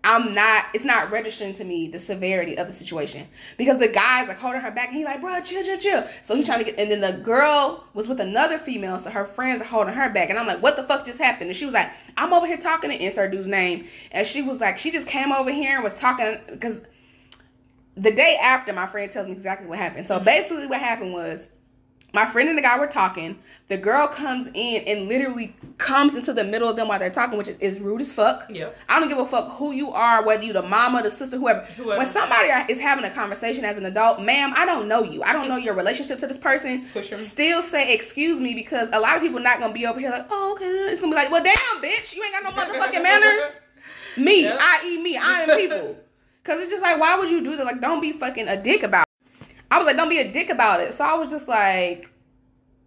I'm 0.03 0.35
not. 0.35 0.65
It's 0.75 0.85
not 0.85 1.09
registering 1.09 1.55
to 1.55 1.63
me 1.63 1.87
the 1.87 1.97
severity 1.97 2.59
of 2.59 2.67
the 2.67 2.73
situation 2.73 3.27
because 3.57 3.79
the 3.79 3.87
guy's 3.87 4.27
like 4.27 4.37
holding 4.37 4.61
her 4.61 4.69
back, 4.69 4.89
and 4.89 4.97
he's 4.97 5.05
like, 5.05 5.19
"Bro, 5.19 5.41
chill, 5.41 5.63
chill, 5.63 5.79
chill." 5.79 6.07
So 6.21 6.35
he's 6.35 6.45
trying 6.45 6.59
to 6.59 6.65
get, 6.65 6.77
and 6.77 6.91
then 6.91 7.01
the 7.01 7.23
girl 7.23 7.83
was 7.95 8.07
with 8.07 8.19
another 8.19 8.59
female, 8.59 8.99
so 8.99 9.09
her 9.09 9.25
friends 9.25 9.63
are 9.63 9.65
holding 9.65 9.95
her 9.95 10.09
back, 10.11 10.29
and 10.29 10.37
I'm 10.37 10.45
like, 10.45 10.61
"What 10.61 10.75
the 10.75 10.83
fuck 10.83 11.07
just 11.07 11.19
happened?" 11.19 11.49
And 11.49 11.57
she 11.57 11.65
was 11.65 11.73
like, 11.73 11.89
"I'm 12.17 12.33
over 12.33 12.45
here 12.45 12.57
talking 12.57 12.91
to 12.91 13.03
insert 13.03 13.31
dude's 13.31 13.47
name," 13.47 13.87
and 14.11 14.27
she 14.27 14.43
was 14.43 14.59
like, 14.59 14.77
she 14.77 14.91
just 14.91 15.07
came 15.07 15.31
over 15.31 15.51
here 15.51 15.73
and 15.73 15.83
was 15.83 15.95
talking 15.95 16.37
because 16.51 16.81
the 17.97 18.11
day 18.11 18.37
after, 18.39 18.73
my 18.73 18.85
friend 18.85 19.11
tells 19.11 19.27
me 19.27 19.33
exactly 19.33 19.67
what 19.67 19.79
happened. 19.79 20.05
So 20.05 20.19
basically, 20.19 20.67
what 20.67 20.79
happened 20.79 21.13
was 21.13 21.47
my 22.15 22.25
friend 22.25 22.49
and 22.49 22.57
the 22.57 22.61
guy 22.61 22.79
were 22.79 22.87
talking. 22.87 23.37
The 23.67 23.77
girl 23.77 24.07
comes 24.07 24.47
in 24.53 24.83
and 24.87 25.09
literally 25.09 25.55
comes 25.77 26.15
into 26.15 26.33
the 26.33 26.43
middle 26.43 26.69
of 26.69 26.75
them 26.75 26.87
while 26.87 26.99
they're 26.99 27.09
talking, 27.09 27.37
which 27.37 27.49
is 27.59 27.79
rude 27.79 27.99
as 28.01 28.13
fuck. 28.13 28.45
Yeah. 28.49 28.69
I 28.87 28.99
don't 28.99 29.09
give 29.09 29.17
a 29.17 29.25
fuck 29.25 29.57
who 29.57 29.71
you 29.71 29.91
are, 29.91 30.23
whether 30.23 30.43
you 30.43 30.53
the 30.53 30.61
mama, 30.61 31.01
the 31.03 31.09
sister, 31.11 31.37
whoever. 31.37 31.61
Whoever. 31.61 31.97
When 31.97 32.07
somebody 32.07 32.49
is 32.71 32.79
having 32.79 33.03
a 33.05 33.09
conversation 33.09 33.65
as 33.65 33.77
an 33.77 33.85
adult, 33.85 34.21
ma'am, 34.21 34.53
I 34.55 34.65
don't 34.65 34.87
know 34.87 35.03
you. 35.03 35.23
I 35.23 35.33
don't 35.33 35.47
know 35.49 35.57
your 35.57 35.73
relationship 35.73 36.19
to 36.19 36.27
this 36.27 36.37
person. 36.37 36.87
Still 37.03 37.61
say 37.61 37.93
excuse 37.93 38.39
me 38.39 38.53
because 38.53 38.87
a 38.93 38.99
lot 38.99 39.17
of 39.17 39.21
people 39.21 39.39
not 39.39 39.59
gonna 39.59 39.73
be 39.73 39.85
over 39.85 39.99
here 39.99 40.11
like, 40.11 40.27
oh 40.29 40.53
okay. 40.53 40.65
It's 40.91 41.01
gonna 41.01 41.11
be 41.11 41.15
like, 41.17 41.31
well 41.31 41.43
damn, 41.43 41.55
bitch, 41.83 42.15
you 42.15 42.23
ain't 42.23 42.33
got 42.33 42.43
no 42.43 42.51
motherfucking 42.51 43.03
manners. 43.03 43.43
Me, 44.17 44.43
Yep. 44.43 44.57
i.e. 44.61 45.01
me, 45.01 45.17
I 45.17 45.41
am 45.41 45.57
people. 45.57 45.97
Cause 46.45 46.61
it's 46.61 46.69
just 46.69 46.83
like, 46.83 46.99
why 46.99 47.17
would 47.17 47.29
you 47.29 47.43
do 47.43 47.57
that? 47.57 47.65
Like, 47.65 47.81
don't 47.81 47.99
be 47.99 48.11
fucking 48.11 48.47
a 48.47 48.61
dick 48.61 48.83
about 48.83 49.01
it. 49.01 49.05
I 49.71 49.77
was 49.77 49.85
like, 49.85 49.95
don't 49.95 50.09
be 50.09 50.19
a 50.19 50.31
dick 50.31 50.49
about 50.49 50.79
it. 50.79 50.93
So 50.93 51.03
I 51.03 51.15
was 51.15 51.29
just 51.29 51.47
like, 51.47 52.09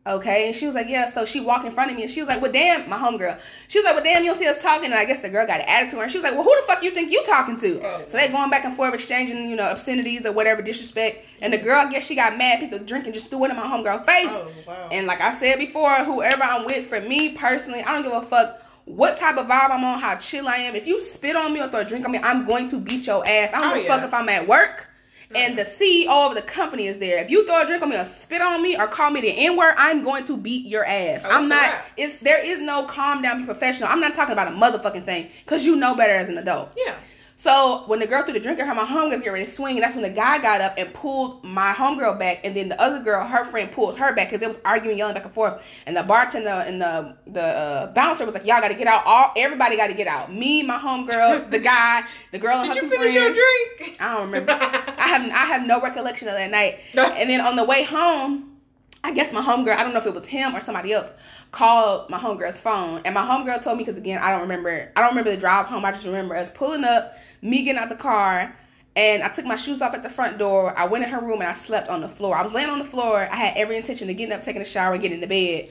okay. 0.07 0.47
And 0.47 0.57
she 0.57 0.65
was 0.67 0.75
like, 0.75 0.89
yeah. 0.89 1.11
So 1.13 1.25
she 1.25 1.41
walked 1.41 1.65
in 1.65 1.71
front 1.71 1.91
of 1.91 1.97
me 1.97 2.03
and 2.05 2.11
she 2.11 2.21
was 2.21 2.29
like, 2.29 2.41
well, 2.41 2.53
damn, 2.53 2.89
my 2.89 2.97
homegirl. 2.97 3.39
She 3.69 3.79
was 3.79 3.85
like, 3.85 3.95
well, 3.95 4.05
damn, 4.05 4.23
you 4.25 4.31
don't 4.31 4.39
see 4.39 4.47
us 4.47 4.63
talking. 4.63 4.87
And 4.87 4.95
I 4.95 5.05
guess 5.05 5.21
the 5.21 5.29
girl 5.29 5.47
got 5.47 5.61
an 5.61 5.67
attitude. 5.69 5.91
to 5.93 5.97
her. 5.99 6.03
And 6.05 6.13
she 6.13 6.19
was 6.19 6.25
like, 6.25 6.35
well, 6.35 6.45
who 6.45 6.57
the 6.61 6.67
fuck 6.67 6.83
you 6.83 6.93
think 6.93 7.11
you 7.11 7.23
talking 7.25 7.59
to? 7.61 7.81
Oh. 7.85 8.05
So 8.07 8.17
they 8.17 8.29
going 8.29 8.49
back 8.49 8.65
and 8.65 8.75
forth, 8.75 8.95
exchanging, 8.95 9.51
you 9.51 9.57
know, 9.57 9.65
obscenities 9.71 10.25
or 10.25 10.33
whatever, 10.33 10.63
disrespect. 10.63 11.27
And 11.43 11.53
the 11.53 11.59
girl, 11.59 11.87
I 11.87 11.91
guess 11.91 12.07
she 12.07 12.15
got 12.15 12.39
mad, 12.39 12.61
People 12.61 12.79
drinking 12.79 13.13
just 13.13 13.29
threw 13.29 13.45
it 13.45 13.51
in 13.51 13.57
my 13.57 13.65
homegirl's 13.65 14.07
face. 14.07 14.31
Oh, 14.33 14.51
wow. 14.67 14.89
And 14.91 15.07
like 15.07 15.21
I 15.21 15.39
said 15.39 15.59
before, 15.59 15.95
whoever 16.05 16.43
I'm 16.43 16.65
with, 16.65 16.87
for 16.87 17.01
me 17.01 17.31
personally, 17.35 17.83
I 17.83 17.93
don't 17.93 18.03
give 18.03 18.13
a 18.13 18.23
fuck 18.23 18.63
what 18.87 19.19
type 19.19 19.37
of 19.37 19.47
vibe 19.49 19.71
I'm 19.71 19.85
on, 19.85 20.01
how 20.01 20.17
chill 20.17 20.49
I 20.49 20.57
am. 20.57 20.75
If 20.75 20.87
you 20.87 20.99
spit 21.03 21.37
on 21.37 21.53
me 21.53 21.61
or 21.61 21.69
throw 21.69 21.81
a 21.81 21.85
drink 21.85 22.07
on 22.07 22.13
me, 22.13 22.19
I'm 22.21 22.47
going 22.47 22.71
to 22.71 22.81
beat 22.81 23.07
your 23.07 23.23
ass. 23.29 23.51
I 23.53 23.61
don't 23.61 23.73
Oh, 23.73 23.75
give 23.75 23.83
a 23.85 23.87
yeah. 23.87 23.97
fuck 23.97 24.05
if 24.07 24.15
I'm 24.15 24.29
at 24.31 24.49
work 24.49 24.87
and 25.35 25.59
the 25.59 25.65
CEO 25.65 26.09
of 26.09 26.35
the 26.35 26.43
company 26.43 26.87
is 26.87 26.99
there. 26.99 27.19
If 27.23 27.31
you 27.31 27.47
throw 27.47 27.63
a 27.63 27.67
drink 27.67 27.83
on 27.83 27.91
me 27.91 27.97
or 27.97 28.05
spit 28.05 28.41
on 28.41 28.63
me 28.63 28.77
or 28.77 28.87
call 28.87 29.11
me 29.11 29.21
the 29.21 29.31
N 29.31 29.57
word, 29.57 29.75
I'm 29.77 30.03
going 30.03 30.25
to 30.25 30.37
beat 30.37 30.67
your 30.67 30.85
ass. 30.85 31.25
Oh, 31.25 31.31
I'm 31.31 31.49
not. 31.49 31.75
It's 31.97 32.17
there 32.17 32.43
is 32.43 32.61
no 32.61 32.85
calm 32.85 33.23
down, 33.23 33.41
be 33.41 33.45
professional. 33.45 33.89
I'm 33.89 34.01
not 34.01 34.15
talking 34.15 34.33
about 34.33 34.49
a 34.49 34.51
motherfucking 34.53 35.05
thing 35.05 35.29
because 35.45 35.67
you 35.67 35.77
know 35.77 35.95
better 35.95 36.15
as 36.15 36.29
an 36.29 36.39
adult. 36.39 36.71
Yeah. 36.77 36.95
So 37.39 37.85
when 37.87 38.01
the 38.01 38.07
girl 38.09 38.25
threw 38.25 38.33
the 38.33 38.41
drink 38.41 38.59
at 38.59 38.67
her, 38.67 38.75
my 38.75 38.85
homegirls 38.85 39.23
get 39.23 39.33
ready 39.33 39.45
to 39.45 39.51
swing, 39.51 39.77
and 39.77 39.85
that's 39.85 39.95
when 39.95 40.03
the 40.03 40.11
guy 40.11 40.43
got 40.43 40.61
up 40.61 40.75
and 40.77 40.93
pulled 40.93 41.45
my 41.45 41.73
homegirl 41.73 42.19
back, 42.19 42.41
and 42.43 42.57
then 42.57 42.69
the 42.69 42.81
other 42.81 42.99
girl, 42.99 43.25
her 43.25 43.45
friend, 43.45 43.71
pulled 43.71 43.97
her 43.97 44.13
back 44.13 44.27
because 44.27 44.41
they 44.41 44.49
was 44.49 44.59
arguing, 44.65 44.99
yelling 44.99 45.15
back 45.15 45.25
and 45.25 45.33
forth. 45.33 45.63
And 45.87 45.97
the 45.97 46.03
bartender 46.03 46.49
and 46.49 46.83
the 46.83 47.17
the 47.29 47.45
uh, 47.45 47.93
bouncer 47.93 48.25
was 48.25 48.35
like, 48.35 48.45
"Y'all 48.45 48.61
got 48.61 48.69
to 48.69 48.75
get 48.75 48.89
out! 48.89 49.05
All 49.07 49.33
everybody 49.37 49.77
got 49.77 49.87
to 49.87 49.95
get 49.95 50.09
out! 50.09 50.35
Me, 50.35 50.65
my 50.65 50.79
homegirl, 50.79 51.49
the 51.53 51.61
guy, 51.61 52.03
the 52.33 52.41
girl, 52.41 52.59
and 52.59 52.73
Did 52.73 52.83
you 52.83 52.91
finish 52.91 53.13
friends." 53.13 53.15
your 53.15 53.33
drink? 53.79 53.97
I 54.01 54.15
don't 54.15 54.27
remember. 54.27 54.51
I 54.51 55.07
have 55.07 55.23
I 55.31 55.47
have 55.47 55.65
no 55.65 55.81
recollection 55.81 56.27
of 56.27 56.35
that 56.35 56.51
night. 56.51 56.81
No. 56.93 57.05
And 57.05 57.31
then 57.31 57.41
on 57.41 57.55
the 57.55 57.63
way 57.63 57.85
home, 57.85 58.59
I 59.05 59.13
guess 59.13 59.33
my 59.33 59.43
homegirl, 59.43 59.77
I 59.77 59.85
don't 59.85 59.93
know 59.93 60.01
if 60.01 60.07
it 60.07 60.15
was 60.15 60.27
him 60.27 60.57
or 60.57 60.61
somebody 60.61 60.93
else, 60.93 61.07
called 61.53 62.11
my 62.11 62.19
homegirl's 62.19 62.61
phone. 62.61 63.01
And 63.05 63.15
my 63.15 63.23
homegirl 63.23 63.63
told 63.63 63.79
me, 63.79 63.85
because 63.85 63.99
again, 63.99 64.19
I 64.19 64.31
don't 64.31 64.43
remember, 64.43 64.91
I 64.97 65.01
don't 65.01 65.11
remember 65.11 65.31
the 65.31 65.37
drive 65.37 65.67
home. 65.67 65.85
I 65.85 65.93
just 65.93 66.05
remember 66.05 66.35
us 66.35 66.51
pulling 66.51 66.85
up, 66.85 67.17
me 67.43 67.65
getting 67.65 67.81
out 67.81 67.89
the 67.89 67.97
car, 67.97 68.55
and 68.97 69.23
I 69.23 69.29
took 69.29 69.45
my 69.45 69.57
shoes 69.57 69.81
off 69.81 69.95
at 69.95 70.03
the 70.03 70.11
front 70.11 70.39
door. 70.39 70.77
I 70.77 70.87
went 70.87 71.05
in 71.05 71.11
her 71.11 71.21
room 71.21 71.41
and 71.41 71.49
I 71.49 71.53
slept 71.53 71.89
on 71.89 72.01
the 72.01 72.09
floor. 72.09 72.37
I 72.37 72.43
was 72.43 72.53
laying 72.53 72.69
on 72.69 72.79
the 72.79 72.85
floor. 72.85 73.29
I 73.31 73.37
had 73.37 73.57
every 73.57 73.77
intention 73.77 74.11
of 74.11 74.17
getting 74.17 74.33
up, 74.33 74.43
taking 74.43 74.61
a 74.61 74.65
shower, 74.65 74.95
and 74.95 75.03
getting 75.03 75.23
into 75.23 75.29
bed. 75.29 75.71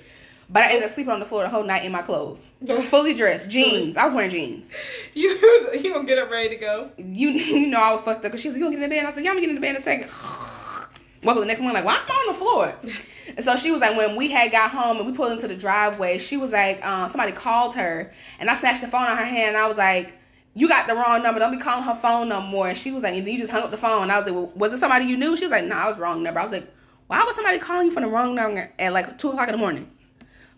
But 0.49 0.63
I 0.63 0.67
ended 0.67 0.83
up 0.83 0.91
sleeping 0.91 1.11
on 1.11 1.19
the 1.19 1.25
floor 1.25 1.43
the 1.43 1.49
whole 1.49 1.63
night 1.63 1.83
in 1.83 1.91
my 1.91 2.01
clothes. 2.01 2.39
Fully 2.89 3.13
dressed, 3.13 3.49
jeans. 3.49 3.97
I 3.97 4.05
was 4.05 4.13
wearing 4.13 4.31
jeans. 4.31 4.71
You 5.13 5.29
you 5.73 5.93
gonna 5.93 6.05
get 6.05 6.19
up 6.19 6.29
ready 6.29 6.49
to 6.49 6.57
go? 6.57 6.91
You 6.97 7.29
you 7.29 7.65
know 7.67 7.79
I 7.79 7.91
was 7.91 8.01
fucked 8.01 8.17
up 8.17 8.23
because 8.23 8.39
she 8.39 8.49
was 8.49 8.55
like, 8.55 8.59
you 8.59 8.65
gonna 8.65 8.77
get 8.77 8.83
in 8.83 8.89
the 8.89 8.93
bed? 8.93 8.97
And 8.99 9.07
I 9.07 9.09
was 9.09 9.15
like, 9.15 9.25
yeah, 9.25 9.31
I'm 9.31 9.37
gonna 9.37 9.47
get 9.47 9.49
in 9.49 9.55
the 9.55 9.61
bed 9.61 9.71
in 9.71 9.75
a 9.77 9.81
second. 9.81 10.11
Woke 11.23 11.37
up 11.37 11.41
the 11.41 11.45
next 11.47 11.59
morning 11.59 11.73
like, 11.73 11.85
why 11.85 11.95
am 11.95 12.05
I 12.07 12.13
on 12.13 12.27
the 12.27 12.39
floor? 12.39 12.75
And 13.35 13.43
so 13.43 13.57
she 13.57 13.71
was 13.71 13.81
like, 13.81 13.97
when 13.97 14.15
we 14.15 14.29
had 14.29 14.51
got 14.51 14.69
home 14.69 14.97
and 14.97 15.07
we 15.07 15.13
pulled 15.13 15.31
into 15.31 15.47
the 15.47 15.55
driveway, 15.55 16.19
she 16.19 16.37
was 16.37 16.51
like, 16.51 16.79
uh, 16.83 17.07
somebody 17.07 17.31
called 17.31 17.73
her 17.75 18.13
and 18.39 18.49
I 18.49 18.53
snatched 18.53 18.81
the 18.81 18.87
phone 18.87 19.03
out 19.03 19.13
of 19.13 19.17
her 19.17 19.25
hand 19.25 19.55
and 19.55 19.57
I 19.57 19.67
was 19.67 19.75
like, 19.75 20.13
you 20.57 20.67
got 20.67 20.87
the 20.87 20.95
wrong 20.95 21.21
number. 21.21 21.39
Don't 21.39 21.51
be 21.51 21.63
calling 21.63 21.83
her 21.83 21.93
phone 21.95 22.29
no 22.29 22.41
more. 22.41 22.67
And 22.67 22.77
she 22.77 22.91
was 22.91 23.03
like, 23.03 23.13
and 23.13 23.25
then 23.25 23.33
you 23.33 23.39
just 23.39 23.51
hung 23.51 23.61
up 23.61 23.71
the 23.71 23.77
phone. 23.77 24.03
And 24.03 24.11
I 24.11 24.17
was 24.19 24.25
like, 24.25 24.35
well, 24.35 24.51
was 24.55 24.73
it 24.73 24.79
somebody 24.79 25.05
you 25.05 25.15
knew? 25.15 25.37
She 25.37 25.45
was 25.45 25.51
like, 25.51 25.63
no, 25.63 25.75
nah, 25.75 25.85
I 25.85 25.89
was 25.89 25.97
wrong 25.97 26.23
number. 26.23 26.39
I 26.39 26.43
was 26.43 26.51
like, 26.51 26.67
why 27.05 27.23
was 27.23 27.35
somebody 27.35 27.59
calling 27.59 27.85
you 27.87 27.91
from 27.91 28.03
the 28.03 28.09
wrong 28.09 28.33
number 28.35 28.71
at 28.79 28.91
like 28.91 29.17
two 29.17 29.29
o'clock 29.29 29.47
in 29.47 29.51
the 29.53 29.59
morning? 29.59 29.89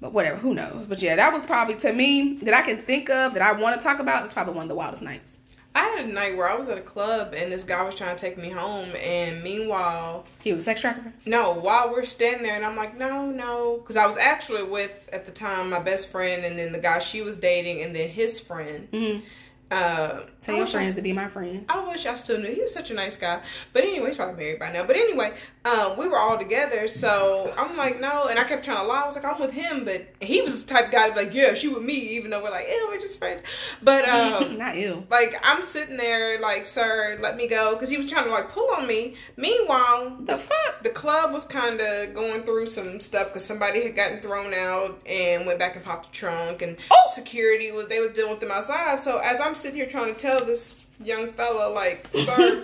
But 0.01 0.13
whatever, 0.13 0.37
who 0.37 0.53
knows? 0.53 0.85
But 0.87 1.01
yeah, 1.01 1.17
that 1.17 1.33
was 1.33 1.43
probably 1.43 1.75
to 1.75 1.91
me 1.91 2.37
that 2.43 2.53
I 2.53 2.61
can 2.61 2.81
think 2.81 3.09
of 3.09 3.33
that 3.33 3.43
I 3.43 3.51
want 3.51 3.75
to 3.75 3.83
talk 3.83 3.99
about. 3.99 4.23
It's 4.23 4.33
probably 4.33 4.53
one 4.53 4.63
of 4.63 4.69
the 4.69 4.75
wildest 4.75 5.01
nights. 5.01 5.37
I 5.75 5.83
had 5.83 6.05
a 6.05 6.07
night 6.11 6.35
where 6.35 6.49
I 6.49 6.55
was 6.55 6.67
at 6.69 6.77
a 6.77 6.81
club 6.81 7.33
and 7.35 7.51
this 7.51 7.63
guy 7.63 7.83
was 7.83 7.93
trying 7.93 8.15
to 8.15 8.19
take 8.19 8.37
me 8.37 8.49
home, 8.49 8.95
and 8.95 9.43
meanwhile, 9.43 10.25
He 10.41 10.51
was 10.51 10.61
a 10.61 10.63
sex 10.63 10.81
trafficker. 10.81 11.13
no, 11.25 11.51
while 11.53 11.91
we're 11.91 12.05
standing 12.05 12.41
there, 12.41 12.55
and 12.55 12.65
I'm 12.65 12.75
like, 12.75 12.97
no, 12.97 13.29
no, 13.29 13.77
because 13.77 13.95
I 13.95 14.07
was 14.07 14.17
actually 14.17 14.63
with 14.63 15.07
at 15.13 15.25
the 15.27 15.31
time 15.31 15.69
my 15.69 15.79
best 15.79 16.09
friend, 16.09 16.43
and 16.43 16.57
then 16.57 16.71
the 16.71 16.79
guy 16.79 16.97
she 16.99 17.21
was 17.21 17.35
dating, 17.35 17.83
and 17.83 17.95
then 17.95 18.09
his 18.09 18.39
friend. 18.39 18.87
Mm-hmm. 18.91 19.25
Uh, 19.71 20.21
Tell 20.41 20.55
I 20.55 20.57
your 20.59 20.65
wish 20.65 20.73
I 20.73 20.77
friends 20.79 20.95
to 20.95 21.01
be 21.01 21.13
my 21.13 21.27
friend. 21.27 21.65
I 21.69 21.85
wish 21.87 22.05
I 22.05 22.15
still 22.15 22.39
knew. 22.39 22.51
He 22.53 22.61
was 22.61 22.73
such 22.73 22.89
a 22.89 22.93
nice 22.93 23.15
guy. 23.15 23.41
But 23.73 23.83
anyway, 23.83 24.07
he's 24.07 24.15
probably 24.15 24.35
married 24.43 24.59
by 24.59 24.71
now. 24.71 24.83
But 24.85 24.95
anyway, 24.95 25.33
um, 25.65 25.97
we 25.97 26.07
were 26.07 26.17
all 26.17 26.37
together. 26.39 26.87
So 26.87 27.53
I'm 27.57 27.75
like, 27.77 27.99
no. 27.99 28.27
And 28.29 28.39
I 28.39 28.45
kept 28.45 28.63
trying 28.65 28.77
to 28.77 28.83
lie. 28.83 29.01
I 29.01 29.05
was 29.05 29.15
like, 29.15 29.25
I'm 29.25 29.39
with 29.39 29.51
him. 29.51 29.85
But 29.85 30.07
he 30.21 30.41
was 30.41 30.63
the 30.63 30.73
type 30.73 30.85
of 30.87 30.91
guy 30.91 31.09
like, 31.13 31.33
yeah, 31.33 31.53
she 31.53 31.67
with 31.67 31.83
me. 31.83 31.93
Even 31.93 32.31
though 32.31 32.41
we're 32.41 32.49
like, 32.51 32.67
ew, 32.67 32.87
we're 32.89 32.99
just 32.99 33.19
friends. 33.19 33.41
But, 33.83 34.07
um, 34.09 34.57
Not 34.57 34.75
ill. 34.77 35.05
like, 35.09 35.35
I'm 35.43 35.61
sitting 35.61 35.97
there 35.97 36.39
like, 36.39 36.65
sir, 36.65 37.19
let 37.21 37.35
me 37.37 37.47
go. 37.47 37.73
Because 37.73 37.89
he 37.89 37.97
was 37.97 38.09
trying 38.09 38.23
to 38.25 38.31
like 38.31 38.49
pull 38.49 38.69
on 38.75 38.87
me. 38.87 39.15
Meanwhile, 39.37 40.17
The 40.21 40.37
fuck? 40.37 40.81
the 40.83 40.89
club 40.89 41.33
was 41.33 41.43
kind 41.45 41.79
of 41.81 42.13
going 42.13 42.43
through 42.43 42.67
some 42.67 42.99
stuff 43.01 43.27
because 43.27 43.43
somebody 43.45 43.83
had 43.83 43.95
gotten 43.95 44.21
thrown 44.21 44.53
out 44.53 45.01
and 45.05 45.45
went 45.45 45.59
back 45.59 45.75
and 45.75 45.83
popped 45.83 46.11
the 46.11 46.15
trunk 46.17 46.61
and 46.61 46.77
Oh! 46.89 46.95
security 47.13 47.71
was 47.71 47.87
they 47.87 47.99
were 47.99 48.09
dealing 48.09 48.31
with 48.31 48.39
them 48.39 48.51
outside 48.51 48.99
so 48.99 49.17
as 49.19 49.41
i'm 49.41 49.55
sitting 49.59 49.77
here 49.77 49.87
trying 49.87 50.13
to 50.13 50.19
tell 50.19 50.43
this 50.43 50.83
young 51.03 51.31
fella 51.33 51.71
like 51.71 52.09
sir 52.13 52.59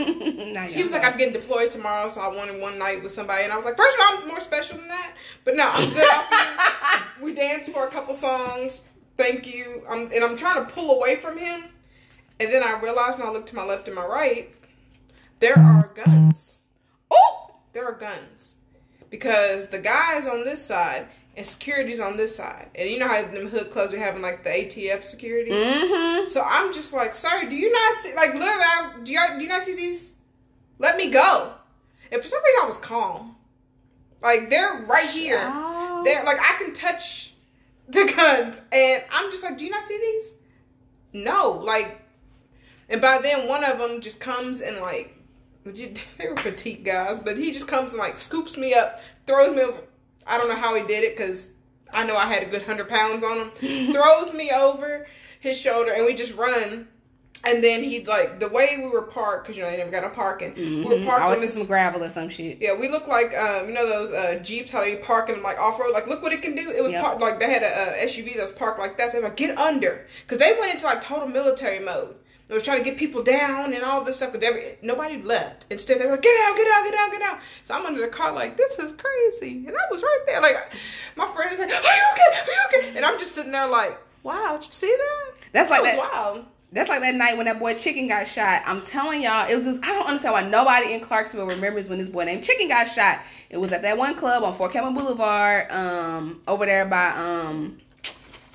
Not 0.54 0.70
he 0.70 0.84
was 0.84 0.92
like 0.92 1.06
i'm 1.06 1.18
getting 1.18 1.34
deployed 1.34 1.72
tomorrow 1.72 2.08
so 2.10 2.20
i 2.20 2.28
wanted 2.28 2.62
one 2.62 2.78
night 2.78 3.02
with 3.02 3.12
somebody. 3.12 3.44
And 3.44 3.54
i 3.54 3.56
was 3.56 3.66
like 3.66 3.78
first 3.78 3.96
of 3.96 4.02
all 4.02 4.22
i'm 4.22 4.28
more 4.28 4.42
special 4.42 4.78
than 4.78 4.90
that 4.90 5.14
but 5.46 5.56
no 5.56 5.70
i'm 5.70 5.94
good. 5.94 7.24
We 7.24 7.34
danced 7.34 7.70
for 7.72 7.88
a 7.88 7.90
couple 7.90 8.14
songs. 8.14 8.82
Thank 9.16 9.48
you. 9.54 9.84
I'm, 9.90 10.12
and 10.12 10.24
i'm 10.24 10.36
trying 10.36 10.66
to 10.66 10.72
pull 10.72 10.92
away 10.98 11.16
from 11.16 11.38
him. 11.38 11.66
And 12.40 12.52
then 12.52 12.62
i 12.64 12.78
realized 12.82 13.20
when 13.20 13.28
i 13.28 13.32
looked 13.32 13.50
to 13.50 13.56
my 13.56 13.64
left 13.64 13.88
and 13.88 13.96
my 13.96 14.06
right 14.06 14.56
there 15.40 15.60
are 15.60 15.92
guns. 15.94 16.60
Oh, 17.12 17.56
there 17.74 17.86
are 17.86 17.94
guns. 17.94 18.56
Because 19.10 19.68
the 19.68 19.80
guys 19.80 20.26
on 20.28 20.44
this 20.44 20.64
side 20.64 21.08
and 21.38 21.46
security's 21.46 22.00
on 22.00 22.18
this 22.18 22.36
side, 22.36 22.70
and 22.76 22.90
you 22.90 22.98
know 22.98 23.08
how 23.08 23.22
them 23.22 23.48
hood 23.48 23.72
clubs 23.72 23.94
are 23.94 24.00
having 24.00 24.22
like 24.22 24.44
the 24.44 24.50
ATF 24.50 25.04
security. 25.04 25.52
mm-hmm. 25.52 26.28
So 26.28 26.42
I'm 26.42 26.74
just 26.74 26.94
like, 26.94 27.14
sir, 27.14 27.48
do 27.50 27.56
you 27.56 27.72
not 27.72 27.96
see? 27.98 28.16
Like, 28.16 28.34
literally, 28.34 28.64
I, 28.64 28.94
do 29.04 29.12
you 29.12 29.20
do 29.38 29.44
you 29.44 29.50
not 29.50 29.62
see 29.62 29.76
these? 29.76 30.14
Let 30.80 30.98
me 30.98 31.10
go. 31.10 31.54
And 32.12 32.22
for 32.22 32.28
some 32.28 32.42
reason, 32.44 32.60
I 32.64 32.66
was 32.66 32.78
calm. 32.78 33.36
Like 34.22 34.50
they're 34.50 34.86
right 34.88 35.10
here. 35.10 35.40
Child. 35.40 36.06
They're 36.06 36.24
like 36.24 36.40
I 36.40 36.58
can 36.58 36.74
touch 36.74 37.34
the 37.88 38.12
guns, 38.16 38.58
and 38.72 39.04
I'm 39.12 39.30
just 39.32 39.44
like, 39.44 39.58
do 39.58 39.66
you 39.66 39.72
not 39.72 39.84
see 39.84 39.98
these? 39.98 40.32
No, 41.14 41.52
like, 41.52 42.02
and 42.90 43.02
by 43.02 43.20
then 43.20 43.48
one 43.48 43.64
of 43.64 43.78
them 43.78 44.02
just 44.02 44.20
comes 44.20 44.62
and 44.62 44.78
like, 44.78 45.16
they 45.66 46.28
were 46.28 46.36
petite 46.36 46.84
guys, 46.84 47.20
but 47.20 47.38
he 47.38 47.52
just 47.52 47.68
comes 47.68 47.92
and 47.92 48.00
like 48.00 48.18
scoops 48.18 48.58
me 48.58 48.74
up, 48.74 49.02
throws 49.28 49.56
me 49.56 49.62
over. 49.62 49.82
I 50.28 50.38
don't 50.38 50.50
know 50.50 50.56
how 50.56 50.76
he 50.76 50.82
did 50.84 51.04
it 51.04 51.16
because 51.16 51.52
I 51.94 52.04
know 52.06 52.16
I 52.18 52.26
had 52.26 52.44
a 52.44 52.48
good 52.48 52.64
hundred 52.64 52.90
pounds 52.90 53.24
on 53.24 53.38
him. 53.38 53.52
throws 53.94 54.34
me 54.34 54.52
over 54.52 55.08
his 55.40 55.58
shoulder, 55.58 55.92
and 55.94 56.06
we 56.06 56.14
just 56.16 56.36
run. 56.36 56.88
And 57.44 57.64
then 57.64 57.84
he 57.84 58.04
like 58.04 58.40
the 58.40 58.50
way 58.50 58.76
we 58.82 58.88
were 58.90 59.04
parked 59.04 59.44
because 59.46 59.56
you 59.56 59.62
know 59.62 59.70
they 59.70 59.78
never 59.78 59.92
got 59.92 60.04
a 60.04 60.10
parking. 60.10 60.56
We 60.56 60.84
were 60.84 60.96
Mm-hmm. 60.96 61.06
parked 61.06 61.24
on 61.26 61.40
this 61.42 61.54
some 61.54 61.68
gravel 61.68 62.04
or 62.04 62.10
some 62.10 62.28
shit. 62.28 62.58
yeah, 62.60 62.74
we 62.74 62.90
look 62.90 63.08
like 63.08 63.38
um, 63.38 63.68
you 63.68 63.74
know 63.76 63.88
those 63.88 64.12
uh, 64.12 64.40
jeeps 64.42 64.72
how 64.72 64.82
they 64.82 64.96
park 64.96 65.30
in 65.30 65.44
like 65.44 65.60
off 65.60 65.80
road. 65.80 65.94
Like, 65.94 66.08
look 66.08 66.24
what 66.24 66.34
it 66.34 66.42
can 66.42 66.56
do. 66.56 66.72
It 66.72 66.82
was 66.82 66.92
Yep. 66.94 67.04
parked 67.04 67.22
like 67.22 67.40
they 67.40 67.52
had 67.52 67.62
a, 67.62 67.68
uh 67.68 68.06
SUV 68.08 68.34
that 68.38 68.42
was 68.42 68.52
parked 68.52 68.80
like 68.80 68.98
that. 68.98 69.12
So 69.12 69.18
they 69.18 69.22
were 69.22 69.28
like, 69.28 69.38
get 69.38 69.56
under, 69.60 70.08
because 70.22 70.40
they 70.40 70.58
went 70.60 70.74
into 70.74 70.88
like 70.88 71.02
total 71.02 71.28
military 71.28 71.78
mode. 71.78 72.16
They 72.48 72.54
was 72.54 72.64
trying 72.64 72.78
to 72.78 72.84
get 72.84 72.98
people 72.98 73.24
down 73.24 73.74
and 73.74 73.84
all 73.84 74.04
this 74.04 74.18
stuff. 74.18 74.34
Because 74.34 74.78
nobody 74.82 75.22
left. 75.22 75.66
Instead, 75.70 76.00
they 76.00 76.06
were 76.06 76.12
like, 76.12 76.22
get 76.22 76.36
out, 76.48 76.56
get 76.56 76.68
out, 76.68 76.84
get 76.84 76.96
out, 76.96 77.12
get 77.12 77.22
out. 77.22 77.40
So 77.64 77.74
I'm 77.74 77.86
under 77.86 78.02
the 78.02 78.08
car 78.08 78.32
like, 78.34 78.56
this 78.56 78.78
is 78.78 78.92
crazy, 78.92 79.66
and 79.68 79.76
I 79.76 79.92
was 79.92 80.04
right 80.04 80.24
there. 80.28 80.42
Like, 80.42 80.74
my 81.16 81.32
friend 81.34 81.52
is 81.54 81.60
like, 81.60 81.70
are 81.70 81.74
you 81.74 82.04
okay? 82.14 82.40
Are 82.40 82.46
you 82.46 82.84
okay? 82.84 82.98
And 82.98 83.06
I'm 83.06 83.18
just 83.18 83.32
sitting 83.34 83.52
there 83.52 83.68
like, 83.68 84.00
wow, 84.24 84.58
did 84.58 84.68
you 84.68 84.74
see 84.74 84.96
that? 84.96 85.34
That's 85.54 85.70
like 85.70 85.84
that 85.84 85.98
wild. 85.98 86.46
That's 86.72 86.90
like 86.90 87.00
that 87.02 87.16
night 87.16 87.38
when 87.38 87.46
that 87.46 87.58
boy 87.58 87.74
Chicken 87.76 88.08
got 88.08 88.28
shot. 88.28 88.62
I'm 88.66 88.82
telling 88.84 89.22
y'all, 89.22 89.50
it 89.50 89.56
was 89.56 89.66
just 89.66 89.80
I 89.82 89.94
don't 89.94 90.06
understand 90.06 90.34
why 90.34 90.48
nobody 90.48 90.94
in 90.94 91.00
Clarksville 91.00 91.46
remembers 91.46 91.88
when 91.88 92.00
this 92.00 92.10
boy 92.10 92.26
named 92.26 92.44
Chicken 92.44 92.68
got 92.68 92.90
shot. 92.90 93.20
It 93.50 93.58
was 93.58 93.72
at 93.72 93.82
that 93.84 93.98
one 93.98 94.16
club 94.16 94.44
on 94.44 94.54
Fort 94.54 94.74
Campbell 94.74 94.92
Boulevard, 94.92 95.72
um, 95.72 96.42
over 96.48 96.66
there 96.66 96.86
by 96.86 97.12
um, 97.12 97.78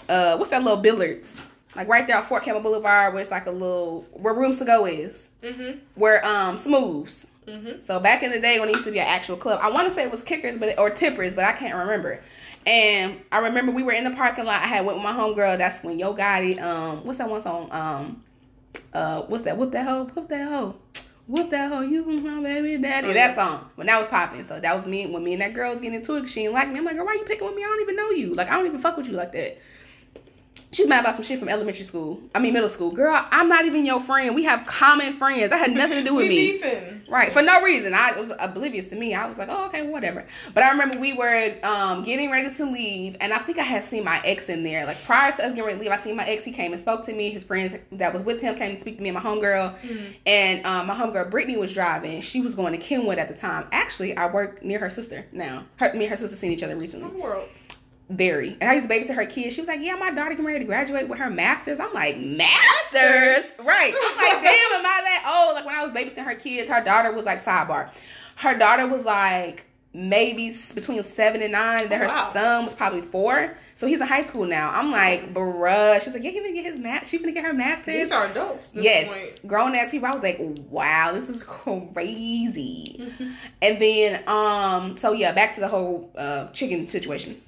uh, 0.08 0.36
what's 0.36 0.50
that 0.50 0.62
little 0.62 0.82
Billards? 0.82 1.40
Like 1.76 1.88
right 1.88 2.06
there 2.06 2.16
on 2.16 2.22
Fort 2.24 2.42
Campbell 2.44 2.62
Boulevard, 2.62 3.12
where 3.14 3.20
it's 3.22 3.30
like 3.30 3.46
a 3.46 3.50
little 3.50 4.06
where 4.12 4.34
Rooms 4.34 4.58
to 4.58 4.64
Go 4.64 4.86
is, 4.86 5.28
Mm-hmm. 5.42 5.78
where 5.94 6.24
um 6.26 6.56
Smooths. 6.56 7.26
Mhm. 7.48 7.82
So 7.82 7.98
back 8.00 8.22
in 8.22 8.30
the 8.30 8.38
day 8.40 8.60
when 8.60 8.68
it 8.68 8.72
used 8.72 8.84
to 8.86 8.92
be 8.92 9.00
an 9.00 9.06
actual 9.06 9.36
club, 9.36 9.60
I 9.62 9.70
want 9.70 9.88
to 9.88 9.94
say 9.94 10.02
it 10.02 10.10
was 10.10 10.22
Kickers, 10.22 10.58
but 10.58 10.78
or 10.78 10.90
Tippers, 10.90 11.34
but 11.34 11.44
I 11.44 11.52
can't 11.52 11.74
remember. 11.74 12.20
And 12.66 13.20
I 13.32 13.38
remember 13.38 13.72
we 13.72 13.82
were 13.82 13.92
in 13.92 14.04
the 14.04 14.10
parking 14.10 14.44
lot. 14.44 14.62
I 14.62 14.66
had 14.66 14.84
went 14.84 14.98
with 14.98 15.04
my 15.04 15.12
homegirl. 15.12 15.56
That's 15.58 15.82
when 15.82 15.98
Yo 15.98 16.14
Gotti, 16.14 16.60
um, 16.60 17.04
what's 17.06 17.18
that 17.18 17.28
one 17.30 17.40
song? 17.40 17.68
Um, 17.72 18.22
uh, 18.92 19.22
what's 19.22 19.44
that? 19.44 19.56
Whoop 19.56 19.72
that 19.72 19.86
hoe, 19.86 20.04
whoop 20.14 20.28
that 20.28 20.46
hoe, 20.46 20.74
whoop 21.26 21.50
that 21.50 21.72
hoe. 21.72 21.80
You 21.80 22.04
my 22.04 22.42
baby 22.42 22.76
daddy. 22.78 23.06
Oh, 23.06 23.10
yeah. 23.10 23.28
That 23.28 23.34
song 23.36 23.70
when 23.76 23.86
that 23.86 23.98
was 23.98 24.08
popping. 24.08 24.44
So 24.44 24.60
that 24.60 24.74
was 24.76 24.84
me 24.84 25.06
when 25.06 25.24
me 25.24 25.32
and 25.32 25.42
that 25.42 25.54
girl 25.54 25.72
was 25.72 25.80
getting 25.80 25.98
into 25.98 26.16
it. 26.16 26.28
she 26.28 26.42
didn't 26.42 26.54
like 26.54 26.70
me. 26.70 26.78
I'm 26.78 26.84
like, 26.84 26.96
girl, 26.96 27.06
why 27.06 27.12
are 27.12 27.16
you 27.16 27.24
picking 27.24 27.46
with 27.46 27.56
me? 27.56 27.64
I 27.64 27.66
don't 27.68 27.80
even 27.80 27.96
know 27.96 28.10
you. 28.10 28.34
Like 28.34 28.48
I 28.48 28.54
don't 28.56 28.66
even 28.66 28.78
fuck 28.78 28.96
with 28.98 29.06
you 29.06 29.14
like 29.14 29.32
that. 29.32 29.58
She's 30.72 30.86
mad 30.86 31.00
about 31.00 31.16
some 31.16 31.24
shit 31.24 31.38
from 31.40 31.48
elementary 31.48 31.84
school. 31.84 32.20
I 32.32 32.38
mean 32.38 32.52
middle 32.52 32.68
school. 32.68 32.92
Girl, 32.92 33.26
I'm 33.30 33.48
not 33.48 33.64
even 33.64 33.84
your 33.84 33.98
friend. 34.00 34.34
We 34.36 34.44
have 34.44 34.66
common 34.66 35.12
friends. 35.14 35.50
That 35.50 35.58
had 35.58 35.72
nothing 35.72 35.98
to 35.98 36.04
do 36.04 36.14
with 36.16 36.28
me. 36.28 36.52
beefing. 36.52 37.02
Right, 37.08 37.32
for 37.32 37.42
no 37.42 37.60
reason. 37.62 37.92
I 37.92 38.10
it 38.10 38.18
was 38.18 38.32
oblivious 38.38 38.86
to 38.86 38.94
me. 38.96 39.12
I 39.14 39.26
was 39.26 39.36
like, 39.36 39.48
oh, 39.50 39.66
okay, 39.66 39.82
whatever. 39.82 40.24
But 40.54 40.62
I 40.62 40.70
remember 40.70 40.98
we 40.98 41.12
were 41.12 41.54
um, 41.64 42.04
getting 42.04 42.30
ready 42.30 42.54
to 42.54 42.70
leave, 42.70 43.16
and 43.20 43.32
I 43.32 43.38
think 43.38 43.58
I 43.58 43.64
had 43.64 43.82
seen 43.82 44.04
my 44.04 44.20
ex 44.24 44.48
in 44.48 44.62
there. 44.62 44.86
Like 44.86 45.02
prior 45.04 45.32
to 45.32 45.44
us 45.44 45.50
getting 45.50 45.64
ready 45.64 45.78
to 45.78 45.82
leave, 45.82 45.90
I 45.90 45.96
seen 45.98 46.14
my 46.14 46.24
ex. 46.26 46.44
He 46.44 46.52
came 46.52 46.72
and 46.72 46.80
spoke 46.80 47.02
to 47.06 47.12
me. 47.12 47.30
His 47.30 47.42
friends 47.42 47.74
that 47.92 48.12
was 48.12 48.22
with 48.22 48.40
him 48.40 48.54
came 48.54 48.74
to 48.76 48.80
speak 48.80 48.96
to 48.98 49.02
me 49.02 49.08
and 49.08 49.16
my 49.16 49.22
homegirl. 49.22 49.74
And 50.24 50.64
um, 50.64 50.86
my 50.86 50.94
homegirl 50.94 51.30
Brittany 51.30 51.56
was 51.56 51.72
driving. 51.72 52.20
She 52.20 52.40
was 52.40 52.54
going 52.54 52.72
to 52.72 52.78
Kenwood 52.78 53.18
at 53.18 53.28
the 53.28 53.34
time. 53.34 53.66
Actually, 53.72 54.16
I 54.16 54.30
work 54.30 54.62
near 54.62 54.78
her 54.78 54.90
sister 54.90 55.26
now. 55.32 55.64
Her, 55.76 55.92
me 55.94 56.04
and 56.04 56.10
her 56.10 56.16
sister 56.16 56.36
seen 56.36 56.52
each 56.52 56.62
other 56.62 56.76
recently. 56.76 57.20
World. 57.20 57.48
Very. 58.10 58.56
And 58.60 58.68
I 58.68 58.74
used 58.74 58.88
to 58.88 58.92
babysit 58.94 59.14
her 59.14 59.24
kids. 59.24 59.54
She 59.54 59.60
was 59.60 59.68
like, 59.68 59.80
Yeah, 59.80 59.94
my 59.94 60.10
daughter 60.10 60.30
getting 60.30 60.44
ready 60.44 60.58
to 60.58 60.64
graduate 60.64 61.08
with 61.08 61.18
her 61.20 61.30
master's. 61.30 61.78
I'm 61.78 61.92
like, 61.94 62.18
Masters? 62.18 63.52
Right. 63.64 63.94
I'm 63.96 64.16
like, 64.16 64.42
damn, 64.42 64.72
am 64.80 64.84
I 64.86 65.00
that 65.04 65.44
old? 65.46 65.54
Like 65.54 65.64
when 65.64 65.74
I 65.74 65.82
was 65.84 65.92
babysitting 65.92 66.24
her 66.24 66.34
kids, 66.34 66.68
her 66.68 66.82
daughter 66.82 67.12
was 67.12 67.24
like 67.24 67.42
sidebar. 67.42 67.90
Her 68.36 68.58
daughter 68.58 68.86
was 68.88 69.04
like 69.04 69.64
maybe 69.92 70.52
between 70.74 71.02
seven 71.04 71.42
and 71.42 71.52
nine. 71.52 71.88
Then 71.88 72.02
Oh, 72.02 72.04
her 72.04 72.08
wow. 72.08 72.30
son 72.32 72.64
was 72.64 72.72
probably 72.72 73.02
four. 73.02 73.56
So 73.76 73.86
he's 73.86 74.00
in 74.00 74.06
high 74.06 74.24
school 74.24 74.44
now. 74.44 74.70
I'm 74.70 74.90
like, 74.90 75.32
bruh. 75.32 76.02
She's 76.02 76.12
like, 76.12 76.22
Yeah, 76.24 76.30
he 76.30 76.40
gonna 76.40 76.52
get 76.52 76.64
his 76.64 76.78
mat. 76.80 77.06
She 77.06 77.16
gonna 77.18 77.32
get 77.32 77.44
her 77.44 77.52
master's. 77.52 77.94
These 77.94 78.10
are 78.10 78.26
adults. 78.26 78.68
This 78.68 78.84
yes, 78.84 79.38
grown 79.46 79.74
ass 79.76 79.90
people. 79.90 80.08
I 80.08 80.12
was 80.12 80.22
like, 80.22 80.38
wow, 80.68 81.12
this 81.12 81.28
is 81.28 81.42
crazy. 81.44 82.96
Mm-hmm. 83.00 83.30
And 83.62 83.80
then, 83.80 84.28
um, 84.28 84.96
so 84.96 85.12
yeah, 85.12 85.32
back 85.32 85.54
to 85.54 85.60
the 85.60 85.68
whole 85.68 86.10
uh, 86.16 86.48
chicken 86.48 86.88
situation. 86.88 87.40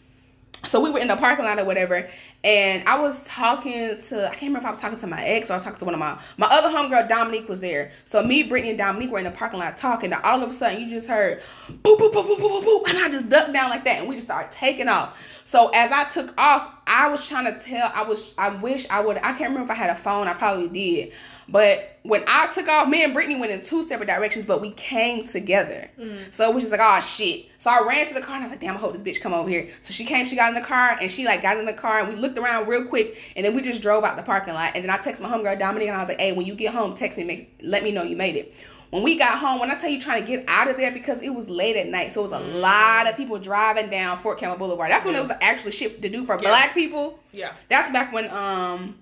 So 0.65 0.81
we 0.81 0.91
were 0.91 1.01
in 1.01 1.09
the 1.09 1.17
parking 1.17 1.45
lot 1.45 1.59
or 1.59 1.65
whatever, 1.65 2.09
and 2.45 2.89
I 2.89 2.99
was 3.01 3.25
talking 3.25 4.01
to 4.01 4.27
I 4.27 4.31
can't 4.31 4.43
remember 4.43 4.61
if 4.61 4.67
I 4.67 4.71
was 4.71 4.81
talking 4.81 4.99
to 4.99 5.07
my 5.07 5.25
ex 5.25 5.51
or 5.51 5.55
I 5.55 5.57
was 5.57 5.65
talking 5.65 5.81
to 5.81 5.85
one 5.85 5.95
of 5.95 6.01
my 6.01 6.19
my 6.37 6.47
other 6.47 6.69
homegirl 6.69 7.09
Dominique 7.09 7.49
was 7.49 7.61
there. 7.61 7.91
So 8.05 8.23
me, 8.23 8.45
Brittany, 8.45 8.71
and 8.71 8.79
Dominique 8.79 9.11
were 9.11 9.19
in 9.19 9.25
the 9.25 9.33
parking 9.33 9.59
lot 9.59 9.77
talking. 9.77 10.13
And 10.13 10.23
all 10.23 10.43
of 10.43 10.51
a 10.51 10.53
sudden, 10.53 10.81
you 10.81 10.89
just 10.89 11.09
heard 11.09 11.43
boop 11.69 11.99
boop 11.99 12.13
boop 12.13 12.27
boop 12.27 12.39
boop 12.39 12.65
boop, 12.65 12.89
and 12.89 12.99
I 12.99 13.09
just 13.09 13.29
ducked 13.29 13.53
down 13.53 13.71
like 13.71 13.85
that, 13.85 13.99
and 13.99 14.09
we 14.09 14.15
just 14.15 14.29
started 14.29 14.53
taking 14.53 14.89
off. 14.89 15.19
So 15.53 15.69
as 15.69 15.93
I 15.93 16.05
took 16.05 16.33
off, 16.41 16.77
I 16.87 17.09
was 17.09 17.29
trying 17.29 17.45
to 17.45 17.61
tell. 17.61 17.93
I 17.95 18.05
was 18.05 18.33
I 18.39 18.49
wish 18.49 18.89
I 18.89 19.01
would. 19.01 19.19
I 19.19 19.35
can't 19.35 19.51
remember 19.51 19.65
if 19.65 19.71
I 19.71 19.75
had 19.75 19.91
a 19.91 19.95
phone. 19.95 20.27
I 20.27 20.33
probably 20.33 20.69
did. 20.69 21.13
But 21.47 21.99
when 22.05 22.25
I 22.27 22.47
took 22.47 22.69
off, 22.69 22.89
me 22.89 23.05
and 23.05 23.13
Brittany 23.13 23.39
went 23.39 23.53
in 23.53 23.61
two 23.61 23.87
separate 23.87 24.07
directions, 24.07 24.47
but 24.47 24.63
we 24.63 24.71
came 24.71 25.29
together. 25.29 25.91
Mm. 26.01 26.33
So 26.33 26.49
it 26.49 26.55
was 26.55 26.63
just 26.63 26.73
like, 26.73 26.81
oh 26.83 27.03
shit. 27.03 27.49
So 27.59 27.69
I 27.69 27.87
ran 27.87 28.07
to 28.07 28.15
the 28.15 28.23
car 28.23 28.37
and 28.37 28.45
I 28.45 28.47
was 28.47 28.53
like, 28.53 28.63
damn, 28.63 28.77
I 28.77 28.79
hope 28.79 28.95
this 28.95 29.03
bitch 29.03 29.21
come 29.21 29.35
over 29.35 29.47
here. 29.47 29.69
So 29.83 29.93
she 29.93 30.07
came, 30.07 30.25
she 30.25 30.37
got 30.37 30.49
in 30.49 30.55
the 30.55 30.67
car, 30.67 30.97
and 30.99 31.13
she 31.13 31.27
like 31.27 31.43
got 31.43 31.59
in 31.59 31.67
the 31.67 31.75
car 31.75 32.01
and 32.01 32.09
we 32.09 32.15
looked 32.15 32.39
around 32.39 32.67
real 32.67 32.87
quick, 32.87 33.19
and 33.37 33.45
then 33.45 33.55
we 33.55 33.61
just 33.61 33.83
drove 33.83 34.05
out 34.05 34.17
the 34.17 34.23
parking 34.23 34.55
lot. 34.55 34.73
And 34.75 34.83
then 34.83 34.91
I 34.91 34.97
texted 34.97 35.21
my 35.21 35.29
homegirl 35.29 35.59
Dominique 35.59 35.89
and 35.89 35.97
I 35.99 36.01
was 36.01 36.09
like, 36.09 36.19
hey, 36.19 36.33
when 36.33 36.47
you 36.47 36.55
get 36.55 36.73
home, 36.73 36.95
text 36.95 37.19
me, 37.19 37.25
make, 37.25 37.59
let 37.61 37.83
me 37.83 37.93
know 37.93 38.05
you 38.05 38.17
made 38.17 38.37
it. 38.37 38.55
When 38.93 39.03
we 39.03 39.17
got 39.17 39.39
home, 39.39 39.59
when 39.59 39.71
I 39.71 39.75
tell 39.77 39.89
you 39.89 39.99
trying 39.99 40.21
to 40.21 40.27
get 40.27 40.45
out 40.49 40.69
of 40.69 40.77
there 40.77 40.93
because 40.93 41.19
it 41.23 41.31
was 41.31 41.49
late 41.49 41.77
at 41.77 41.89
night, 41.89 42.13
so 42.13 42.21
it 42.21 42.25
was 42.25 42.33
a 42.33 42.39
lot 42.39 43.07
of 43.09 43.17
people 43.17 43.39
driving 43.39 43.89
down 43.89 44.19
Fort 44.19 44.39
Campbell 44.39 44.59
Boulevard. 44.59 44.91
That's 44.91 45.07
when 45.07 45.15
it 45.15 45.23
was 45.23 45.33
actually 45.41 45.71
shit 45.71 46.03
to 46.03 46.11
do 46.11 46.27
for 46.27 46.35
Yeah. 46.35 46.41
black 46.51 46.75
people. 46.75 47.19
Yeah. 47.33 47.53
That's 47.71 47.91
back 47.91 48.13
when 48.13 48.29
um, 48.29 48.99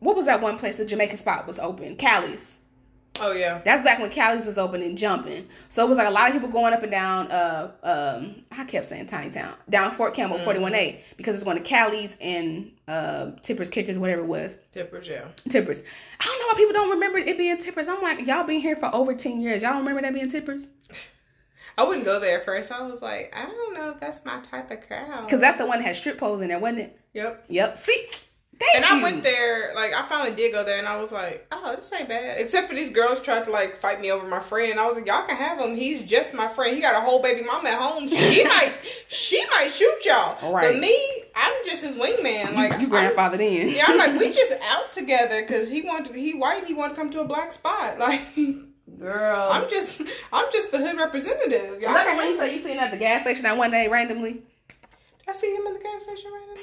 what 0.00 0.16
was 0.16 0.26
that 0.26 0.42
one 0.42 0.58
place 0.58 0.78
the 0.78 0.84
Jamaican 0.84 1.16
spot 1.18 1.46
was 1.46 1.60
open? 1.60 1.96
Callie's. 1.96 2.56
Oh 3.18 3.32
yeah. 3.32 3.60
That's 3.64 3.82
back 3.82 3.98
when 3.98 4.10
Cali's 4.10 4.46
was 4.46 4.56
open 4.56 4.82
and 4.82 4.96
jumping. 4.96 5.48
So 5.68 5.84
it 5.84 5.88
was 5.88 5.98
like 5.98 6.08
a 6.08 6.10
lot 6.10 6.28
of 6.28 6.32
people 6.32 6.48
going 6.48 6.72
up 6.72 6.82
and 6.82 6.90
down. 6.90 7.30
Uh, 7.30 7.72
um, 7.82 8.42
I 8.50 8.64
kept 8.64 8.86
saying 8.86 9.08
Tiny 9.08 9.30
Town 9.30 9.54
down 9.68 9.90
Fort 9.90 10.14
Campbell, 10.14 10.38
forty 10.38 10.60
one 10.60 10.74
A, 10.74 11.02
because 11.16 11.34
it's 11.34 11.44
going 11.44 11.56
to 11.58 11.62
Cali's 11.62 12.16
and 12.20 12.72
uh, 12.88 13.32
Tippers, 13.42 13.68
Kickers, 13.68 13.98
whatever 13.98 14.22
it 14.22 14.26
was. 14.26 14.56
Tippers, 14.72 15.08
yeah. 15.08 15.24
Tippers. 15.48 15.82
I 16.20 16.24
don't 16.24 16.38
know 16.40 16.46
why 16.46 16.54
people 16.56 16.72
don't 16.72 16.90
remember 16.90 17.18
it 17.18 17.36
being 17.36 17.58
Tippers. 17.58 17.88
I'm 17.88 18.02
like, 18.02 18.26
y'all 18.26 18.44
been 18.44 18.60
here 18.60 18.76
for 18.76 18.94
over 18.94 19.14
ten 19.14 19.40
years. 19.40 19.62
Y'all 19.62 19.72
don't 19.72 19.80
remember 19.80 20.02
that 20.02 20.14
being 20.14 20.30
Tippers? 20.30 20.66
I 21.78 21.84
wouldn't 21.84 22.04
go 22.04 22.20
there 22.20 22.38
at 22.38 22.44
first. 22.44 22.70
I 22.72 22.86
was 22.86 23.00
like, 23.00 23.32
I 23.34 23.46
don't 23.46 23.74
know 23.74 23.90
if 23.90 24.00
that's 24.00 24.24
my 24.24 24.40
type 24.40 24.70
of 24.70 24.86
crowd. 24.86 25.24
Because 25.24 25.40
that's 25.40 25.56
the 25.56 25.66
one 25.66 25.78
that 25.78 25.86
had 25.86 25.96
strip 25.96 26.18
poles 26.18 26.42
in 26.42 26.48
there, 26.48 26.58
wasn't 26.58 26.80
it? 26.80 27.00
Yep. 27.14 27.44
Yep. 27.48 27.78
See, 27.78 28.08
thank 28.60 28.76
And 28.76 28.84
you. 28.84 28.90
I 28.98 29.02
went 29.02 29.22
there, 29.24 29.72
like 29.74 29.92
I 29.92 30.06
finally 30.06 30.36
did 30.36 30.52
go 30.52 30.62
there, 30.62 30.78
and 30.78 30.86
I 30.86 30.96
was 31.00 31.10
like, 31.10 31.46
"Oh, 31.50 31.74
this 31.74 31.92
ain't 31.92 32.08
bad." 32.08 32.38
Except 32.38 32.68
for 32.68 32.74
these 32.74 32.90
girls 32.90 33.20
tried 33.20 33.44
to 33.46 33.50
like 33.50 33.76
fight 33.78 34.00
me 34.00 34.12
over 34.12 34.26
my 34.26 34.38
friend. 34.40 34.78
I 34.78 34.86
was 34.86 34.94
like, 34.96 35.06
"Y'all 35.06 35.26
can 35.26 35.36
have 35.36 35.58
him. 35.58 35.74
He's 35.74 36.00
just 36.02 36.32
my 36.34 36.46
friend. 36.46 36.74
He 36.76 36.80
got 36.80 36.94
a 36.94 37.00
whole 37.04 37.20
baby 37.20 37.42
mama 37.42 37.70
at 37.70 37.78
home. 37.80 38.06
She 38.08 38.44
might, 38.54 38.74
she 39.08 39.44
might 39.50 39.68
shoot 39.72 40.04
y'all. 40.04 40.52
Right. 40.52 40.72
But 40.72 40.80
me, 40.80 40.96
I'm 41.34 41.52
just 41.64 41.82
his 41.82 41.96
wingman. 41.96 42.54
Like 42.54 42.72
you 42.80 42.92
I'm- 42.94 43.14
grandfathered 43.14 43.40
in. 43.40 43.70
yeah, 43.70 43.86
I'm 43.88 43.98
like, 43.98 44.18
we 44.18 44.30
just 44.40 44.52
out 44.70 44.92
together 44.92 45.42
because 45.42 45.68
he 45.68 45.82
wanted 45.82 46.12
to, 46.12 46.18
he 46.20 46.34
white, 46.34 46.66
he 46.66 46.74
wanted 46.74 46.94
to 46.94 47.00
come 47.00 47.10
to 47.10 47.20
a 47.20 47.24
black 47.24 47.52
spot. 47.52 47.98
Like, 47.98 48.20
girl. 48.98 49.48
I'm 49.50 49.68
just, 49.70 50.02
I'm 50.32 50.44
just 50.52 50.72
the 50.72 50.78
hood 50.78 50.96
representative. 50.98 51.80
Y'all 51.80 51.92
Look 51.92 52.02
can 52.04 52.08
at 52.08 52.16
when 52.18 52.26
you 52.28 52.36
say 52.36 52.54
you 52.54 52.60
seen 52.60 52.76
at 52.78 52.90
the 52.90 52.98
gas 52.98 53.22
station 53.22 53.44
that 53.44 53.56
one 53.56 53.70
day 53.70 53.88
randomly. 53.88 54.32
Did 54.32 54.42
I 55.28 55.32
see 55.32 55.54
him 55.54 55.66
at 55.66 55.72
the 55.78 55.82
gas 55.82 56.02
station 56.02 56.30
now? 56.30 56.62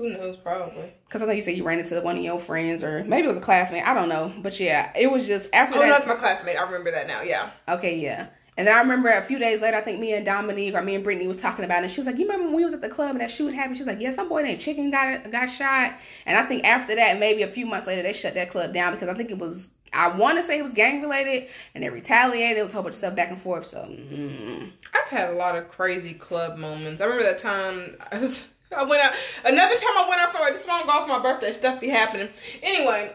Who 0.00 0.08
knows? 0.14 0.38
Probably. 0.38 0.90
Because 1.06 1.20
I 1.20 1.26
thought 1.26 1.36
you 1.36 1.42
said 1.42 1.56
you 1.58 1.64
ran 1.64 1.78
into 1.78 2.00
one 2.00 2.16
of 2.16 2.24
your 2.24 2.40
friends, 2.40 2.82
or 2.82 3.04
maybe 3.04 3.26
it 3.26 3.28
was 3.28 3.36
a 3.36 3.42
classmate. 3.42 3.86
I 3.86 3.92
don't 3.92 4.08
know. 4.08 4.32
But 4.40 4.58
yeah, 4.58 4.90
it 4.96 5.10
was 5.10 5.26
just 5.26 5.48
after 5.52 5.76
Oh, 5.76 5.80
that. 5.80 5.88
no, 5.88 5.96
it's 5.96 6.06
my 6.06 6.14
classmate. 6.14 6.56
I 6.56 6.62
remember 6.62 6.90
that 6.90 7.06
now. 7.06 7.20
Yeah. 7.20 7.50
Okay, 7.68 7.98
yeah. 7.98 8.28
And 8.56 8.66
then 8.66 8.74
I 8.74 8.78
remember 8.80 9.10
a 9.10 9.20
few 9.22 9.38
days 9.38 9.60
later, 9.60 9.76
I 9.76 9.82
think 9.82 10.00
me 10.00 10.14
and 10.14 10.24
Dominique 10.24 10.74
or 10.74 10.82
me 10.82 10.94
and 10.94 11.04
Brittany 11.04 11.26
was 11.26 11.36
talking 11.36 11.64
about 11.66 11.80
it. 11.80 11.82
And 11.84 11.90
she 11.90 12.00
was 12.00 12.06
like, 12.06 12.16
"You 12.16 12.24
remember 12.26 12.46
when 12.46 12.54
we 12.56 12.64
was 12.64 12.72
at 12.72 12.80
the 12.80 12.88
club 12.88 13.10
and 13.10 13.20
that 13.20 13.30
shooting 13.30 13.54
happened?" 13.54 13.76
She 13.76 13.82
was 13.82 13.88
like, 13.88 14.00
"Yeah, 14.00 14.14
some 14.14 14.28
boy 14.30 14.42
named 14.42 14.60
Chicken 14.60 14.90
got 14.90 15.30
got 15.30 15.46
shot." 15.50 15.94
And 16.24 16.38
I 16.38 16.44
think 16.44 16.64
after 16.64 16.94
that, 16.96 17.18
maybe 17.18 17.42
a 17.42 17.48
few 17.48 17.66
months 17.66 17.86
later, 17.86 18.02
they 18.02 18.14
shut 18.14 18.34
that 18.34 18.50
club 18.50 18.72
down 18.72 18.94
because 18.94 19.08
I 19.08 19.14
think 19.14 19.30
it 19.30 19.38
was. 19.38 19.68
I 19.92 20.08
want 20.08 20.38
to 20.38 20.42
say 20.42 20.58
it 20.58 20.62
was 20.62 20.72
gang 20.72 21.02
related, 21.02 21.48
and 21.74 21.82
they 21.84 21.90
retaliated. 21.90 22.58
It 22.58 22.62
was 22.62 22.72
a 22.72 22.76
whole 22.76 22.84
bunch 22.84 22.92
of 22.94 22.98
stuff 22.98 23.16
back 23.16 23.28
and 23.30 23.40
forth. 23.40 23.66
So, 23.66 23.78
mm. 23.78 24.70
I've 24.94 25.08
had 25.08 25.30
a 25.30 25.36
lot 25.36 25.56
of 25.56 25.68
crazy 25.68 26.14
club 26.14 26.56
moments. 26.58 27.00
I 27.02 27.06
remember 27.06 27.24
that 27.24 27.38
time 27.38 27.96
I 28.12 28.18
was 28.18 28.46
I 28.76 28.84
went 28.84 29.02
out 29.02 29.14
another 29.44 29.74
time 29.74 29.96
I 29.96 30.06
went 30.08 30.20
out 30.20 30.32
for 30.32 30.40
like 30.40 30.52
this 30.52 30.66
long 30.66 30.82
ago 30.84 31.02
for 31.02 31.08
my 31.08 31.18
birthday, 31.18 31.52
stuff 31.52 31.80
be 31.80 31.88
happening. 31.88 32.28
Anyway, 32.62 33.12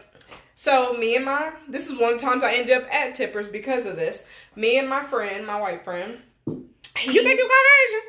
so 0.54 0.94
me 0.94 1.16
and 1.16 1.24
my 1.24 1.52
this 1.68 1.88
is 1.88 1.98
one 1.98 2.14
of 2.14 2.20
the 2.20 2.26
times 2.26 2.44
I 2.44 2.54
ended 2.54 2.76
up 2.82 2.92
at 2.92 3.14
Tippers 3.14 3.48
because 3.48 3.86
of 3.86 3.96
this. 3.96 4.24
Me 4.54 4.78
and 4.78 4.88
my 4.88 5.02
friend, 5.04 5.46
my 5.46 5.60
white 5.60 5.84
friend, 5.84 6.18
you 6.46 7.22
think 7.22 7.38
you 7.38 7.48
Caucasian? 7.48 8.00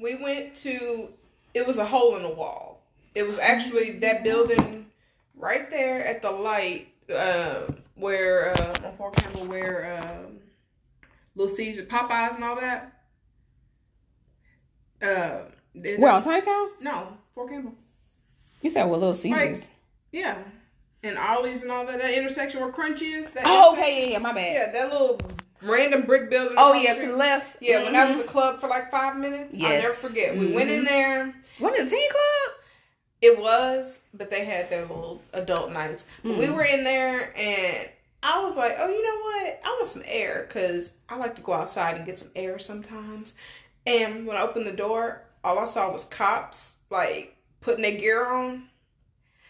we 0.00 0.16
went 0.16 0.54
to 0.56 1.10
it 1.54 1.66
was 1.66 1.78
a 1.78 1.84
hole 1.84 2.16
in 2.16 2.22
the 2.22 2.28
wall. 2.28 2.82
It 3.14 3.26
was 3.26 3.38
actually 3.38 3.98
that 3.98 4.24
building 4.24 4.86
right 5.36 5.68
there 5.70 6.06
at 6.06 6.22
the 6.22 6.30
light, 6.30 6.88
uh, 7.12 7.62
where 7.94 8.52
uh 8.58 8.86
on 8.86 8.96
Fort 8.96 9.16
Campbell 9.16 9.46
where 9.46 10.02
um 10.02 10.38
Little 11.34 11.54
Caesar 11.54 11.84
Popeyes 11.84 12.34
and 12.34 12.44
all 12.44 12.56
that. 12.56 12.92
Uh 15.02 15.50
Where 15.74 16.10
on 16.12 16.22
Tiny 16.24 16.44
Town? 16.44 16.68
no, 16.80 17.08
Fort 17.34 17.50
Campbell. 17.50 17.74
You 18.62 18.70
said 18.70 18.84
well, 18.84 18.98
Little 18.98 19.14
Caesars. 19.14 19.68
Yeah. 20.12 20.36
And 21.02 21.16
Ollie's 21.16 21.62
and 21.62 21.70
all 21.72 21.86
that, 21.86 21.98
that 21.98 22.12
intersection 22.12 22.60
where 22.60 22.70
Crunch 22.70 23.00
is. 23.00 23.30
That 23.30 23.44
Oh, 23.46 23.72
okay, 23.72 24.02
yeah, 24.04 24.08
yeah, 24.10 24.18
my 24.18 24.32
bad. 24.34 24.52
Yeah, 24.54 24.72
that 24.72 24.92
little 24.92 25.18
random 25.62 26.02
brick 26.02 26.28
building. 26.28 26.56
Oh 26.58 26.74
yeah, 26.74 26.94
to 26.94 27.06
the 27.06 27.16
left. 27.16 27.56
Yeah, 27.60 27.84
when 27.84 27.92
that 27.94 28.10
was 28.10 28.20
a 28.20 28.24
club 28.24 28.60
for 28.60 28.68
like 28.68 28.90
five 28.90 29.16
minutes, 29.16 29.56
Yes. 29.56 29.70
I'll 29.72 29.80
never 29.90 29.94
forget. 29.94 30.36
We 30.36 30.52
went 30.52 30.68
in 30.68 30.82
Mhm. 30.82 30.88
there. 30.88 31.26
Is 31.28 31.34
it, 31.80 31.86
a 31.86 31.90
teen 31.90 32.10
club? 32.10 32.56
It 33.22 33.38
was, 33.38 34.00
but 34.14 34.30
they 34.30 34.44
had 34.44 34.68
their 34.70 34.82
little 34.82 35.22
adult 35.32 35.72
nights. 35.72 36.04
But 36.22 36.36
we 36.36 36.46
Mm. 36.46 36.54
were 36.54 36.64
in 36.64 36.84
there, 36.84 37.32
and 37.36 37.88
I 38.22 38.42
was 38.42 38.56
like, 38.56 38.74
"Oh, 38.78 38.88
you 38.88 39.02
know 39.02 39.20
what? 39.22 39.60
I 39.64 39.68
want 39.70 39.86
some 39.86 40.02
air 40.06 40.44
because 40.48 40.92
I 41.08 41.16
like 41.16 41.34
to 41.36 41.42
go 41.42 41.52
outside 41.54 41.96
and 41.96 42.04
get 42.06 42.18
some 42.18 42.30
air 42.36 42.58
sometimes." 42.58 43.32
And 43.86 44.26
when 44.26 44.36
I 44.36 44.42
opened 44.42 44.66
the 44.66 44.72
door, 44.72 45.22
all 45.44 45.58
I 45.58 45.64
saw 45.64 45.90
was 45.90 46.04
cops 46.04 46.76
like 46.90 47.36
putting 47.60 47.82
their 47.82 47.98
gear 47.98 48.26
on. 48.26 48.68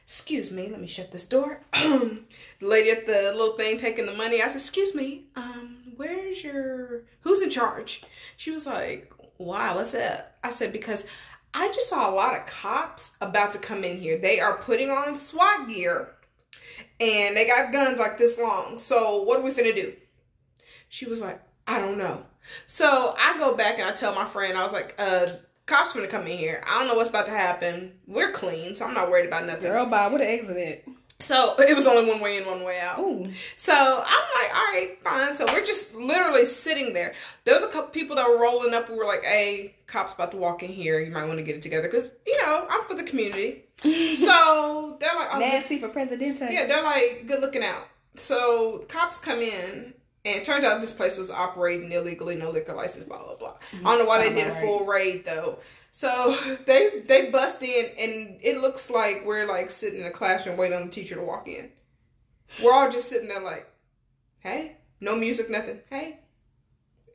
Excuse 0.04 0.50
me, 0.50 0.68
let 0.68 0.80
me 0.80 0.88
shut 0.88 1.12
this 1.12 1.24
door. 1.24 1.62
the 1.72 2.20
lady 2.60 2.90
at 2.90 3.06
the 3.06 3.32
little 3.34 3.56
thing 3.56 3.76
taking 3.76 4.06
the 4.06 4.12
money, 4.12 4.42
I 4.42 4.46
said, 4.46 4.56
"Excuse 4.56 4.94
me, 4.94 5.26
um, 5.36 5.92
where's 5.96 6.42
your 6.42 7.04
who's 7.20 7.42
in 7.42 7.50
charge?" 7.50 8.02
She 8.36 8.50
was 8.50 8.66
like, 8.66 9.12
"Wow, 9.38 9.76
what's 9.76 9.94
up?" 9.94 10.36
I 10.42 10.50
said, 10.50 10.72
"Because." 10.72 11.04
I 11.52 11.66
just 11.72 11.88
saw 11.88 12.08
a 12.08 12.14
lot 12.14 12.38
of 12.38 12.46
cops 12.46 13.10
about 13.20 13.52
to 13.54 13.58
come 13.58 13.82
in 13.82 13.98
here. 13.98 14.16
They 14.16 14.38
are 14.38 14.58
putting 14.58 14.88
on 14.88 15.16
SWAT 15.16 15.68
gear 15.68 16.14
and 17.00 17.36
they 17.36 17.46
got 17.46 17.72
guns 17.72 17.98
like 17.98 18.18
this 18.18 18.38
long. 18.38 18.78
So 18.78 19.22
what 19.22 19.40
are 19.40 19.42
we 19.42 19.50
finna 19.50 19.74
do? 19.74 19.94
She 20.88 21.06
was 21.06 21.20
like, 21.20 21.40
I 21.66 21.78
don't 21.78 21.98
know. 21.98 22.24
So 22.66 23.14
I 23.18 23.38
go 23.38 23.56
back 23.56 23.78
and 23.78 23.88
I 23.88 23.92
tell 23.92 24.14
my 24.14 24.26
friend, 24.26 24.56
I 24.56 24.62
was 24.62 24.72
like, 24.72 24.94
uh, 24.98 25.26
cops 25.70 25.92
gonna 25.92 26.08
come 26.08 26.26
in 26.26 26.36
here. 26.36 26.62
I 26.66 26.78
don't 26.78 26.88
know 26.88 26.94
what's 26.94 27.08
about 27.08 27.26
to 27.26 27.32
happen. 27.32 27.92
We're 28.06 28.32
clean, 28.32 28.74
so 28.74 28.84
I'm 28.84 28.94
not 28.94 29.10
worried 29.10 29.26
about 29.26 29.46
nothing. 29.46 29.62
Girl, 29.62 29.86
Bob, 29.86 30.12
what 30.12 30.20
an 30.20 30.26
exit. 30.26 30.86
So 31.20 31.54
it 31.58 31.74
was 31.76 31.86
only 31.86 32.10
one 32.10 32.20
way 32.20 32.38
in, 32.38 32.46
one 32.46 32.64
way 32.64 32.80
out. 32.80 32.98
Ooh. 32.98 33.30
So 33.56 33.72
I'm 33.74 34.42
like, 34.42 34.56
all 34.56 34.72
right, 34.72 34.98
fine. 35.02 35.34
So 35.34 35.46
we're 35.46 35.64
just 35.64 35.94
literally 35.94 36.44
sitting 36.44 36.92
there. 36.92 37.14
There 37.44 37.54
was 37.54 37.62
a 37.62 37.68
couple 37.68 37.90
people 37.90 38.16
that 38.16 38.28
were 38.28 38.40
rolling 38.40 38.74
up. 38.74 38.88
We 38.90 38.96
were 38.96 39.06
like, 39.06 39.24
hey, 39.24 39.76
cops 39.86 40.12
about 40.12 40.32
to 40.32 40.36
walk 40.36 40.62
in 40.62 40.70
here. 40.70 40.98
You 41.00 41.12
might 41.12 41.26
want 41.26 41.38
to 41.38 41.44
get 41.44 41.56
it 41.56 41.62
together 41.62 41.88
because 41.88 42.10
you 42.26 42.36
know 42.38 42.66
I'm 42.68 42.84
for 42.86 42.94
the 42.94 43.04
community. 43.04 43.64
so 44.16 44.96
they're 45.00 45.14
like, 45.14 45.28
oh, 45.32 45.38
Nancy 45.38 45.78
for 45.78 45.88
president. 45.88 46.40
yeah, 46.40 46.66
they're 46.66 46.82
like, 46.82 47.24
good 47.26 47.40
looking 47.40 47.62
out. 47.62 47.86
So 48.16 48.84
cops 48.88 49.18
come 49.18 49.40
in. 49.40 49.94
And 50.24 50.36
it 50.36 50.44
turns 50.44 50.64
out 50.64 50.80
this 50.80 50.92
place 50.92 51.16
was 51.16 51.30
operating 51.30 51.90
illegally, 51.92 52.36
no 52.36 52.50
liquor 52.50 52.74
license, 52.74 53.04
blah 53.06 53.22
blah 53.22 53.36
blah. 53.36 53.54
I 53.72 53.82
don't 53.82 54.00
know 54.00 54.04
why 54.04 54.28
they 54.28 54.34
did 54.34 54.48
a 54.48 54.60
full 54.60 54.84
raid 54.84 55.24
though. 55.24 55.58
So 55.92 56.36
they 56.66 57.02
they 57.06 57.30
bust 57.30 57.62
in, 57.62 57.86
and 57.98 58.38
it 58.42 58.60
looks 58.60 58.90
like 58.90 59.24
we're 59.24 59.46
like 59.46 59.70
sitting 59.70 60.00
in 60.00 60.06
a 60.06 60.10
classroom 60.10 60.56
waiting 60.56 60.76
on 60.76 60.86
the 60.86 60.92
teacher 60.92 61.14
to 61.14 61.22
walk 61.22 61.48
in. 61.48 61.70
We're 62.62 62.72
all 62.72 62.90
just 62.90 63.08
sitting 63.08 63.28
there 63.28 63.40
like, 63.40 63.66
hey, 64.40 64.76
no 65.00 65.16
music, 65.16 65.48
nothing. 65.50 65.80
Hey, 65.88 66.18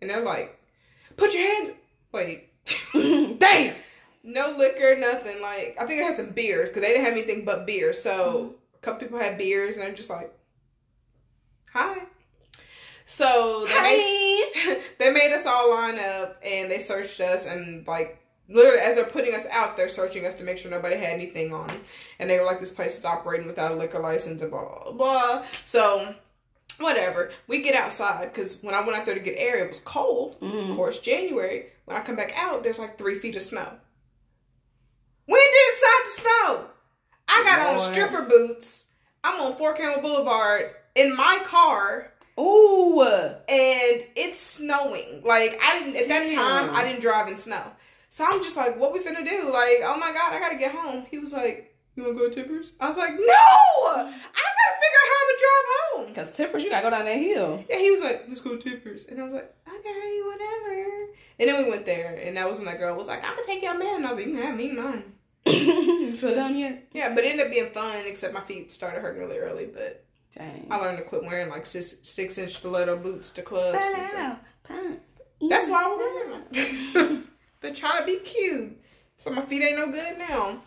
and 0.01 0.09
they're 0.09 0.23
like, 0.23 0.59
put 1.17 1.33
your 1.33 1.43
hands. 1.43 1.71
Wait, 2.11 2.49
Damn. 3.39 3.75
no 4.23 4.55
liquor, 4.57 4.95
nothing. 4.97 5.41
Like 5.41 5.77
I 5.79 5.85
think 5.85 6.01
I 6.01 6.05
had 6.07 6.15
some 6.15 6.31
beers 6.31 6.69
because 6.69 6.81
they 6.81 6.93
didn't 6.93 7.05
have 7.05 7.13
anything 7.13 7.45
but 7.45 7.65
beer. 7.65 7.93
So 7.93 8.11
mm-hmm. 8.11 8.53
a 8.75 8.79
couple 8.79 9.01
people 9.01 9.19
had 9.19 9.37
beers, 9.37 9.77
and 9.77 9.85
they're 9.85 9.93
just 9.93 10.09
like, 10.09 10.33
hi. 11.71 12.03
So 13.05 13.65
they 13.67 13.81
made, 13.81 14.81
they 14.99 15.11
made 15.11 15.33
us 15.33 15.45
all 15.45 15.69
line 15.69 15.99
up 15.99 16.37
and 16.43 16.69
they 16.69 16.79
searched 16.79 17.19
us 17.21 17.45
and 17.45 17.85
like 17.87 18.19
literally 18.49 18.79
as 18.79 18.95
they're 18.95 19.05
putting 19.05 19.33
us 19.35 19.45
out, 19.51 19.77
they're 19.77 19.89
searching 19.89 20.25
us 20.25 20.35
to 20.35 20.43
make 20.43 20.57
sure 20.57 20.71
nobody 20.71 20.95
had 20.95 21.13
anything 21.13 21.53
on. 21.53 21.71
And 22.19 22.29
they 22.29 22.39
were 22.39 22.45
like, 22.45 22.59
this 22.59 22.71
place 22.71 22.97
is 22.97 23.05
operating 23.05 23.47
without 23.47 23.71
a 23.71 23.75
liquor 23.75 23.99
license 23.99 24.41
and 24.41 24.51
blah 24.51 24.83
blah 24.83 24.91
blah. 24.91 25.45
So 25.63 26.15
whatever. 26.79 27.31
We 27.47 27.61
get 27.61 27.75
outside 27.75 28.33
because 28.33 28.61
when 28.61 28.75
I 28.75 28.81
went 28.81 28.97
out 28.97 29.05
there 29.05 29.15
to 29.15 29.21
get 29.21 29.37
air, 29.37 29.63
it 29.63 29.69
was 29.69 29.79
cold. 29.79 30.37
Of 30.41 30.49
mm. 30.49 30.75
course, 30.75 30.99
January. 30.99 31.67
When 31.85 31.95
I 31.95 32.01
come 32.01 32.15
back 32.15 32.33
out, 32.37 32.63
there's 32.63 32.79
like 32.79 32.97
three 32.97 33.19
feet 33.19 33.35
of 33.35 33.41
snow. 33.41 33.71
When 35.27 35.41
did 35.41 35.53
it 35.53 35.77
start 35.77 36.05
to 36.05 36.21
snow? 36.21 36.65
I 37.27 37.43
got 37.43 37.67
on 37.67 37.93
stripper 37.93 38.23
boots. 38.23 38.87
I'm 39.23 39.41
on 39.41 39.55
Fort 39.55 39.77
Campbell 39.77 40.01
Boulevard 40.01 40.71
in 40.95 41.15
my 41.15 41.39
car 41.43 42.11
Ooh. 42.39 43.01
and 43.01 44.03
it's 44.15 44.39
snowing. 44.39 45.21
Like 45.23 45.59
I 45.63 45.79
didn't 45.79 45.95
at 45.95 46.07
that 46.07 46.29
time 46.29 46.75
I 46.75 46.83
didn't 46.83 47.01
drive 47.01 47.27
in 47.27 47.37
snow. 47.37 47.63
So 48.09 48.25
I'm 48.25 48.41
just 48.41 48.55
like, 48.55 48.79
what 48.79 48.93
we 48.93 48.99
finna 48.99 49.27
do? 49.27 49.51
Like, 49.51 49.79
oh 49.83 49.97
my 49.99 50.11
god, 50.11 50.33
I 50.33 50.39
gotta 50.39 50.57
get 50.57 50.73
home. 50.73 51.05
He 51.11 51.19
was 51.19 51.33
like, 51.33 51.75
You 51.95 52.03
wanna 52.03 52.15
go 52.17 52.29
to 52.29 52.33
Tippers? 52.33 52.73
I 52.79 52.87
was 52.87 52.97
like, 52.97 53.11
No! 53.11 53.17
I 53.23 53.95
gotta 53.95 54.75
figure 54.81 55.01
out 55.01 55.09
how 55.11 55.19
I'm 55.21 55.27
gonna 55.27 55.39
drive 55.39 56.05
home. 56.07 56.15
Cause 56.15 56.31
tippers, 56.35 56.63
you 56.63 56.69
gotta 56.69 56.83
go 56.83 56.89
down 56.91 57.05
that 57.05 57.17
hill. 57.17 57.63
Yeah, 57.69 57.77
he 57.79 57.91
was 57.91 58.01
like, 58.01 58.23
Let's 58.27 58.41
go 58.41 58.55
to 58.55 58.61
Tippers. 58.69 59.05
And 59.05 59.19
I 59.19 59.23
was 59.23 59.33
like, 59.33 59.53
Okay, 59.67 60.21
whatever. 60.25 61.07
And 61.39 61.49
then 61.49 61.63
we 61.63 61.69
went 61.69 61.85
there 61.85 62.15
and 62.15 62.37
that 62.37 62.47
was 62.47 62.57
when 62.57 62.67
that 62.67 62.79
girl 62.79 62.95
was 62.95 63.07
like, 63.09 63.23
I'm 63.23 63.31
gonna 63.31 63.43
take 63.43 63.61
your 63.61 63.77
man. 63.77 63.95
And 63.97 64.07
I 64.07 64.11
was 64.11 64.19
like, 64.19 64.27
You 64.29 64.33
can 64.35 64.43
have 64.43 64.55
me, 64.55 64.71
mine. 64.71 65.03
feel 66.15 66.33
done 66.35 66.57
yet? 66.57 66.87
Yeah, 66.93 67.13
but 67.13 67.23
it 67.23 67.31
ended 67.31 67.47
up 67.47 67.51
being 67.51 67.69
fun, 67.71 68.03
except 68.05 68.33
my 68.33 68.41
feet 68.41 68.71
started 68.71 69.01
hurting 69.01 69.19
really 69.21 69.37
early, 69.37 69.65
but 69.65 70.04
Dang. 70.37 70.67
I 70.69 70.77
learned 70.77 70.97
to 70.97 71.03
quit 71.03 71.23
wearing 71.23 71.49
like 71.49 71.65
six, 71.65 71.95
six 72.03 72.37
inch 72.37 72.55
stiletto 72.55 72.97
boots 72.97 73.29
to 73.31 73.41
clubs. 73.41 73.77
Style. 73.89 74.39
Pump. 74.63 74.99
That's 75.49 75.69
why 75.69 75.83
I'm 75.83 75.97
wearing 75.97 76.43
them. 76.51 77.27
They're 77.61 77.73
trying 77.73 77.99
to 77.99 78.05
be 78.05 78.19
cute. 78.19 78.77
So 79.17 79.31
my 79.31 79.41
feet 79.41 79.63
ain't 79.63 79.77
no 79.77 79.91
good 79.91 80.17
now. 80.17 80.61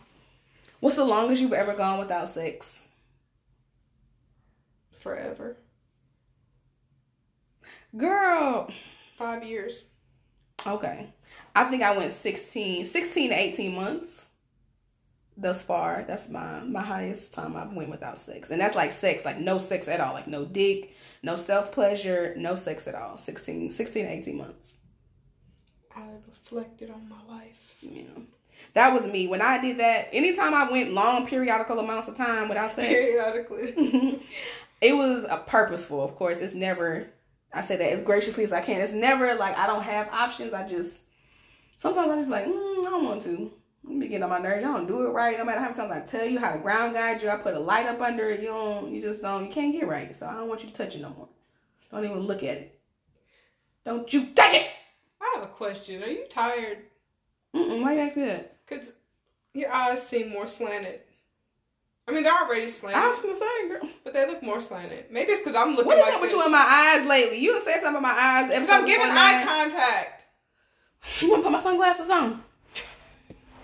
What's 0.81 0.97
the 0.97 1.05
longest 1.05 1.43
you've 1.43 1.53
ever 1.53 1.75
gone 1.75 1.99
without 1.99 2.29
sex? 2.29 2.85
Forever. 5.01 5.57
Girl. 7.97 8.71
Five 9.19 9.43
years. 9.45 9.85
Okay. 10.67 11.13
I 11.55 11.65
think 11.65 11.83
I 11.83 11.97
went 11.97 12.13
16, 12.13 12.87
16 12.87 13.31
to 13.31 13.37
18 13.37 13.75
months 13.75 14.28
thus 15.39 15.63
far. 15.63 16.05
That's 16.07 16.29
my 16.29 16.61
my 16.61 16.83
highest 16.83 17.33
time 17.33 17.57
I've 17.57 17.73
went 17.73 17.91
without 17.91 18.19
sex. 18.19 18.51
And 18.51 18.61
that's 18.61 18.75
like 18.75 18.93
sex, 18.93 19.25
like 19.25 19.39
no 19.39 19.59
sex 19.59 19.89
at 19.89 20.01
all. 20.01 20.13
Like 20.13 20.27
no 20.27 20.45
dick, 20.45 20.95
no 21.23 21.37
self-pleasure, 21.37 22.35
no 22.37 22.57
sex 22.57 22.87
at 22.87 22.95
all. 22.95 23.17
16, 23.17 23.71
16 23.71 24.07
18 24.07 24.37
months. 24.37 24.77
I 25.95 26.03
reflected 26.27 26.91
on 26.91 27.09
my 27.09 27.23
life. 27.35 27.75
Yeah. 27.81 28.03
That 28.75 28.93
was 28.93 29.07
me. 29.07 29.27
When 29.29 29.41
I 29.41 29.61
did 29.61 29.79
that, 29.79 30.09
anytime 30.13 30.53
I 30.53 30.71
went 30.71 30.93
long 30.93 31.27
periodical 31.27 31.79
amounts 31.79 32.09
of 32.09 32.17
time 32.17 32.49
without 32.49 32.73
sex, 32.73 32.89
Periodically. 32.89 34.21
it 34.81 34.97
was 34.97 35.25
a 35.25 35.39
purposeful, 35.39 36.03
of 36.03 36.17
course. 36.17 36.39
It's 36.39 36.55
never 36.55 37.09
I 37.53 37.63
say 37.63 37.77
that 37.77 37.93
as 37.93 38.03
graciously 38.03 38.45
as 38.45 38.53
I 38.53 38.61
can. 38.61 38.81
It's 38.81 38.93
never 38.93 39.35
like 39.35 39.57
I 39.57 39.67
don't 39.67 39.83
have 39.83 40.09
options. 40.09 40.53
I 40.53 40.69
just 40.69 40.99
sometimes 41.81 42.11
I 42.11 42.17
just 42.17 42.29
be 42.29 42.33
like, 42.33 42.47
mm, 42.47 42.87
I 42.87 42.91
don't 42.91 43.05
want 43.05 43.23
to. 43.23 43.51
Let 43.85 43.97
me 43.97 44.09
get 44.09 44.23
on 44.23 44.31
my 44.31 44.39
nerves. 44.39 44.63
Y'all 44.63 44.75
don't 44.75 44.87
do 44.87 45.07
it 45.07 45.11
right. 45.11 45.39
No 45.39 45.45
matter 45.45 45.61
how 45.61 45.67
many 45.67 45.77
times 45.77 45.93
I 45.93 46.01
tell 46.01 46.27
you 46.27 46.39
how 46.39 46.53
to 46.53 46.59
ground 46.59 46.95
guide 46.95 47.23
you, 47.23 47.31
I 47.31 47.37
put 47.37 47.55
a 47.55 47.59
light 47.61 47.87
up 47.87 48.01
under 48.01 48.29
it. 48.29 48.41
You 48.41 48.49
don't. 48.49 48.93
You 48.93 49.01
just 49.01 49.23
don't. 49.23 49.47
You 49.47 49.53
can't 49.53 49.73
get 49.73 49.89
right. 49.89 50.15
So 50.19 50.27
I 50.27 50.35
don't 50.35 50.49
want 50.49 50.63
you 50.63 50.71
to 50.71 50.75
touch 50.75 50.95
it 50.95 51.01
no 51.01 51.11
more. 51.11 51.29
Don't 51.91 52.05
even 52.05 52.21
look 52.21 52.43
at 52.43 52.59
it. 52.59 52.81
Don't 53.85 54.13
you 54.13 54.27
touch 54.35 54.55
it. 54.55 54.67
I 55.21 55.33
have 55.37 55.45
a 55.45 55.49
question. 55.49 56.03
Are 56.03 56.09
you 56.09 56.27
tired? 56.29 56.79
Mm-mm, 57.55 57.83
why 57.83 57.95
you 57.95 58.01
ask 58.01 58.17
me 58.17 58.27
that? 58.27 58.57
Because 58.67 58.93
your 59.55 59.73
eyes 59.73 60.07
seem 60.07 60.29
more 60.31 60.47
slanted. 60.47 61.01
I 62.07 62.11
mean, 62.13 62.23
they're 62.23 62.33
already 62.33 62.67
slanted, 62.69 63.03
I 63.03 63.07
was 63.07 63.19
gonna 63.19 63.35
say, 63.35 63.69
girl. 63.69 63.89
but 64.03 64.15
they 64.15 64.27
look 64.27 64.43
more 64.43 64.63
slanted. 64.63 65.07
Maybe 65.11 65.33
it's 65.33 65.43
because 65.43 65.55
I'm 65.57 65.73
looking 65.73 65.87
What 65.87 65.99
is 65.99 66.05
like 66.07 66.15
up 66.15 66.21
with 66.23 66.31
you 66.33 66.43
in 66.45 66.51
my 66.51 66.59
eyes 66.59 67.07
lately? 67.07 67.39
You 67.39 67.53
done 67.53 67.63
said 67.63 67.81
something 67.81 68.01
about 68.01 68.03
my 68.03 68.19
eyes. 68.19 68.49
Because 68.49 68.71
I'm 68.71 68.87
giving 68.87 69.09
eye 69.11 69.45
contact. 69.47 70.25
You 71.21 71.31
wanna 71.31 71.45
put 71.45 71.53
my 71.53 71.61
sunglasses 71.61 72.11
on? 72.11 72.43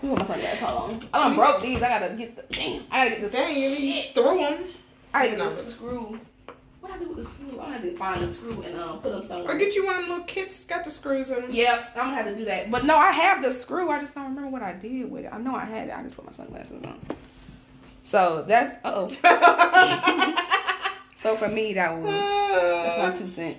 You 0.05 0.11
want 0.11 0.19
my 0.19 0.27
sunglasses? 0.27 0.59
Hold 0.59 0.91
on. 0.91 1.07
I 1.11 1.17
done 1.17 1.35
broke 1.35 1.63
these. 1.63 1.81
I 1.81 1.89
gotta 1.89 2.13
get 2.13 2.35
the 2.35 2.43
damn. 2.55 2.83
I 2.91 3.09
gotta 3.09 3.21
get 3.21 3.31
the. 3.31 3.51
You 3.83 4.03
threw 4.13 4.37
them. 4.37 4.65
I 5.11 5.25
gotta 5.25 5.37
get 5.37 5.49
the 5.49 5.49
screw. 5.49 6.19
What 6.79 6.91
I 6.91 6.99
do 6.99 7.09
with 7.09 7.25
the 7.25 7.31
screw? 7.31 7.59
I 7.59 7.71
had 7.71 7.81
to 7.81 7.97
find 7.97 8.21
the 8.21 8.31
screw 8.31 8.61
and 8.61 8.79
um 8.79 8.99
put 8.99 9.13
them 9.13 9.23
somewhere. 9.23 9.55
Or 9.55 9.57
get 9.57 9.73
you 9.73 9.83
one 9.83 9.95
of 9.95 10.01
them 10.01 10.11
little 10.11 10.25
kits. 10.25 10.63
Got 10.63 10.83
the 10.83 10.91
screws 10.91 11.31
in 11.31 11.41
them. 11.41 11.49
Yep, 11.49 11.93
I'm 11.95 12.11
gonna 12.11 12.17
have 12.17 12.25
to 12.25 12.35
do 12.35 12.45
that. 12.45 12.69
But 12.69 12.85
no, 12.85 12.95
I 12.95 13.11
have 13.13 13.41
the 13.41 13.51
screw. 13.51 13.89
I 13.89 13.99
just 13.99 14.13
don't 14.13 14.25
remember 14.25 14.49
what 14.49 14.61
I 14.61 14.73
did 14.73 15.09
with 15.09 15.25
it. 15.25 15.33
I 15.33 15.39
know 15.39 15.55
I 15.55 15.65
had 15.65 15.87
it. 15.87 15.95
I 15.97 16.03
just 16.03 16.15
put 16.15 16.23
my 16.23 16.31
sunglasses 16.31 16.83
on. 16.83 16.99
So 18.03 18.45
that's 18.47 18.75
uh 18.85 19.07
oh. 19.23 20.35
So 21.15 21.35
for 21.35 21.47
me, 21.47 21.73
that 21.73 21.97
was 21.97 22.23
that's 22.23 22.97
my 22.99 23.09
two 23.09 23.27
cent. 23.27 23.57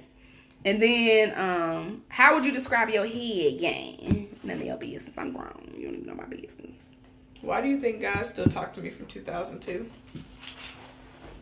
And 0.64 0.80
then, 0.80 1.32
um, 1.36 2.04
how 2.06 2.34
would 2.34 2.44
you 2.44 2.52
describe 2.52 2.88
your 2.88 3.04
head 3.04 3.58
game? 3.58 4.35
None 4.46 4.58
of 4.58 4.64
your 4.64 4.76
business. 4.76 5.12
I'm 5.18 5.32
grown. 5.32 5.72
You 5.76 5.86
don't 5.86 5.94
even 5.96 6.06
know 6.06 6.14
my 6.14 6.24
business. 6.24 6.70
Why 7.42 7.60
do 7.60 7.68
you 7.68 7.80
think 7.80 8.00
guys 8.00 8.28
still 8.28 8.46
talk 8.46 8.72
to 8.74 8.80
me 8.80 8.90
from 8.90 9.06
2002? 9.06 9.90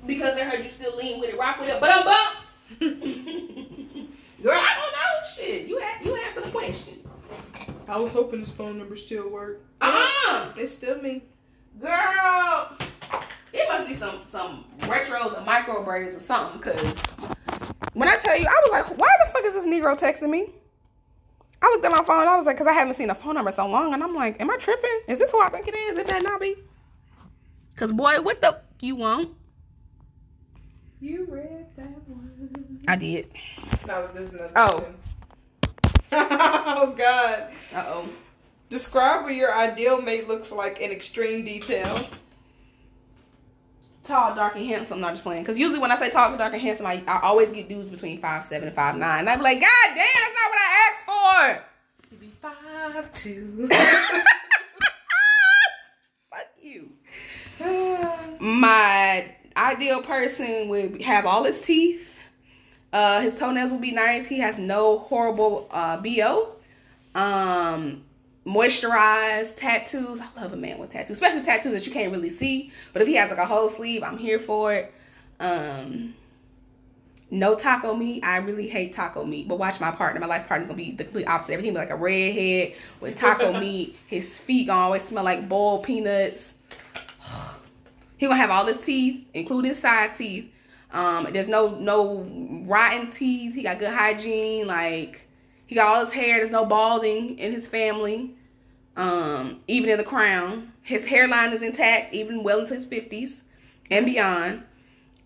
Because 0.06 0.34
they 0.34 0.44
heard 0.44 0.64
you 0.64 0.70
still 0.70 0.96
lean 0.96 1.20
with 1.20 1.30
it, 1.30 1.38
rock 1.38 1.60
with 1.60 1.68
it, 1.68 1.80
but 1.80 1.90
I'm 1.90 2.04
bump. 2.04 2.38
Girl, 4.42 4.52
I 4.58 4.74
don't 4.74 4.92
know. 4.92 5.28
Shit, 5.34 5.66
you 5.68 5.78
a- 5.78 6.04
you 6.04 6.14
answer 6.16 6.42
the 6.42 6.50
question. 6.50 7.00
I 7.88 7.98
was 7.98 8.10
hoping 8.10 8.40
this 8.40 8.50
phone 8.50 8.78
number 8.78 8.96
still 8.96 9.28
worked. 9.30 9.64
Uh 9.80 10.08
uh 10.28 10.52
It's 10.56 10.72
still 10.72 11.00
me. 11.00 11.22
girl. 11.80 12.76
It 13.52 13.68
must 13.68 13.88
be 13.88 13.94
some 13.94 14.22
some 14.26 14.64
retros 14.80 15.36
and 15.36 15.46
micro 15.46 15.82
braids 15.84 16.14
or 16.14 16.18
something. 16.20 16.60
Cause 16.60 16.98
when 17.94 18.08
I 18.08 18.16
tell 18.16 18.38
you, 18.38 18.46
I 18.46 18.60
was 18.64 18.72
like, 18.72 18.98
why 18.98 19.08
the 19.24 19.30
fuck 19.32 19.44
is 19.44 19.52
this 19.54 19.66
Negro 19.66 19.98
texting 19.98 20.28
me? 20.30 20.48
I 21.64 21.70
looked 21.70 21.84
at 21.86 21.90
my 21.90 22.04
phone. 22.04 22.28
I 22.28 22.36
was 22.36 22.44
like, 22.44 22.58
cause 22.58 22.66
I 22.66 22.74
haven't 22.74 22.94
seen 22.94 23.08
a 23.08 23.14
phone 23.14 23.36
number 23.36 23.50
so 23.50 23.66
long, 23.66 23.94
and 23.94 24.02
I'm 24.02 24.14
like, 24.14 24.38
am 24.38 24.50
I 24.50 24.58
tripping? 24.58 25.00
Is 25.08 25.18
this 25.18 25.30
who 25.30 25.40
I 25.40 25.48
think 25.48 25.66
it 25.66 25.74
is? 25.74 25.96
It 25.96 26.06
better 26.06 26.22
not 26.22 26.38
be. 26.38 26.56
Cause 27.76 27.90
boy, 27.90 28.20
what 28.20 28.42
the 28.42 28.48
f- 28.48 28.60
you 28.80 28.96
want? 28.96 29.30
You 31.00 31.26
read 31.28 31.66
that 31.76 32.06
one. 32.06 32.80
I 32.86 32.96
did. 32.96 33.30
No, 33.86 34.08
there's 34.12 34.32
another 34.32 34.52
Oh. 34.56 34.86
oh 36.12 36.94
God. 36.96 37.50
Uh 37.74 37.84
oh. 37.88 38.08
Describe 38.68 39.22
what 39.24 39.34
your 39.34 39.54
ideal 39.56 40.02
mate 40.02 40.28
looks 40.28 40.52
like 40.52 40.80
in 40.80 40.90
extreme 40.90 41.44
detail. 41.44 42.06
Tall, 44.04 44.34
dark, 44.34 44.54
and 44.56 44.66
handsome. 44.66 45.00
Not 45.00 45.12
just 45.14 45.22
playing. 45.22 45.42
Because 45.42 45.58
usually 45.58 45.78
when 45.80 45.90
I 45.90 45.96
say 45.98 46.10
tall, 46.10 46.36
dark, 46.36 46.52
and 46.52 46.60
handsome, 46.62 46.86
I, 46.86 47.02
I 47.08 47.20
always 47.22 47.50
get 47.50 47.68
dudes 47.68 47.88
between 47.90 48.20
five 48.20 48.44
seven 48.44 48.68
and 48.68 48.76
five 48.76 48.96
nine. 48.96 49.20
And 49.20 49.30
I 49.30 49.36
be 49.36 49.42
like, 49.42 49.60
God 49.60 49.86
damn, 49.86 49.96
that's 49.96 50.34
not 50.34 50.50
what 50.50 50.60
I 50.60 50.90
asked 50.90 51.04
for. 51.06 51.64
You 52.12 52.18
be 52.18 52.30
five 52.40 53.12
two. 53.14 53.68
Fuck 56.30 56.48
you. 56.60 56.90
My 58.40 59.34
ideal 59.56 60.02
person 60.02 60.68
would 60.68 61.00
have 61.02 61.24
all 61.24 61.44
his 61.44 61.60
teeth, 61.62 62.18
Uh, 62.92 63.20
his 63.20 63.34
toenails 63.34 63.70
would 63.70 63.80
be 63.80 63.92
nice. 63.92 64.26
He 64.26 64.38
has 64.40 64.58
no 64.58 64.98
horrible 64.98 65.66
uh, 65.70 65.96
bo. 65.96 66.56
Um, 67.14 68.04
moisturized 68.46 69.56
tattoos. 69.56 70.20
I 70.20 70.40
love 70.40 70.52
a 70.52 70.56
man 70.56 70.78
with 70.78 70.90
tattoos, 70.90 71.16
especially 71.16 71.42
tattoos 71.42 71.72
that 71.72 71.86
you 71.86 71.92
can't 71.92 72.12
really 72.12 72.30
see. 72.30 72.72
But 72.92 73.02
if 73.02 73.08
he 73.08 73.14
has 73.14 73.30
like 73.30 73.38
a 73.38 73.46
whole 73.46 73.68
sleeve, 73.68 74.02
I'm 74.02 74.18
here 74.18 74.38
for 74.38 74.72
it. 74.72 74.94
Um, 75.40 76.14
no 77.30 77.54
taco 77.54 77.94
meat. 77.94 78.22
I 78.22 78.36
really 78.38 78.68
hate 78.68 78.92
taco 78.92 79.24
meat. 79.24 79.48
But 79.48 79.58
watch 79.58 79.80
my 79.80 79.90
partner. 79.90 80.20
My 80.20 80.26
life 80.26 80.46
partner's 80.46 80.68
gonna 80.68 80.76
be 80.76 80.92
the 80.92 81.04
complete 81.04 81.26
opposite. 81.26 81.54
Everything 81.54 81.72
be 81.72 81.78
like 81.78 81.90
a 81.90 81.96
redhead 81.96 82.76
with 83.00 83.16
taco 83.16 83.52
meat. 83.60 83.96
His 84.06 84.38
feet 84.38 84.66
gonna 84.66 84.80
always 84.80 85.02
smell 85.02 85.24
like 85.24 85.48
boiled 85.48 85.84
peanuts. 85.84 86.54
he 88.16 88.26
gonna 88.26 88.36
have 88.36 88.50
all 88.50 88.66
his 88.66 88.78
teeth, 88.78 89.26
including 89.34 89.74
side 89.74 90.14
teeth. 90.16 90.50
Um, 90.92 91.26
there's 91.32 91.48
no 91.48 91.74
no 91.74 92.28
rotten 92.66 93.10
teeth. 93.10 93.54
He 93.54 93.62
got 93.62 93.78
good 93.78 93.92
hygiene. 93.92 94.66
Like 94.66 95.23
he 95.66 95.74
got 95.74 95.86
all 95.86 96.04
his 96.04 96.14
hair. 96.14 96.38
There's 96.38 96.50
no 96.50 96.64
balding 96.64 97.38
in 97.38 97.52
his 97.52 97.66
family. 97.66 98.36
Um, 98.96 99.60
even 99.66 99.90
in 99.90 99.98
the 99.98 100.04
crown, 100.04 100.72
his 100.82 101.04
hairline 101.06 101.52
is 101.52 101.62
intact, 101.62 102.14
even 102.14 102.44
well 102.44 102.60
into 102.60 102.74
his 102.74 102.84
fifties 102.84 103.42
and 103.90 104.06
beyond. 104.06 104.62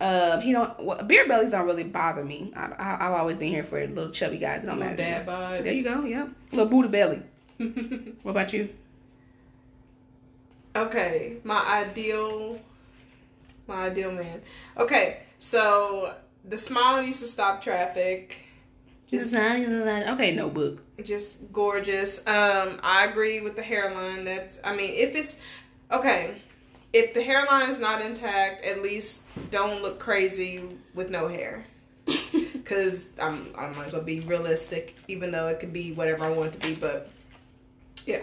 Um, 0.01 0.41
he 0.41 0.53
don't 0.53 0.79
well, 0.81 1.03
beard 1.03 1.27
bellies 1.29 1.51
don't 1.51 1.67
really 1.67 1.83
bother 1.83 2.25
me. 2.25 2.53
I, 2.55 2.73
I, 2.79 3.05
have 3.05 3.13
always 3.13 3.37
been 3.37 3.49
here 3.49 3.65
for 3.65 3.85
little 3.87 4.13
chubby 4.13 4.39
guys. 4.39 4.63
It 4.63 4.67
don't 4.67 4.79
Little 4.79 4.93
matter. 4.93 5.03
dad 5.03 5.27
bod. 5.27 5.65
There 5.65 5.73
you 5.73 5.83
go. 5.83 6.05
Yep. 6.05 6.29
Little 6.53 6.67
booty 6.67 6.89
belly. 6.89 7.23
what 8.23 8.31
about 8.31 8.53
you? 8.53 8.69
Okay, 10.77 11.39
my 11.43 11.61
ideal, 11.67 12.61
my 13.67 13.87
ideal 13.87 14.13
man. 14.13 14.41
Okay, 14.77 15.23
so 15.41 16.15
the 16.45 16.57
smile 16.57 17.03
needs 17.03 17.19
to 17.19 17.27
stop 17.27 17.61
traffic. 17.61 18.37
Just, 19.11 19.35
okay, 19.35 20.35
notebook. 20.35 20.83
just 21.03 21.51
gorgeous. 21.53 22.27
Um, 22.27 22.79
I 22.83 23.07
agree 23.11 23.41
with 23.41 23.57
the 23.57 23.63
hairline. 23.63 24.25
That's, 24.25 24.59
I 24.63 24.77
mean, 24.77 24.91
if 24.93 25.15
it's 25.15 25.39
okay, 25.91 26.43
if 26.93 27.15
the 27.15 27.23
hairline 27.23 27.69
is 27.71 27.79
not 27.79 28.03
intact, 28.03 28.65
at 28.65 28.83
least 28.83 29.23
don't 29.51 29.83
look 29.83 29.99
crazy 29.99 30.65
with 30.95 31.11
no 31.11 31.29
hair. 31.29 31.65
Cause 32.65 33.07
I'm, 33.21 33.49
I 33.57 33.69
might 33.71 33.87
as 33.89 33.93
well 33.95 34.03
be 34.03 34.21
realistic, 34.21 34.97
even 35.09 35.31
though 35.31 35.49
it 35.49 35.59
could 35.59 35.73
be 35.73 35.93
whatever 35.93 36.25
I 36.25 36.31
want 36.31 36.55
it 36.55 36.61
to 36.61 36.69
be. 36.69 36.75
But 36.75 37.11
yeah, 38.05 38.21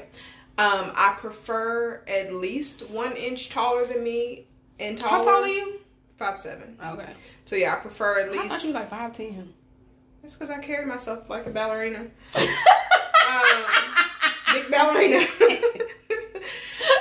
um, 0.59 0.91
I 0.95 1.15
prefer 1.19 2.01
at 2.07 2.31
least 2.31 2.87
one 2.89 3.15
inch 3.15 3.49
taller 3.49 3.85
than 3.85 4.03
me 4.03 4.45
and 4.79 4.97
taller. 4.97 5.17
How 5.17 5.23
tall 5.23 5.43
are 5.43 5.47
you? 5.47 5.79
Five 6.17 6.39
seven. 6.39 6.77
Okay. 6.83 7.09
So 7.43 7.55
yeah, 7.55 7.73
I 7.73 7.75
prefer 7.77 8.19
at 8.21 8.29
I 8.29 8.33
thought 8.33 8.51
least. 8.51 8.65
you 8.65 8.73
like 8.73 8.89
five 8.89 9.13
ten. 9.13 9.53
That's 10.26 10.35
because 10.35 10.49
I 10.49 10.57
carry 10.57 10.88
myself 10.88 11.30
like 11.30 11.45
a 11.45 11.52
ballerina. 11.52 11.99
um, 12.35 13.64
big 14.53 14.72
ballerina. 14.72 15.27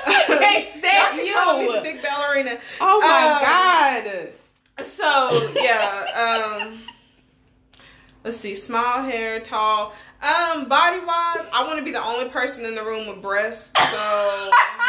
Can't 0.05 0.69
stand 0.77 1.27
Y'all 1.27 1.33
call 1.33 1.59
me 1.59 1.73
the 1.75 1.81
big 1.81 2.03
ballerina. 2.03 2.59
Oh 2.83 3.01
my 3.01 3.23
Um, 3.33 3.41
god. 3.41 4.85
So 4.85 5.53
yeah, 5.59 6.59
um, 6.69 6.83
let's 8.25 8.37
see, 8.37 8.55
small 8.55 9.03
hair, 9.03 9.41
tall. 9.41 9.95
Um, 10.23 10.69
body 10.69 10.99
wise, 10.99 11.47
I 11.51 11.65
want 11.67 11.79
to 11.79 11.83
be 11.83 11.93
the 11.93 12.05
only 12.05 12.29
person 12.29 12.67
in 12.67 12.75
the 12.75 12.85
room 12.85 13.07
with 13.07 13.23
breasts. 13.23 13.73
So 13.91 14.51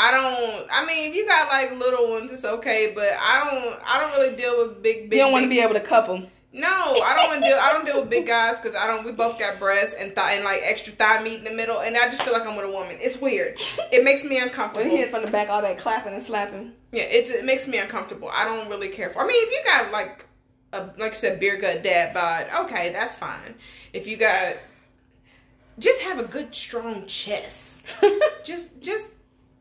I 0.00 0.10
don't. 0.12 0.68
I 0.70 0.86
mean, 0.86 1.10
if 1.10 1.16
you 1.16 1.26
got 1.26 1.48
like 1.48 1.78
little 1.78 2.10
ones, 2.10 2.30
it's 2.30 2.44
okay. 2.44 2.92
But 2.94 3.10
I 3.20 3.44
don't. 3.44 3.80
I 3.84 3.98
don't 4.00 4.12
really 4.18 4.36
deal 4.36 4.56
with 4.58 4.82
big. 4.82 5.10
big 5.10 5.18
You 5.18 5.24
don't 5.24 5.32
want 5.32 5.44
to 5.44 5.48
be 5.50 5.60
able 5.60 5.74
to 5.74 5.80
cup 5.80 6.06
them. 6.06 6.28
No, 6.52 6.68
I 7.02 7.14
don't 7.14 7.28
want 7.28 7.42
to 7.42 7.48
deal. 7.48 7.58
I 7.60 7.72
don't 7.72 7.84
deal 7.84 8.00
with 8.00 8.08
big 8.08 8.26
guys 8.26 8.58
because 8.58 8.74
I 8.74 8.86
don't. 8.86 9.04
We 9.04 9.12
both 9.12 9.38
got 9.38 9.58
breasts 9.58 9.94
and 9.94 10.14
thigh 10.14 10.32
and 10.34 10.44
like 10.44 10.60
extra 10.62 10.92
thigh 10.92 11.22
meat 11.22 11.38
in 11.38 11.44
the 11.44 11.50
middle, 11.52 11.80
and 11.80 11.96
I 11.96 12.06
just 12.06 12.22
feel 12.22 12.32
like 12.32 12.46
I'm 12.46 12.56
with 12.56 12.64
a 12.64 12.70
woman. 12.70 12.96
It's 13.00 13.20
weird. 13.20 13.58
It 13.92 14.04
makes 14.04 14.24
me 14.24 14.36
When 14.36 14.44
uncomfortable. 14.44 14.88
hit 14.90 15.10
from 15.10 15.24
the 15.24 15.30
back, 15.30 15.48
all 15.48 15.60
that 15.62 15.78
clapping 15.78 16.14
and 16.14 16.22
slapping. 16.22 16.72
Yeah, 16.92 17.02
it's, 17.02 17.30
it 17.30 17.44
makes 17.44 17.66
me 17.68 17.78
uncomfortable. 17.78 18.30
I 18.32 18.44
don't 18.44 18.68
really 18.68 18.88
care 18.88 19.10
for. 19.10 19.22
I 19.22 19.26
mean, 19.26 19.36
if 19.46 19.50
you 19.50 19.60
got 19.64 19.92
like 19.92 20.26
a 20.72 20.90
like 20.96 21.12
I 21.12 21.14
said, 21.14 21.40
beer 21.40 21.60
gut 21.60 21.82
dad 21.82 22.14
bod, 22.14 22.46
okay, 22.64 22.92
that's 22.92 23.14
fine. 23.14 23.54
If 23.92 24.06
you 24.06 24.16
got, 24.16 24.56
just 25.78 26.00
have 26.02 26.18
a 26.18 26.24
good 26.24 26.54
strong 26.54 27.06
chest. 27.06 27.84
just 28.44 28.80
just 28.80 29.10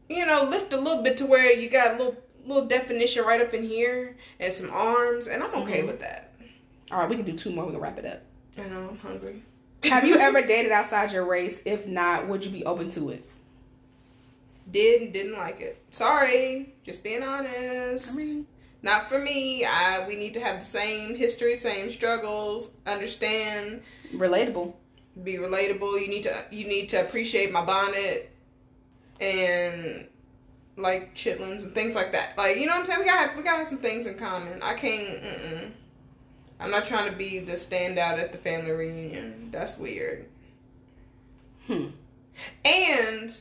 you 0.09 0.25
know 0.25 0.43
lift 0.43 0.73
a 0.73 0.77
little 0.79 1.03
bit 1.03 1.17
to 1.17 1.25
where 1.25 1.51
you 1.51 1.69
got 1.69 1.95
a 1.95 1.97
little 1.97 2.17
little 2.45 2.65
definition 2.65 3.25
right 3.25 3.41
up 3.41 3.53
in 3.53 3.63
here 3.63 4.15
and 4.39 4.53
some 4.53 4.69
arms, 4.71 5.27
and 5.27 5.43
I'm 5.43 5.53
okay 5.63 5.81
Mhm. 5.81 5.87
with 5.87 5.99
that. 5.99 6.33
All 6.91 6.99
right, 6.99 7.09
we 7.09 7.15
can 7.17 7.25
do 7.25 7.33
two 7.33 7.49
more. 7.51 7.65
We 7.65 7.71
can 7.73 7.81
wrap 7.81 7.97
it 7.99 8.05
up. 8.05 8.21
I 8.57 8.69
know 8.69 8.87
I'm 8.91 8.97
hungry. 8.97 9.43
Have 9.83 10.05
you 10.05 10.15
ever 10.19 10.41
dated 10.41 10.71
outside 10.71 11.11
your 11.11 11.25
race? 11.25 11.61
If 11.65 11.85
not, 11.87 12.27
would 12.27 12.45
you 12.45 12.51
be 12.51 12.63
open 12.65 12.89
to 12.91 13.09
it? 13.09 13.23
Did 14.69 15.01
and 15.01 15.13
didn't 15.13 15.37
like 15.37 15.61
it. 15.61 15.81
Sorry, 15.91 16.73
just 16.83 17.03
being 17.03 17.23
honest. 17.23 18.15
mean, 18.15 18.47
Not 18.81 19.09
for 19.09 19.17
me. 19.19 19.65
I 19.65 20.05
we 20.07 20.15
need 20.15 20.33
to 20.35 20.39
have 20.39 20.59
the 20.59 20.65
same 20.65 21.15
history, 21.15 21.55
same 21.57 21.89
struggles, 21.89 22.71
understand, 22.85 23.81
relatable. 24.13 24.73
be 25.23 25.35
relatable. 25.35 26.01
You 26.01 26.07
need 26.09 26.23
to 26.23 26.45
you 26.51 26.67
need 26.67 26.89
to 26.89 27.01
appreciate 27.01 27.51
my 27.51 27.61
bonnet 27.63 28.29
and 29.21 30.07
like 30.77 31.15
chitlins 31.15 31.63
and 31.63 31.73
things 31.73 31.95
like 31.95 32.11
that. 32.11 32.37
Like 32.37 32.57
you 32.57 32.65
know 32.65 32.73
what 32.73 32.79
I'm 32.79 32.85
saying? 32.85 32.99
We 32.99 33.05
gotta 33.05 33.27
have, 33.27 33.37
we 33.37 33.43
gotta 33.43 33.57
have 33.57 33.67
some 33.67 33.79
things 33.79 34.05
in 34.05 34.17
common. 34.17 34.61
I 34.61 34.73
can't. 34.73 35.23
Mm-mm. 35.23 35.71
I'm 36.59 36.71
not 36.71 36.85
trying 36.85 37.09
to 37.11 37.15
be 37.15 37.39
the 37.39 37.53
standout 37.53 38.19
at 38.19 38.31
the 38.31 38.37
family 38.37 38.71
reunion. 38.71 39.49
That's 39.51 39.77
weird. 39.77 40.27
Hmm. 41.67 41.87
And 42.65 43.39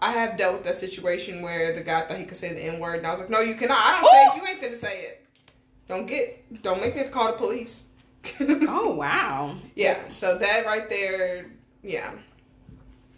I 0.00 0.12
have 0.12 0.36
dealt 0.36 0.54
with 0.54 0.64
that 0.64 0.76
situation 0.76 1.42
where 1.42 1.74
the 1.74 1.80
guy 1.80 2.02
thought 2.02 2.18
he 2.18 2.24
could 2.24 2.36
say 2.36 2.52
the 2.52 2.64
N 2.64 2.78
word, 2.78 2.98
and 2.98 3.06
I 3.06 3.10
was 3.10 3.20
like, 3.20 3.30
"No, 3.30 3.40
you 3.40 3.54
cannot. 3.54 3.78
I 3.78 4.00
don't 4.00 4.10
say 4.10 4.24
it. 4.24 4.42
You 4.42 4.48
ain't 4.48 4.60
finna 4.60 4.76
say 4.76 5.00
it. 5.02 5.26
Don't 5.88 6.06
get. 6.06 6.62
Don't 6.62 6.80
make 6.80 6.94
me 6.94 6.98
have 6.98 7.08
to 7.08 7.12
call 7.12 7.28
the 7.28 7.38
police." 7.38 7.84
Oh 8.40 8.90
wow. 8.90 9.56
Yeah. 9.76 10.08
So 10.08 10.36
that 10.38 10.66
right 10.66 10.90
there, 10.90 11.46
yeah, 11.82 12.10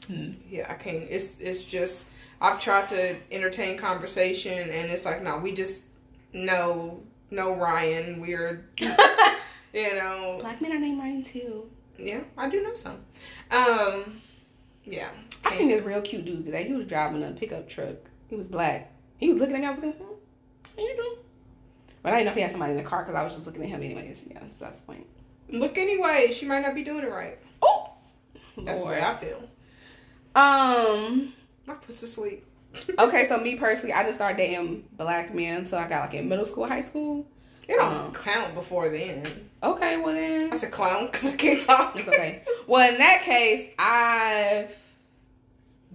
Hmm. 0.08 0.32
yeah. 0.50 0.66
I 0.68 0.74
can't. 0.74 1.04
It's 1.08 1.36
it's 1.38 1.62
just 1.62 2.06
I've 2.40 2.58
tried 2.58 2.88
to 2.90 3.16
entertain 3.30 3.78
conversation, 3.78 4.58
and 4.58 4.90
it's 4.90 5.04
like, 5.04 5.22
no, 5.22 5.38
we 5.38 5.52
just 5.52 5.84
no 6.32 7.02
no 7.30 7.54
Ryan. 7.54 8.20
We're 8.20 8.68
you 8.78 9.94
know 9.94 10.38
Black 10.40 10.60
men 10.60 10.72
are 10.72 10.78
named 10.78 10.98
Ryan 10.98 11.22
too. 11.22 11.70
yeah. 11.98 12.20
I 12.36 12.48
do 12.48 12.62
know 12.62 12.74
some. 12.74 12.98
Um, 13.50 14.20
yeah. 14.84 15.10
I 15.44 15.54
seen 15.54 15.68
this 15.68 15.82
real 15.84 16.00
cute 16.00 16.24
dude 16.24 16.44
today. 16.44 16.64
He 16.66 16.72
was 16.72 16.86
driving 16.86 17.22
a 17.22 17.30
pickup 17.30 17.68
truck. 17.68 17.96
He 18.28 18.36
was 18.36 18.48
black. 18.48 18.92
He 19.18 19.30
was 19.30 19.40
looking 19.40 19.54
at 19.56 19.60
me. 19.60 19.66
I 19.66 19.70
was 19.70 19.80
looking, 19.80 19.92
hmm, 19.92 20.14
how 20.76 20.82
you 20.82 20.96
doing? 20.96 21.16
But 22.02 22.12
I 22.12 22.16
didn't 22.16 22.26
know 22.26 22.30
if 22.30 22.36
he 22.36 22.42
had 22.42 22.50
somebody 22.50 22.72
in 22.72 22.76
the 22.78 22.84
car 22.84 23.02
because 23.02 23.14
I 23.14 23.22
was 23.22 23.34
just 23.34 23.46
looking 23.46 23.62
at 23.62 23.68
him 23.68 23.82
anyways. 23.82 24.24
Yeah, 24.30 24.38
that's, 24.40 24.54
that's 24.56 24.76
the 24.76 24.82
point. 24.82 25.06
Look 25.50 25.78
anyway. 25.78 26.30
She 26.32 26.46
might 26.46 26.60
not 26.60 26.74
be 26.74 26.82
doing 26.82 27.04
it 27.04 27.10
right. 27.10 27.38
Oh, 27.62 27.92
That's 28.58 28.80
the 28.82 28.86
way 28.88 29.02
I 29.02 29.16
feel. 29.16 29.42
Um. 30.38 31.32
My 31.66 31.74
foot's 31.74 32.02
asleep. 32.02 32.44
Okay, 32.98 33.26
so 33.28 33.38
me 33.38 33.56
personally, 33.56 33.92
I 33.92 34.02
didn't 34.02 34.16
start 34.16 34.36
dating 34.36 34.84
black 34.92 35.34
men 35.34 35.62
until 35.62 35.78
I 35.78 35.88
got 35.88 36.00
like 36.02 36.14
in 36.14 36.28
middle 36.28 36.44
school, 36.44 36.66
high 36.68 36.82
school. 36.82 37.26
It 37.66 37.76
don't 37.76 37.92
Um, 37.92 38.12
count 38.12 38.54
before 38.54 38.88
then. 38.88 39.24
Okay, 39.62 39.96
well 39.96 40.14
then 40.14 40.52
I 40.52 40.56
said 40.56 40.70
clown 40.70 41.06
because 41.06 41.26
I 41.26 41.36
can't 41.36 41.60
talk. 41.60 41.96
it's 41.96 42.06
okay. 42.08 42.42
well, 42.66 42.88
in 42.92 42.98
that 42.98 43.22
case, 43.22 43.70
I've 43.78 44.74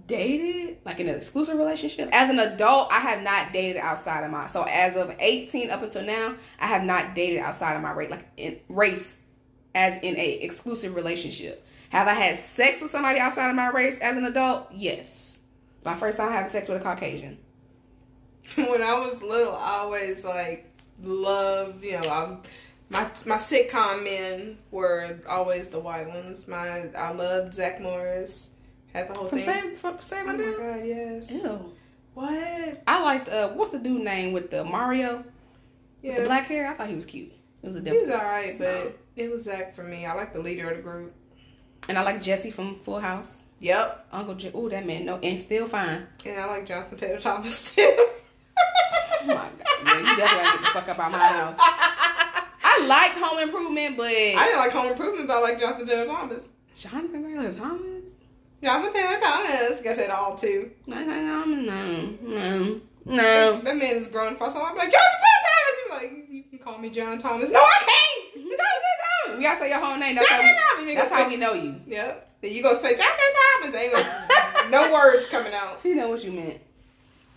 dated 0.06 0.78
like 0.84 1.00
in 1.00 1.08
an 1.08 1.14
exclusive 1.14 1.56
relationship. 1.58 2.08
As 2.12 2.28
an 2.28 2.38
adult, 2.38 2.92
I 2.92 2.98
have 3.00 3.22
not 3.22 3.52
dated 3.52 3.80
outside 3.80 4.24
of 4.24 4.30
my. 4.30 4.46
So 4.48 4.64
as 4.64 4.96
of 4.96 5.14
eighteen 5.20 5.70
up 5.70 5.82
until 5.82 6.02
now, 6.02 6.34
I 6.60 6.66
have 6.66 6.82
not 6.84 7.14
dated 7.14 7.38
outside 7.40 7.76
of 7.76 7.82
my 7.82 7.92
race, 7.92 8.10
like 8.10 8.26
in 8.36 8.58
race, 8.68 9.16
as 9.74 9.94
in 10.02 10.16
a 10.16 10.32
exclusive 10.42 10.94
relationship. 10.94 11.66
Have 11.94 12.08
I 12.08 12.14
had 12.14 12.36
sex 12.36 12.80
with 12.82 12.90
somebody 12.90 13.20
outside 13.20 13.50
of 13.50 13.54
my 13.54 13.68
race 13.68 14.00
as 14.00 14.16
an 14.16 14.24
adult? 14.24 14.66
Yes. 14.72 15.38
It's 15.76 15.84
my 15.84 15.94
first 15.94 16.18
time 16.18 16.32
having 16.32 16.50
sex 16.50 16.66
with 16.66 16.80
a 16.80 16.84
Caucasian. 16.84 17.38
when 18.56 18.82
I 18.82 18.94
was 18.94 19.22
little, 19.22 19.54
I 19.54 19.74
always 19.74 20.24
like 20.24 20.74
loved, 21.00 21.84
you 21.84 21.92
know, 21.92 22.08
I, 22.08 22.36
my 22.88 23.04
my 23.26 23.36
sitcom 23.36 24.02
men 24.02 24.58
were 24.72 25.20
always 25.28 25.68
the 25.68 25.78
white 25.78 26.08
ones. 26.08 26.48
My 26.48 26.88
I 26.96 27.12
loved 27.12 27.54
Zach 27.54 27.80
Morris. 27.80 28.50
Had 28.92 29.08
the 29.08 29.14
whole 29.14 29.28
From 29.28 29.38
thing. 29.38 29.62
Save, 29.62 29.78
from 29.78 30.00
Save 30.00 30.22
oh 30.22 30.26
My 30.26 30.32
my 30.32 30.52
god, 30.52 30.84
yes. 30.84 31.30
Ew. 31.30 31.74
What? 32.14 32.82
I 32.88 33.02
liked 33.04 33.28
uh 33.28 33.50
what's 33.50 33.70
the 33.70 33.78
dude 33.78 34.02
name 34.02 34.32
with 34.32 34.50
the 34.50 34.64
Mario 34.64 35.18
with 35.18 35.26
Yeah, 36.02 36.18
the 36.18 36.26
black 36.26 36.46
hair? 36.46 36.66
I 36.66 36.74
thought 36.74 36.88
he 36.88 36.96
was 36.96 37.06
cute. 37.06 37.30
It 37.62 37.68
was 37.68 37.76
a 37.76 37.80
he 37.82 37.96
was 37.96 38.10
alright, 38.10 38.52
but 38.58 38.98
it 39.14 39.30
was 39.30 39.44
Zach 39.44 39.76
for 39.76 39.84
me. 39.84 40.06
I 40.06 40.14
like 40.14 40.32
the 40.32 40.40
leader 40.40 40.68
of 40.68 40.76
the 40.78 40.82
group. 40.82 41.14
And 41.88 41.98
I 41.98 42.02
like 42.02 42.22
Jesse 42.22 42.50
from 42.50 42.78
Full 42.80 43.00
House. 43.00 43.40
Yep, 43.60 44.08
Uncle 44.12 44.34
Je- 44.34 44.50
oh 44.52 44.68
that 44.68 44.86
man 44.86 45.04
no 45.06 45.16
and 45.22 45.38
still 45.38 45.66
fine. 45.66 46.06
and 46.26 46.38
I 46.40 46.44
like 46.46 46.66
Jonathan 46.66 46.98
Taylor 46.98 47.20
Thomas 47.20 47.74
too. 47.74 48.06
Oh 48.56 49.26
my 49.26 49.34
god. 49.34 49.50
Yeah, 49.86 49.98
you 49.98 50.04
definitely 50.04 50.24
gotta 50.44 50.58
get 50.58 50.60
the 50.60 50.66
fuck 50.66 50.88
up 50.90 50.98
out 50.98 51.10
my 51.12 51.18
house. 51.18 51.56
I 51.60 52.84
liked 52.86 53.16
Home 53.16 53.38
Improvement, 53.38 53.96
but 53.96 54.06
I 54.10 54.34
didn't 54.44 54.58
like 54.58 54.72
Home 54.72 54.88
Improvement, 54.92 55.28
but 55.28 55.36
I 55.38 55.40
like 55.40 55.58
Jonathan 55.58 55.86
Taylor 55.86 56.04
Thomas. 56.06 56.48
Jonathan 56.76 57.22
Taylor 57.24 57.52
Thomas. 57.52 58.02
Jonathan 58.62 58.92
Taylor 58.92 59.18
Thomas. 59.20 59.80
Guess 59.80 59.98
it 59.98 60.10
all 60.10 60.36
too. 60.36 60.70
No, 60.86 61.02
no, 61.02 61.44
no, 61.44 61.44
no, 61.46 62.80
no. 63.06 63.60
That 63.62 63.76
man 63.76 63.96
is 63.96 64.08
grown 64.08 64.36
for 64.36 64.50
so 64.50 64.62
I'm 64.62 64.76
like 64.76 64.92
Jonathan 64.92 65.20
Taylor 65.24 65.42
Thomas. 65.48 65.78
He's 65.82 65.90
like, 66.20 66.28
you 66.30 66.42
can 66.50 66.58
call 66.58 66.78
me 66.78 66.90
John 66.90 67.18
Thomas. 67.18 67.50
No, 67.50 67.60
I 67.60 67.76
can't. 67.78 68.44
Mm-hmm. 68.44 68.50
Jonathan 69.26 69.42
You 69.42 69.48
gotta 69.48 69.60
say 69.60 69.68
your 69.70 69.80
whole 69.80 69.96
name. 69.96 70.14
That's 70.16 70.28
how 70.28 70.40
Jonathan 70.40 70.86
we, 70.86 70.94
that's 70.94 71.12
how 71.12 71.28
we 71.28 71.36
know 71.36 71.52
you. 71.54 71.80
Yep. 71.86 72.30
Then 72.40 72.52
you 72.52 72.62
gonna 72.62 72.78
say 72.78 72.96
Jonathan 72.96 73.24
Thomas. 73.60 73.74
Ain't 73.74 73.92
gonna, 73.92 74.70
no 74.70 74.92
words 74.92 75.26
coming 75.26 75.52
out. 75.54 75.80
He 75.82 75.94
know 75.94 76.08
what 76.08 76.24
you 76.24 76.32
meant. 76.32 76.60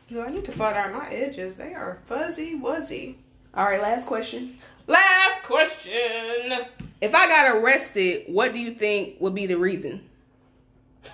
No, 0.09 0.23
I 0.23 0.29
need 0.29 0.45
to 0.45 0.51
flat 0.51 0.75
iron 0.77 0.93
my 0.93 1.09
edges. 1.09 1.55
They 1.55 1.73
are 1.73 1.99
fuzzy 2.05 2.57
wuzzy. 2.57 3.15
All 3.53 3.65
right, 3.65 3.81
last 3.81 4.05
question. 4.05 4.57
Last 4.85 5.43
question. 5.43 6.65
If 7.01 7.13
I 7.13 7.27
got 7.27 7.55
arrested, 7.57 8.25
what 8.27 8.53
do 8.53 8.59
you 8.59 8.73
think 8.73 9.19
would 9.19 9.35
be 9.35 9.45
the 9.45 9.57
reason? 9.57 10.07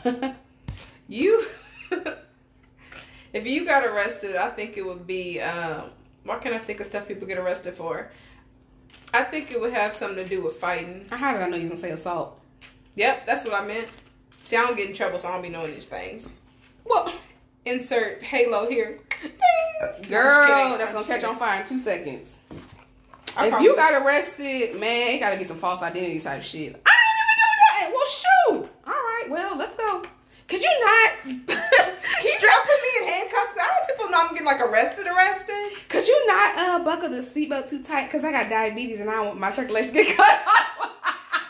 You, 1.07 1.45
if 3.33 3.45
you 3.45 3.65
got 3.65 3.85
arrested, 3.85 4.35
I 4.35 4.49
think 4.49 4.77
it 4.77 4.85
would 4.85 5.05
be. 5.05 5.41
Um, 5.41 5.89
why 6.23 6.39
can't 6.39 6.55
I 6.55 6.57
think 6.57 6.79
of 6.79 6.85
stuff 6.85 7.07
people 7.07 7.27
get 7.27 7.37
arrested 7.37 7.75
for? 7.75 8.09
I 9.13 9.23
think 9.23 9.51
it 9.51 9.59
would 9.61 9.73
have 9.73 9.95
something 9.95 10.23
to 10.23 10.27
do 10.27 10.41
with 10.41 10.55
fighting. 10.57 11.05
How 11.09 11.33
did 11.33 11.41
I 11.41 11.47
know 11.47 11.55
you 11.57 11.63
was 11.63 11.71
gonna 11.71 11.81
say 11.81 11.91
assault? 11.91 12.39
Yep, 12.95 13.25
that's 13.25 13.43
what 13.43 13.53
I 13.53 13.65
meant. 13.65 13.87
See, 14.43 14.55
I 14.57 14.61
don't 14.65 14.75
get 14.75 14.89
in 14.89 14.95
trouble, 14.95 15.19
so 15.19 15.27
I 15.29 15.33
don't 15.33 15.41
be 15.41 15.49
knowing 15.49 15.73
these 15.73 15.85
things. 15.85 16.27
Well, 16.83 17.13
Insert 17.65 18.21
Halo 18.21 18.67
here. 18.69 18.99
Ding. 19.21 20.09
girl, 20.09 20.77
that's 20.77 20.91
gonna 20.91 21.05
catch 21.05 21.23
on 21.23 21.37
fire 21.37 21.61
in 21.61 21.67
two 21.67 21.79
seconds. 21.79 22.37
I 23.37 23.45
if 23.45 23.49
probably- 23.51 23.67
you 23.67 23.75
got 23.75 23.93
arrested, 24.03 24.75
man, 24.79 25.15
it 25.15 25.19
gotta 25.19 25.37
be 25.37 25.45
some 25.45 25.57
false 25.57 25.81
identity 25.81 26.19
type 26.19 26.41
shit. 26.43 26.81
I 26.85 26.91
ain't 26.91 27.19
even 27.23 27.37
do 27.37 27.53
that. 27.69 27.91
Well, 27.93 28.05
shoot. 28.07 28.69
All 28.85 28.93
right, 28.93 29.25
well, 29.29 29.55
let's 29.57 29.75
go. 29.77 30.03
Could 30.53 30.61
you 30.61 30.85
not? 30.85 31.11
Put 31.23 32.81
me 32.81 32.89
in 33.01 33.07
handcuffs? 33.07 33.53
I 33.59 33.67
don't 33.75 33.87
people 33.89 34.11
know 34.11 34.19
I'm 34.21 34.29
getting 34.29 34.45
like 34.45 34.61
arrested, 34.61 35.07
arrested. 35.07 35.71
Could 35.89 36.07
you 36.07 36.27
not 36.27 36.55
uh, 36.55 36.83
buckle 36.83 37.09
the 37.09 37.21
seatbelt 37.21 37.69
too 37.69 37.81
tight? 37.81 38.11
Cause 38.11 38.23
I 38.23 38.31
got 38.31 38.49
diabetes 38.51 38.99
and 38.99 39.09
I 39.09 39.15
don't 39.15 39.25
want 39.29 39.39
my 39.39 39.51
circulation 39.51 39.93
to 39.95 40.03
get 40.03 40.15
cut 40.15 40.43
off. 40.47 40.91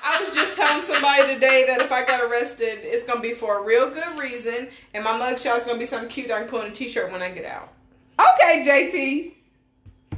I 0.06 0.24
was 0.24 0.34
just 0.34 0.56
telling 0.56 0.82
somebody 0.84 1.34
today 1.34 1.66
that 1.68 1.82
if 1.82 1.92
I 1.92 2.06
got 2.06 2.22
arrested, 2.24 2.80
it's 2.84 3.04
gonna 3.04 3.20
be 3.20 3.34
for 3.34 3.60
a 3.60 3.64
real 3.66 3.90
good 3.90 4.18
reason, 4.18 4.70
and 4.94 5.04
my 5.04 5.12
mugshot 5.12 5.58
is 5.58 5.66
gonna 5.66 5.80
be 5.80 5.86
something 5.86 6.10
cute 6.10 6.32
I 6.32 6.40
can 6.40 6.48
put 6.48 6.62
on 6.62 6.68
a 6.68 6.74
t-shirt 6.74 7.12
when 7.12 7.22
I 7.22 7.30
get 7.30 7.44
out. 7.44 7.74
okay, 8.20 8.64
JT. 8.66 9.34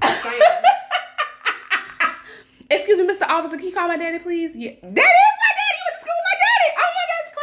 Excuse 2.69 2.99
me, 2.99 3.07
Mr. 3.07 3.27
Officer, 3.27 3.57
can 3.57 3.65
you 3.65 3.73
call 3.73 3.87
my 3.87 3.97
daddy, 3.97 4.19
please? 4.19 4.55
Yeah. 4.55 4.73
That 4.81 4.89
is 4.89 4.95
my 4.95 5.51
daddy. 5.57 5.73
You 5.73 5.85
went 5.85 5.95
to 5.95 6.01
school 6.01 6.13
with 6.13 6.27
my 6.29 6.35
daddy. 6.45 6.69
Oh 6.77 6.89
my 6.93 7.05
god, 7.09 7.21
it's 7.25 7.33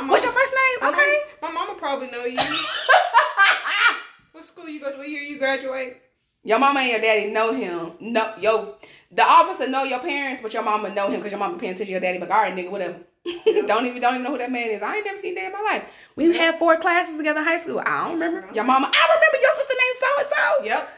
crazy. 0.00 0.06
My 0.06 0.06
mom- 0.06 0.08
What's 0.08 0.24
your 0.24 0.32
first 0.32 0.52
name? 0.54 0.78
My 0.80 0.88
Okay. 0.98 1.18
my 1.42 1.50
mama 1.50 1.74
probably 1.78 2.10
know 2.10 2.24
you. 2.24 2.38
what 4.32 4.44
school 4.44 4.68
you 4.68 4.80
go 4.80 4.90
to? 4.92 4.98
What 4.98 5.08
year 5.08 5.22
you 5.22 5.38
graduate? 5.38 6.02
your 6.42 6.58
mama 6.58 6.80
and 6.80 6.90
your 6.90 7.00
daddy 7.00 7.30
know 7.30 7.52
him. 7.52 7.92
No, 8.00 8.32
yo, 8.40 8.76
the 9.12 9.22
officer 9.22 9.68
know 9.68 9.84
your 9.84 10.00
parents, 10.00 10.40
but 10.42 10.54
your 10.54 10.62
mama 10.62 10.88
know 10.94 11.08
him 11.08 11.16
because 11.20 11.32
your 11.32 11.38
mama 11.38 11.58
paying 11.58 11.72
attention 11.72 11.86
to 11.86 11.92
your 11.92 12.00
daddy. 12.00 12.18
But 12.18 12.30
all 12.30 12.40
right, 12.40 12.54
nigga, 12.54 12.70
whatever. 12.70 12.96
don't 13.66 13.84
even 13.84 14.00
don't 14.00 14.14
even 14.14 14.22
know 14.22 14.30
who 14.30 14.38
that 14.38 14.50
man 14.50 14.70
is. 14.70 14.80
I 14.82 14.96
ain't 14.96 15.04
never 15.04 15.18
seen 15.18 15.34
that 15.34 15.44
in 15.44 15.52
my 15.52 15.60
life. 15.60 15.84
We 16.16 16.34
had 16.36 16.58
four 16.58 16.78
classes 16.78 17.16
together 17.18 17.40
in 17.40 17.46
high 17.46 17.58
school. 17.58 17.80
I 17.84 18.04
don't 18.04 18.18
remember. 18.18 18.48
Your 18.54 18.64
mama, 18.64 18.90
I 18.92 19.14
remember 19.14 19.38
your 19.42 19.54
sister 19.54 19.74
named 19.76 19.96
so 20.00 20.06
and 20.18 20.28
so. 20.30 20.64
Yep. 20.64 20.88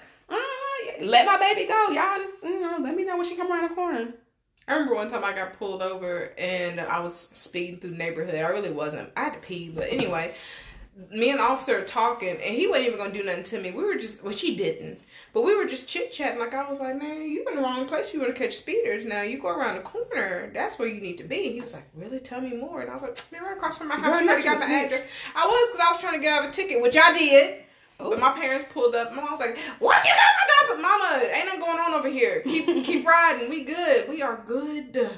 Uh, 1.03 1.07
let 1.07 1.27
my 1.27 1.37
baby 1.39 1.67
go. 1.67 1.89
Y'all 1.89 2.19
just 2.19 2.43
you 2.45 2.61
know, 2.61 2.77
let 2.81 2.95
me 2.95 3.05
know 3.05 3.17
when 3.17 3.27
she 3.27 3.35
come 3.37 3.51
around 3.51 3.69
the 3.69 3.75
corner. 3.75 4.09
I 4.69 4.75
remember 4.75 4.95
one 4.95 5.09
time 5.09 5.25
I 5.25 5.33
got 5.33 5.59
pulled 5.59 5.83
over 5.83 6.33
and 6.39 6.81
I 6.81 7.01
was 7.01 7.29
speeding 7.33 7.79
through 7.81 7.91
the 7.91 7.97
neighborhood. 7.97 8.37
I 8.37 8.49
really 8.49 8.71
wasn't. 8.71 9.11
I 9.17 9.25
had 9.25 9.35
to 9.35 9.41
pee, 9.41 9.69
but 9.69 9.91
anyway, 9.91 10.35
me 11.11 11.31
and 11.31 11.39
the 11.39 11.43
officer 11.43 11.79
were 11.79 11.85
talking, 11.85 12.29
and 12.29 12.55
he 12.55 12.67
wasn't 12.67 12.87
even 12.87 12.99
gonna 12.99 13.13
do 13.13 13.23
nothing 13.23 13.45
to 13.45 13.59
me. 13.61 13.71
We 13.71 13.83
were 13.83 13.97
just, 13.97 14.23
well, 14.23 14.35
she 14.35 14.55
didn't, 14.55 15.01
but 15.33 15.43
we 15.43 15.57
were 15.57 15.65
just 15.65 15.89
chit 15.89 16.13
chatting. 16.13 16.39
Like 16.39 16.53
I 16.55 16.69
was 16.69 16.81
like, 16.81 17.01
man, 17.01 17.29
you 17.29 17.47
in 17.49 17.57
the 17.57 17.63
wrong 17.63 17.89
place. 17.89 18.09
If 18.09 18.15
you 18.15 18.21
want 18.21 18.35
to 18.35 18.39
catch 18.39 18.55
speeders 18.55 19.07
now. 19.07 19.23
You 19.23 19.41
go 19.41 19.49
around 19.49 19.77
the 19.77 19.83
corner. 19.83 20.51
That's 20.53 20.79
where 20.79 20.89
you 20.89 21.01
need 21.01 21.19
to 21.19 21.25
be. 21.25 21.53
He 21.53 21.61
was 21.61 21.73
like, 21.73 21.89
really? 21.97 22.19
Tell 22.21 22.41
me 22.41 22.57
more. 22.57 22.83
And 22.83 22.91
I 22.91 22.93
was 22.95 23.03
like, 23.03 23.31
they're 23.31 23.43
right 23.43 23.57
across 23.57 23.79
from 23.79 23.89
my 23.89 23.97
house. 23.97 24.19
Girl, 24.19 24.23
you 24.23 24.29
already 24.29 24.45
got 24.45 24.59
my 24.59 24.67
address. 24.67 25.03
I 25.35 25.47
was 25.47 25.69
because 25.73 25.87
I 25.87 25.93
was 25.93 26.01
trying 26.01 26.15
to 26.15 26.21
get 26.21 26.33
out 26.35 26.45
of 26.45 26.51
a 26.51 26.53
ticket, 26.53 26.83
which 26.83 26.97
I 26.97 27.17
did. 27.19 27.65
But 28.11 28.19
my 28.21 28.33
parents 28.33 28.65
pulled 28.73 28.95
up. 28.95 29.15
My 29.15 29.23
mom 29.23 29.33
was 29.33 29.41
like, 29.41 29.59
"What 29.79 30.05
you 30.05 30.11
got 30.11 30.19
my 30.69 30.75
But 30.75 30.83
mama, 30.83 31.23
ain't 31.35 31.47
nothing 31.47 31.61
going 31.61 31.79
on 31.79 31.95
over 31.95 32.09
here. 32.09 32.41
Keep 32.43 32.67
keep 32.85 33.07
riding. 33.07 33.49
We 33.51 33.65
good. 33.65 34.09
We 34.09 34.23
are 34.23 34.43
good. 34.47 35.11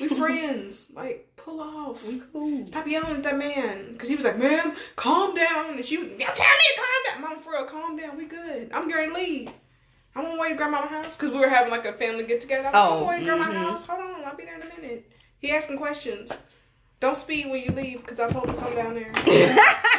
We 0.00 0.08
friends. 0.08 0.88
Like 0.94 1.26
pull 1.36 1.60
off. 1.60 2.06
We 2.06 2.22
cool. 2.32 2.66
Stop 2.66 2.86
yelling 2.86 3.16
at 3.16 3.22
that 3.24 3.36
man. 3.38 3.96
Cause 3.98 4.08
he 4.08 4.16
was 4.16 4.24
like, 4.24 4.38
"Ma'am, 4.38 4.74
calm 4.96 5.34
down." 5.34 5.74
And 5.76 5.84
she 5.84 5.98
was, 5.98 6.08
"Yeah, 6.18 6.30
tell 6.30 6.46
me 6.46 6.64
to 6.74 6.80
calm 6.80 7.22
down, 7.22 7.30
mom. 7.30 7.42
For 7.42 7.52
real, 7.52 7.64
calm 7.64 7.96
down. 7.96 8.16
We 8.16 8.26
good. 8.26 8.70
I'm 8.72 8.88
going 8.88 9.08
to 9.08 9.14
leave. 9.14 9.50
I'm 10.16 10.24
on 10.26 10.36
my 10.36 10.42
way 10.42 10.48
to 10.50 10.54
grandma's 10.56 10.90
house 10.90 11.16
because 11.16 11.30
we 11.30 11.38
were 11.38 11.48
having 11.48 11.70
like 11.70 11.84
a 11.86 11.92
family 11.92 12.24
get 12.24 12.40
together. 12.40 12.68
I'm 12.68 12.74
Oh, 12.74 12.78
on 12.98 13.02
my 13.04 13.08
way 13.10 13.18
to 13.20 13.24
grandma's 13.24 13.48
mhm. 13.48 13.64
house. 13.68 13.86
Hold 13.86 14.00
on, 14.00 14.24
I'll 14.24 14.36
be 14.36 14.44
there 14.44 14.56
in 14.56 14.62
a 14.62 14.64
minute. 14.80 15.10
He 15.38 15.52
asking 15.52 15.78
questions. 15.78 16.32
Don't 16.98 17.16
speed 17.16 17.48
when 17.48 17.62
you 17.62 17.70
leave 17.72 17.98
because 18.00 18.20
I 18.20 18.28
told 18.28 18.48
him 18.48 18.56
to 18.56 18.60
come 18.60 18.74
down 18.74 18.94
there. 18.94 19.12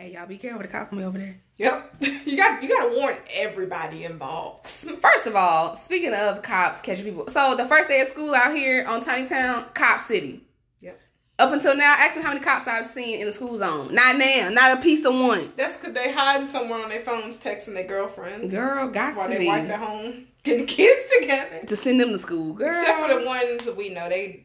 hey, 0.00 0.12
y'all 0.14 0.26
be 0.26 0.38
careful. 0.38 0.58
With 0.58 0.70
the 0.70 0.76
cop 0.76 0.90
coming 0.90 1.04
over 1.04 1.18
there. 1.18 1.36
Yep. 1.56 1.96
You 2.30 2.36
got 2.36 2.62
you 2.62 2.68
got 2.68 2.88
to 2.88 2.96
warn 2.96 3.16
everybody 3.34 4.04
involved. 4.04 4.66
First 4.68 5.26
of 5.26 5.34
all, 5.34 5.74
speaking 5.74 6.14
of 6.14 6.42
cops 6.42 6.80
catching 6.80 7.04
people, 7.04 7.28
so 7.28 7.56
the 7.56 7.64
first 7.64 7.88
day 7.88 8.00
of 8.02 8.08
school 8.08 8.34
out 8.34 8.54
here 8.54 8.86
on 8.86 9.00
Tiny 9.00 9.26
Town, 9.26 9.64
Cop 9.74 10.02
City. 10.02 10.44
Yep. 10.80 11.00
Up 11.40 11.52
until 11.52 11.74
now, 11.76 11.94
ask 11.98 12.16
me 12.16 12.22
how 12.22 12.28
many 12.28 12.40
cops 12.40 12.68
I've 12.68 12.86
seen 12.86 13.18
in 13.18 13.26
the 13.26 13.32
school 13.32 13.58
zone. 13.58 13.92
Not 13.94 14.16
now, 14.16 14.48
not 14.50 14.78
a 14.78 14.80
piece 14.80 15.04
of 15.04 15.14
one. 15.14 15.52
That's 15.56 15.76
because 15.76 15.94
they 15.94 16.12
hiding 16.12 16.48
somewhere 16.48 16.84
on 16.84 16.88
their 16.88 17.00
phones, 17.02 17.36
texting 17.36 17.74
their 17.74 17.86
girlfriends 17.86 18.54
Girl, 18.54 18.88
got 18.88 19.16
while 19.16 19.24
to 19.26 19.30
their 19.30 19.40
be 19.40 19.46
wife 19.48 19.68
at 19.68 19.80
home 19.80 20.26
getting 20.44 20.66
kids 20.66 21.10
together. 21.18 21.66
to 21.66 21.76
send 21.76 22.00
them 22.00 22.10
to 22.10 22.18
school. 22.18 22.52
Girl, 22.52 22.70
Except 22.70 23.00
for 23.00 23.18
the 23.18 23.26
ones 23.26 23.64
that 23.64 23.76
we 23.76 23.88
know, 23.88 24.08
they 24.08 24.44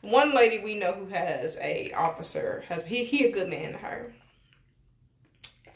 one 0.00 0.34
lady 0.34 0.64
we 0.64 0.74
know 0.74 0.92
who 0.92 1.06
has 1.06 1.56
a 1.60 1.92
officer 1.92 2.64
has 2.68 2.82
he 2.86 3.04
he 3.04 3.26
a 3.26 3.30
good 3.30 3.48
man 3.48 3.72
to 3.72 3.78
her. 3.78 4.12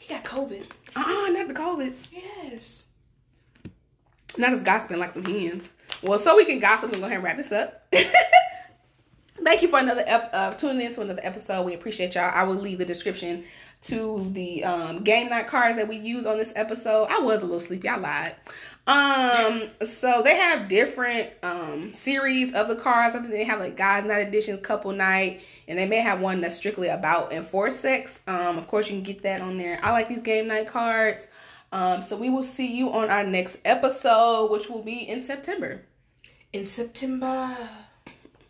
Got 0.09 0.25
COVID. 0.25 0.65
uh-uh, 0.95 1.29
not 1.29 1.47
the 1.47 1.53
COVID. 1.53 1.93
Yes. 2.11 2.85
Not 4.39 4.53
as 4.53 4.63
gossiping 4.63 4.97
like 4.97 5.11
some 5.11 5.23
hens. 5.23 5.71
Well, 6.01 6.17
so 6.17 6.35
we 6.35 6.45
can 6.45 6.59
gossip, 6.59 6.91
we're 6.93 6.99
going 6.99 7.13
to 7.13 7.19
wrap 7.19 7.37
this 7.37 7.51
up. 7.51 7.85
Thank 9.43 9.61
you 9.61 9.67
for 9.67 9.79
another 9.79 10.03
ep- 10.07 10.29
uh, 10.33 10.53
tuning 10.55 10.85
in 10.85 10.93
to 10.93 11.01
another 11.01 11.21
episode. 11.23 11.63
We 11.63 11.75
appreciate 11.75 12.15
y'all. 12.15 12.31
I 12.33 12.43
will 12.43 12.55
leave 12.55 12.79
the 12.79 12.85
description 12.85 13.45
to 13.83 14.27
the 14.33 14.63
um, 14.63 15.03
game 15.03 15.29
night 15.29 15.47
cards 15.47 15.77
that 15.77 15.87
we 15.87 15.97
use 15.97 16.25
on 16.25 16.37
this 16.37 16.53
episode. 16.55 17.07
I 17.09 17.19
was 17.19 17.41
a 17.41 17.45
little 17.45 17.59
sleepy. 17.59 17.87
I 17.87 17.97
lied. 17.97 18.35
Um, 18.89 19.69
so 19.83 20.23
they 20.23 20.35
have 20.35 20.67
different 20.67 21.29
um 21.43 21.93
series 21.93 22.53
of 22.55 22.67
the 22.67 22.75
cards. 22.75 23.15
I 23.15 23.19
think 23.19 23.29
they 23.29 23.43
have 23.43 23.59
like 23.59 23.77
guys 23.77 24.03
night 24.03 24.27
edition, 24.27 24.57
couple 24.57 24.91
night, 24.91 25.41
and 25.67 25.77
they 25.77 25.85
may 25.85 25.99
have 26.01 26.19
one 26.19 26.41
that's 26.41 26.57
strictly 26.57 26.87
about 26.87 27.31
enforced 27.31 27.81
sex. 27.81 28.17
Um, 28.25 28.57
of 28.57 28.67
course 28.67 28.89
you 28.89 28.95
can 28.95 29.03
get 29.03 29.21
that 29.23 29.41
on 29.41 29.59
there. 29.59 29.79
I 29.83 29.91
like 29.91 30.09
these 30.09 30.23
game 30.23 30.47
night 30.47 30.69
cards. 30.69 31.27
Um, 31.71 32.01
so 32.01 32.17
we 32.17 32.31
will 32.31 32.43
see 32.43 32.75
you 32.75 32.91
on 32.91 33.11
our 33.11 33.23
next 33.23 33.59
episode, 33.63 34.49
which 34.49 34.69
will 34.69 34.81
be 34.81 35.07
in 35.07 35.21
September. 35.21 35.83
In 36.51 36.65
September. 36.65 37.55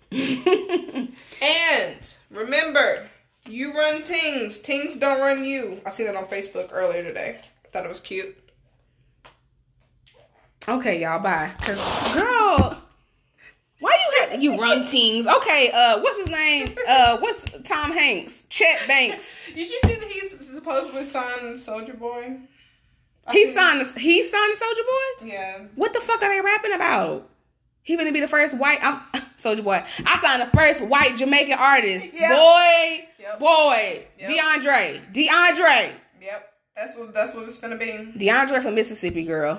And 1.41 2.15
remember, 2.31 3.09
you 3.47 3.73
run 3.73 4.03
things. 4.03 4.57
Things 4.57 4.95
don't 4.95 5.19
run 5.19 5.43
you. 5.43 5.81
I 5.85 5.89
seen 5.89 6.07
it 6.07 6.15
on 6.15 6.25
Facebook 6.25 6.69
earlier 6.71 7.03
today. 7.03 7.41
Thought 7.71 7.85
it 7.85 7.89
was 7.89 8.01
cute. 8.01 8.48
Okay, 10.67 11.01
y'all, 11.01 11.19
bye. 11.19 11.51
Girl, 11.65 12.77
why 13.79 13.97
you 14.11 14.27
had 14.29 14.43
you 14.43 14.57
run 14.59 14.85
teams? 14.85 15.25
Okay, 15.25 15.71
uh, 15.73 15.99
what's 16.01 16.17
his 16.17 16.27
name? 16.27 16.75
Uh, 16.87 17.17
what's 17.19 17.49
Tom 17.67 17.91
Hanks? 17.91 18.45
Chet 18.49 18.79
Hanks. 18.81 19.23
Did 19.55 19.69
you 19.69 19.79
see 19.85 19.95
that 19.95 20.07
he's 20.11 20.47
supposedly 20.47 21.03
signed 21.03 21.57
Soulja 21.57 21.97
Boy? 21.97 22.37
I 23.25 23.31
He 23.33 23.51
signed. 23.53 23.81
The, 23.81 23.99
he 23.99 24.21
signed 24.23 24.53
the 24.55 24.57
Soulja 24.65 24.85
Boy. 25.21 25.27
Yeah. 25.31 25.57
What 25.75 25.93
the 25.93 26.01
fuck 26.01 26.21
are 26.21 26.29
they 26.29 26.41
rapping 26.41 26.73
about? 26.73 27.27
He 27.81 27.95
gonna 27.95 28.11
be 28.11 28.19
the 28.19 28.27
first 28.27 28.55
white 28.55 28.79
Soulja 29.39 29.63
Boy. 29.63 29.83
I 30.05 30.19
signed 30.19 30.41
the 30.41 30.55
first 30.55 30.81
white 30.81 31.15
Jamaican 31.17 31.57
artist. 31.57 32.07
Yeah. 32.13 32.35
Boy, 32.35 33.05
Yep. 33.19 33.39
boy, 33.39 34.05
Yep. 34.19 34.29
DeAndre, 34.29 35.13
DeAndre, 35.13 35.91
Yep. 36.21 36.45
That's 36.75 36.97
what 36.97 37.13
that's 37.13 37.33
what 37.35 37.43
it's 37.45 37.57
gonna 37.57 37.75
be. 37.77 37.85
DeAndre 38.17 38.61
from 38.61 38.75
Mississippi, 38.75 39.23
girl. 39.23 39.57